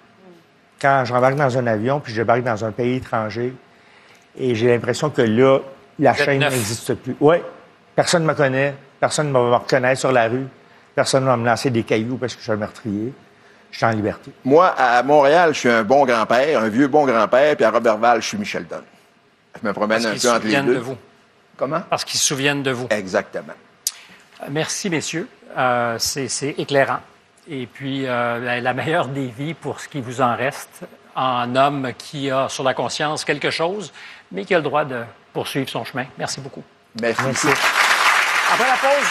Quand 0.81 1.05
je 1.05 1.13
rembarque 1.13 1.35
dans 1.35 1.55
un 1.55 1.67
avion, 1.67 1.99
puis 1.99 2.11
je 2.11 2.21
débarque 2.21 2.41
dans 2.43 2.65
un 2.65 2.71
pays 2.71 2.95
étranger, 2.95 3.53
et 4.35 4.55
j'ai 4.55 4.67
l'impression 4.67 5.11
que 5.11 5.21
là, 5.21 5.59
la 5.99 6.15
chaîne 6.15 6.39
n'existe 6.39 6.95
plus. 6.95 7.15
Oui, 7.21 7.35
personne 7.95 8.23
ne 8.23 8.27
me 8.27 8.33
connaît, 8.33 8.73
personne 8.99 9.27
ne 9.27 9.33
va 9.33 9.39
me 9.39 9.53
reconnaître 9.53 9.99
sur 9.99 10.11
la 10.11 10.27
rue, 10.27 10.47
personne 10.95 11.23
ne 11.23 11.29
va 11.29 11.37
me 11.37 11.45
lancer 11.45 11.69
des 11.69 11.83
cailloux 11.83 12.17
parce 12.17 12.33
que 12.33 12.39
je 12.39 12.45
suis 12.45 12.51
un 12.51 12.57
meurtrier. 12.57 13.13
Je 13.69 13.77
suis 13.77 13.85
en 13.85 13.91
liberté. 13.91 14.31
Moi, 14.43 14.67
à 14.67 15.01
Montréal, 15.03 15.53
je 15.53 15.59
suis 15.59 15.69
un 15.69 15.83
bon 15.83 16.05
grand-père, 16.05 16.59
un 16.59 16.69
vieux 16.69 16.87
bon 16.87 17.05
grand-père, 17.05 17.55
puis 17.55 17.65
à 17.65 17.71
Robertval, 17.71 18.21
je 18.21 18.27
suis 18.27 18.37
Michel 18.37 18.65
Donne. 18.67 18.83
Je 19.61 19.67
me 19.67 19.73
promène 19.73 20.01
Parce 20.01 20.25
un 20.25 20.29
peu 20.29 20.35
entre 20.35 20.45
les 20.45 20.49
souviennent 20.51 20.65
deux. 20.65 20.75
de 20.75 20.79
vous. 20.79 20.97
Comment? 21.57 21.81
Parce 21.89 22.03
qu'ils 22.03 22.19
se 22.19 22.25
souviennent 22.25 22.63
de 22.63 22.71
vous. 22.71 22.87
Exactement. 22.89 23.53
Merci, 24.49 24.89
messieurs. 24.89 25.27
Euh, 25.57 25.97
c'est 25.99 26.55
éclairant. 26.57 26.99
Et 27.49 27.67
puis, 27.67 28.05
euh, 28.07 28.39
la, 28.39 28.61
la 28.61 28.73
meilleure 28.73 29.07
des 29.07 29.27
vies 29.27 29.53
pour 29.53 29.79
ce 29.79 29.87
qui 29.87 30.01
vous 30.01 30.21
en 30.21 30.35
reste, 30.35 30.85
en 31.15 31.55
homme 31.55 31.91
qui 31.97 32.31
a 32.31 32.49
sur 32.49 32.63
la 32.63 32.73
conscience 32.73 33.25
quelque 33.25 33.51
chose, 33.51 33.91
mais 34.31 34.45
qui 34.45 34.53
a 34.53 34.57
le 34.57 34.63
droit 34.63 34.85
de 34.85 35.03
poursuivre 35.33 35.69
son 35.69 35.83
chemin. 35.83 36.05
Merci 36.17 36.39
beaucoup. 36.39 36.63
Merci. 37.01 37.47
Après 38.51 38.67
la 38.67 38.77
pause, 38.77 39.07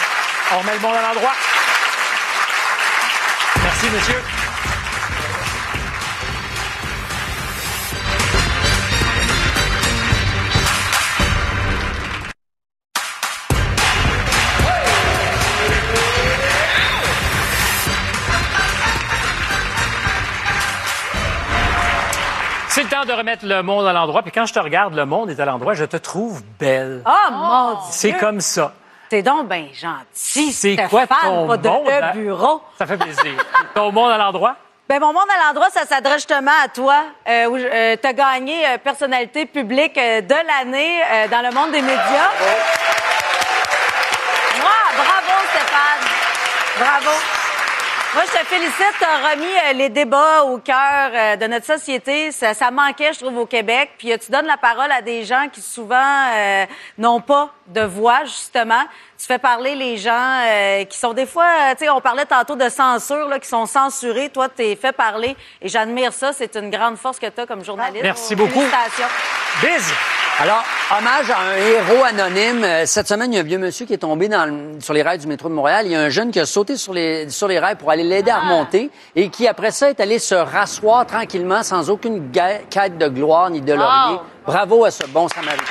on 0.53 0.59
remet 0.59 0.73
le 0.73 0.79
monde 0.79 0.95
à 0.95 1.01
l'endroit. 1.01 1.33
Merci, 3.63 3.89
messieurs. 3.89 4.42
C'est 22.73 22.81
le 22.81 22.89
temps 22.89 23.05
de 23.05 23.13
remettre 23.13 23.45
le 23.45 23.61
monde 23.61 23.85
à 23.85 23.93
l'endroit. 23.93 24.23
Puis 24.23 24.31
quand 24.31 24.47
je 24.47 24.53
te 24.53 24.57
regarde, 24.57 24.95
le 24.95 25.05
monde 25.05 25.29
est 25.29 25.39
à 25.39 25.45
l'endroit, 25.45 25.75
je 25.75 25.85
te 25.85 25.95
trouve 25.97 26.41
belle. 26.59 27.03
Oh, 27.05 27.31
mon 27.31 27.73
Dieu! 27.73 27.81
C'est 27.91 28.13
comme 28.13 28.41
ça. 28.41 28.73
T'es 29.09 29.21
donc 29.21 29.47
bien 29.47 29.67
gentil, 29.71 30.51
C'est 30.51 30.75
quoi 30.89 31.05
ton 31.05 31.47
pas 31.49 31.57
de 31.57 31.67
monde, 31.69 31.85
le 31.85 32.03
hein? 32.03 32.11
bureau. 32.15 32.63
Ça 32.79 32.87
fait 32.87 32.97
plaisir. 32.97 33.33
Ton 33.75 33.91
monde 33.91 34.09
à 34.09 34.17
l'endroit? 34.17 34.55
Ben, 34.89 34.99
mon 34.99 35.13
monde 35.13 35.27
à 35.39 35.45
l'endroit, 35.45 35.69
ça 35.69 35.85
s'adresse 35.85 36.15
justement 36.15 36.51
à 36.63 36.67
toi. 36.67 37.03
Euh, 37.29 37.45
où, 37.45 37.57
euh, 37.57 37.95
t'as 38.01 38.13
gagné 38.13 38.65
euh, 38.65 38.79
personnalité 38.79 39.45
publique 39.45 39.95
euh, 39.99 40.21
de 40.21 40.33
l'année 40.33 40.99
euh, 41.03 41.27
dans 41.27 41.47
le 41.47 41.53
monde 41.53 41.69
des 41.71 41.81
médias. 41.81 42.31
Moi, 44.59 44.71
bravo, 44.97 45.45
Stéphane. 45.51 46.09
Bravo. 46.79 47.17
Moi, 48.13 48.23
je 48.27 48.31
te 48.31 48.45
félicite. 48.45 48.93
Tu 48.99 49.05
as 49.05 49.31
remis 49.31 49.79
les 49.79 49.89
débats 49.89 50.43
au 50.43 50.59
cœur 50.59 51.09
euh, 51.13 51.35
de 51.35 51.47
notre 51.47 51.65
société. 51.65 52.31
Ça, 52.31 52.53
ça 52.53 52.69
manquait, 52.69 53.11
je 53.11 53.19
trouve, 53.19 53.35
au 53.39 53.47
Québec. 53.47 53.89
Puis 53.97 54.11
euh, 54.11 54.17
tu 54.23 54.31
donnes 54.31 54.45
la 54.45 54.57
parole 54.57 54.91
à 54.91 55.01
des 55.01 55.23
gens 55.23 55.47
qui 55.51 55.61
souvent 55.61 56.27
euh, 56.35 56.65
n'ont 56.99 57.21
pas 57.21 57.51
de 57.67 57.81
voix, 57.81 58.23
justement. 58.25 58.81
Tu 59.17 59.25
fais 59.25 59.37
parler 59.39 59.75
les 59.75 59.97
gens 59.97 60.41
euh, 60.45 60.83
qui 60.85 60.97
sont 60.97 61.13
des 61.13 61.25
fois, 61.25 61.45
euh, 61.45 61.71
tu 61.77 61.85
sais, 61.85 61.89
on 61.89 62.01
parlait 62.01 62.25
tantôt 62.25 62.55
de 62.55 62.67
censure, 62.69 63.27
là, 63.29 63.39
qui 63.39 63.47
sont 63.47 63.65
censurés. 63.65 64.29
Toi, 64.29 64.49
t'es 64.49 64.75
fait 64.75 64.91
parler. 64.91 65.35
Et 65.61 65.69
j'admire 65.69 66.11
ça. 66.11 66.33
C'est 66.33 66.55
une 66.57 66.69
grande 66.69 66.97
force 66.97 67.19
que 67.19 67.27
tu 67.27 67.39
as 67.41 67.45
comme 67.45 67.63
journaliste. 67.63 68.03
Merci 68.03 68.35
beaucoup. 68.35 68.59
Félicitations. 68.61 69.07
Biz! 69.61 69.93
Alors, 70.39 70.63
hommage 70.97 71.29
à 71.29 71.37
un 71.41 71.55
héros 71.57 72.03
anonyme. 72.03 72.63
Euh, 72.63 72.85
Cette 72.87 73.07
semaine, 73.07 73.31
il 73.31 73.35
y 73.35 73.37
a 73.37 73.41
un 73.41 73.45
vieux 73.45 73.59
monsieur 73.59 73.85
qui 73.85 73.93
est 73.93 73.97
tombé 73.99 74.27
dans 74.27 74.45
le- 74.45 74.81
sur 74.81 74.93
les 74.93 75.03
rails 75.03 75.19
du 75.19 75.27
métro 75.27 75.47
de 75.47 75.53
Montréal. 75.53 75.85
Il 75.85 75.91
y 75.91 75.95
a 75.95 76.01
un 76.01 76.09
jeune 76.09 76.31
qui 76.31 76.39
a 76.39 76.45
sauté 76.47 76.75
sur 76.75 76.91
les, 76.91 77.29
sur 77.29 77.47
les 77.47 77.59
rails 77.59 77.75
pour 77.75 77.91
aller 77.91 78.03
l'aider 78.03 78.31
à 78.31 78.39
remonter 78.39 78.89
et 79.15 79.29
qui, 79.29 79.47
après 79.47 79.69
ça, 79.71 79.89
est 79.91 79.99
allé 79.99 80.17
se 80.17 80.33
rasseoir 80.33 81.05
tranquillement 81.05 81.61
sans 81.61 81.89
aucune 81.91 82.31
quête 82.31 82.97
de 82.97 83.07
gloire 83.07 83.51
ni 83.51 83.61
de 83.61 83.73
laurier. 83.73 84.17
Bravo 84.45 84.83
à 84.85 84.91
ce 84.91 85.05
bon 85.05 85.27
samaritain. 85.29 85.63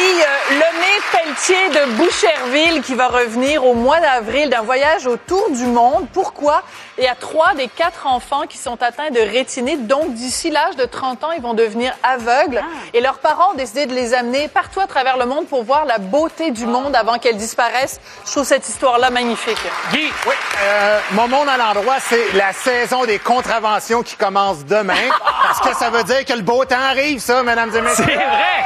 Famille 0.00 0.22
euh, 0.22 0.54
Lemay-Pelletier 0.54 1.68
de 1.68 1.92
Boucherville 1.96 2.82
qui 2.82 2.94
va 2.94 3.08
revenir 3.08 3.66
au 3.66 3.74
mois 3.74 4.00
d'avril 4.00 4.48
d'un 4.48 4.62
voyage 4.62 5.06
autour 5.06 5.50
du 5.50 5.66
monde. 5.66 6.06
Pourquoi? 6.12 6.62
Il 6.96 7.04
y 7.04 7.06
a 7.06 7.14
trois 7.14 7.54
des 7.54 7.68
quatre 7.68 8.06
enfants 8.06 8.46
qui 8.48 8.56
sont 8.56 8.82
atteints 8.82 9.10
de 9.10 9.20
rétinite. 9.20 9.86
Donc, 9.86 10.14
d'ici 10.14 10.50
l'âge 10.50 10.76
de 10.76 10.84
30 10.86 11.24
ans, 11.24 11.32
ils 11.32 11.42
vont 11.42 11.52
devenir 11.52 11.92
aveugles. 12.02 12.62
Et 12.94 13.00
leurs 13.00 13.18
parents 13.18 13.52
ont 13.52 13.56
décidé 13.56 13.86
de 13.86 13.94
les 13.94 14.14
amener 14.14 14.48
partout 14.48 14.80
à 14.80 14.86
travers 14.86 15.18
le 15.18 15.26
monde 15.26 15.46
pour 15.48 15.64
voir 15.64 15.84
la 15.84 15.98
beauté 15.98 16.50
du 16.50 16.66
monde 16.66 16.96
avant 16.96 17.18
qu'elle 17.18 17.36
disparaisse. 17.36 18.00
Je 18.24 18.30
trouve 18.30 18.44
cette 18.44 18.68
histoire-là 18.68 19.10
magnifique. 19.10 19.60
Guy! 19.92 20.10
Oui, 20.26 20.34
euh, 20.62 21.00
mon 21.12 21.28
monde 21.28 21.48
à 21.48 21.58
l'endroit, 21.58 21.96
c'est 22.00 22.32
la 22.32 22.52
saison 22.54 23.04
des 23.04 23.18
contraventions 23.18 24.02
qui 24.02 24.16
commence 24.16 24.64
demain. 24.64 24.94
parce 25.42 25.60
que 25.60 25.76
ça 25.76 25.90
veut 25.90 26.04
dire 26.04 26.24
que 26.24 26.32
le 26.32 26.42
beau 26.42 26.64
temps 26.64 26.80
arrive, 26.80 27.20
ça, 27.20 27.42
mesdames 27.42 27.74
et 27.74 27.80
messieurs. 27.82 28.04
C'est 28.06 28.14
vrai! 28.14 28.64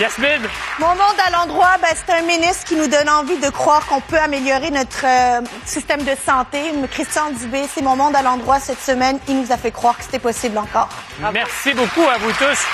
Yasmine! 0.00 0.48
Mon 0.78 0.88
monde 0.88 1.20
à 1.26 1.30
l'endroit, 1.30 1.76
ben, 1.82 1.88
c'est 1.94 2.10
un 2.14 2.22
ministre 2.22 2.64
qui 2.64 2.74
nous 2.74 2.86
donne 2.86 3.08
envie 3.10 3.36
de 3.36 3.50
croire 3.50 3.84
qu'on 3.86 4.00
peut 4.00 4.18
améliorer 4.18 4.70
notre 4.70 5.04
euh, 5.04 5.42
système 5.66 6.02
de 6.04 6.12
santé. 6.26 6.58
Christian 6.90 7.32
Dubé, 7.32 7.64
c'est 7.72 7.82
mon 7.82 7.96
monde 7.96 8.16
à 8.16 8.22
l'endroit 8.22 8.60
cette 8.60 8.80
semaine. 8.80 9.18
Il 9.28 9.42
nous 9.42 9.52
a 9.52 9.58
fait 9.58 9.70
croire 9.70 9.98
que 9.98 10.04
c'était 10.04 10.18
possible 10.18 10.56
encore. 10.56 10.88
Merci 11.32 11.74
beaucoup 11.74 12.08
à 12.08 12.16
vous 12.16 12.32
tous. 12.32 12.64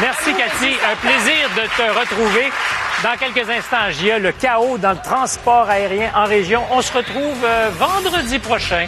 Merci, 0.00 0.32
Cathy. 0.34 0.76
Un 0.88 0.96
plaisir 0.96 1.50
de 1.56 1.62
te 1.76 1.98
retrouver. 1.98 2.52
Dans 3.02 3.16
quelques 3.18 3.50
instants, 3.50 3.90
Gia, 3.90 4.20
le 4.20 4.30
chaos 4.30 4.78
dans 4.78 4.92
le 4.92 5.02
transport 5.02 5.68
aérien 5.68 6.12
en 6.14 6.26
région. 6.26 6.62
On 6.70 6.80
se 6.80 6.92
retrouve 6.92 7.44
euh, 7.44 7.70
vendredi 7.76 8.38
prochain 8.38 8.86